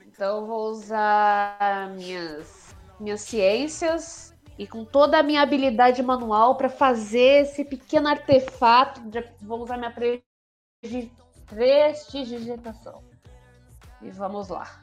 Então 0.06 0.39
eu 0.39 0.47
vou 0.47 0.70
usar 0.70 1.90
minhas, 1.97 2.64
minhas 3.01 3.21
ciências 3.23 4.35
e 4.59 4.66
com 4.66 4.85
toda 4.85 5.19
a 5.19 5.23
minha 5.23 5.43
habilidade 5.43 6.03
manual 6.03 6.57
para 6.57 6.69
fazer 6.69 7.43
esse 7.43 7.65
pequeno 7.65 8.09
artefato. 8.09 9.01
de- 9.09 9.25
Vou 9.43 9.62
usar 9.62 9.77
minha 9.77 9.93
prestidigitação. 11.47 13.03
E 14.03 14.11
vamos 14.11 14.49
lá. 14.49 14.81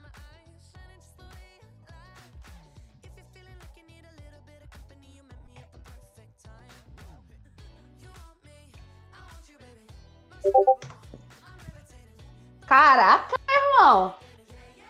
Caraca, 12.67 13.35
irmão! 13.49 14.15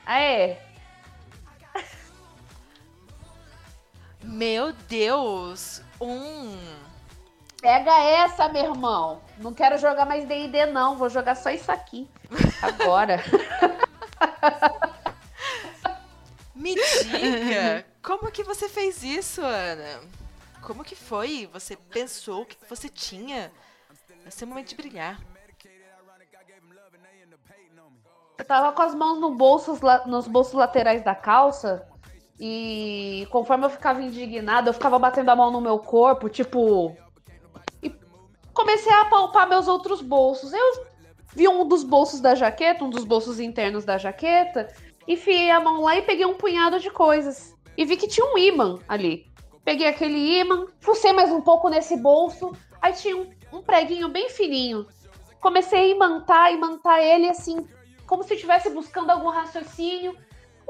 Aê! 0.06 0.71
Meu 4.24 4.72
Deus! 4.74 5.82
Um. 6.00 6.58
Pega 7.62 7.92
essa, 8.00 8.50
meu 8.50 8.64
irmão. 8.64 9.22
Não 9.38 9.54
quero 9.54 9.78
jogar 9.78 10.06
mais 10.06 10.28
D&D, 10.28 10.66
não. 10.68 10.98
Vou 10.98 11.10
jogar 11.10 11.36
só 11.36 11.52
isso 11.52 11.72
aqui. 11.72 12.10
Agora. 12.62 13.24
Me 16.56 16.76
diga! 16.76 17.86
como 18.02 18.32
que 18.32 18.44
você 18.44 18.70
fez 18.70 19.04
isso, 19.04 19.42
Ana? 19.42 20.02
Como 20.62 20.84
que 20.84 20.96
foi? 20.96 21.50
Você 21.54 21.76
pensou 21.76 22.44
o 22.44 22.46
que 22.46 22.58
você 22.70 22.88
tinha? 22.88 23.52
É 24.26 24.30
seu 24.30 24.48
momento 24.48 24.70
de 24.70 24.76
brilhar. 24.76 25.20
Eu 28.38 28.46
tava 28.46 28.72
com 28.72 28.82
as 28.82 28.96
mãos 28.96 29.20
no 29.20 29.36
bolsos, 29.36 29.80
nos 30.08 30.28
bolsos 30.28 30.54
laterais 30.54 31.04
da 31.04 31.14
calça. 31.14 31.88
E 32.44 33.28
conforme 33.30 33.68
eu 33.68 33.70
ficava 33.70 34.02
indignada, 34.02 34.68
eu 34.70 34.74
ficava 34.74 34.98
batendo 34.98 35.30
a 35.30 35.36
mão 35.36 35.52
no 35.52 35.62
meu 35.62 35.78
corpo, 35.78 36.28
tipo. 36.28 36.98
E 37.84 37.94
comecei 38.52 38.92
a 38.92 39.06
palpar 39.06 39.48
meus 39.48 39.68
outros 39.68 40.02
bolsos. 40.02 40.52
Eu 40.52 40.86
vi 41.36 41.48
um 41.48 41.68
dos 41.68 41.84
bolsos 41.84 42.20
da 42.20 42.34
jaqueta, 42.34 42.84
um 42.84 42.90
dos 42.90 43.04
bolsos 43.04 43.40
internos 43.40 43.86
da 43.86 44.00
jaqueta, 44.00 44.74
enfiei 45.08 45.52
a 45.52 45.60
mão 45.60 45.84
lá 45.84 45.96
e 45.98 46.02
peguei 46.02 46.26
um 46.26 46.34
punhado 46.34 46.80
de 46.80 46.90
coisas. 46.90 47.56
E 47.78 47.86
vi 47.86 47.96
que 47.96 48.08
tinha 48.08 48.26
um 48.26 48.36
imã 48.36 48.80
ali. 48.90 49.28
Peguei 49.64 49.88
aquele 49.88 50.40
imã, 50.40 50.66
fucei 50.80 51.14
mais 51.14 51.32
um 51.32 51.42
pouco 51.42 51.70
nesse 51.70 51.96
bolso, 51.96 52.54
aí 52.82 52.94
tinha 52.94 53.16
um, 53.16 53.30
um 53.54 53.62
preguinho 53.62 54.10
bem 54.10 54.30
fininho. 54.30 54.88
Comecei 55.40 55.80
a 55.80 55.88
imantar, 55.88 56.52
imantar 56.52 57.00
ele 57.04 57.30
assim, 57.30 57.68
como 58.08 58.24
se 58.24 58.34
estivesse 58.34 58.72
buscando 58.72 59.12
algum 59.12 59.30
raciocínio. 59.30 60.18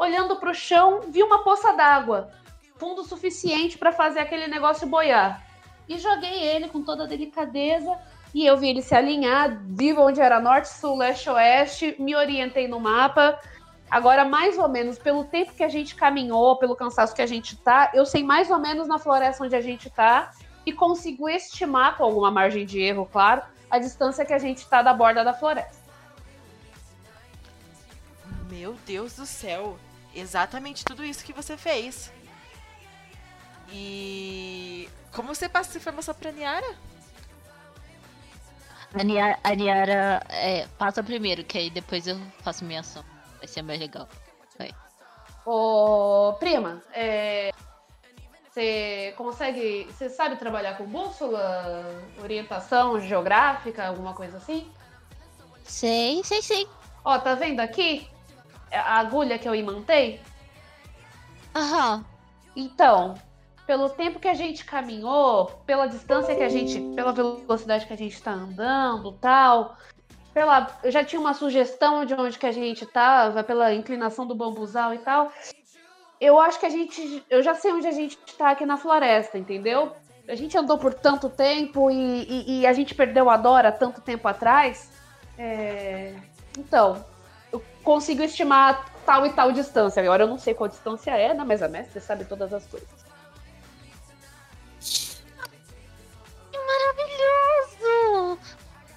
Olhando 0.02 0.36
pro 0.38 0.52
chão, 0.52 1.02
vi 1.10 1.22
uma 1.22 1.44
poça 1.44 1.74
d'água, 1.74 2.32
fundo 2.78 3.04
suficiente 3.04 3.78
para 3.78 3.92
fazer 3.92 4.20
aquele 4.20 4.48
negócio 4.48 4.88
boiar. 4.88 5.46
E 5.88 6.00
joguei 6.00 6.44
ele 6.44 6.70
com 6.70 6.82
toda 6.82 7.04
a 7.04 7.08
delicadeza. 7.08 8.00
E 8.34 8.44
eu 8.44 8.58
vi 8.58 8.70
ele 8.70 8.82
se 8.82 8.96
alinhar, 8.96 9.62
vi 9.64 9.94
onde 9.94 10.20
era 10.20 10.40
norte, 10.40 10.70
sul, 10.70 10.98
leste, 10.98 11.30
oeste, 11.30 11.96
me 12.00 12.16
orientei 12.16 12.68
no 12.68 12.80
mapa. 12.80 13.40
Agora, 13.92 14.26
mais 14.26 14.58
ou 14.58 14.68
menos, 14.68 14.98
pelo 14.98 15.24
tempo 15.24 15.54
que 15.54 15.64
a 15.64 15.70
gente 15.70 15.94
caminhou, 15.94 16.58
pelo 16.58 16.76
cansaço 16.76 17.14
que 17.14 17.22
a 17.22 17.28
gente 17.28 17.56
tá, 17.58 17.92
eu 17.94 18.04
sei 18.04 18.24
mais 18.24 18.50
ou 18.50 18.58
menos 18.58 18.88
na 18.88 18.98
floresta 18.98 19.44
onde 19.44 19.56
a 19.56 19.62
gente 19.62 19.88
tá 19.88 20.32
e 20.66 20.74
consigo 20.74 21.30
estimar, 21.30 21.96
com 21.96 22.06
alguma 22.06 22.32
margem 22.32 22.66
de 22.66 22.82
erro, 22.82 23.06
claro, 23.06 23.44
a 23.70 23.78
distância 23.78 24.26
que 24.26 24.34
a 24.34 24.40
gente 24.40 24.68
tá 24.68 24.82
da 24.82 24.96
borda 24.96 25.24
da 25.24 25.34
floresta. 25.36 25.80
Meu 28.50 28.76
Deus 28.84 29.16
do 29.16 29.28
céu! 29.28 29.78
Exatamente 30.14 30.84
tudo 30.86 31.04
isso 31.04 31.24
que 31.24 31.34
você 31.34 31.58
fez. 31.58 32.12
E. 33.70 34.90
Como 35.12 35.34
você 35.34 35.48
passa 35.48 35.70
essa 35.70 35.78
informação 35.78 36.14
pra 36.16 36.32
Niara? 36.32 36.76
a 38.94 39.04
Niara, 39.04 39.40
a 39.44 39.56
Niara, 39.56 40.24
é, 40.30 40.68
passa 40.78 41.02
primeiro, 41.02 41.44
que 41.44 41.58
aí 41.58 41.70
depois 41.70 42.08
eu 42.08 42.20
faço 42.40 42.66
minha 42.66 42.82
ação. 42.82 43.04
Vai 43.40 43.48
ser 43.48 43.62
mais 43.62 43.80
legal. 43.80 44.08
Ô, 45.46 46.34
prima, 46.40 46.82
é, 46.94 47.52
você 48.48 49.14
consegue. 49.18 49.86
Você 49.86 50.10
sabe 50.10 50.36
trabalhar 50.36 50.78
com 50.78 50.86
bússola, 50.86 51.84
orientação 52.22 53.00
geográfica, 53.00 53.88
alguma 53.88 54.14
coisa 54.14 54.38
assim? 54.38 54.72
Sei, 55.64 56.24
sei, 56.24 56.42
sei. 56.42 56.68
Ó, 57.04 57.18
tá 57.18 57.34
vendo 57.34 57.60
aqui? 57.60 58.08
A 58.72 59.00
agulha 59.00 59.38
que 59.38 59.48
eu 59.48 59.56
imantei? 59.56 60.22
Aham. 61.56 62.06
Então, 62.56 63.16
pelo 63.66 63.90
tempo 63.90 64.20
que 64.20 64.28
a 64.28 64.34
gente 64.34 64.66
caminhou, 64.66 65.46
pela 65.66 65.88
distância 65.88 66.36
que 66.36 66.44
a 66.44 66.50
gente. 66.50 66.80
pela 66.96 67.12
velocidade 67.12 67.86
que 67.86 67.94
a 67.94 67.98
gente 67.98 68.22
tá 68.22 68.32
andando 68.32 69.12
tal. 69.14 69.76
Pela, 70.34 70.80
eu 70.84 70.92
já 70.92 71.04
tinha 71.04 71.20
uma 71.20 71.34
sugestão 71.34 72.06
de 72.06 72.14
onde 72.14 72.40
que 72.40 72.46
a 72.46 72.52
gente 72.54 72.86
tava, 72.86 73.44
pela 73.44 73.74
inclinação 73.74 74.26
do 74.26 74.34
bambuzal 74.34 74.94
e 74.94 74.98
tal. 75.00 75.30
Eu 76.20 76.40
acho 76.40 76.60
que 76.60 76.66
a 76.66 76.70
gente. 76.70 77.26
Eu 77.30 77.42
já 77.44 77.54
sei 77.54 77.74
onde 77.74 77.88
a 77.88 77.92
gente 77.92 78.18
tá 78.38 78.52
aqui 78.52 78.66
na 78.66 78.78
floresta, 78.78 79.38
entendeu? 79.38 79.94
A 80.28 80.36
gente 80.36 80.58
andou 80.58 80.78
por 80.78 80.94
tanto 80.94 81.30
tempo 81.30 81.92
e, 81.92 82.24
e- 82.24 82.60
e 82.62 82.68
a 82.68 82.72
gente 82.72 82.96
perdeu 82.96 83.30
a 83.30 83.36
Dora 83.36 83.72
tanto 83.72 84.00
tempo 84.02 84.28
atrás. 84.28 84.90
É, 85.38 86.16
Então, 86.58 87.04
consigo 87.84 88.24
estimar 88.24 88.92
tal 89.06 89.26
e 89.26 89.34
tal 89.34 89.52
distância. 89.52 90.02
Agora 90.02 90.24
eu 90.24 90.28
não 90.28 90.38
sei 90.38 90.54
qual 90.54 90.68
distância 90.68 91.12
é, 91.12 91.34
né? 91.34 91.44
Mas 91.46 91.62
a 91.62 91.68
mestre 91.68 92.00
sabe 92.00 92.26
todas 92.26 92.54
as 92.54 92.66
coisas. 92.66 92.90
Maravilhoso! 96.54 98.40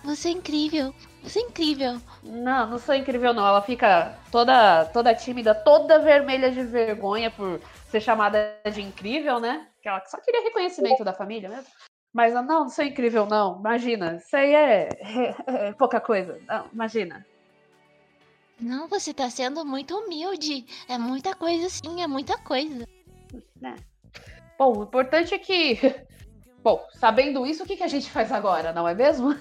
Você 0.04 0.28
é 0.28 0.32
incrível. 0.32 0.94
Você 1.22 1.38
é 1.38 1.42
incrível. 1.42 2.00
Não, 2.22 2.66
não 2.68 2.78
sou 2.78 2.94
incrível, 2.94 3.32
não. 3.32 3.46
Ela 3.46 3.62
fica 3.62 4.14
toda, 4.30 4.84
toda 4.86 5.14
tímida, 5.14 5.54
toda 5.54 5.98
vermelha 5.98 6.50
de 6.50 6.62
vergonha 6.62 7.30
por 7.30 7.60
ser 7.88 8.00
chamada 8.00 8.58
de 8.70 8.82
incrível, 8.82 9.40
né? 9.40 9.66
Que 9.82 9.88
ela 9.88 10.04
só 10.06 10.18
queria 10.20 10.42
reconhecimento 10.42 11.02
da 11.02 11.14
família 11.14 11.48
mesmo. 11.48 11.66
Mas 12.12 12.34
não, 12.34 12.44
não 12.44 12.68
sou 12.68 12.84
incrível, 12.84 13.26
não. 13.26 13.58
Imagina, 13.58 14.16
isso 14.16 14.36
aí 14.36 14.54
é, 14.54 14.88
é 15.48 15.72
pouca 15.72 16.00
coisa. 16.00 16.38
Não, 16.46 16.66
imagina. 16.72 17.26
Não, 18.64 18.88
você 18.88 19.12
tá 19.12 19.28
sendo 19.28 19.62
muito 19.62 19.94
humilde. 19.94 20.64
É 20.88 20.96
muita 20.96 21.34
coisa 21.34 21.68
sim, 21.68 22.00
é 22.00 22.06
muita 22.06 22.38
coisa. 22.38 22.88
né? 23.60 23.76
Bom, 24.58 24.78
o 24.78 24.84
importante 24.84 25.34
é 25.34 25.38
que. 25.38 25.78
Bom, 26.64 26.82
sabendo 26.94 27.44
isso, 27.44 27.62
o 27.62 27.66
que, 27.66 27.76
que 27.76 27.82
a 27.82 27.88
gente 27.88 28.10
faz 28.10 28.32
agora, 28.32 28.72
não 28.72 28.88
é 28.88 28.94
mesmo? 28.94 29.38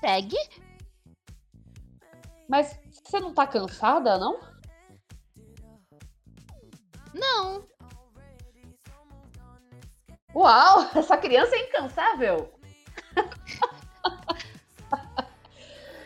Segue? 0.00 0.38
Mas 2.48 2.80
você 3.04 3.20
não 3.20 3.34
tá 3.34 3.46
cansada, 3.46 4.16
não? 4.16 4.40
Não. 7.12 7.68
Uau, 10.34 10.88
essa 10.96 11.18
criança 11.18 11.54
é 11.56 11.68
incansável! 11.68 12.58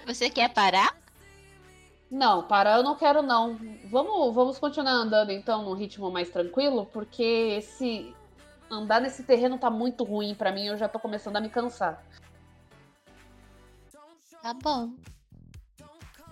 Você 0.04 0.28
quer 0.28 0.52
parar? 0.52 1.03
Não, 2.10 2.42
parar 2.42 2.76
eu 2.76 2.82
não 2.82 2.96
quero 2.96 3.22
não. 3.22 3.58
Vamos, 3.86 4.34
vamos 4.34 4.58
continuar 4.58 4.92
andando 4.92 5.30
então 5.30 5.62
num 5.62 5.74
ritmo 5.74 6.10
mais 6.10 6.30
tranquilo, 6.30 6.86
porque 6.86 7.56
esse 7.58 8.14
andar 8.70 9.00
nesse 9.00 9.22
terreno 9.24 9.58
tá 9.58 9.70
muito 9.70 10.04
ruim 10.04 10.34
pra 10.34 10.52
mim, 10.52 10.66
eu 10.66 10.76
já 10.76 10.88
tô 10.88 10.98
começando 10.98 11.36
a 11.36 11.40
me 11.40 11.48
cansar. 11.48 12.02
Tá 14.42 14.52
bom. 14.54 14.92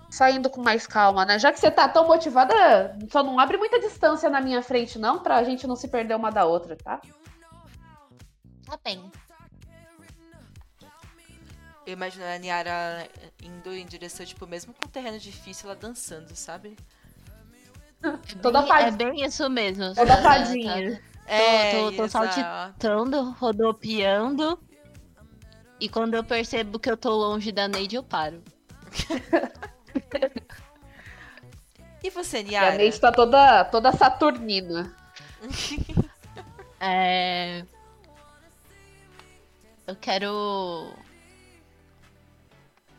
Saindo 0.09 0.49
com 0.49 0.61
mais 0.61 0.85
calma, 0.85 1.25
né? 1.25 1.39
Já 1.39 1.51
que 1.51 1.59
você 1.59 1.71
tá 1.71 1.89
tão 1.89 2.05
motivada, 2.05 2.95
só 3.11 3.23
não 3.23 3.39
abre 3.39 3.57
muita 3.57 3.79
distância 3.79 4.29
na 4.29 4.39
minha 4.39 4.61
frente 4.61 4.99
não, 4.99 5.19
pra 5.19 5.43
gente 5.43 5.65
não 5.65 5.75
se 5.75 5.87
perder 5.87 6.15
uma 6.15 6.29
da 6.29 6.45
outra, 6.45 6.75
tá? 6.75 7.01
Tá 8.65 8.79
bem. 8.83 9.11
Eu 11.85 11.93
imagino 11.93 12.25
a 12.25 12.37
Niara 12.37 13.09
indo 13.41 13.73
em 13.73 13.85
direção, 13.85 14.25
tipo, 14.25 14.47
mesmo 14.47 14.73
com 14.73 14.87
o 14.87 14.91
terreno 14.91 15.19
difícil, 15.19 15.69
ela 15.69 15.75
dançando, 15.75 16.35
sabe? 16.35 16.77
Toda 18.41 18.61
bem. 18.61 18.71
É 18.71 18.91
bem 18.91 19.25
isso 19.25 19.49
mesmo. 19.49 19.93
Toda 19.93 20.21
fadinha. 20.21 21.01
É, 21.25 21.71
tô, 21.71 21.91
tô 21.91 22.05
exato. 22.05 22.33
saltitando, 22.33 23.31
rodopiando. 23.31 24.59
E 25.79 25.89
quando 25.89 26.13
eu 26.13 26.23
percebo 26.23 26.79
que 26.79 26.89
eu 26.89 26.95
tô 26.95 27.09
longe 27.11 27.51
da 27.51 27.67
Neide, 27.67 27.95
eu 27.95 28.03
paro. 28.03 28.41
E 32.03 32.09
você, 32.09 32.39
E 32.39 32.41
a 32.41 32.43
Niara? 32.43 32.75
Neide 32.75 32.99
tá 32.99 33.11
toda, 33.13 33.63
toda 33.65 33.91
saturnina. 33.93 34.93
É... 36.85 37.63
Eu 39.87 39.95
quero. 39.95 40.93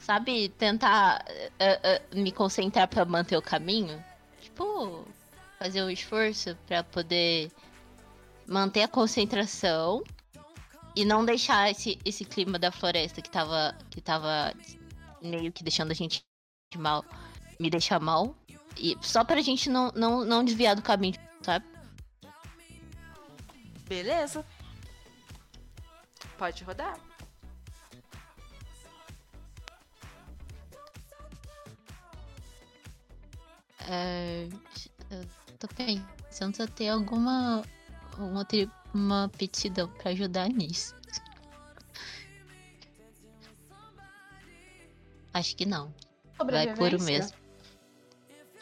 Sabe, 0.05 0.51
tentar 0.51 1.25
eh, 1.59 1.81
eh, 1.83 2.03
me 2.15 2.31
concentrar 2.31 2.87
pra 2.87 3.07
manter 3.07 3.39
o 3.39 3.43
caminho. 3.43 4.05
Tipo, 4.39 5.03
fazer 5.59 5.83
um 5.83 5.89
esforço 5.89 6.55
pra 6.67 6.85
poder 6.85 7.51
manter 8.47 8.83
a 8.83 8.89
concentração 8.89 10.05
e 10.95 11.07
não 11.07 11.25
deixar 11.25 11.71
esse, 11.71 11.99
esse 12.05 12.23
clima 12.23 12.59
da 12.59 12.71
floresta 12.71 13.23
que 13.23 13.31
tava, 13.31 13.75
que 13.89 14.03
tava 14.03 14.53
meio 15.23 15.51
que 15.51 15.65
deixando 15.65 15.93
a 15.93 15.95
gente 15.95 16.23
mal, 16.77 17.03
me 17.59 17.71
deixar 17.71 17.99
mal. 17.99 18.37
E 18.77 18.99
só 19.01 19.25
pra 19.25 19.41
gente 19.41 19.71
não, 19.71 19.91
não, 19.93 20.23
não 20.23 20.45
desviar 20.45 20.77
do 20.77 20.83
caminho, 20.83 21.19
sabe? 21.41 21.65
Beleza. 23.89 24.45
Pode 26.37 26.63
rodar. 26.63 27.01
Eu 35.11 35.59
tô 35.59 35.69
pensando 35.69 36.57
se 36.57 36.63
eu 36.63 36.69
tenho 36.69 36.95
alguma 36.95 37.63
uma, 38.19 38.47
uma 38.93 39.25
aptidão 39.25 39.89
pra 39.89 40.11
ajudar 40.11 40.49
nisso. 40.49 40.95
Acho 45.33 45.57
que 45.57 45.67
não. 45.67 45.93
Vai 46.39 46.75
puro 46.75 47.03
mesmo. 47.03 47.37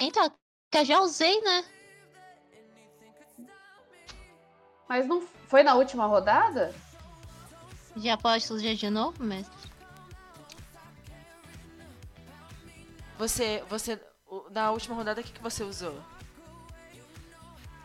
Então, 0.01 0.31
que 0.71 0.79
eu 0.79 0.85
já 0.85 1.01
usei, 1.01 1.41
né? 1.43 1.65
Mas 4.89 5.07
não 5.07 5.21
foi 5.47 5.63
na 5.63 5.75
última 5.75 6.07
rodada? 6.07 6.75
Já 7.97 8.17
posso 8.17 8.55
usar 8.55 8.75
de 8.75 8.89
novo, 8.89 9.23
mas. 9.23 9.47
Você, 13.19 13.63
você, 13.69 14.01
na 14.53 14.71
última 14.71 14.95
rodada, 14.95 15.21
o 15.21 15.25
que, 15.25 15.33
que 15.33 15.43
você 15.43 15.63
usou? 15.65 15.99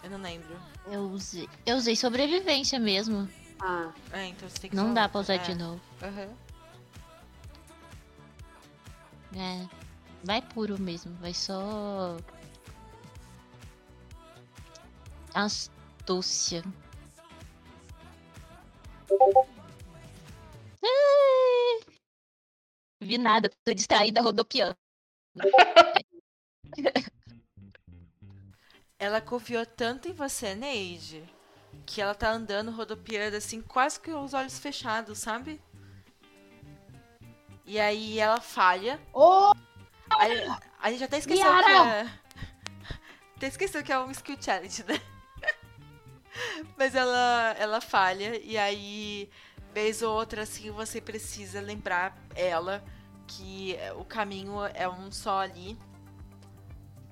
Eu 0.04 0.10
não 0.12 0.22
lembro. 0.22 0.56
Eu 0.88 1.02
usei. 1.10 1.50
Eu 1.66 1.78
usei 1.78 1.96
sobrevivência 1.96 2.80
mesmo. 2.80 3.28
Ah, 3.60 3.92
É, 4.12 4.28
então 4.28 4.48
você 4.48 4.60
tem 4.60 4.70
que 4.70 4.76
Não 4.76 4.94
dá 4.94 5.04
outra. 5.04 5.10
pra 5.10 5.22
usar 5.22 5.34
é. 5.36 5.38
de 5.40 5.56
novo. 5.56 5.82
Aham. 6.02 6.30
É. 9.36 9.68
Vai 10.24 10.42
puro 10.42 10.80
mesmo. 10.80 11.14
Vai 11.16 11.34
só. 11.34 12.18
Astúcia. 15.34 16.64
Vi 23.02 23.18
nada, 23.18 23.50
tô 23.64 23.74
distraída 23.74 24.22
rodopiando. 24.22 24.76
Ela 29.00 29.22
confiou 29.22 29.66
tanto 29.66 30.08
em 30.08 30.14
você, 30.14 30.56
Neide, 30.56 31.24
que 31.86 32.02
ela 32.02 32.16
tá 32.16 32.32
andando, 32.32 32.72
rodopiando, 32.72 33.38
assim, 33.38 33.62
quase 33.62 34.00
que 34.00 34.12
os 34.12 34.34
olhos 34.34 34.58
fechados, 34.58 35.20
sabe? 35.20 35.62
E 37.66 37.80
aí 37.80 38.18
ela 38.20 38.42
falha. 38.42 39.00
Ô, 39.14 39.54
Aí, 40.10 40.48
a 40.80 40.92
gente 40.92 41.04
até 41.04 41.18
esqueceu 41.18 41.44
Niara! 41.44 41.66
que 41.66 41.74
é... 41.74 42.10
Até 43.38 43.48
esqueceu 43.48 43.84
que 43.84 43.92
é 43.92 44.00
um 44.00 44.10
skill 44.12 44.38
challenge, 44.42 44.84
né? 44.84 45.00
Mas 46.76 46.96
ela, 46.96 47.56
ela 47.60 47.82
falha, 47.82 48.40
e 48.44 48.58
aí, 48.58 49.30
vez 49.74 50.02
ou 50.02 50.16
outra, 50.16 50.42
assim, 50.42 50.72
você 50.72 51.00
precisa 51.00 51.62
lembrar 51.62 52.18
ela 52.36 52.84
que 53.28 53.78
o 53.98 54.06
caminho 54.06 54.54
é 54.74 54.90
um 54.90 55.12
só 55.12 55.40
ali. 55.40 55.78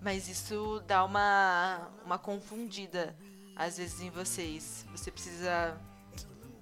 Mas 0.06 0.30
isso 0.30 0.84
dá 0.86 1.04
uma, 1.04 1.90
uma 2.06 2.20
confundida, 2.20 3.16
às 3.56 3.80
vezes, 3.80 4.02
em 4.02 4.12
vocês. 4.12 4.86
Você 4.92 5.10
precisa 5.10 5.76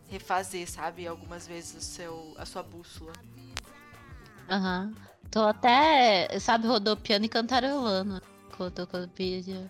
refazer, 0.10 0.72
sabe? 0.72 1.06
Algumas 1.06 1.46
vezes 1.46 1.76
o 1.76 1.82
seu, 1.82 2.34
a 2.38 2.46
sua 2.46 2.64
bússola. 2.64 3.12
Aham. 4.50 4.94
Tô 5.30 5.42
até, 5.42 6.40
sabe, 6.40 6.68
rodopiando 6.68 7.26
e 7.26 7.30
cantarolando. 7.30 8.22
Quando 8.56 8.70
eu 8.70 8.72
tô 8.72 8.88
com 8.88 9.04
o 9.04 9.10
vídeo. 9.14 9.70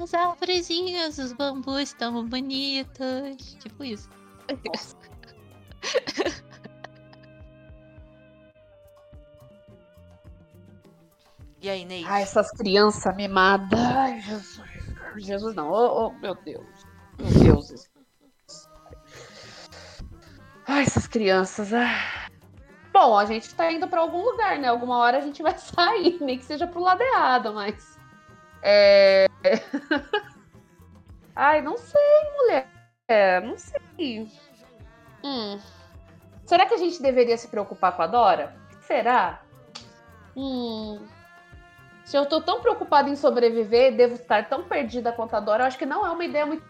As 0.00 0.14
árvorezinhas, 0.14 1.18
os 1.18 1.32
bambus 1.32 1.80
estão 1.80 2.28
bonitos. 2.28 3.56
Tipo 3.58 3.82
isso. 3.82 4.08
E 11.66 11.68
aí, 11.68 11.84
Neide? 11.84 12.08
Ai, 12.08 12.22
essas 12.22 12.48
crianças 12.52 13.16
mimadas. 13.16 13.80
Ai, 13.80 14.20
Jesus. 14.20 14.62
Jesus 15.16 15.56
não. 15.56 15.68
Oh, 15.68 16.06
oh, 16.06 16.10
meu 16.20 16.32
Deus. 16.36 16.64
Meu 17.18 17.56
Deus. 17.56 17.90
Ai, 20.64 20.84
essas 20.84 21.08
crianças. 21.08 21.72
ah. 21.74 22.28
Bom, 22.92 23.18
a 23.18 23.24
gente 23.24 23.52
tá 23.52 23.72
indo 23.72 23.88
pra 23.88 24.00
algum 24.00 24.22
lugar, 24.22 24.60
né? 24.60 24.68
Alguma 24.68 24.98
hora 24.98 25.18
a 25.18 25.20
gente 25.20 25.42
vai 25.42 25.58
sair, 25.58 26.16
nem 26.20 26.38
que 26.38 26.44
seja 26.44 26.68
pro 26.68 26.78
lado 26.78 27.02
errado, 27.02 27.52
mas. 27.52 27.98
É. 28.62 29.26
Ai, 31.34 31.62
não 31.62 31.76
sei, 31.76 32.30
mulher. 32.36 32.68
É, 33.08 33.40
não 33.40 33.58
sei. 33.58 34.30
Hum. 35.24 35.58
Será 36.44 36.64
que 36.64 36.74
a 36.74 36.78
gente 36.78 37.02
deveria 37.02 37.36
se 37.36 37.48
preocupar 37.48 37.96
com 37.96 38.02
a 38.02 38.06
Dora? 38.06 38.54
Será? 38.82 39.42
Hum. 40.36 41.04
Se 42.06 42.16
eu 42.16 42.24
tô 42.24 42.40
tão 42.40 42.60
preocupada 42.60 43.10
em 43.10 43.16
sobreviver, 43.16 43.96
devo 43.96 44.14
estar 44.14 44.48
tão 44.48 44.62
perdida 44.62 45.12
quanto 45.12 45.34
a 45.34 45.40
Dora, 45.40 45.64
eu 45.64 45.66
acho 45.66 45.76
que 45.76 45.84
não 45.84 46.06
é 46.06 46.10
uma 46.10 46.24
ideia 46.24 46.46
muito 46.46 46.64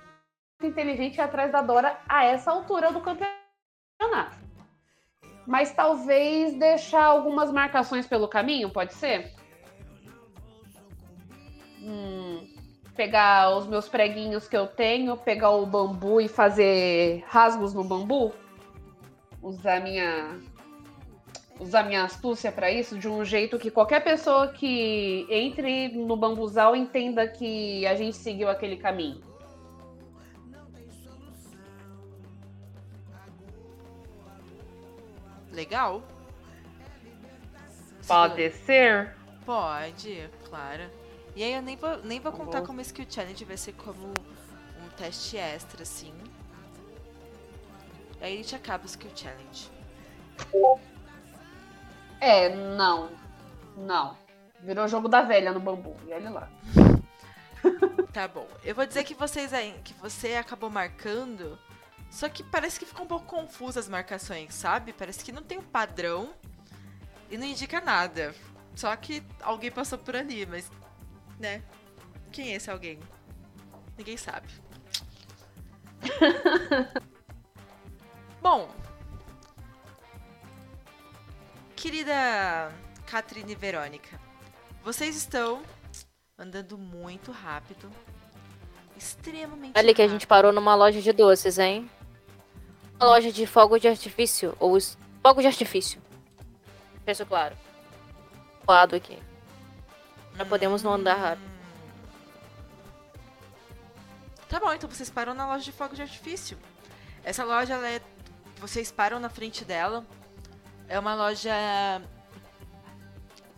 inteligente 0.62 1.16
ir 1.16 1.20
atrás 1.20 1.52
da 1.52 1.60
Dora 1.60 2.00
a 2.08 2.24
essa 2.24 2.50
altura 2.50 2.90
do 2.90 3.02
campeonato. 3.02 4.38
Mas 5.46 5.70
talvez 5.72 6.54
deixar 6.54 7.04
algumas 7.04 7.52
marcações 7.52 8.06
pelo 8.06 8.26
caminho, 8.26 8.70
pode 8.70 8.94
ser? 8.94 9.30
Hum, 11.82 12.48
pegar 12.96 13.58
os 13.58 13.66
meus 13.66 13.86
preguinhos 13.90 14.48
que 14.48 14.56
eu 14.56 14.66
tenho, 14.66 15.18
pegar 15.18 15.50
o 15.50 15.66
bambu 15.66 16.18
e 16.18 16.28
fazer 16.28 17.22
rasgos 17.28 17.74
no 17.74 17.84
bambu? 17.84 18.32
Usar 19.42 19.82
minha 19.82 20.40
usar 21.59 21.85
minha 21.85 22.05
astúcia 22.05 22.53
para 22.53 22.70
isso 22.70 22.99
de 22.99 23.09
um 23.09 23.24
jeito 23.24 23.59
que 23.59 23.70
qualquer 23.70 24.03
pessoa 24.05 24.49
que 24.49 25.27
entre 25.31 25.89
no 25.89 26.16
bambuzal 26.16 26.77
entenda 26.77 27.27
que 27.27 27.87
a 27.87 27.95
gente 27.95 28.16
seguiu 28.16 28.49
aquele 28.49 28.77
caminho. 28.77 29.20
Legal? 35.53 36.03
Pode 38.07 38.51
ser? 38.53 39.15
Pode, 39.45 40.28
claro. 40.49 40.85
E 41.35 41.43
aí 41.43 41.53
eu 41.55 41.62
nem 41.62 41.77
vou, 41.77 41.97
nem 42.05 42.20
vou 42.20 42.33
Tá 42.33 42.39
contar 42.39 42.61
bom. 42.61 42.66
como 42.66 42.81
skill 42.81 43.07
challenge, 43.09 43.45
vai 43.45 43.57
ser 43.57 43.73
como 43.73 44.09
um 44.09 44.89
teste 44.97 45.37
extra, 45.37 45.83
assim. 45.83 46.12
Aí 48.20 48.35
a 48.35 48.37
gente 48.37 48.55
acaba 48.55 48.85
o 48.85 48.87
skill 48.87 49.11
challenge. 49.15 49.70
É, 52.20 52.55
não. 52.55 53.10
Não. 53.76 54.16
Virou 54.60 54.88
jogo 54.88 55.09
da 55.09 55.22
velha 55.22 55.52
no 55.52 55.60
bambu. 55.60 55.97
E 56.06 56.12
olha 56.12 56.30
lá. 56.30 56.48
Tá 58.12 58.26
bom. 58.26 58.48
Eu 58.64 58.74
vou 58.74 58.86
dizer 58.86 59.05
que 59.05 59.12
vocês 59.12 59.52
aí, 59.52 59.78
que 59.84 59.93
você 59.94 60.36
acabou 60.36 60.70
marcando, 60.70 61.59
só 62.10 62.30
que 62.30 62.43
parece 62.43 62.78
que 62.78 62.86
ficou 62.86 63.05
um 63.05 63.09
pouco 63.09 63.26
confuso 63.26 63.78
as 63.78 63.90
marcações, 63.90 64.55
sabe? 64.55 64.94
Parece 64.94 65.22
que 65.22 65.32
não 65.32 65.43
tem 65.43 65.59
um 65.59 65.62
padrão 65.62 66.32
e 67.30 67.36
não 67.36 67.44
indica 67.44 67.78
nada. 67.78 68.34
Só 68.74 68.94
que 68.97 69.22
alguém 69.43 69.70
passou 69.70 69.98
por 69.98 70.16
ali, 70.16 70.47
mas 70.47 70.70
né? 71.38 71.62
Quem 72.32 72.52
é 72.52 72.56
esse 72.56 72.70
alguém? 72.70 72.98
Ninguém 73.98 74.16
sabe. 74.16 74.48
Bom, 78.40 78.70
querida 81.86 82.72
Catrine 83.06 83.52
e 83.52 83.54
Verônica, 83.54 84.20
vocês 84.82 85.14
estão 85.14 85.62
andando 86.36 86.76
muito 86.76 87.30
rápido. 87.30 87.88
Extremamente 88.96 89.78
Olha 89.78 89.94
que 89.94 90.02
a 90.02 90.08
gente 90.08 90.26
parou 90.26 90.52
numa 90.52 90.74
loja 90.74 91.00
de 91.00 91.12
doces, 91.12 91.60
hein? 91.60 91.88
Uma 92.96 93.06
loja 93.06 93.30
de 93.30 93.46
fogo 93.46 93.78
de 93.78 93.86
artifício. 93.86 94.56
Ou 94.58 94.76
fogo 95.22 95.40
de 95.40 95.46
artifício. 95.46 96.02
Isso 97.06 97.24
claro. 97.24 97.56
Lado 98.66 98.96
aqui. 98.96 99.22
Já 100.34 100.44
podemos 100.44 100.82
não 100.82 100.94
andar 100.94 101.14
rápido. 101.14 101.48
Tá 104.48 104.58
bom, 104.58 104.72
então 104.72 104.90
vocês 104.90 105.08
param 105.08 105.34
na 105.34 105.46
loja 105.46 105.62
de 105.62 105.70
fogo 105.70 105.94
de 105.94 106.02
artifício. 106.02 106.58
Essa 107.22 107.44
loja, 107.44 107.74
é. 107.86 108.00
Vocês 108.56 108.90
param 108.90 109.20
na 109.20 109.28
frente 109.28 109.64
dela. 109.64 110.04
É 110.88 110.98
uma 110.98 111.14
loja 111.14 111.52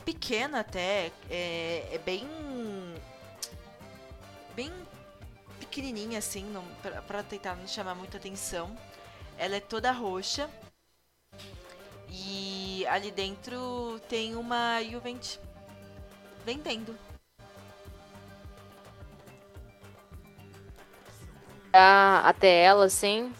pequena 0.05 0.61
até. 0.61 1.13
É, 1.31 1.89
é 1.93 1.99
bem. 1.99 2.27
Bem 4.55 4.73
pequenininha 5.61 6.19
assim, 6.19 6.45
pra 7.07 7.23
tentar 7.23 7.55
não 7.55 7.69
chamar 7.69 7.95
muita 7.95 8.17
atenção. 8.17 8.77
Ela 9.37 9.57
é 9.57 9.61
toda 9.61 9.93
roxa. 9.93 10.51
E 12.11 12.87
ali 12.87 13.11
dentro 13.11 14.01
tem 14.09 14.35
uma 14.35 14.83
Juvent 14.83 15.39
vendendo. 16.45 16.99
Ah, 21.73 22.23
até 22.27 22.63
ela, 22.63 22.87
assim. 22.87 23.33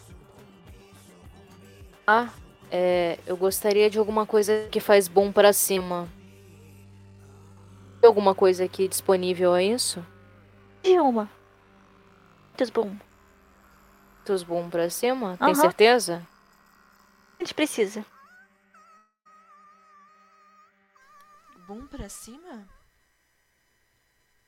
Ah, 2.05 2.29
é, 2.71 3.19
eu 3.25 3.35
gostaria 3.35 3.89
de 3.89 3.97
alguma 3.97 4.25
coisa 4.25 4.67
que 4.71 4.79
faz 4.79 5.07
bom 5.07 5.31
pra 5.31 5.53
cima. 5.53 6.07
Tem 8.01 8.07
alguma 8.07 8.33
coisa 8.33 8.63
aqui 8.65 8.87
disponível 8.87 9.53
a 9.53 9.61
isso? 9.61 10.05
De 10.83 10.99
uma. 10.99 11.29
Muitos 12.49 12.69
bom. 12.69 12.95
Tus 14.25 14.43
bom 14.43 14.69
pra 14.69 14.89
cima? 14.89 15.37
Tem 15.37 15.47
Aham. 15.47 15.55
certeza? 15.55 16.27
A 17.37 17.43
gente 17.43 17.53
precisa. 17.53 18.05
Bom 21.67 21.85
pra 21.87 22.09
cima? 22.09 22.67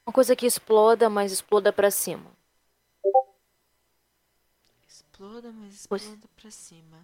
Uma 0.06 0.14
coisa 0.14 0.35
que 0.35 0.45
exploda, 0.45 1.10
mas 1.10 1.31
exploda 1.31 1.72
pra 1.72 1.91
cima. 1.91 2.31
Exploda, 4.88 5.52
mas 5.52 5.73
exploda 5.73 6.27
pra 6.35 6.52
cima. 6.52 6.98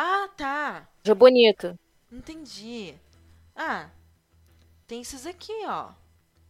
Ah, 0.00 0.28
tá. 0.36 0.88
Já 1.02 1.12
bonito. 1.12 1.76
Entendi. 2.12 2.94
Ah, 3.52 3.90
tem 4.86 5.00
esses 5.00 5.26
aqui, 5.26 5.52
ó. 5.66 5.90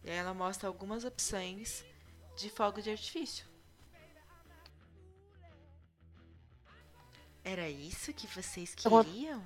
E 0.03 0.11
aí 0.11 0.17
ela 0.17 0.35
mostra 0.35 0.67
algumas 0.67 1.03
opções 1.03 1.83
de 2.37 2.47
fogo 2.51 2.79
de 2.79 2.91
artifício. 2.91 3.47
Era 7.43 7.67
isso 7.67 8.13
que 8.13 8.27
vocês 8.27 8.75
queriam? 8.75 9.41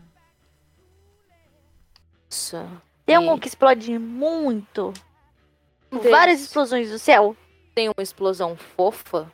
Nossa. 2.29 2.83
Tem 3.05 3.15
algum 3.15 3.39
que 3.39 3.47
explode 3.47 3.97
muito? 3.97 4.93
Com 5.89 5.99
várias 5.99 6.41
explosões 6.41 6.89
do 6.89 6.99
céu? 6.99 7.37
Tem 7.73 7.87
uma 7.87 8.03
explosão 8.03 8.57
fofa? 8.57 9.31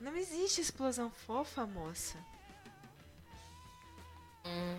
Não 0.00 0.16
existe 0.16 0.60
explosão 0.60 1.12
fofa, 1.12 1.64
moça. 1.64 2.18
Hum, 4.44 4.78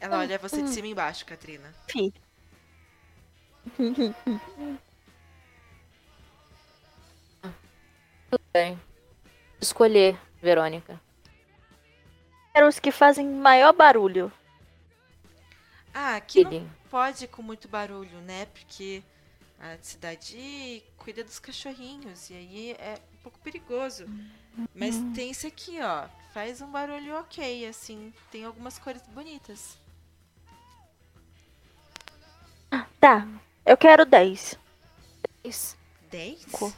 Ela 0.00 0.18
olha 0.18 0.38
você 0.38 0.62
de 0.62 0.68
cima 0.70 0.86
e 0.86 0.90
embaixo, 0.90 1.24
Katrina. 1.24 1.72
Fi. 1.88 2.12
tudo 8.30 8.42
bem. 8.52 8.78
Escolher, 9.60 10.18
Verônica. 10.42 11.00
Quero 12.52 12.68
os 12.68 12.78
que 12.78 12.90
fazem 12.90 13.26
maior 13.28 13.72
barulho. 13.72 14.32
Ah, 15.92 16.16
aqui 16.16 16.44
não 16.44 16.68
pode 16.90 17.26
com 17.28 17.42
muito 17.42 17.68
barulho, 17.68 18.20
né? 18.20 18.46
Porque 18.46 19.02
a 19.60 19.76
cidade 19.80 20.82
cuida 20.98 21.24
dos 21.24 21.38
cachorrinhos 21.38 22.30
e 22.30 22.34
aí 22.34 22.72
é 22.72 22.98
um 23.14 23.22
pouco 23.22 23.38
perigoso. 23.38 24.06
Mas 24.74 24.96
tem 25.14 25.30
esse 25.30 25.46
aqui, 25.46 25.80
ó. 25.80 26.06
Faz 26.34 26.60
um 26.60 26.68
barulho 26.68 27.14
ok, 27.20 27.64
assim. 27.64 28.12
Tem 28.32 28.44
algumas 28.44 28.76
cores 28.76 29.06
bonitas. 29.06 29.78
Tá, 32.98 33.24
eu 33.64 33.76
quero 33.76 34.04
10. 34.04 34.58
Isso. 35.44 35.76
Dez? 36.10 36.40
Cinco. 36.40 36.74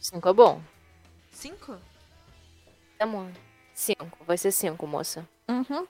Cinco 0.00 0.28
é 0.28 0.32
bom. 0.32 0.62
Cinco? 1.30 1.80
É 2.98 3.06
bom. 3.06 3.30
Cinco. 3.72 4.24
Vai 4.24 4.36
ser 4.36 4.50
cinco, 4.50 4.88
moça. 4.88 5.28
Uhum. 5.48 5.86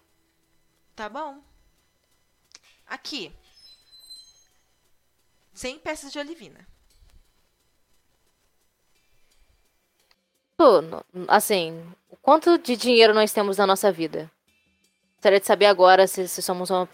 Tá 0.95 1.09
bom. 1.09 1.43
Aqui. 2.87 3.35
100 5.55 5.79
peças 5.79 6.13
de 6.13 6.19
olivina. 6.19 6.67
Assim, 11.29 11.81
o 12.11 12.17
quanto 12.17 12.59
de 12.59 12.77
dinheiro 12.77 13.15
nós 13.15 13.33
temos 13.33 13.57
na 13.57 13.67
nossa 13.67 13.93
vida? 13.93 14.31
Gostaria 15.15 15.39
de 15.41 15.47
saber 15.47 15.67
agora 15.67 16.07
se, 16.07 16.27
se 16.29 16.43
somos 16.43 16.71
uma. 16.71 16.89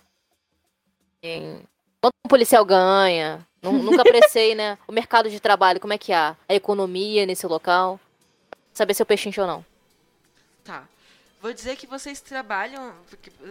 em- 1.22 1.62
Quanto 2.00 2.14
um 2.26 2.28
policial 2.28 2.64
ganha? 2.64 3.46
Nu- 3.62 3.72
Nunca 3.82 4.02
apreciei, 4.02 4.54
né? 4.54 4.76
O 4.86 4.92
mercado 4.92 5.30
de 5.30 5.40
trabalho, 5.40 5.80
como 5.80 5.92
é 5.94 5.98
que 5.98 6.12
há? 6.12 6.36
A 6.48 6.54
economia 6.54 7.24
nesse 7.24 7.46
local? 7.46 7.98
Saber 8.74 8.92
se 8.92 9.00
eu 9.02 9.06
pechincho 9.06 9.40
ou 9.40 9.46
não. 9.46 9.64
Tá. 10.64 10.86
Vou 11.40 11.52
dizer 11.52 11.76
que 11.76 11.86
vocês 11.86 12.20
trabalham, 12.20 12.94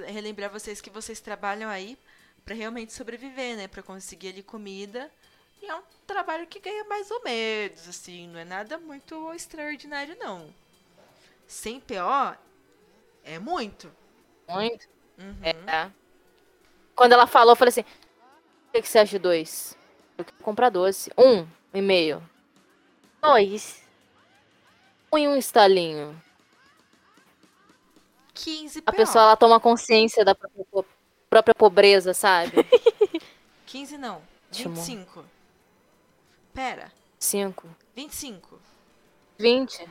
relembrar 0.07 0.49
vocês 0.52 0.81
que 0.81 0.90
vocês 0.90 1.19
trabalham 1.19 1.69
aí 1.69 1.98
pra 2.45 2.53
realmente 2.56 2.94
sobreviver, 2.94 3.56
né? 3.57 3.68
Pra 3.68 3.81
conseguir 3.81 4.30
ali 4.30 4.44
comida. 4.44 5.10
E 5.64 5.65
é 5.65 5.76
um 5.76 5.81
trabalho 6.06 6.45
que 6.45 6.60
ganha 6.60 6.84
mais 6.84 7.10
ou 7.10 7.23
menos, 7.23 7.88
assim, 7.88 8.27
não 8.27 8.38
é 8.38 8.44
nada 8.44 8.77
muito 8.77 9.34
extraordinário, 9.34 10.14
não. 10.19 10.53
Sem 11.48 11.80
PO 11.80 12.38
é 13.23 13.40
muito. 13.40 13.90
Muito. 14.49 14.90
Uhum. 15.18 15.38
É. 15.41 15.90
Quando 16.94 17.14
ela 17.14 17.26
falou, 17.26 17.53
eu 17.53 17.56
falei 17.56 17.69
assim: 17.69 17.80
o 17.80 18.72
que, 18.73 18.81
que 18.81 18.90
você 18.90 18.99
acha 18.99 19.11
de 19.11 19.19
dois? 19.19 19.77
Eu 20.18 20.26
quero 20.26 20.38
comprar 20.44 20.69
doce. 20.69 21.10
Um 21.18 21.48
e 21.73 21.81
meio. 21.81 22.22
Dois. 23.22 23.81
Um 25.14 25.18
e 25.18 25.27
um 25.30 25.38
estalinho. 25.38 26.22
15 28.34 28.81
PO. 28.81 28.90
A 28.90 28.94
pessoa 28.94 29.23
ela 29.23 29.38
toma 29.38 29.61
consciência 29.61 30.26
da 30.26 30.35
própria, 30.35 30.85
própria 31.30 31.56
pobreza, 31.56 32.14
sabe? 32.14 32.57
15 33.65 33.98
não. 33.98 34.22
Ótimo. 34.52 34.76
25. 34.76 35.23
Pera. 36.54 36.92
Cinco. 37.20 37.68
25. 37.96 38.60
20. 39.38 39.88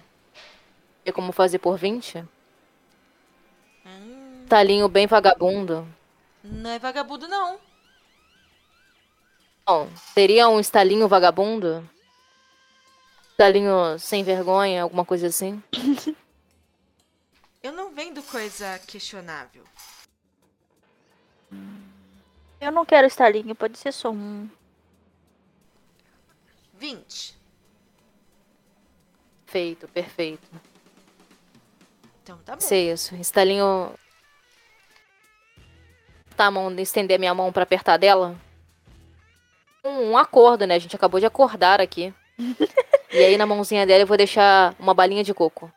E 1.05 1.13
como 1.13 1.33
fazer 1.33 1.59
por 1.59 1.77
20? 1.77 2.25
Hum, 3.85 4.47
Talinho 4.49 4.89
bem 4.89 5.07
vagabundo. 5.07 5.87
não 6.45 6.71
é 6.71 6.79
vagabundo, 6.79 7.27
não. 7.27 7.59
Bom, 9.67 9.89
teria 10.15 10.49
um 10.49 10.61
estalinho 10.61 11.09
vagabundo? 11.09 11.89
Estalinho 13.31 13.99
sem 13.99 14.23
vergonha, 14.23 14.83
alguma 14.83 15.05
coisa 15.05 15.27
assim? 15.29 15.63
Eu 17.63 17.73
não 17.73 17.93
vendo 17.93 18.23
coisa 18.25 18.79
questionável. 18.87 19.65
Eu 22.61 22.71
não 22.73 22.85
quero 22.85 23.07
estalinho, 23.07 23.55
pode 23.55 23.79
ser 23.79 23.93
só 23.93 24.11
um. 24.11 24.49
20. 26.83 27.39
Feito, 29.47 29.87
perfeito. 29.87 30.51
Então 32.21 32.37
tá 32.39 32.57
bom. 32.57 32.61
Sei 32.61 32.91
isso. 32.91 33.15
Estalinho. 33.15 33.95
apertar 36.25 36.47
a 36.47 36.51
mão, 36.51 36.77
estender 36.81 37.15
a 37.15 37.19
minha 37.21 37.35
mão 37.35 37.53
pra 37.53 37.63
apertar 37.63 37.99
dela? 37.99 38.37
Um, 39.85 40.11
um 40.11 40.19
acordo, 40.19 40.67
né? 40.67 40.75
A 40.75 40.79
gente 40.81 40.97
acabou 40.97 41.21
de 41.21 41.27
acordar 41.27 41.81
aqui. 41.81 42.13
e 43.13 43.19
aí 43.19 43.37
na 43.37 43.47
mãozinha 43.47 43.87
dela 43.87 44.03
eu 44.03 44.07
vou 44.07 44.17
deixar 44.17 44.75
uma 44.77 44.93
balinha 44.93 45.23
de 45.23 45.33
coco. 45.33 45.73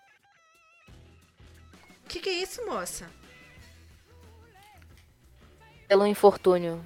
O 2.03 2.07
que, 2.07 2.19
que 2.19 2.29
é 2.29 2.33
isso, 2.33 2.65
moça? 2.65 3.07
Pelo 5.87 6.07
infortúnio. 6.07 6.83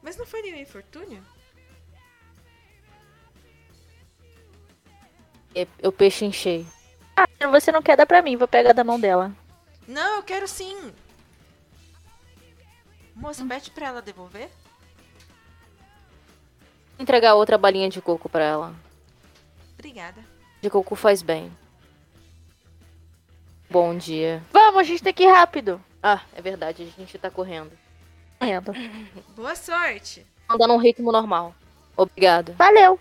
Mas 0.00 0.16
não 0.16 0.24
foi 0.24 0.40
nenhum 0.40 0.58
infortúnio? 0.58 1.20
Eu 5.82 5.90
pechinchei. 5.90 6.66
Ah, 7.16 7.26
você 7.50 7.72
não 7.72 7.82
quer 7.82 7.96
dar 7.96 8.06
pra 8.06 8.22
mim, 8.22 8.36
vou 8.36 8.46
pegar 8.48 8.72
da 8.72 8.84
mão 8.84 8.98
dela. 9.00 9.32
Não, 9.86 10.16
eu 10.16 10.22
quero 10.22 10.46
sim. 10.46 10.92
Moça, 13.14 13.42
Hum. 13.42 13.48
pede 13.48 13.70
pra 13.70 13.86
ela 13.88 14.02
devolver. 14.02 14.48
Vou 16.96 17.02
entregar 17.02 17.34
outra 17.34 17.58
balinha 17.58 17.88
de 17.88 18.00
coco 18.00 18.28
pra 18.28 18.44
ela. 18.44 18.74
Obrigada. 19.74 20.22
De 20.60 20.68
coco 20.70 20.94
faz 20.94 21.22
bem. 21.22 21.50
Bom 23.70 23.96
dia. 23.96 24.42
Vamos, 24.52 24.80
a 24.80 24.84
gente 24.84 25.02
tem 25.02 25.12
que 25.12 25.24
ir 25.24 25.30
rápido. 25.30 25.80
Ah, 26.02 26.22
é 26.34 26.40
verdade, 26.40 26.82
a 26.96 27.00
gente 27.00 27.18
tá 27.18 27.30
correndo. 27.30 27.72
Correndo. 28.38 28.72
Boa 29.36 29.54
sorte. 29.56 30.24
Andando 30.48 30.72
num 30.72 30.78
ritmo 30.78 31.10
normal. 31.12 31.54
Obrigada. 31.96 32.54
Valeu. 32.56 32.98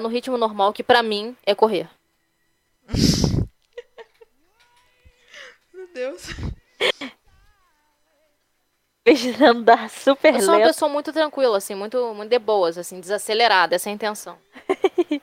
Tá 0.00 0.02
no 0.02 0.08
ritmo 0.08 0.38
normal 0.38 0.72
que 0.72 0.82
pra 0.82 1.02
mim 1.02 1.36
é 1.44 1.54
correr. 1.54 1.86
Meu 5.74 5.92
Deus. 5.92 6.28
Precisando 9.04 9.62
dar 9.62 9.90
super 9.90 10.36
Eu 10.36 10.40
sou 10.40 10.48
uma 10.48 10.56
lento. 10.56 10.68
pessoa 10.68 10.90
muito 10.90 11.12
tranquila, 11.12 11.58
assim, 11.58 11.74
muito, 11.74 12.14
muito 12.14 12.30
de 12.30 12.38
boas, 12.38 12.78
assim, 12.78 12.98
desacelerada, 12.98 13.76
essa 13.76 13.90
é 13.90 13.92
a 13.92 13.94
intenção. 13.94 14.38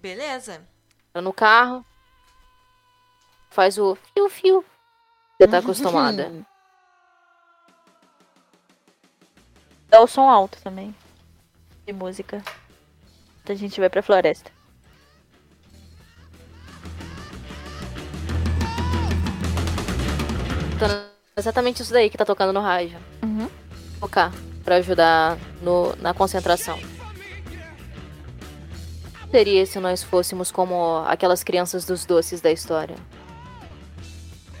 Beleza. 0.00 0.66
No 1.14 1.34
carro. 1.34 1.84
Faz 3.50 3.76
o 3.76 3.98
fio-fio. 4.14 4.64
Você 5.38 5.46
tá 5.46 5.58
acostumada. 5.58 6.32
Dá 9.90 10.00
o 10.00 10.06
som 10.06 10.26
alto 10.30 10.58
também. 10.62 10.94
De 11.86 11.92
música. 11.92 12.42
Então 13.42 13.54
a 13.54 13.58
gente 13.58 13.78
vai 13.80 13.88
pra 13.88 14.02
floresta. 14.02 14.50
Na- 20.80 21.06
exatamente 21.36 21.82
isso 21.82 21.92
daí 21.92 22.10
que 22.10 22.16
tá 22.18 22.24
tocando 22.24 22.52
no 22.52 22.60
rádio. 22.60 22.98
Uhum. 23.22 23.48
Tocar. 24.00 24.32
Pra 24.64 24.76
ajudar 24.76 25.38
no, 25.62 25.94
na 25.96 26.12
concentração. 26.12 26.78
Seria 29.30 29.64
se 29.66 29.78
nós 29.78 30.02
fôssemos 30.02 30.50
como 30.50 31.04
aquelas 31.06 31.42
crianças 31.44 31.84
dos 31.84 32.04
doces 32.04 32.40
da 32.40 32.50
história. 32.50 32.96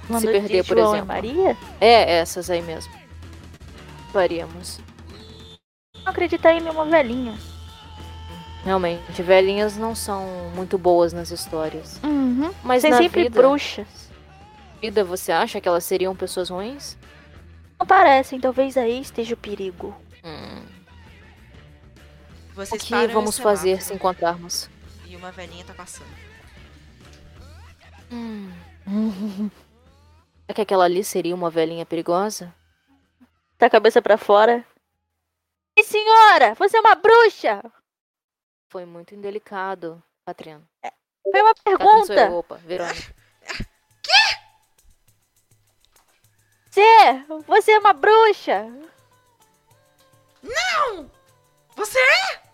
Falando 0.06 0.24
perder, 0.26 0.62
de 0.62 0.68
por 0.68 0.76
João 0.76 0.90
exemplo. 0.94 1.06
Maria? 1.08 1.56
É, 1.80 2.18
essas 2.18 2.50
aí 2.50 2.62
mesmo. 2.62 2.92
Faríamos. 4.12 4.78
Não 6.06 6.12
acreditar 6.12 6.52
em 6.52 6.60
nenhuma 6.60 6.84
velhinha. 6.84 7.36
Realmente, 8.64 9.22
velhinhas 9.22 9.76
não 9.76 9.92
são 9.92 10.24
muito 10.54 10.78
boas 10.78 11.12
nas 11.12 11.32
histórias. 11.32 12.00
Uhum. 12.04 12.52
Mas 12.62 12.82
Tem 12.82 12.92
sempre 12.92 13.24
vida, 13.24 13.40
bruxas. 13.40 14.08
vida, 14.80 15.02
você 15.02 15.32
acha 15.32 15.60
que 15.60 15.66
elas 15.66 15.84
seriam 15.84 16.14
pessoas 16.14 16.48
ruins? 16.48 16.96
Não 17.76 17.84
parecem, 17.84 18.38
talvez 18.38 18.76
aí 18.76 19.00
esteja 19.00 19.34
o 19.34 19.36
perigo. 19.36 19.96
Hum. 20.24 20.62
O 22.56 22.78
que 22.78 23.06
vamos 23.08 23.36
fazer 23.36 23.82
se 23.82 23.92
encontrarmos? 23.92 24.70
E 25.06 25.16
uma 25.16 25.32
velhinha 25.32 25.64
tá 25.64 25.74
passando. 25.74 26.08
Hum. 28.12 28.48
Será 30.46 30.54
que 30.54 30.60
aquela 30.60 30.84
ali 30.84 31.02
seria 31.02 31.34
uma 31.34 31.50
velhinha 31.50 31.84
perigosa? 31.84 32.54
Tá 33.58 33.66
a 33.66 33.70
cabeça 33.70 34.00
pra 34.00 34.16
fora. 34.16 34.64
Senhora, 35.84 36.54
você 36.54 36.76
é 36.76 36.80
uma 36.80 36.94
bruxa! 36.94 37.62
Foi 38.70 38.84
muito 38.84 39.14
indelicado, 39.14 40.02
Catrina. 40.26 40.62
Foi 41.22 41.40
uma 41.40 41.54
Catrina 41.54 41.78
pergunta. 41.78 42.30
opa, 42.30 42.56
Verônica. 42.56 43.14
Você, 46.70 47.24
você 47.46 47.72
é 47.72 47.78
uma 47.78 47.92
bruxa! 47.92 48.66
Você 51.76 51.98
é? 51.98 52.46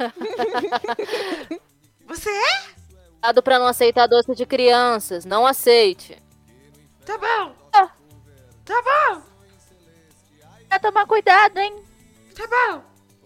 Você 2.06 2.30
é? 2.30 2.70
Cuidado 3.20 3.42
pra 3.42 3.58
não 3.58 3.66
aceitar 3.66 4.06
doce 4.06 4.34
de 4.34 4.46
crianças. 4.46 5.24
Não 5.24 5.46
aceite. 5.46 6.22
Tá 7.04 7.18
bom. 7.18 7.59
Tá 8.70 8.82
bom. 8.82 9.22
Vai 10.68 10.78
tomar 10.78 11.04
cuidado, 11.04 11.58
hein? 11.58 11.82
Tá 12.36 12.46
bom. 12.46 12.84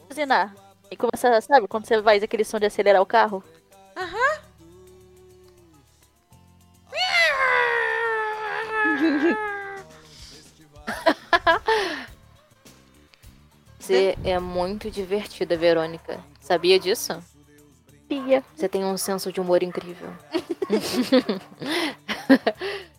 Buzinar. 0.09 0.55
E 0.91 0.97
começa, 0.97 1.39
sabe, 1.43 1.69
quando 1.69 1.85
você 1.85 2.03
faz 2.03 2.23
aquele 2.23 2.45
som 2.45 2.59
de 2.59 2.65
acelerar 2.65 3.03
o 3.03 3.07
carro? 3.07 3.45
Aham. 3.95 4.43
Você 13.79 14.16
é 14.25 14.39
muito 14.39 14.91
divertida, 14.91 15.59
Verônica. 15.59 16.25
Sabia 16.41 16.79
disso? 16.79 17.23
Pia. 18.09 18.43
Você 18.57 18.66
tem 18.66 18.83
um 18.83 18.97
senso 18.97 19.31
de 19.31 19.43
humor 19.43 19.62
incrível. 19.62 20.11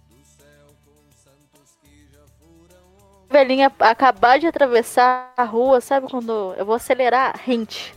Velhinha 3.29 3.71
acabar 3.79 4.39
de 4.39 4.47
atravessar 4.47 5.33
a 5.35 5.43
rua, 5.43 5.81
sabe 5.81 6.09
quando 6.09 6.53
eu 6.57 6.65
vou 6.65 6.75
acelerar? 6.75 7.39
Rente. 7.43 7.93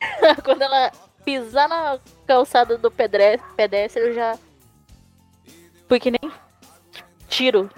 quando 0.44 0.62
ela 0.62 0.90
pisar 1.24 1.68
na 1.68 1.98
calçada 2.26 2.78
do 2.78 2.90
pedre- 2.90 3.40
pedestre, 3.56 4.02
eu 4.02 4.14
já. 4.14 4.38
Fui 5.88 5.98
que 5.98 6.10
nem 6.10 6.32
tiro. 7.28 7.70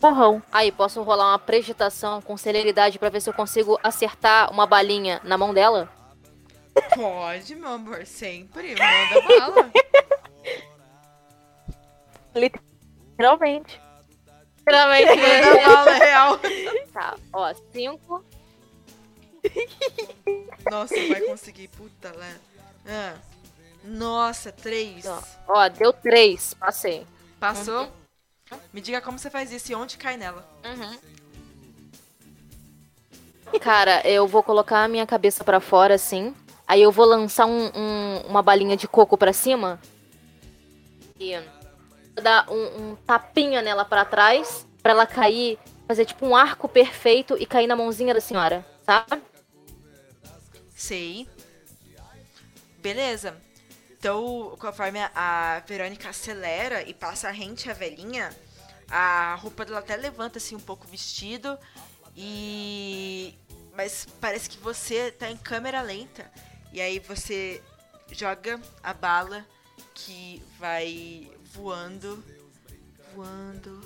Borrão. 0.00 0.42
Aí, 0.50 0.72
posso 0.72 1.02
rolar 1.02 1.32
uma 1.32 1.38
prejuditação 1.38 2.22
com 2.22 2.36
celeridade 2.36 2.98
pra 2.98 3.10
ver 3.10 3.20
se 3.20 3.28
eu 3.28 3.34
consigo 3.34 3.78
acertar 3.82 4.50
uma 4.50 4.66
balinha 4.66 5.20
na 5.24 5.36
mão 5.36 5.52
dela? 5.52 5.90
Pode, 6.94 7.54
meu 7.54 7.68
amor, 7.72 8.06
sempre. 8.06 8.74
Manda 8.76 9.20
bala. 9.38 9.70
Literalmente. 12.34 13.80
Literalmente. 14.60 15.06
Manda 15.16 15.68
bala 15.68 15.92
real. 15.94 16.38
tá, 16.92 17.16
ó, 17.32 17.54
cinco. 17.72 18.24
Nossa, 20.70 20.94
vai 21.08 21.20
conseguir. 21.22 21.68
Puta 21.68 22.12
lá. 22.16 22.32
Ah. 22.86 23.14
Nossa, 23.84 24.52
três. 24.52 25.06
Ó, 25.06 25.22
ó, 25.48 25.68
deu 25.68 25.92
três. 25.92 26.54
Passei. 26.54 27.06
Passou? 27.38 27.88
Me 28.72 28.80
diga 28.80 29.00
como 29.00 29.18
você 29.18 29.30
faz 29.30 29.50
isso 29.52 29.72
e 29.72 29.74
onde 29.74 29.96
cai 29.96 30.16
nela. 30.16 30.46
Uhum. 30.64 30.98
Cara, 33.60 34.00
eu 34.06 34.26
vou 34.28 34.42
colocar 34.42 34.84
a 34.84 34.88
minha 34.88 35.06
cabeça 35.06 35.42
pra 35.42 35.60
fora, 35.60 35.94
assim. 35.94 36.34
Aí 36.68 36.82
eu 36.82 36.92
vou 36.92 37.04
lançar 37.06 37.46
um- 37.46 37.70
um- 37.74 38.20
uma 38.28 38.42
balinha 38.42 38.76
de 38.76 38.86
coco 38.86 39.16
pra 39.16 39.32
cima. 39.32 39.80
E 41.18 41.34
dar 42.20 42.50
um, 42.50 42.90
um 42.92 42.96
tapinha 42.96 43.62
nela 43.62 43.84
pra 43.84 44.04
trás. 44.04 44.66
Pra 44.82 44.92
ela 44.92 45.06
cair, 45.06 45.58
fazer 45.86 46.06
tipo 46.06 46.26
um 46.26 46.34
arco 46.34 46.66
perfeito 46.66 47.36
e 47.38 47.44
cair 47.44 47.66
na 47.66 47.76
mãozinha 47.76 48.14
da 48.14 48.20
senhora, 48.20 48.64
sabe? 48.82 49.22
Sei. 50.74 51.28
Beleza. 52.78 53.36
Então, 53.98 54.56
conforme 54.58 54.98
a- 55.14 55.62
Verônica 55.66 56.08
acelera 56.08 56.82
e 56.88 56.94
passa 56.94 57.28
a 57.28 57.30
rente 57.30 57.70
à 57.70 57.74
velhinha, 57.74 58.34
a 58.88 59.34
roupa 59.34 59.66
dela 59.66 59.80
até 59.80 59.94
levanta 59.96 60.38
assim 60.38 60.56
um 60.56 60.60
pouco 60.60 60.86
o 60.86 60.90
vestido 60.90 61.58
e 62.16 63.34
mas 63.76 64.06
parece 64.20 64.48
que 64.48 64.58
você 64.58 65.12
tá 65.12 65.30
em 65.30 65.36
câmera 65.36 65.80
lenta 65.82 66.30
e 66.72 66.80
aí 66.80 66.98
você 66.98 67.62
joga 68.10 68.58
a 68.82 68.92
bala 68.94 69.44
que 69.94 70.42
vai 70.58 71.30
voando, 71.50 72.24
voando, 73.14 73.80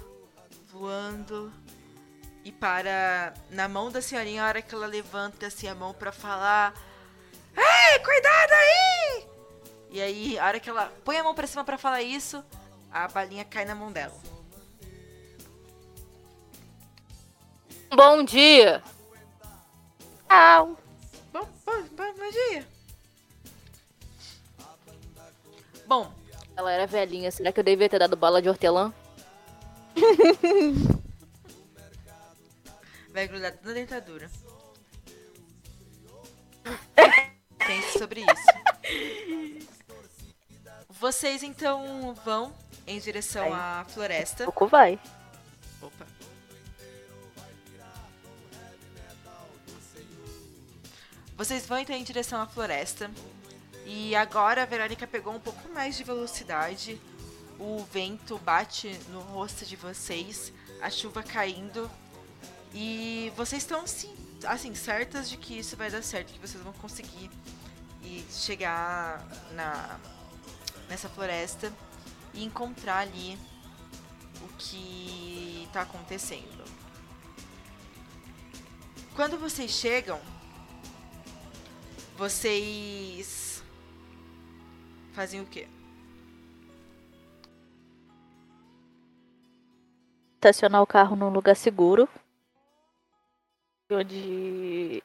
voando 0.68 1.52
e 2.44 2.52
para 2.52 3.34
na 3.50 3.66
mão 3.68 3.90
da 3.90 4.02
senhorinha 4.02 4.44
a 4.44 4.48
hora 4.48 4.62
que 4.62 4.74
ela 4.74 4.86
levanta 4.86 5.46
assim 5.46 5.66
a 5.66 5.74
mão 5.74 5.94
pra 5.94 6.12
falar 6.12 6.74
Ei, 7.56 7.98
cuidado 8.00 8.52
aí! 8.52 9.26
E 9.90 10.32
E 10.32 10.38
a 10.38 10.46
hora 10.46 10.60
que 10.60 10.68
ela 10.68 10.92
põe 11.04 11.16
a 11.16 11.24
mão 11.24 11.34
pra 11.34 11.46
cima 11.46 11.64
pra 11.64 11.78
falar 11.78 12.02
isso, 12.02 12.44
a 12.90 13.06
balinha 13.08 13.44
cai 13.44 13.64
na 13.64 13.74
mão 13.74 13.92
dela. 13.92 14.14
Bom 17.94 18.24
dia! 18.24 18.82
Tchau. 20.28 20.76
Bom, 21.32 21.48
bom, 21.64 21.82
bom, 21.92 22.14
bom 22.14 22.30
dia. 22.30 22.66
Bom, 25.86 26.12
Ela 26.56 26.72
era 26.72 26.86
velhinha, 26.86 27.30
será 27.30 27.50
que 27.52 27.58
eu 27.60 27.64
devia 27.64 27.88
ter 27.88 27.98
dado 27.98 28.16
bala 28.16 28.40
de 28.40 28.48
hortelã? 28.48 28.92
vai 33.14 33.28
grudar 33.28 33.54
na 33.62 33.72
dentadura. 33.72 34.30
Pense 37.58 37.98
sobre 37.98 38.20
isso. 38.20 38.46
Vocês 40.88 41.42
então 41.42 42.14
vão 42.24 42.52
em 42.86 42.98
direção 42.98 43.52
à 43.52 43.84
floresta. 43.88 44.44
Pouco 44.44 44.66
vai. 44.66 44.98
Opa. 45.80 46.06
Vocês 51.36 51.66
vão 51.66 51.78
então 51.78 51.96
em 51.96 52.04
direção 52.04 52.40
à 52.40 52.46
floresta. 52.46 53.10
E 53.84 54.14
agora 54.14 54.62
a 54.62 54.66
Verônica 54.66 55.06
pegou 55.06 55.34
um 55.34 55.40
pouco 55.40 55.68
mais 55.72 55.96
de 55.96 56.04
velocidade. 56.04 57.00
O 57.58 57.84
vento 57.92 58.38
bate 58.38 58.98
no 59.10 59.20
rosto 59.20 59.64
de 59.64 59.76
vocês, 59.76 60.52
a 60.80 60.90
chuva 60.90 61.22
caindo. 61.22 61.90
E 62.72 63.32
vocês 63.36 63.62
estão 63.62 63.86
sim, 63.86 64.14
assim, 64.46 64.74
certas 64.74 65.28
de 65.28 65.36
que 65.36 65.58
isso 65.58 65.76
vai 65.76 65.90
dar 65.90 66.02
certo, 66.02 66.32
que 66.32 66.38
vocês 66.40 66.62
vão 66.62 66.72
conseguir 66.72 67.30
e 68.02 68.24
chegar 68.30 69.24
na 69.52 69.98
nessa 70.88 71.08
floresta 71.08 71.72
e 72.34 72.44
encontrar 72.44 72.98
ali 72.98 73.38
o 74.42 74.48
que 74.58 75.68
tá 75.72 75.82
acontecendo. 75.82 76.64
Quando 79.14 79.38
vocês 79.38 79.70
chegam, 79.70 80.20
vocês 82.16 83.43
fazem 85.14 85.40
o 85.40 85.46
quê? 85.46 85.66
Estacionar 90.34 90.82
o 90.82 90.86
carro 90.86 91.16
num 91.16 91.30
lugar 91.30 91.54
seguro. 91.54 92.08
Onde. 93.90 95.02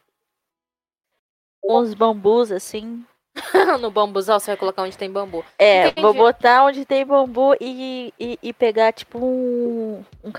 Uns 1.63 1.93
bambus 1.93 2.51
assim. 2.51 3.05
no 3.79 3.91
bambuzal, 3.91 4.39
você 4.39 4.51
vai 4.51 4.57
colocar 4.57 4.81
onde 4.81 4.97
tem 4.97 5.09
bambu. 5.09 5.45
É, 5.57 5.87
Entendi. 5.87 6.01
vou 6.01 6.13
botar 6.13 6.65
onde 6.65 6.83
tem 6.83 7.05
bambu 7.05 7.55
e, 7.61 8.13
e, 8.19 8.39
e 8.41 8.51
pegar 8.51 8.91
tipo 8.91 9.19
um, 9.19 10.03
um 10.23 10.31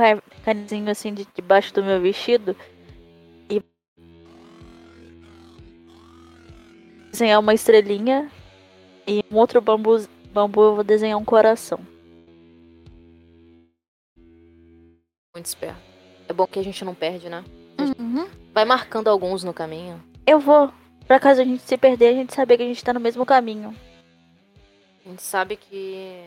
canizinho 0.45 0.91
assim 0.91 1.15
de, 1.15 1.27
debaixo 1.35 1.73
do 1.73 1.83
meu 1.83 2.01
vestido 2.01 2.55
e 3.49 3.63
desenhar 7.11 7.41
uma 7.41 7.55
estrelinha 7.55 8.31
e 9.11 9.25
um 9.29 9.37
outro 9.39 9.61
bambu, 9.61 10.07
bambu 10.33 10.63
eu 10.63 10.75
vou 10.77 10.85
desenhar 10.85 11.19
um 11.19 11.25
coração. 11.25 11.81
Muito 15.35 15.47
esperto. 15.47 15.81
É 16.29 16.33
bom 16.33 16.47
que 16.47 16.61
a 16.61 16.63
gente 16.63 16.85
não 16.85 16.95
perde, 16.95 17.29
né? 17.29 17.45
Vai 18.55 18.65
marcando 18.65 19.09
alguns 19.09 19.43
no 19.43 19.53
caminho. 19.53 20.01
Eu 20.25 20.39
vou, 20.39 20.73
pra 21.09 21.19
caso 21.19 21.41
a 21.41 21.45
gente 21.45 21.63
se 21.63 21.77
perder, 21.77 22.09
a 22.09 22.13
gente 22.13 22.33
saber 22.33 22.57
que 22.57 22.63
a 22.63 22.67
gente 22.67 22.85
tá 22.85 22.93
no 22.93 23.01
mesmo 23.01 23.27
caminho. 23.27 23.75
A 25.05 25.09
gente 25.09 25.23
sabe 25.23 25.57
que. 25.57 26.25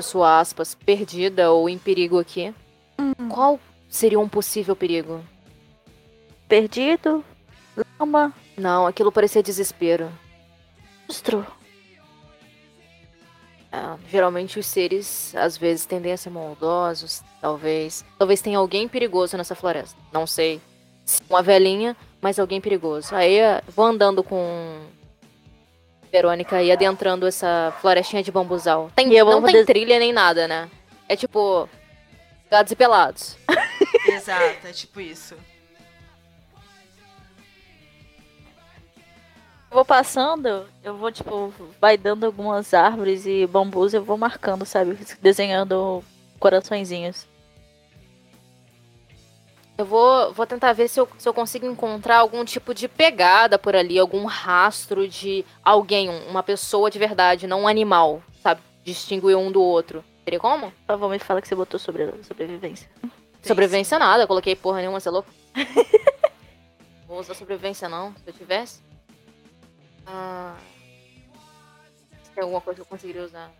Sua 0.00 0.40
aspas, 0.40 0.74
perdida 0.74 1.52
ou 1.52 1.68
em 1.68 1.76
perigo 1.76 2.18
aqui. 2.18 2.54
Qual 3.28 3.60
seria 3.90 4.18
um 4.18 4.28
possível 4.28 4.74
perigo? 4.74 5.22
Perdido, 6.48 7.22
lama, 8.00 8.32
Não, 8.56 8.86
aquilo 8.86 9.12
parecia 9.12 9.42
desespero. 9.42 10.10
monstro. 11.06 11.46
É, 13.72 13.78
geralmente 14.10 14.58
os 14.58 14.66
seres 14.66 15.34
às 15.34 15.56
vezes 15.56 15.86
tendem 15.86 16.12
a 16.12 16.16
ser 16.16 16.28
maldosos, 16.30 17.22
talvez. 17.40 18.04
Talvez 18.18 18.40
tenha 18.42 18.58
alguém 18.58 18.86
perigoso 18.86 19.36
nessa 19.36 19.54
floresta. 19.54 19.96
Não 20.12 20.26
sei. 20.26 20.60
Se 21.06 21.22
Uma 21.30 21.42
velhinha, 21.42 21.96
mas 22.20 22.38
alguém 22.38 22.60
perigoso. 22.60 23.14
Aí 23.14 23.38
eh, 23.38 23.62
vou 23.74 23.86
andando 23.86 24.22
com 24.22 24.80
Verônica 26.12 26.62
e 26.62 26.70
adentrando 26.70 27.26
essa 27.26 27.72
florestinha 27.80 28.22
de 28.22 28.30
bambuzal. 28.30 28.90
Tem, 28.94 29.10
E 29.10 29.16
eu 29.16 29.24
não 29.24 29.42
tem 29.42 29.54
des- 29.54 29.66
trilha 29.66 29.98
nem 29.98 30.12
nada, 30.12 30.46
né? 30.46 30.68
É 31.08 31.16
tipo 31.16 31.66
gatos 32.50 32.70
e 32.72 32.76
pelados. 32.76 33.36
Exato, 34.06 34.66
é 34.66 34.72
tipo 34.72 35.00
isso. 35.00 35.34
Vou 39.72 39.84
passando, 39.84 40.66
eu 40.84 40.96
vou, 40.96 41.10
tipo, 41.10 41.52
vai 41.80 41.96
dando 41.96 42.24
algumas 42.26 42.74
árvores 42.74 43.24
e 43.26 43.46
bambus, 43.46 43.94
eu 43.94 44.04
vou 44.04 44.18
marcando, 44.18 44.64
sabe? 44.64 44.98
Desenhando 45.20 46.04
coraçõezinhos. 46.38 47.26
Eu 49.78 49.86
vou, 49.86 50.32
vou 50.32 50.46
tentar 50.46 50.72
ver 50.74 50.86
se 50.88 51.00
eu, 51.00 51.08
se 51.18 51.28
eu 51.28 51.32
consigo 51.34 51.66
encontrar 51.66 52.18
algum 52.18 52.44
tipo 52.44 52.74
de 52.74 52.86
pegada 52.86 53.58
por 53.58 53.74
ali, 53.74 53.98
algum 53.98 54.24
rastro 54.26 55.08
de 55.08 55.44
alguém, 55.64 56.08
um- 56.10 56.28
uma 56.28 56.42
pessoa 56.42 56.90
de 56.90 56.98
verdade, 56.98 57.46
não 57.46 57.62
um 57.62 57.68
animal, 57.68 58.22
sabe? 58.42 58.60
Distinguir 58.84 59.36
um 59.36 59.50
do 59.50 59.62
outro. 59.62 60.04
Teria 60.24 60.38
como? 60.38 60.70
Por 60.70 60.86
favor, 60.86 61.10
me 61.10 61.18
fala 61.18 61.40
que 61.40 61.48
você 61.48 61.54
botou 61.54 61.80
sobre 61.80 62.12
sobrevivência. 62.22 62.88
Sobrevivência 63.42 63.98
nada, 63.98 64.22
eu 64.22 64.28
coloquei 64.28 64.54
porra 64.54 64.78
nenhuma, 64.80 65.00
você 65.00 65.08
é 65.08 65.12
louco? 65.12 65.28
Vou 67.08 67.18
usar 67.18 67.34
sobrevivência 67.34 67.88
não, 67.88 68.12
se 68.12 68.22
eu 68.28 68.32
tivesse. 68.32 68.80
Ah, 70.06 70.56
tem 72.34 72.42
alguma 72.42 72.60
coisa 72.60 72.76
que 72.76 72.82
eu 72.82 72.86
conseguiria 72.86 73.22
usar. 73.24 73.50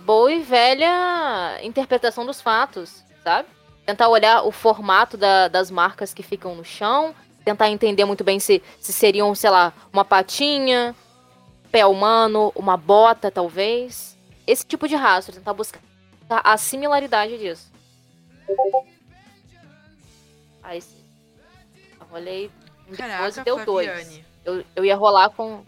Boa 0.00 0.32
e 0.32 0.42
velha 0.42 1.58
interpretação 1.62 2.26
dos 2.26 2.40
fatos, 2.40 3.02
sabe? 3.22 3.48
Tentar 3.86 4.08
olhar 4.08 4.42
o 4.46 4.50
formato 4.52 5.16
da- 5.16 5.48
das 5.48 5.70
marcas 5.70 6.12
que 6.12 6.22
ficam 6.22 6.54
no 6.54 6.64
chão, 6.64 7.14
tentar 7.44 7.70
entender 7.70 8.04
muito 8.04 8.22
bem 8.24 8.38
se, 8.38 8.62
se 8.80 8.92
seriam, 8.92 9.34
sei 9.34 9.50
lá, 9.50 9.72
uma 9.92 10.04
patinha, 10.04 10.94
pé 11.70 11.86
humano, 11.86 12.52
uma 12.54 12.76
bota, 12.76 13.30
talvez. 13.30 14.16
Esse 14.46 14.64
tipo 14.66 14.86
de 14.86 14.94
rastro, 14.94 15.34
tentar 15.34 15.54
buscar 15.54 15.80
a 16.28 16.56
similaridade 16.56 17.38
disso. 17.38 17.70
Aí 20.62 20.80
sim. 20.82 21.03
Rolei 22.14 22.48
um 22.86 22.92
de 22.92 22.96
12 22.96 22.98
Caraca, 22.98 23.42
deu 23.42 23.64
dois. 23.64 23.88
Flaviane. 23.88 24.24
Eu, 24.44 24.64
eu 24.76 24.84
ia 24.84 24.94
rolar 24.94 25.30
com. 25.30 25.64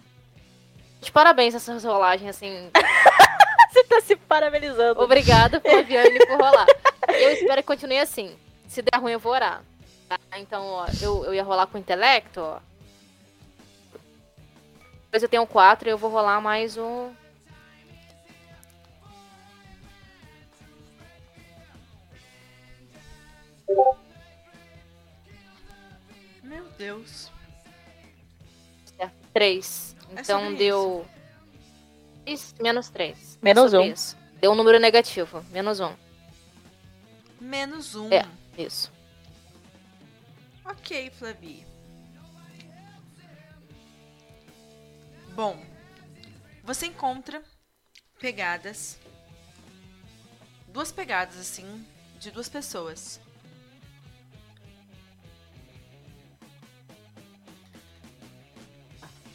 De 1.00 1.10
parabéns 1.10 1.56
essa 1.56 1.76
rolagem, 1.88 2.28
assim. 2.28 2.70
Você 3.72 3.82
tá 3.82 4.00
se 4.00 4.14
parabenizando. 4.14 5.02
Obrigada, 5.02 5.60
Flaviane, 5.60 6.24
por 6.24 6.38
rolar. 6.40 6.66
Eu 7.10 7.32
espero 7.32 7.62
que 7.62 7.66
continue 7.66 7.98
assim. 7.98 8.36
Se 8.68 8.80
der 8.80 8.98
ruim, 8.98 9.12
eu 9.12 9.18
vou 9.18 9.32
orar. 9.32 9.62
tá? 10.08 10.18
Então, 10.36 10.66
ó, 10.66 10.86
eu, 11.00 11.24
eu 11.24 11.34
ia 11.34 11.42
rolar 11.42 11.66
com 11.66 11.78
intelecto, 11.78 12.40
ó. 12.40 12.58
Depois 15.04 15.22
eu 15.22 15.28
tenho 15.28 15.46
quatro 15.46 15.88
e 15.88 15.92
eu 15.92 15.98
vou 15.98 16.10
rolar 16.10 16.40
mais 16.40 16.76
um. 16.76 17.12
Deus. 26.78 27.30
Três. 29.36 29.94
É 30.16 30.22
Então 30.22 30.40
sobre 30.40 30.56
deu. 30.56 31.06
Isso, 32.24 32.54
menos 32.58 32.88
três. 32.88 33.38
Menos 33.42 33.72
Sobre 33.72 33.88
um. 33.90 33.92
Isso. 33.92 34.16
Deu 34.40 34.52
um 34.52 34.54
número 34.54 34.80
negativo. 34.80 35.44
Menos 35.50 35.78
um. 35.78 35.94
Menos 37.38 37.94
um. 37.94 38.10
É. 38.10 38.26
Isso. 38.56 38.90
Ok, 40.64 41.10
Flavi. 41.10 41.66
Bom, 45.34 45.62
você 46.64 46.86
encontra 46.86 47.42
pegadas. 48.18 48.98
Duas 50.68 50.90
pegadas, 50.90 51.38
assim, 51.38 51.86
de 52.18 52.30
duas 52.30 52.48
pessoas. 52.48 53.20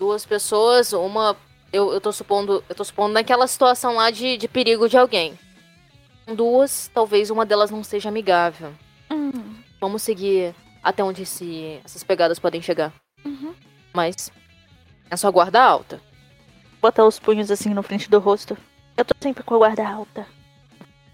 Duas 0.02 0.26
pessoas, 0.26 0.94
uma. 0.94 1.38
Eu, 1.72 1.94
eu 1.94 2.02
tô 2.02 2.12
supondo. 2.12 2.64
Eu 2.68 2.74
tô 2.74 2.84
supondo 2.84 3.14
naquela 3.14 3.46
situação 3.46 3.94
lá 3.94 4.10
de, 4.10 4.36
de 4.36 4.48
perigo 4.48 4.90
de 4.90 4.98
alguém. 4.98 5.38
Duas, 6.26 6.90
talvez 6.92 7.30
uma 7.30 7.46
delas 7.46 7.70
não 7.70 7.84
seja 7.84 8.10
amigável. 8.10 8.74
Hum, 9.12 9.32
Vamos 9.80 10.02
seguir 10.02 10.56
até 10.82 11.04
onde 11.04 11.22
esse, 11.22 11.80
essas 11.86 12.04
pegadas 12.04 12.40
podem 12.40 12.64
chegar. 12.64 12.92
Uhum. 13.24 13.54
Mas 13.94 14.32
É 15.10 15.16
sua 15.16 15.30
guarda 15.30 15.62
alta. 15.62 16.02
Botar 16.82 17.06
os 17.06 17.20
punhos 17.20 17.52
assim 17.52 17.70
no 17.70 17.84
frente 17.84 18.10
do 18.10 18.18
rosto. 18.18 18.58
Eu 18.98 19.06
tô 19.06 19.14
sempre 19.22 19.44
com 19.44 19.54
a 19.54 19.58
guarda 19.60 19.88
alta. 19.88 20.26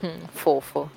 Hum, 0.02 0.20
fofo. 0.34 0.90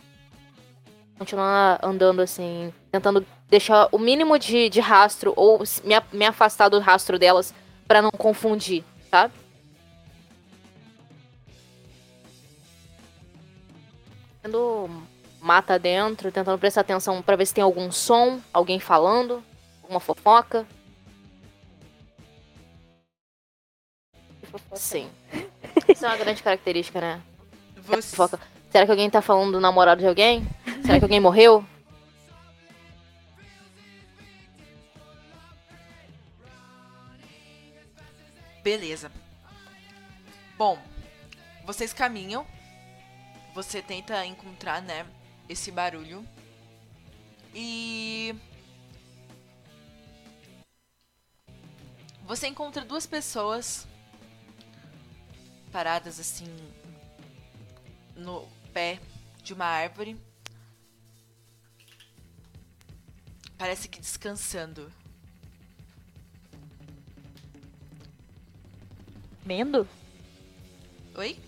Continuar 1.19 1.81
andando 1.83 2.23
assim, 2.23 2.73
tentando 2.93 3.27
deixar 3.49 3.89
o 3.91 3.99
mínimo 3.99 4.39
de, 4.39 4.69
de 4.69 4.81
rastro, 4.81 5.33
ou 5.37 5.59
me, 5.83 5.95
me 6.12 6.25
afastar 6.25 6.69
do 6.69 6.79
rastro 6.79 7.19
delas 7.19 7.53
pra 7.91 8.01
não 8.01 8.12
confundir, 8.12 8.85
sabe? 9.11 9.35
Tendo 14.41 14.89
mata 15.41 15.77
dentro, 15.77 16.31
tentando 16.31 16.57
prestar 16.57 16.83
atenção 16.83 17.21
pra 17.21 17.35
ver 17.35 17.47
se 17.47 17.55
tem 17.55 17.65
algum 17.65 17.91
som, 17.91 18.41
alguém 18.55 18.79
falando, 18.79 19.43
alguma 19.83 19.99
fofoca. 19.99 20.65
Sim. 24.73 25.11
Isso 25.89 26.05
é 26.05 26.09
uma 26.09 26.17
grande 26.17 26.45
característica, 26.45 27.01
né? 27.01 27.21
Você... 27.75 28.15
Fofoca. 28.15 28.39
Será 28.71 28.85
que 28.85 28.93
alguém 28.93 29.11
tá 29.11 29.21
falando 29.21 29.55
do 29.55 29.61
namorado 29.61 30.01
de 30.01 30.07
alguém? 30.07 30.47
Será 30.87 31.01
que 31.01 31.05
alguém 31.05 31.19
morreu? 31.19 31.65
Beleza. 38.62 39.11
Bom, 40.57 40.78
vocês 41.65 41.93
caminham. 41.93 42.47
Você 43.55 43.82
tenta 43.82 44.24
encontrar, 44.27 44.81
né, 44.82 45.07
esse 45.49 45.70
barulho. 45.70 46.24
E 47.55 48.35
você 52.24 52.47
encontra 52.47 52.85
duas 52.85 53.07
pessoas 53.07 53.89
paradas 55.73 56.20
assim 56.20 56.47
no 58.15 58.47
pé 58.73 59.01
de 59.43 59.53
uma 59.53 59.65
árvore. 59.65 60.16
Parece 63.59 63.89
que 63.89 64.01
descansando. 64.01 64.93
Mendo? 69.45 69.87
Oi? 71.17 71.39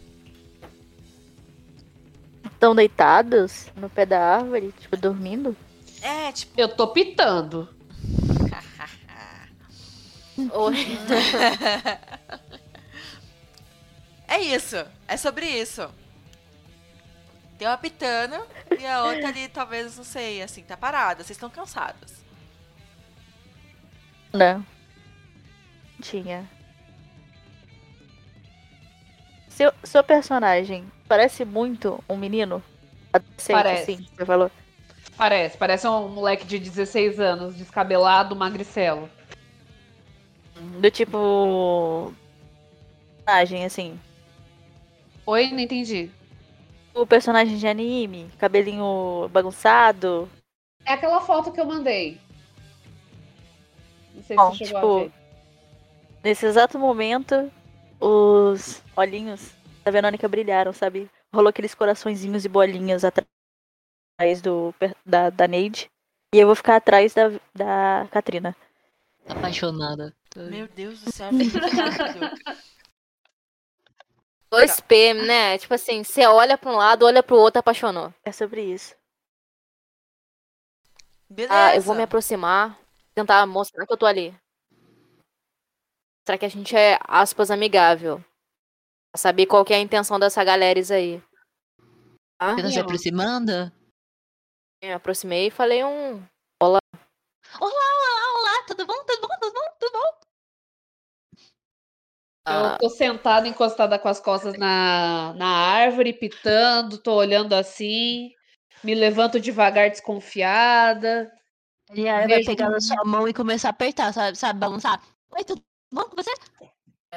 Estão 2.44 2.74
deitados 2.74 3.66
no 3.76 3.88
pé 3.90 4.06
da 4.06 4.36
árvore, 4.36 4.72
tipo, 4.80 4.96
dormindo? 4.96 5.56
É, 6.00 6.32
tipo, 6.32 6.60
Eu 6.60 6.68
tô 6.68 6.88
pitando. 6.88 7.68
Oi. 10.36 10.76
É 14.32 14.40
isso. 14.40 14.76
É 15.06 15.14
sobre 15.18 15.44
isso. 15.46 15.90
Tem 17.58 17.68
uma 17.68 17.76
pitana 17.76 18.42
e 18.80 18.86
a 18.86 19.04
outra 19.04 19.28
ali, 19.28 19.46
talvez, 19.46 19.94
não 19.98 20.04
sei, 20.04 20.40
assim, 20.40 20.62
tá 20.62 20.74
parada. 20.74 21.22
Vocês 21.22 21.36
estão 21.36 21.50
cansadas. 21.50 22.24
Não. 24.32 24.64
Tinha. 26.00 26.48
Seu, 29.62 29.72
seu 29.84 30.02
personagem 30.02 30.90
parece 31.06 31.44
muito 31.44 32.02
um 32.08 32.16
menino? 32.16 32.60
Adolescente, 33.12 33.52
Parece. 33.52 33.92
assim, 33.92 34.08
você 34.12 34.26
falou. 34.26 34.50
Parece, 35.16 35.56
parece 35.56 35.86
um 35.86 36.08
moleque 36.08 36.44
de 36.44 36.58
16 36.58 37.20
anos, 37.20 37.54
descabelado, 37.54 38.34
magricelo. 38.34 39.08
Do 40.80 40.90
tipo. 40.90 42.12
Personagem, 43.24 43.64
assim. 43.64 44.00
Oi, 45.24 45.52
não 45.52 45.60
entendi. 45.60 46.10
O 46.92 47.06
personagem 47.06 47.56
de 47.56 47.68
anime, 47.68 48.28
cabelinho 48.38 49.28
bagunçado. 49.32 50.28
É 50.84 50.94
aquela 50.94 51.20
foto 51.20 51.52
que 51.52 51.60
eu 51.60 51.66
mandei. 51.66 52.20
Não 54.12 54.24
sei 54.24 54.36
Bom, 54.36 54.50
se 54.50 54.64
chegou 54.64 54.76
a 54.76 54.80
tipo, 54.80 54.98
ver. 54.98 55.12
Nesse 56.24 56.46
exato 56.46 56.80
momento, 56.80 57.48
os 58.02 58.82
olhinhos 58.96 59.52
da 59.84 59.90
Verônica 59.90 60.28
brilharam, 60.28 60.72
sabe? 60.72 61.08
Rolou 61.32 61.48
aqueles 61.48 61.74
coraçõezinhos 61.74 62.44
e 62.44 62.48
bolinhas 62.48 63.04
atrás 63.04 64.42
do, 64.42 64.74
da, 65.06 65.30
da 65.30 65.46
Neide. 65.46 65.88
E 66.34 66.38
eu 66.38 66.46
vou 66.46 66.56
ficar 66.56 66.76
atrás 66.76 67.14
da, 67.14 67.28
da 67.54 68.08
Katrina. 68.10 68.56
Apaixonada. 69.28 70.14
Meu 70.34 70.66
Deus 70.66 71.00
do 71.02 71.12
céu, 71.12 71.30
que 71.30 71.36
lindo. 71.36 71.60
2P, 74.50 75.14
né? 75.14 75.56
Tipo 75.58 75.74
assim, 75.74 76.02
você 76.02 76.26
olha 76.26 76.58
pra 76.58 76.70
um 76.70 76.76
lado, 76.76 77.06
olha 77.06 77.22
pro 77.22 77.36
outro, 77.36 77.60
apaixonou. 77.60 78.12
É 78.24 78.32
sobre 78.32 78.62
isso. 78.62 78.94
Beleza. 81.28 81.54
Ah, 81.54 81.74
eu 81.74 81.80
vou 81.80 81.94
me 81.94 82.02
aproximar, 82.02 82.78
tentar 83.14 83.46
mostrar 83.46 83.86
que 83.86 83.92
eu 83.92 83.96
tô 83.96 84.04
ali. 84.04 84.34
Mostrar 86.22 86.38
que 86.38 86.46
a 86.46 86.48
gente 86.48 86.76
é, 86.76 87.00
aspas, 87.08 87.50
amigável. 87.50 88.18
Pra 89.10 89.18
saber 89.18 89.46
qual 89.46 89.64
que 89.64 89.74
é 89.74 89.76
a 89.76 89.80
intenção 89.80 90.20
dessa 90.20 90.44
galera 90.44 90.78
aí. 90.94 91.20
Tá? 92.38 92.54
Você 92.54 92.62
tá 92.62 92.70
se 92.70 92.78
aproximando? 92.78 93.52
Eu 94.80 94.88
me 94.88 94.92
aproximei 94.92 95.48
e 95.48 95.50
falei 95.50 95.82
um. 95.82 96.24
Olá, 96.62 96.78
olá, 97.60 98.38
olá, 98.38 98.64
tudo 98.68 98.86
bom? 98.86 99.04
Tudo 99.04 99.26
bom? 99.26 99.34
Tudo 99.40 99.52
bom? 99.52 99.76
Tudo 99.80 99.92
bom? 99.92 100.20
ah, 102.46 102.74
Eu 102.74 102.78
tô 102.78 102.90
sentada, 102.90 103.48
encostada 103.48 103.98
com 103.98 104.08
as 104.08 104.20
costas 104.20 104.56
na, 104.56 105.34
na 105.34 105.48
árvore, 105.48 106.12
pitando, 106.12 106.98
tô 106.98 107.14
olhando 107.14 107.52
assim, 107.52 108.32
me 108.84 108.94
levanto 108.94 109.40
devagar, 109.40 109.90
desconfiada. 109.90 111.32
E 111.92 112.08
aí 112.08 112.28
vai 112.28 112.44
pegar 112.44 112.70
na 112.70 112.80
sua 112.80 113.04
mão 113.04 113.26
e 113.26 113.34
começar 113.34 113.70
a 113.70 113.72
apertar, 113.72 114.14
sabe? 114.14 114.38
Sabe, 114.38 114.60
balançar. 114.60 115.02
Oi, 115.32 115.42
tudo 115.42 115.60
bom 115.92 116.04
com 116.04 116.16
você? 116.16 116.32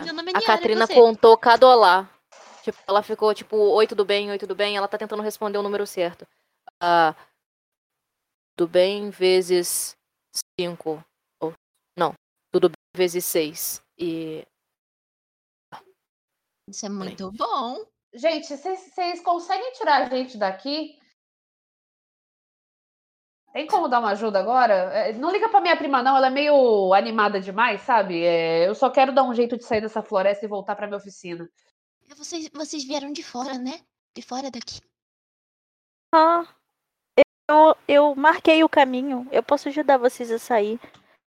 Meu 0.04 0.14
nome 0.14 0.32
é 0.32 0.36
a 0.36 0.40
Niara, 0.40 0.46
Katrina 0.46 0.88
contou 0.88 1.38
cada 1.38 1.66
olá. 1.68 2.10
Tipo, 2.64 2.78
ela 2.86 3.02
ficou 3.02 3.34
tipo, 3.34 3.56
oi, 3.56 3.88
tudo 3.88 4.04
bem, 4.04 4.30
oi, 4.30 4.38
tudo 4.38 4.54
bem. 4.54 4.76
Ela 4.76 4.88
tá 4.88 4.98
tentando 4.98 5.24
responder 5.24 5.58
o 5.58 5.64
número 5.64 5.88
certo. 5.88 6.28
Ah, 6.82 7.16
tudo 8.58 8.70
bem 8.70 9.10
vezes 9.10 9.96
cinco. 10.60 11.04
Ou, 11.40 11.54
não, 11.98 12.14
tudo 12.52 12.70
bem 12.70 12.76
vezes 12.98 13.24
seis. 13.24 13.82
E 13.98 14.46
Isso 16.68 16.86
é 16.86 16.90
muito 16.90 17.32
bom. 17.32 17.86
Gente, 18.14 18.48
vocês 18.48 19.22
conseguem 19.22 19.72
tirar 19.74 20.02
a 20.04 20.10
gente 20.10 20.38
daqui? 20.38 21.00
Tem 23.56 23.66
como 23.68 23.88
dar 23.88 24.00
uma 24.02 24.12
ajuda 24.12 24.38
agora? 24.38 24.74
É, 24.94 25.14
Não 25.14 25.32
liga 25.32 25.48
pra 25.48 25.62
minha 25.62 25.78
prima, 25.78 26.04
não. 26.04 26.18
Ela 26.18 26.28
é 26.28 26.30
meio 26.30 26.94
animada 26.94 27.40
demais, 27.40 27.80
sabe? 27.84 28.22
É, 28.22 28.68
eu 28.68 28.76
só 28.76 28.90
quero 28.90 29.14
dar 29.16 29.24
um 29.24 29.34
jeito 29.34 29.56
de 29.56 29.64
sair 29.64 29.80
dessa 29.80 30.04
floresta 30.04 30.44
e 30.44 30.50
voltar 30.50 30.76
pra 30.76 30.88
minha 30.88 30.98
oficina. 30.98 31.50
Vocês, 32.18 32.50
vocês 32.54 32.84
vieram 32.84 33.14
de 33.14 33.24
fora, 33.24 33.58
né? 33.58 33.80
De 34.14 34.22
fora 34.22 34.52
daqui. 34.52 34.82
Ah, 36.14 36.44
eu, 37.50 37.78
eu 37.88 38.14
marquei 38.14 38.62
o 38.62 38.68
caminho. 38.68 39.26
Eu 39.32 39.42
posso 39.42 39.70
ajudar 39.70 40.00
vocês 40.00 40.30
a 40.32 40.38
sair. 40.38 40.78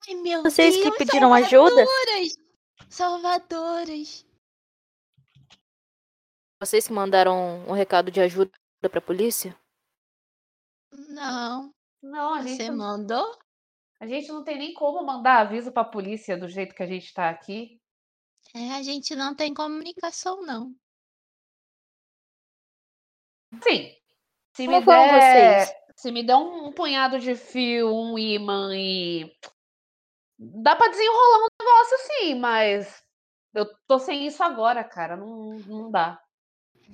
Ai, 0.09 0.15
meu 0.15 0.45
Vocês 0.45 0.77
que 0.77 0.85
Deus, 0.85 0.97
pediram 0.99 1.35
ajuda? 1.35 1.85
salvadoras! 1.85 2.39
Salvadoras! 2.89 4.27
vocês 6.63 6.87
que 6.87 6.93
mandaram 6.93 7.65
um 7.67 7.73
recado 7.73 8.13
de 8.13 8.21
ajuda 8.21 8.53
pra 8.89 9.01
polícia? 9.01 9.59
Não, 11.09 11.75
Não, 12.03 12.35
a 12.35 12.43
gente, 12.43 12.57
você 12.57 12.71
não- 12.71 12.77
mandou? 12.77 13.39
a 14.01 14.07
gente 14.07 14.29
não 14.29 14.43
tem 14.43 14.59
nem 14.59 14.75
como 14.75 15.05
mandar 15.07 15.41
aviso 15.41 15.71
pra 15.71 15.85
polícia 15.85 16.37
do 16.37 16.49
jeito 16.49 16.75
que 16.75 16.83
a 16.83 16.87
gente 16.87 17.13
tá 17.15 17.31
aqui. 17.31 17.81
É, 18.55 18.73
a 18.73 18.83
gente 18.83 19.15
não 19.15 19.35
tem 19.35 19.55
comunicação, 19.55 20.43
não. 20.43 20.75
Sim. 23.63 23.95
Se 24.55 24.67
Como 24.67 24.81
me 24.81 24.85
der, 24.87 25.67
vocês? 25.67 25.79
se 25.97 26.11
me 26.13 26.23
der 26.27 26.37
um, 26.37 26.67
um 26.69 26.73
punhado 26.73 27.19
de 27.19 27.35
fio, 27.37 27.89
um 27.95 28.19
imã 28.19 28.75
e 28.77 29.33
dá 30.39 30.75
pra 30.75 30.89
desenrolar 30.89 31.39
um 31.39 31.49
negócio 31.61 31.97
sim, 32.07 32.35
mas 32.35 33.05
eu 33.55 33.67
tô 33.87 33.99
sem 33.99 34.27
isso 34.27 34.43
agora, 34.43 34.83
cara, 34.83 35.17
não, 35.17 35.59
não 35.61 35.91
dá. 35.91 36.21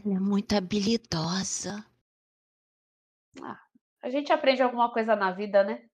Ela 0.05 0.17
é 0.17 0.21
muito 0.21 0.55
habilidosa. 0.55 1.85
A 4.03 4.11
gente 4.11 4.33
aprende 4.33 4.62
alguma 4.62 4.93
coisa 4.93 5.16
na 5.16 5.33
vida, 5.33 5.65
né? 5.65 5.89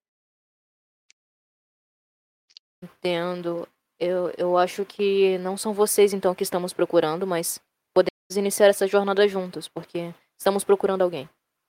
Entendo. 2.82 3.66
Eu, 3.98 4.32
eu 4.36 4.58
acho 4.58 4.84
que 4.84 5.38
não 5.38 5.56
são 5.56 5.72
vocês 5.72 6.12
então 6.12 6.34
que 6.34 6.42
estamos 6.42 6.72
procurando, 6.72 7.26
mas 7.26 7.60
podemos 7.94 8.36
iniciar 8.36 8.68
essa 8.68 8.86
jornada 8.86 9.26
juntos, 9.26 9.68
porque 9.68 10.12
estamos 10.36 10.64
procurando 10.64 11.02
alguém. 11.02 11.28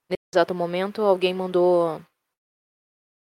Nesse 0.10 0.24
exato 0.34 0.54
momento, 0.54 1.02
alguém 1.02 1.34
mandou 1.34 2.02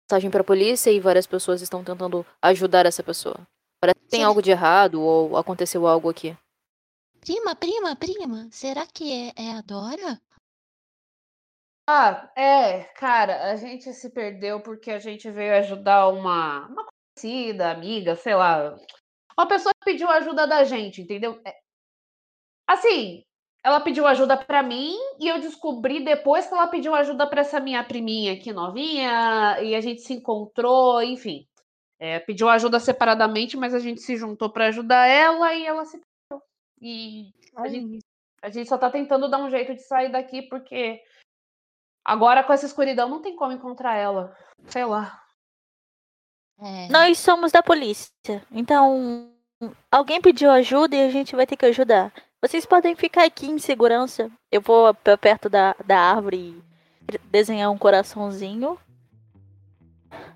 mensagem 0.09 0.29
para 0.29 0.41
a 0.41 0.45
polícia 0.45 0.91
e 0.91 0.99
várias 0.99 1.27
pessoas 1.27 1.61
estão 1.61 1.83
tentando 1.83 2.25
ajudar 2.41 2.85
essa 2.85 3.03
pessoa. 3.03 3.39
Parece 3.79 3.99
que 3.99 4.09
tem 4.09 4.19
Sim. 4.21 4.25
algo 4.25 4.41
de 4.41 4.51
errado 4.51 5.01
ou 5.01 5.35
aconteceu 5.35 5.87
algo 5.87 6.09
aqui. 6.09 6.37
Prima, 7.19 7.55
prima, 7.55 7.95
prima, 7.95 8.47
será 8.51 8.85
que 8.85 9.11
é, 9.11 9.33
é 9.35 9.51
a 9.53 9.61
Dora? 9.61 10.19
Ah, 11.87 12.31
é, 12.37 12.83
cara, 12.95 13.51
a 13.51 13.55
gente 13.55 13.91
se 13.93 14.09
perdeu 14.11 14.61
porque 14.61 14.91
a 14.91 14.99
gente 14.99 15.29
veio 15.29 15.55
ajudar 15.55 16.07
uma, 16.09 16.67
uma 16.67 16.85
conhecida, 17.17 17.71
amiga, 17.71 18.15
sei 18.15 18.35
lá. 18.35 18.75
Uma 19.37 19.47
pessoa 19.47 19.73
que 19.73 19.91
pediu 19.91 20.09
ajuda 20.09 20.47
da 20.47 20.63
gente, 20.63 21.01
entendeu? 21.01 21.41
É- 21.45 21.59
Assim, 22.67 23.23
ela 23.63 23.79
pediu 23.81 24.07
ajuda 24.07 24.37
pra 24.37 24.63
mim 24.63 24.95
e 25.19 25.27
eu 25.27 25.39
descobri 25.39 26.03
depois 26.03 26.47
que 26.47 26.53
ela 26.53 26.67
pediu 26.67 26.95
ajuda 26.95 27.27
pra 27.27 27.41
essa 27.41 27.59
minha 27.59 27.83
priminha 27.83 28.33
aqui 28.33 28.53
novinha 28.53 29.59
e 29.61 29.75
a 29.75 29.81
gente 29.81 30.01
se 30.01 30.13
encontrou, 30.13 31.01
enfim. 31.03 31.45
É, 31.99 32.19
pediu 32.19 32.49
ajuda 32.49 32.79
separadamente, 32.79 33.57
mas 33.57 33.73
a 33.75 33.79
gente 33.79 34.01
se 34.01 34.15
juntou 34.15 34.51
pra 34.51 34.67
ajudar 34.67 35.05
ela 35.07 35.53
e 35.53 35.65
ela 35.65 35.85
se 35.85 35.99
perdeu. 35.99 36.45
E 36.81 37.31
a 37.55 37.67
gente, 37.67 37.99
a 38.41 38.49
gente 38.49 38.69
só 38.69 38.77
tá 38.77 38.89
tentando 38.89 39.29
dar 39.29 39.37
um 39.39 39.49
jeito 39.49 39.73
de 39.75 39.81
sair 39.83 40.11
daqui 40.11 40.41
porque 40.43 41.01
Agora, 42.03 42.43
com 42.43 42.51
essa 42.53 42.65
escuridão, 42.65 43.07
não 43.09 43.21
tem 43.21 43.35
como 43.35 43.51
encontrar 43.51 43.95
ela. 43.95 44.35
Sei 44.67 44.83
lá. 44.85 45.21
É, 46.59 46.87
Nós 46.89 47.17
somos 47.19 47.51
da 47.51 47.61
polícia. 47.63 48.43
Então, 48.51 49.31
alguém 49.91 50.21
pediu 50.21 50.49
ajuda 50.51 50.95
e 50.95 51.05
a 51.05 51.09
gente 51.11 51.35
vai 51.35 51.45
ter 51.47 51.55
que 51.57 51.65
ajudar. 51.65 52.11
Vocês 52.41 52.65
podem 52.65 52.95
ficar 52.95 53.23
aqui 53.25 53.47
em 53.47 53.59
segurança. 53.59 54.29
Eu 54.51 54.61
vou 54.61 54.93
pra 54.95 55.17
perto 55.17 55.47
da, 55.49 55.75
da 55.85 55.97
árvore 55.99 56.37
e 57.13 57.17
desenhar 57.29 57.69
um 57.71 57.77
coraçãozinho. 57.77 58.77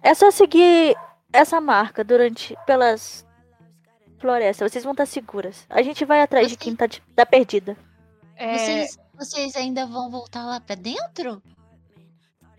É 0.02 0.14
só 0.14 0.30
seguir 0.32 0.96
essa 1.34 1.60
marca 1.60 2.04
durante 2.04 2.56
pelas 2.66 3.26
florestas. 4.20 4.72
Vocês 4.72 4.84
vão 4.84 4.94
estar 4.94 5.06
seguras. 5.08 5.66
A 5.70 5.82
gente 5.82 6.06
vai 6.06 6.22
atrás 6.22 6.48
de 6.48 6.54
Você- 6.54 6.60
quem 6.60 6.76
tá, 6.76 6.86
de- 6.86 7.02
tá 7.16 7.26
perdida. 7.26 7.76
É, 8.36 8.58
Vocês, 8.58 9.00
vocês 9.18 9.56
ainda 9.56 9.86
vão 9.86 10.10
voltar 10.10 10.44
lá 10.46 10.60
pra 10.60 10.76
dentro? 10.76 11.42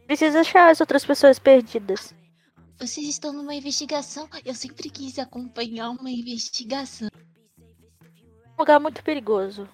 Precisa 0.06 0.40
achar 0.40 0.70
as 0.70 0.80
outras 0.80 1.04
pessoas 1.04 1.38
perdidas. 1.38 2.14
Vocês 2.78 3.08
estão 3.08 3.32
numa 3.32 3.54
investigação. 3.54 4.28
Eu 4.44 4.54
sempre 4.54 4.88
quis 4.90 5.18
acompanhar 5.18 5.90
uma 5.90 6.10
investigação. 6.10 7.08
Um 7.58 8.58
lugar 8.58 8.78
muito 8.78 9.02
perigoso. 9.02 9.68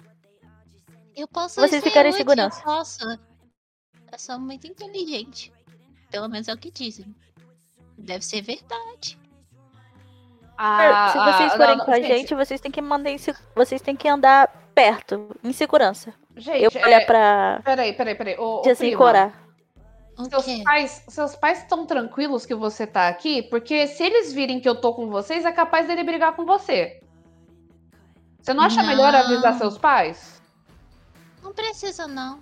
Eu 1.14 1.28
posso 1.28 1.60
Vocês 1.60 1.82
ficarem 1.84 2.10
em 2.10 2.14
segurança. 2.14 2.60
Eu 2.60 2.64
posso. 2.64 3.04
Eu 3.04 4.18
sou 4.18 4.38
muito 4.38 4.66
inteligente. 4.66 5.52
Pelo 6.10 6.28
menos 6.28 6.48
é 6.48 6.52
o 6.54 6.59
que 6.59 6.70
dizem. 6.70 7.14
Deve 7.98 8.24
ser 8.24 8.40
verdade. 8.42 9.18
a- 10.56 11.10
Se 11.12 11.18
a- 11.18 11.32
vocês 11.32 11.50
não, 11.50 11.56
forem 11.56 11.76
não, 11.76 11.84
com 11.84 11.90
a 11.90 12.00
gente, 12.00 12.34
vocês 12.34 12.60
têm 12.60 12.70
que 12.70 12.80
mandar 12.80 13.10
em 13.10 13.18
se- 13.18 13.34
vocês 13.54 13.80
têm 13.82 13.96
que 13.96 14.06
andar 14.09 14.48
perto, 14.74 15.28
em 15.42 15.52
segurança. 15.52 16.14
Gente, 16.36 16.62
Eu 16.62 16.82
olhar 16.82 17.02
é, 17.02 17.04
pra 17.04 17.60
peraí, 17.64 17.92
peraí, 17.92 18.14
peraí. 18.14 18.36
Ô, 18.38 18.62
seus 18.64 20.62
pais, 20.62 21.04
seus 21.09 21.36
pais 21.36 21.59
estão 21.59 21.86
tranquilos 21.86 22.46
que 22.46 22.54
você 22.54 22.86
tá 22.86 23.09
aqui? 23.09 23.42
Porque 23.42 23.86
se 23.86 24.02
eles 24.02 24.32
virem 24.32 24.60
que 24.60 24.68
eu 24.68 24.80
tô 24.80 24.94
com 24.94 25.09
vocês, 25.09 25.44
é 25.44 25.52
capaz 25.52 25.86
dele 25.86 26.04
brigar 26.04 26.34
com 26.34 26.44
você. 26.44 27.00
Você 28.40 28.52
não 28.52 28.64
acha 28.64 28.82
melhor 28.82 29.14
avisar 29.14 29.52
Não. 29.52 29.59
seus 29.59 29.78
pais? 29.78 30.42
Não 31.42 31.52
precisa, 31.52 32.06
não. 32.06 32.40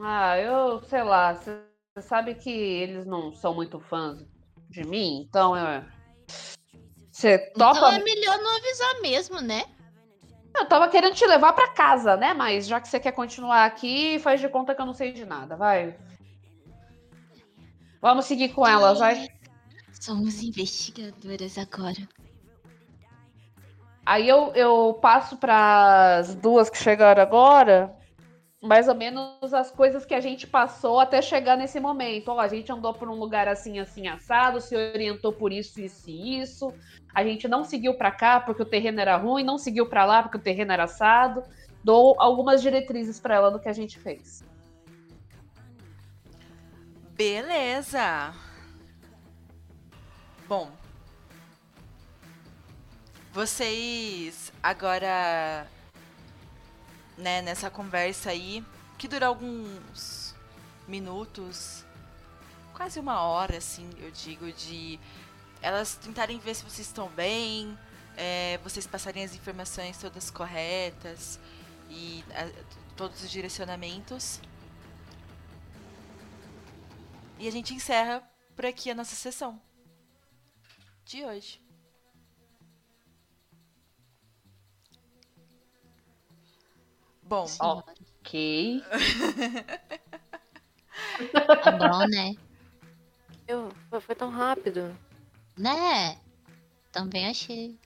Ah, 0.00 0.38
eu 0.38 0.80
sei 0.82 1.02
lá. 1.02 1.34
Você 1.34 1.62
sabe 2.00 2.34
que 2.34 2.50
eles 2.50 3.06
não 3.06 3.32
são 3.32 3.54
muito 3.54 3.80
fãs 3.80 4.24
de 4.68 4.84
mim, 4.84 5.26
então 5.28 5.56
eu. 5.56 5.82
Você 7.10 7.38
topa? 7.52 7.78
Então 7.78 7.92
é 7.92 7.98
melhor 7.98 8.38
não 8.38 8.56
avisar 8.56 9.00
mesmo, 9.00 9.40
né? 9.40 9.64
Eu 10.56 10.66
tava 10.66 10.88
querendo 10.88 11.14
te 11.14 11.26
levar 11.26 11.52
pra 11.52 11.68
casa, 11.68 12.16
né? 12.16 12.32
Mas 12.32 12.66
já 12.66 12.80
que 12.80 12.88
você 12.88 12.98
quer 12.98 13.12
continuar 13.12 13.66
aqui, 13.66 14.18
faz 14.18 14.40
de 14.40 14.48
conta 14.48 14.74
que 14.74 14.80
eu 14.80 14.86
não 14.86 14.94
sei 14.94 15.12
de 15.12 15.24
nada, 15.24 15.56
vai. 15.56 15.96
Vamos 18.00 18.24
seguir 18.24 18.50
com 18.50 18.66
elas, 18.66 18.98
vai. 18.98 19.28
Somos 19.92 20.42
investigadoras 20.42 21.58
agora. 21.58 22.08
Aí 24.04 24.28
eu, 24.28 24.52
eu 24.54 24.98
passo 25.02 25.36
para 25.36 26.18
as 26.18 26.34
duas 26.34 26.70
que 26.70 26.78
chegaram 26.78 27.20
agora, 27.20 27.92
mais 28.62 28.88
ou 28.88 28.94
menos 28.94 29.52
as 29.52 29.70
coisas 29.70 30.04
que 30.04 30.14
a 30.14 30.20
gente 30.20 30.46
passou 30.46 30.98
até 30.98 31.20
chegar 31.20 31.56
nesse 31.56 31.78
momento. 31.78 32.28
Ó, 32.28 32.40
a 32.40 32.48
gente 32.48 32.70
andou 32.72 32.92
por 32.94 33.08
um 33.08 33.14
lugar 33.14 33.48
assim, 33.48 33.78
assim, 33.78 34.08
assado, 34.08 34.60
se 34.60 34.74
orientou 34.74 35.32
por 35.32 35.52
isso, 35.52 35.80
isso 35.80 36.08
e 36.08 36.40
isso. 36.40 36.72
A 37.14 37.22
gente 37.22 37.46
não 37.46 37.64
seguiu 37.64 37.94
para 37.94 38.10
cá 38.10 38.40
porque 38.40 38.62
o 38.62 38.66
terreno 38.66 39.00
era 39.00 39.16
ruim, 39.16 39.44
não 39.44 39.58
seguiu 39.58 39.86
para 39.86 40.04
lá 40.04 40.22
porque 40.22 40.38
o 40.38 40.42
terreno 40.42 40.72
era 40.72 40.84
assado. 40.84 41.42
Dou 41.84 42.16
algumas 42.18 42.62
diretrizes 42.62 43.20
para 43.20 43.36
ela 43.36 43.50
do 43.50 43.60
que 43.60 43.68
a 43.68 43.72
gente 43.72 43.98
fez. 43.98 44.42
Beleza. 47.12 48.34
Bom. 50.48 50.70
Vocês 53.32 54.52
agora 54.62 55.66
né, 57.16 57.42
nessa 57.42 57.70
conversa 57.70 58.30
aí, 58.30 58.64
que 58.98 59.08
dura 59.08 59.26
alguns 59.26 60.34
minutos, 60.88 61.84
quase 62.74 63.00
uma 63.00 63.20
hora, 63.22 63.56
assim, 63.58 63.88
eu 63.98 64.10
digo, 64.10 64.52
de 64.52 64.98
elas 65.62 65.94
tentarem 65.96 66.38
ver 66.38 66.54
se 66.54 66.62
vocês 66.64 66.86
estão 66.86 67.08
bem, 67.08 67.76
é, 68.16 68.58
vocês 68.62 68.86
passarem 68.86 69.24
as 69.24 69.34
informações 69.34 69.98
todas 69.98 70.30
corretas 70.30 71.38
e 71.90 72.24
a- 72.34 72.64
todos 72.96 73.22
os 73.22 73.30
direcionamentos. 73.30 74.40
E 77.38 77.46
a 77.48 77.52
gente 77.52 77.74
encerra 77.74 78.22
por 78.54 78.64
aqui 78.64 78.90
a 78.90 78.94
nossa 78.94 79.14
sessão 79.14 79.60
de 81.04 81.22
hoje. 81.24 81.60
Bom. 87.26 87.46
Ok. 87.60 88.82
Tá 91.62 91.72
bom, 91.78 92.06
né? 92.08 92.34
Eu, 93.46 93.72
foi 94.00 94.14
tão 94.14 94.30
rápido. 94.30 94.96
Né? 95.56 96.18
Também 96.92 97.26
achei. 97.28 97.78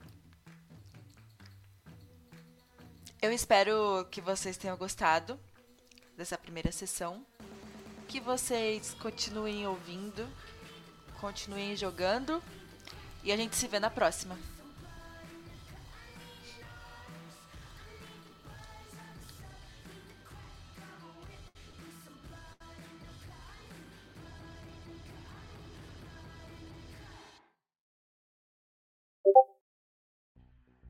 eu 3.23 3.31
espero 3.33 4.07
que 4.11 4.21
vocês 4.21 4.57
tenham 4.57 4.77
gostado 4.77 5.39
dessa 6.17 6.39
primeira 6.39 6.73
sessão. 6.73 7.25
Que 8.09 8.19
vocês 8.19 8.95
continuem 8.95 9.67
ouvindo, 9.67 10.27
continuem 11.21 11.77
jogando. 11.77 12.43
E 13.23 13.31
a 13.31 13.37
gente 13.37 13.55
se 13.55 13.69
vê 13.69 13.79
na 13.79 13.91
próxima. 13.91 14.39